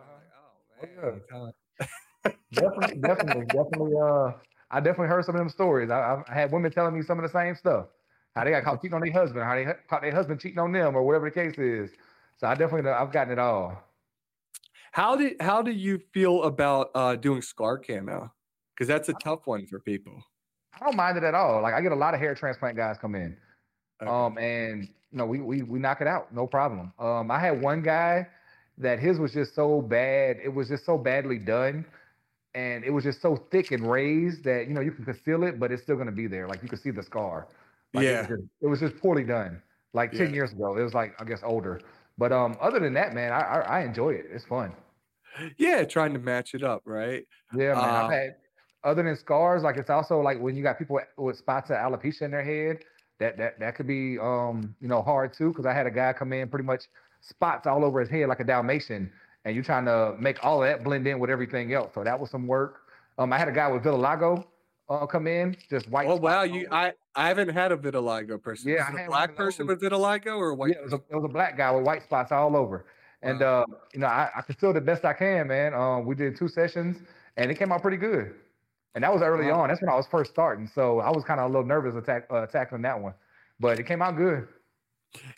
Oh, 0.83 1.19
oh, 1.33 1.41
man. 1.41 1.51
yeah. 1.79 2.31
Definitely, 2.53 2.97
definitely, 2.97 3.45
definitely. 3.45 3.93
Uh, 3.99 4.33
I 4.69 4.79
definitely 4.79 5.07
heard 5.07 5.25
some 5.25 5.35
of 5.35 5.39
them 5.39 5.49
stories. 5.49 5.89
I, 5.89 6.21
I 6.27 6.33
had 6.33 6.51
women 6.51 6.71
telling 6.71 6.93
me 6.93 7.01
some 7.01 7.17
of 7.17 7.23
the 7.23 7.29
same 7.29 7.55
stuff. 7.55 7.87
How 8.35 8.43
they 8.43 8.51
got 8.51 8.63
caught 8.63 8.81
cheating 8.81 8.93
on 8.93 9.01
their 9.01 9.11
husband, 9.11 9.43
how 9.43 9.55
they 9.55 9.65
caught 9.89 10.01
their 10.01 10.13
husband 10.13 10.39
cheating 10.39 10.59
on 10.59 10.71
them, 10.71 10.95
or 10.95 11.03
whatever 11.03 11.29
the 11.29 11.33
case 11.33 11.57
is. 11.57 11.89
So 12.37 12.47
I 12.47 12.53
definitely, 12.53 12.89
I've 12.91 13.11
gotten 13.11 13.33
it 13.33 13.39
all. 13.39 13.81
How 14.91 15.15
did 15.15 15.41
how 15.41 15.61
do 15.61 15.71
you 15.71 15.99
feel 16.13 16.43
about 16.43 16.91
uh 16.93 17.15
doing 17.15 17.41
scar 17.41 17.77
camo? 17.77 18.31
Because 18.75 18.87
that's 18.87 19.09
a 19.09 19.13
tough 19.13 19.47
one 19.47 19.65
for 19.65 19.79
people. 19.79 20.23
I 20.79 20.83
don't 20.85 20.95
mind 20.95 21.17
it 21.17 21.23
at 21.23 21.33
all. 21.35 21.61
Like 21.61 21.73
I 21.73 21.81
get 21.81 21.91
a 21.91 21.95
lot 21.95 22.13
of 22.13 22.19
hair 22.19 22.33
transplant 22.35 22.77
guys 22.77 22.97
come 22.99 23.15
in, 23.15 23.37
Okay. 24.01 24.09
um, 24.09 24.37
and 24.37 24.83
you 24.83 25.17
know 25.17 25.25
we 25.25 25.39
we 25.39 25.63
we 25.63 25.79
knock 25.79 26.01
it 26.01 26.07
out, 26.07 26.33
no 26.33 26.47
problem. 26.47 26.93
Um, 26.99 27.29
I 27.31 27.39
had 27.39 27.61
one 27.61 27.81
guy 27.81 28.27
that 28.77 28.99
his 28.99 29.19
was 29.19 29.33
just 29.33 29.53
so 29.53 29.81
bad. 29.81 30.37
It 30.43 30.49
was 30.53 30.67
just 30.69 30.85
so 30.85 30.97
badly 30.97 31.37
done. 31.37 31.85
And 32.53 32.83
it 32.83 32.89
was 32.89 33.05
just 33.05 33.21
so 33.21 33.37
thick 33.49 33.71
and 33.71 33.89
raised 33.89 34.43
that 34.43 34.67
you 34.67 34.73
know 34.73 34.81
you 34.81 34.91
can 34.91 35.05
conceal 35.05 35.43
it, 35.45 35.57
but 35.57 35.71
it's 35.71 35.83
still 35.83 35.95
gonna 35.95 36.11
be 36.11 36.27
there. 36.27 36.47
Like 36.49 36.61
you 36.61 36.67
can 36.67 36.77
see 36.79 36.91
the 36.91 37.01
scar. 37.03 37.47
Like, 37.93 38.03
Yeah. 38.03 38.09
It 38.11 38.17
was, 38.19 38.27
just, 38.39 38.49
it 38.61 38.67
was 38.67 38.79
just 38.81 38.97
poorly 38.97 39.23
done. 39.23 39.61
Like 39.93 40.11
10 40.11 40.27
Yeah. 40.27 40.33
years 40.33 40.51
ago. 40.51 40.75
It 40.77 40.83
was 40.83 40.93
like, 40.93 41.13
I 41.21 41.23
guess, 41.23 41.39
older. 41.43 41.79
But 42.17 42.33
um, 42.33 42.57
other 42.59 42.79
than 42.79 42.93
that, 42.95 43.13
man, 43.13 43.31
I, 43.31 43.39
I, 43.39 43.59
I 43.59 43.79
enjoy 43.85 44.11
it. 44.11 44.25
It's 44.31 44.43
fun. 44.45 44.73
yeah, 45.57 45.85
trying 45.85 46.11
to 46.13 46.19
match 46.19 46.53
it 46.53 46.61
up, 46.63 46.81
right? 46.85 47.25
Yeah, 47.55 47.73
man. 47.73 47.77
Uh, 47.77 47.81
I've 48.05 48.11
had, 48.11 48.35
other 48.83 49.03
than 49.03 49.15
scars, 49.15 49.63
like 49.63 49.77
it's 49.77 49.89
also 49.89 50.21
like 50.21 50.39
when 50.39 50.55
you 50.55 50.63
got 50.63 50.77
people 50.77 50.99
with 51.17 51.37
spots 51.37 51.69
of 51.69 51.77
alopecia 51.77 52.23
in 52.23 52.31
their 52.31 52.43
head, 52.43 52.83
that 53.19 53.37
that 53.37 53.59
that 53.59 53.75
could 53.75 53.87
be 53.87 54.17
um, 54.19 54.75
you 54.81 54.87
know, 54.87 55.01
hard 55.01 55.33
too. 55.33 55.53
Cause 55.53 55.65
I 55.65 55.73
had 55.73 55.87
a 55.87 55.91
guy 55.91 56.13
come 56.13 56.33
in 56.33 56.49
pretty 56.49 56.65
much 56.65 56.85
spots 57.21 57.67
all 57.67 57.85
over 57.85 57.99
his 57.99 58.09
head 58.09 58.27
like 58.27 58.39
a 58.39 58.43
Dalmatian, 58.43 59.11
and 59.45 59.55
you're 59.55 59.63
trying 59.63 59.85
to 59.85 60.15
make 60.19 60.43
all 60.43 60.63
of 60.63 60.69
that 60.69 60.83
blend 60.83 61.07
in 61.07 61.19
with 61.19 61.29
everything 61.29 61.73
else. 61.73 61.93
So 61.93 62.03
that 62.03 62.19
was 62.19 62.29
some 62.29 62.47
work. 62.47 62.81
Um, 63.17 63.31
I 63.31 63.37
had 63.37 63.47
a 63.47 63.51
guy 63.51 63.71
with 63.71 63.83
vitiligo 63.83 64.45
uh, 64.89 65.05
come 65.05 65.27
in, 65.27 65.55
just 65.69 65.89
white. 65.89 66.07
Oh 66.07 66.15
wow, 66.15 66.43
you. 66.43 66.67
I 66.71 66.93
I 67.15 67.27
haven't 67.27 67.49
had 67.49 67.71
a 67.71 67.77
vitiligo 67.77 68.41
person. 68.41 68.71
Yeah, 68.71 68.89
a 68.89 69.07
black 69.07 69.35
person 69.35 69.67
with 69.67 69.81
vitiligo 69.81 70.37
or 70.37 70.53
white? 70.53 70.71
Yeah, 70.71 70.79
it 70.79 70.83
was, 70.83 70.93
a, 70.93 70.95
it 71.09 71.15
was 71.15 71.25
a 71.25 71.31
black 71.31 71.57
guy 71.57 71.71
with 71.71 71.85
white 71.85 72.03
spots 72.03 72.31
all 72.31 72.55
over. 72.55 72.85
And 73.21 73.41
Wow. 73.41 73.61
uh, 73.61 73.75
you 73.93 73.99
know, 73.99 74.07
I, 74.07 74.29
I 74.35 74.41
can 74.41 74.55
still 74.55 74.73
the 74.73 74.81
best 74.81 75.05
I 75.05 75.13
can, 75.13 75.47
man. 75.47 75.73
Um, 75.73 76.05
we 76.05 76.15
did 76.15 76.35
two 76.35 76.47
sessions 76.47 76.97
and 77.37 77.51
it 77.51 77.55
came 77.55 77.71
out 77.71 77.81
pretty 77.81 77.97
good. 77.97 78.33
And 78.95 79.03
that 79.03 79.13
was 79.13 79.21
early 79.21 79.47
Wow. 79.47 79.61
on. 79.61 79.69
That's 79.69 79.81
when 79.81 79.89
I 79.89 79.95
was 79.95 80.07
first 80.07 80.31
starting. 80.31 80.67
So 80.67 80.99
I 80.99 81.09
was 81.09 81.23
kind 81.23 81.39
of 81.39 81.45
a 81.45 81.49
little 81.49 81.65
nervous 81.65 81.95
attack 81.95 82.27
uh, 82.29 82.45
tackling 82.47 82.81
that 82.83 82.99
one. 83.01 83.13
But 83.59 83.79
it 83.79 83.83
came 83.85 84.01
out 84.01 84.17
good. 84.17 84.47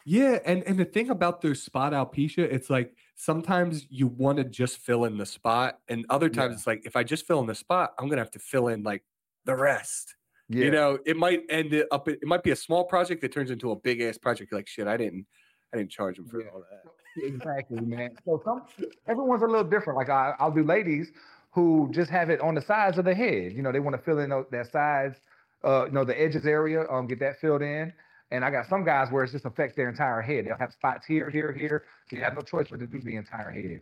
Yeah, 0.06 0.38
and 0.46 0.62
and 0.64 0.78
the 0.78 0.86
thing 0.86 1.10
about 1.10 1.42
those 1.42 1.62
spot 1.64 1.94
alopecia, 1.94 2.40
it's 2.40 2.70
like 2.70 2.96
sometimes 3.16 3.88
you 3.90 4.06
want 4.08 4.38
to 4.38 4.44
just 4.44 4.78
fill 4.78 5.06
in 5.06 5.18
the 5.18 5.26
spot, 5.26 5.80
and 5.88 6.06
other 6.12 6.30
times 6.30 6.52
Yeah. 6.52 6.56
it's 6.58 6.68
like 6.68 6.86
if 6.86 6.96
I 6.96 7.04
just 7.04 7.26
fill 7.26 7.40
in 7.40 7.48
the 7.48 7.56
spot, 7.56 7.94
I'm 7.98 8.08
gonna 8.08 8.22
have 8.22 8.30
to 8.32 8.40
fill 8.40 8.68
in 8.68 8.84
like 8.84 9.04
the 9.46 9.56
rest. 9.56 10.16
Yeah. 10.48 10.66
You 10.66 10.72
know, 10.72 11.00
it 11.08 11.18
might 11.18 11.42
end 11.50 11.74
it 11.74 11.88
up. 11.92 12.08
It 12.08 12.24
might 12.24 12.44
be 12.44 12.52
a 12.52 12.56
small 12.56 12.84
project 12.86 13.22
that 13.22 13.32
turns 13.32 13.50
into 13.50 13.72
a 13.72 13.76
big 13.76 14.00
ass 14.02 14.18
project. 14.18 14.52
You're 14.52 14.60
like 14.60 14.68
shit, 14.68 14.88
I 14.88 14.96
didn't, 14.96 15.26
I 15.74 15.78
didn't 15.78 15.90
charge 15.92 16.18
them 16.18 16.28
for 16.28 16.42
Yeah. 16.42 16.50
all 16.54 16.64
that. 16.70 16.84
exactly, 17.26 17.80
man. 17.82 18.12
So 18.26 18.42
some 18.46 18.64
everyone's 19.08 19.42
a 19.42 19.48
little 19.48 19.64
different. 19.64 19.98
Like 19.98 20.10
I, 20.10 20.36
I'll 20.40 20.52
do 20.52 20.64
ladies 20.64 21.12
who 21.54 21.90
just 21.92 22.10
have 22.10 22.30
it 22.30 22.42
on 22.42 22.56
the 22.56 22.62
sides 22.62 22.98
of 22.98 23.06
the 23.06 23.14
head. 23.14 23.54
You 23.54 23.62
know, 23.62 23.72
they 23.72 23.80
want 23.80 23.96
to 23.96 24.02
fill 24.02 24.20
in 24.20 24.30
those, 24.30 24.46
their 24.52 24.68
sides, 24.72 25.16
uh, 25.64 25.86
you 25.86 25.92
know, 25.92 26.04
the 26.04 26.20
edges 26.20 26.46
area, 26.46 26.86
um, 26.90 27.08
get 27.08 27.20
that 27.20 27.40
filled 27.40 27.62
in. 27.62 27.94
And 28.32 28.44
I 28.44 28.50
got 28.50 28.68
some 28.68 28.84
guys 28.84 29.12
where 29.12 29.24
it 29.24 29.32
just 29.32 29.46
affects 29.46 29.76
their 29.76 29.90
entire 29.90 30.22
head. 30.22 30.46
They'll 30.46 30.58
have 30.58 30.74
spots 30.74 31.06
here, 31.06 31.30
here, 31.30 31.54
here. 31.54 31.84
So 32.10 32.16
you 32.16 32.24
have 32.24 32.34
no 32.34 32.42
choice 32.42 32.68
but 32.70 32.80
to 32.80 32.88
do 32.88 33.00
the 33.00 33.16
entire 33.16 33.52
head. 33.52 33.82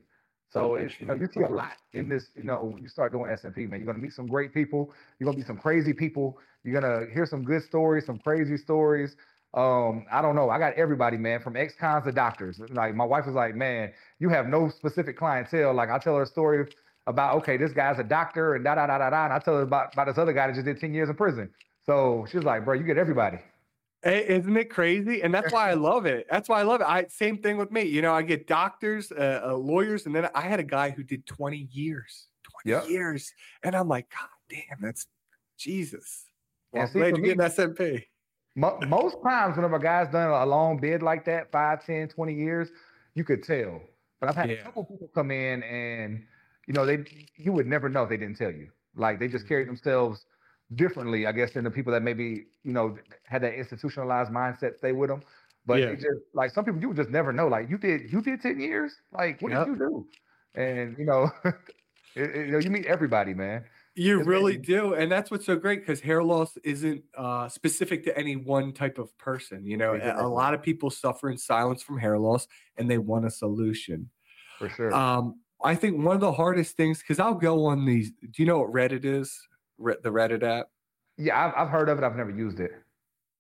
So 0.51 0.76
it's, 0.76 0.93
you 0.99 1.05
know, 1.05 1.13
you 1.13 1.30
see 1.34 1.43
a 1.43 1.47
lot 1.47 1.78
in 1.93 2.09
this, 2.09 2.26
you 2.36 2.43
know, 2.43 2.57
when 2.57 2.84
you 2.84 2.89
start 2.89 3.13
doing 3.13 3.32
SMP, 3.32 3.69
man. 3.69 3.80
You're 3.80 3.86
gonna 3.86 3.99
meet 4.03 4.11
some 4.11 4.28
great 4.28 4.53
people, 4.53 4.91
you're 5.17 5.26
gonna 5.28 5.38
meet 5.38 5.47
some 5.47 5.57
crazy 5.57 5.93
people, 5.93 6.38
you're 6.65 6.80
gonna 6.80 7.05
hear 7.13 7.26
some 7.26 7.45
good 7.45 7.63
stories, 7.63 8.05
some 8.05 8.19
crazy 8.19 8.57
stories. 8.57 9.15
Um, 9.53 10.05
I 10.11 10.22
don't 10.22 10.36
know. 10.36 10.49
I 10.49 10.59
got 10.59 10.74
everybody, 10.74 11.15
man, 11.15 11.39
from 11.41 11.55
ex-cons 11.55 12.03
to 12.03 12.11
doctors. 12.11 12.59
Like 12.69 12.95
my 12.95 13.05
wife 13.05 13.26
was 13.26 13.36
like, 13.36 13.55
man, 13.55 13.93
you 14.19 14.28
have 14.28 14.47
no 14.47 14.67
specific 14.67 15.17
clientele. 15.17 15.74
Like 15.74 15.89
I 15.89 15.97
tell 15.97 16.17
her 16.17 16.24
a 16.24 16.28
story 16.28 16.65
about, 17.08 17.36
okay, 17.38 17.58
this 17.58 17.72
guy's 17.72 17.99
a 17.99 18.04
doctor 18.04 18.56
and 18.56 18.64
da 18.64 18.76
da 18.76 18.88
da 18.88 18.97
da 18.97 19.10
da. 19.10 19.26
And 19.26 19.34
I 19.34 19.39
tell 19.39 19.56
her 19.56 19.62
about, 19.62 19.93
about 19.93 20.08
this 20.08 20.18
other 20.18 20.34
guy 20.34 20.47
that 20.47 20.54
just 20.54 20.66
did 20.66 20.80
10 20.80 20.93
years 20.93 21.10
in 21.10 21.16
prison. 21.16 21.49
So 21.86 22.26
she 22.30 22.38
was 22.38 22.45
like, 22.45 22.66
bro, 22.66 22.76
you 22.76 22.84
get 22.84 22.97
everybody. 22.97 23.39
Isn't 24.04 24.58
it 24.58 24.70
crazy? 24.70 25.22
And 25.22 25.34
that's 25.34 25.54
why 25.54 25.70
I 25.70 25.74
love 25.76 26.06
it. 26.06 26.26
That's 26.30 26.49
why 26.49 26.60
I 26.60 26.64
love 26.64 26.82
it. 26.82 26.88
I 26.88 27.06
same 27.10 27.38
thing 27.38 27.58
with 27.58 27.72
me. 27.72 27.84
You 27.84 28.02
know, 28.02 28.14
I 28.14 28.24
get 28.24 28.47
doctors, 28.47 29.12
uh, 29.12 29.41
uh, 29.45 29.56
lawyers, 29.56 30.06
and 30.06 30.16
then 30.16 30.28
I 30.34 30.41
had 30.41 30.60
a 30.60 30.64
guy 30.64 30.89
who 30.89 31.04
did 31.04 31.26
20 31.28 31.68
years, 31.72 32.28
20 32.64 32.76
yep. 32.76 32.89
years, 32.89 33.32
and 33.64 33.76
I'm 33.76 33.88
like, 33.88 34.08
God 34.10 34.30
damn, 34.49 34.82
that's 34.82 35.08
Jesus. 35.58 36.26
Well, 36.72 36.84
I'm 36.84 36.91
glad 36.91 37.18
you 37.18 37.24
get 37.24 37.39
an 37.39 37.45
SMP. 37.45 38.06
Most 38.56 39.18
times, 39.24 39.56
whenever 39.56 39.76
a 39.76 39.80
guy's 39.80 40.10
done 40.12 40.30
a 40.30 40.45
long 40.45 40.78
bid 40.78 41.02
like 41.02 41.24
that, 41.26 41.52
5, 41.52 41.86
10, 41.86 42.10
20 42.10 42.34
years, 42.34 42.70
you 43.14 43.24
could 43.24 43.43
tell. 43.43 43.82
But 44.20 44.30
I've 44.30 44.36
had 44.36 44.49
yeah. 44.49 44.58
a 44.58 44.64
couple 44.64 44.84
people 44.86 45.10
come 45.14 45.32
in 45.32 45.64
and, 45.64 46.24
you 46.72 46.76
know, 46.78 46.86
they 46.86 47.03
you 47.36 47.51
would 47.51 47.67
never 47.67 47.89
know 47.89 48.03
if 48.03 48.09
they 48.09 48.15
didn't 48.15 48.38
tell 48.38 48.51
you. 48.51 48.69
Like 48.95 49.19
they 49.19 49.28
just 49.28 49.45
carry 49.45 49.63
mm-hmm. 49.63 49.74
themselves 49.74 50.26
differently, 50.76 51.28
I 51.28 51.34
guess, 51.34 51.51
than 51.51 51.65
the 51.65 51.72
people 51.72 51.91
that 51.91 52.01
maybe 52.01 52.45
you 52.63 52.72
know 52.72 52.97
had 53.26 53.43
that 53.43 53.55
institutionalized 53.55 54.32
mindset 54.32 54.78
stay 54.78 54.93
with 54.93 55.09
them. 55.09 55.22
But 55.65 55.80
yeah. 55.80 55.93
just 55.95 56.07
like 56.34 56.51
some 56.51 56.63
people, 56.63 56.80
you 56.80 56.88
would 56.88 56.97
just 56.97 57.09
never 57.09 57.34
know. 57.34 57.49
Like 57.49 57.69
you 57.69 57.78
did, 57.78 58.09
you 58.09 58.22
did 58.22 58.41
ten 58.41 58.57
years. 58.61 58.93
Like 59.11 59.41
what 59.41 59.51
yep. 59.51 59.65
did 59.65 59.72
you 59.72 59.78
do? 59.80 60.07
And 60.55 60.95
you 60.97 61.05
know, 61.05 61.30
it, 61.43 61.55
it, 62.15 62.45
you 62.45 62.51
know, 62.53 62.59
you 62.59 62.69
meet 62.69 62.86
everybody, 62.86 63.34
man. 63.34 63.65
You 63.95 64.19
it's 64.19 64.28
really 64.28 64.55
amazing. 64.55 64.76
do, 64.76 64.93
and 64.93 65.11
that's 65.11 65.30
what's 65.30 65.45
so 65.45 65.57
great 65.57 65.82
because 65.82 65.99
hair 65.99 66.24
loss 66.24 66.55
isn't 66.63 67.03
uh, 67.17 67.49
specific 67.49 68.05
to 68.05 68.17
any 68.17 68.38
one 68.38 68.72
type 68.72 68.97
of 68.97 69.15
person. 69.17 69.65
You 69.65 69.76
know, 69.76 69.95
exactly. 69.95 70.24
a 70.24 70.28
lot 70.30 70.53
of 70.53 70.61
people 70.61 70.89
suffer 70.89 71.30
in 71.30 71.38
silence 71.38 71.84
from 71.84 71.97
hair 71.97 72.17
loss, 72.17 72.47
and 72.78 72.89
they 72.89 72.97
want 72.97 73.26
a 73.26 73.30
solution. 73.30 74.09
For 74.57 74.69
sure. 74.69 74.93
Um, 74.93 75.36
I 75.64 75.76
think 75.76 76.03
one 76.03 76.16
of 76.16 76.22
the 76.22 76.32
hardest 76.32 76.76
things 76.76 76.99
because 76.99 77.20
I'll 77.20 77.34
go 77.34 77.66
on 77.66 77.86
these. 77.86 78.12
Do 78.12 78.30
you 78.38 78.45
know 78.45 78.59
what 78.59 78.72
Reddit 78.72 79.05
is? 79.05 79.47
the 79.78 80.09
Reddit 80.09 80.43
app? 80.43 80.68
Yeah, 81.18 81.45
I've, 81.45 81.53
I've 81.55 81.70
heard 81.70 81.89
of 81.89 81.97
it. 81.97 82.03
I've 82.03 82.16
never 82.16 82.32
used 82.32 82.59
it. 82.59 82.72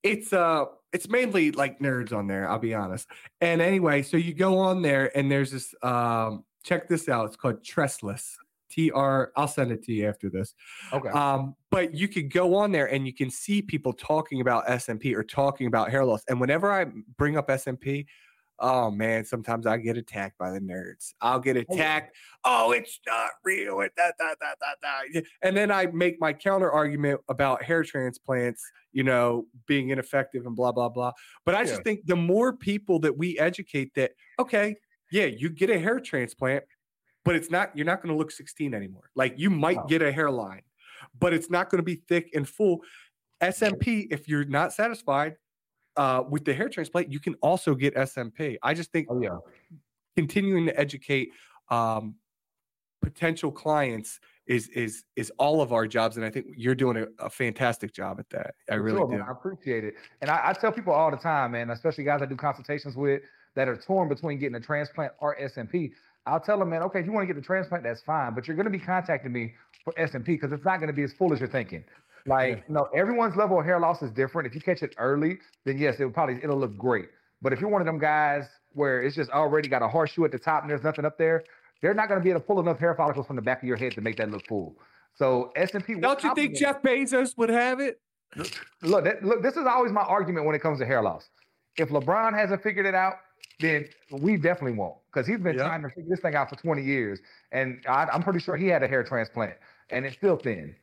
It's 0.03 0.33
uh, 0.33 0.65
it's 0.93 1.07
mainly 1.09 1.51
like 1.51 1.79
nerds 1.79 2.11
on 2.11 2.27
there. 2.27 2.49
I'll 2.49 2.59
be 2.59 2.73
honest. 2.73 3.07
And 3.39 3.61
anyway, 3.61 4.01
so 4.01 4.17
you 4.17 4.33
go 4.33 4.57
on 4.57 4.81
there, 4.81 5.15
and 5.17 5.31
there's 5.31 5.51
this. 5.51 5.73
Um, 5.83 6.43
check 6.63 6.87
this 6.87 7.09
out. 7.09 7.27
It's 7.27 7.35
called 7.35 7.63
Tressless. 7.63 8.35
T 8.71 8.89
R. 8.91 9.31
I'll 9.35 9.47
send 9.47 9.71
it 9.71 9.83
to 9.83 9.93
you 9.93 10.07
after 10.07 10.29
this. 10.29 10.55
Okay. 10.93 11.09
Um, 11.09 11.55
but 11.69 11.93
you 11.93 12.07
could 12.07 12.31
go 12.31 12.55
on 12.55 12.71
there 12.71 12.91
and 12.91 13.05
you 13.05 13.13
can 13.13 13.29
see 13.29 13.61
people 13.61 13.93
talking 13.93 14.41
about 14.41 14.65
SMP 14.67 15.13
or 15.13 15.23
talking 15.23 15.67
about 15.67 15.91
hair 15.91 16.05
loss. 16.05 16.23
And 16.29 16.39
whenever 16.39 16.71
I 16.71 16.85
bring 17.17 17.37
up 17.37 17.49
SMP, 17.49 18.05
Oh 18.63 18.91
man, 18.91 19.25
sometimes 19.25 19.65
I 19.65 19.77
get 19.77 19.97
attacked 19.97 20.37
by 20.37 20.51
the 20.51 20.59
nerds. 20.59 21.13
I'll 21.19 21.39
get 21.39 21.57
oh, 21.57 21.61
attacked. 21.61 22.15
Oh, 22.45 22.71
it's 22.71 22.99
not 23.07 23.31
real. 23.43 23.81
It, 23.81 23.91
that, 23.97 24.13
that, 24.19 24.37
that, 24.39 24.57
that, 24.61 24.77
that. 25.13 25.23
And 25.41 25.57
then 25.57 25.71
I 25.71 25.87
make 25.87 26.21
my 26.21 26.31
counter 26.31 26.71
argument 26.71 27.21
about 27.27 27.63
hair 27.63 27.83
transplants, 27.83 28.63
you 28.91 29.03
know, 29.03 29.47
being 29.65 29.89
ineffective 29.89 30.45
and 30.45 30.55
blah, 30.55 30.71
blah, 30.71 30.89
blah. 30.89 31.11
But 31.43 31.55
I 31.55 31.65
just 31.65 31.83
think 31.83 32.05
the 32.05 32.15
more 32.15 32.55
people 32.55 32.99
that 32.99 33.17
we 33.17 33.39
educate 33.39 33.95
that, 33.95 34.11
okay, 34.37 34.75
yeah, 35.11 35.25
you 35.25 35.49
get 35.49 35.71
a 35.71 35.79
hair 35.79 35.99
transplant, 35.99 36.63
but 37.25 37.35
it's 37.35 37.49
not, 37.49 37.75
you're 37.75 37.87
not 37.87 38.03
going 38.03 38.13
to 38.13 38.17
look 38.17 38.29
16 38.29 38.75
anymore. 38.75 39.09
Like 39.15 39.33
you 39.37 39.49
might 39.49 39.79
oh. 39.79 39.87
get 39.87 40.03
a 40.03 40.11
hairline, 40.11 40.61
but 41.19 41.33
it's 41.33 41.49
not 41.49 41.71
going 41.71 41.79
to 41.79 41.83
be 41.83 42.03
thick 42.07 42.29
and 42.35 42.47
full. 42.47 42.81
SMP, 43.41 44.05
if 44.11 44.27
you're 44.27 44.45
not 44.45 44.71
satisfied, 44.71 45.37
uh, 45.97 46.23
with 46.29 46.45
the 46.45 46.53
hair 46.53 46.69
transplant, 46.69 47.11
you 47.11 47.19
can 47.19 47.35
also 47.35 47.75
get 47.75 47.95
SMP. 47.95 48.57
I 48.63 48.73
just 48.73 48.91
think 48.91 49.07
oh, 49.09 49.21
yeah. 49.21 49.37
continuing 50.15 50.65
to 50.67 50.79
educate 50.79 51.29
um, 51.69 52.15
potential 53.01 53.51
clients 53.51 54.19
is 54.47 54.67
is 54.69 55.03
is 55.15 55.31
all 55.37 55.61
of 55.61 55.71
our 55.71 55.87
jobs, 55.87 56.17
and 56.17 56.25
I 56.25 56.29
think 56.29 56.47
you're 56.55 56.75
doing 56.75 56.97
a, 56.97 57.07
a 57.23 57.29
fantastic 57.29 57.93
job 57.93 58.19
at 58.19 58.29
that. 58.31 58.55
I 58.69 58.75
really 58.75 58.97
sure, 58.97 59.07
do. 59.07 59.17
Man, 59.17 59.25
I 59.27 59.31
appreciate 59.31 59.83
it, 59.83 59.95
and 60.21 60.29
I, 60.29 60.49
I, 60.49 60.53
tell 60.53 60.71
people 60.71 60.93
all 60.93 61.11
the 61.11 61.17
time, 61.17 61.51
man, 61.51 61.69
especially 61.69 62.03
guys 62.03 62.21
I 62.21 62.25
do 62.25 62.35
consultations 62.35 62.95
with 62.95 63.21
that 63.55 63.67
are 63.67 63.77
torn 63.77 64.09
between 64.09 64.39
getting 64.39 64.55
a 64.55 64.59
transplant 64.59 65.13
or 65.19 65.37
SMP. 65.37 65.91
I'll 66.25 66.39
tell 66.39 66.59
them, 66.59 66.69
man, 66.69 66.83
okay, 66.83 66.99
if 66.99 67.05
you 67.05 67.11
want 67.11 67.27
to 67.27 67.33
get 67.33 67.39
the 67.39 67.45
transplant, 67.45 67.83
that's 67.83 68.01
fine, 68.01 68.35
but 68.35 68.47
you're 68.47 68.55
going 68.55 68.65
to 68.65 68.71
be 68.71 68.79
contacting 68.79 69.31
me 69.31 69.53
for 69.83 69.93
SMP 69.93 70.25
because 70.25 70.51
it's 70.51 70.63
not 70.63 70.77
going 70.77 70.87
to 70.87 70.93
be 70.93 71.03
as 71.03 71.13
full 71.13 71.33
as 71.33 71.39
you're 71.39 71.49
thinking. 71.49 71.83
Like, 72.25 72.63
yeah. 72.67 72.73
know, 72.73 72.89
everyone's 72.95 73.35
level 73.35 73.59
of 73.59 73.65
hair 73.65 73.79
loss 73.79 74.01
is 74.01 74.11
different. 74.11 74.47
If 74.47 74.55
you 74.55 74.61
catch 74.61 74.83
it 74.83 74.93
early, 74.97 75.39
then 75.65 75.77
yes, 75.77 75.95
it'll 75.99 76.11
probably 76.11 76.39
it'll 76.43 76.59
look 76.59 76.77
great. 76.77 77.09
But 77.41 77.53
if 77.53 77.59
you're 77.59 77.69
one 77.69 77.81
of 77.81 77.87
them 77.87 77.99
guys 77.99 78.45
where 78.73 79.01
it's 79.01 79.15
just 79.15 79.31
already 79.31 79.67
got 79.67 79.81
a 79.81 79.87
horseshoe 79.87 80.23
at 80.25 80.31
the 80.31 80.39
top 80.39 80.61
and 80.63 80.69
there's 80.69 80.83
nothing 80.83 81.05
up 81.05 81.17
there, 81.17 81.43
they're 81.81 81.93
not 81.93 82.07
going 82.07 82.19
to 82.19 82.23
be 82.23 82.29
able 82.29 82.39
to 82.39 82.45
pull 82.45 82.59
enough 82.59 82.79
hair 82.79 82.93
follicles 82.95 83.25
from 83.25 83.35
the 83.35 83.41
back 83.41 83.61
of 83.61 83.67
your 83.67 83.77
head 83.77 83.93
to 83.93 84.01
make 84.01 84.17
that 84.17 84.29
look 84.29 84.45
full. 84.47 84.75
So 85.15 85.51
S 85.55 85.73
and 85.73 85.85
P. 85.85 85.95
Don't 85.95 86.23
you 86.23 86.33
think 86.35 86.55
Jeff 86.55 86.81
Bezos 86.81 87.37
would 87.37 87.49
have 87.49 87.79
it? 87.79 87.99
Look, 88.81 89.03
that, 89.03 89.23
look. 89.23 89.41
This 89.41 89.57
is 89.57 89.65
always 89.67 89.91
my 89.91 90.01
argument 90.01 90.45
when 90.45 90.55
it 90.55 90.59
comes 90.59 90.79
to 90.79 90.85
hair 90.85 91.01
loss. 91.01 91.29
If 91.77 91.89
LeBron 91.89 92.33
hasn't 92.33 92.63
figured 92.63 92.85
it 92.85 92.95
out, 92.95 93.15
then 93.59 93.87
we 94.11 94.37
definitely 94.37 94.77
won't, 94.77 94.97
because 95.11 95.27
he's 95.27 95.39
been 95.39 95.57
trying 95.57 95.81
to 95.83 95.89
figure 95.89 96.09
this 96.09 96.19
thing 96.19 96.35
out 96.35 96.49
for 96.49 96.55
20 96.55 96.83
years, 96.83 97.19
and 97.51 97.81
I, 97.87 98.07
I'm 98.11 98.23
pretty 98.23 98.39
sure 98.39 98.55
he 98.55 98.67
had 98.67 98.83
a 98.83 98.87
hair 98.87 99.03
transplant, 99.03 99.53
and 99.89 100.05
it's 100.05 100.15
still 100.15 100.37
thin. 100.37 100.75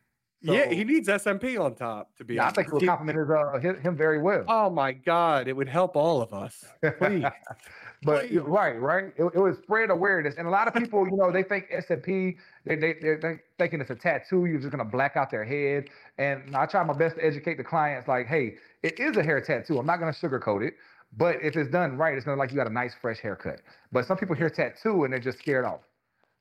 So, 0.44 0.52
yeah, 0.52 0.70
he 0.70 0.84
needs 0.84 1.08
SMP 1.08 1.60
on 1.60 1.74
top 1.74 2.14
to 2.16 2.24
be. 2.24 2.34
Yeah, 2.34 2.46
I 2.46 2.50
think 2.52 2.68
it 2.68 2.72
will 2.72 2.80
compliment 2.80 3.18
his, 3.18 3.28
uh, 3.28 3.80
him 3.80 3.96
very 3.96 4.20
well. 4.22 4.44
Oh 4.46 4.70
my 4.70 4.92
God, 4.92 5.48
it 5.48 5.56
would 5.56 5.68
help 5.68 5.96
all 5.96 6.22
of 6.22 6.32
us. 6.32 6.64
Please. 6.98 7.24
but 8.04 8.28
Please. 8.28 8.38
right, 8.38 8.80
right, 8.80 9.12
it, 9.16 9.24
it 9.24 9.40
would 9.40 9.60
spread 9.60 9.90
awareness, 9.90 10.36
and 10.38 10.46
a 10.46 10.50
lot 10.50 10.68
of 10.68 10.74
people, 10.74 11.08
you 11.08 11.16
know, 11.16 11.32
they 11.32 11.42
think 11.42 11.68
SMP, 11.70 12.36
they 12.64 12.76
they 12.76 12.94
they're, 13.00 13.18
they're 13.20 13.42
thinking 13.58 13.80
it's 13.80 13.90
a 13.90 13.96
tattoo. 13.96 14.46
You're 14.46 14.60
just 14.60 14.70
gonna 14.70 14.84
black 14.84 15.16
out 15.16 15.30
their 15.30 15.44
head, 15.44 15.88
and 16.18 16.54
I 16.54 16.66
try 16.66 16.84
my 16.84 16.94
best 16.94 17.16
to 17.16 17.24
educate 17.24 17.56
the 17.56 17.64
clients, 17.64 18.06
like, 18.06 18.28
hey, 18.28 18.54
it 18.84 19.00
is 19.00 19.16
a 19.16 19.24
hair 19.24 19.40
tattoo. 19.40 19.78
I'm 19.78 19.86
not 19.86 19.98
gonna 19.98 20.12
sugarcoat 20.12 20.66
it. 20.66 20.74
But 21.16 21.36
if 21.42 21.56
it's 21.56 21.70
done 21.70 21.96
right, 21.96 22.14
it's 22.14 22.24
gonna 22.24 22.36
like 22.36 22.50
you 22.50 22.56
got 22.56 22.66
a 22.66 22.72
nice 22.72 22.94
fresh 23.00 23.18
haircut. 23.18 23.60
But 23.92 24.06
some 24.06 24.18
people 24.18 24.36
hear 24.36 24.50
tattoo 24.50 25.04
and 25.04 25.12
they're 25.12 25.20
just 25.20 25.38
scared 25.38 25.64
off. 25.64 25.80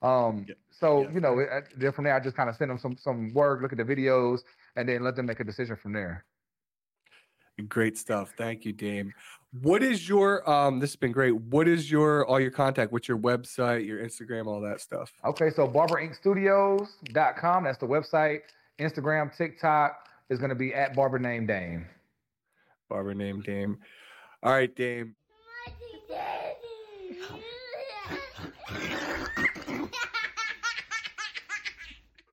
Um, 0.01 0.45
yeah. 0.47 0.55
So 0.69 1.03
yeah. 1.03 1.11
you 1.11 1.19
know, 1.19 1.39
it, 1.39 1.49
then 1.75 1.91
from 1.91 2.05
there, 2.05 2.15
I 2.15 2.19
just 2.19 2.35
kind 2.35 2.49
of 2.49 2.55
send 2.55 2.69
them 2.69 2.77
some 2.77 2.97
some 2.97 3.33
work, 3.33 3.61
look 3.61 3.71
at 3.71 3.77
the 3.77 3.83
videos, 3.83 4.41
and 4.75 4.87
then 4.87 5.03
let 5.03 5.15
them 5.15 5.25
make 5.25 5.39
a 5.39 5.43
decision 5.43 5.75
from 5.75 5.93
there. 5.93 6.25
Great 7.67 7.97
stuff. 7.97 8.33
Thank 8.37 8.65
you, 8.65 8.73
Dame. 8.73 9.11
What 9.61 9.81
is 9.81 10.07
your 10.07 10.47
um 10.47 10.79
this 10.79 10.91
has 10.91 10.95
been 10.95 11.11
great. 11.11 11.31
What 11.31 11.67
is 11.67 11.89
your 11.89 12.25
all 12.27 12.39
your 12.39 12.51
contact? 12.51 12.91
What's 12.91 13.07
your 13.07 13.17
website, 13.17 13.85
your 13.85 13.97
Instagram, 14.03 14.45
all 14.45 14.61
that 14.61 14.79
stuff? 14.79 15.11
Okay, 15.25 15.49
so 15.49 15.67
barberinkstudios.com. 15.67 17.63
That's 17.63 17.79
the 17.79 17.87
website. 17.87 18.41
Instagram, 18.79 19.35
TikTok 19.35 19.97
is 20.29 20.37
gonna 20.37 20.53
be 20.53 20.73
at 20.75 20.95
barber 20.95 21.17
name 21.17 21.47
Dame. 21.47 21.87
Barber 22.89 23.15
name 23.15 23.41
Dame. 23.41 23.79
All 24.43 24.51
right, 24.51 24.73
Dame. 24.75 25.15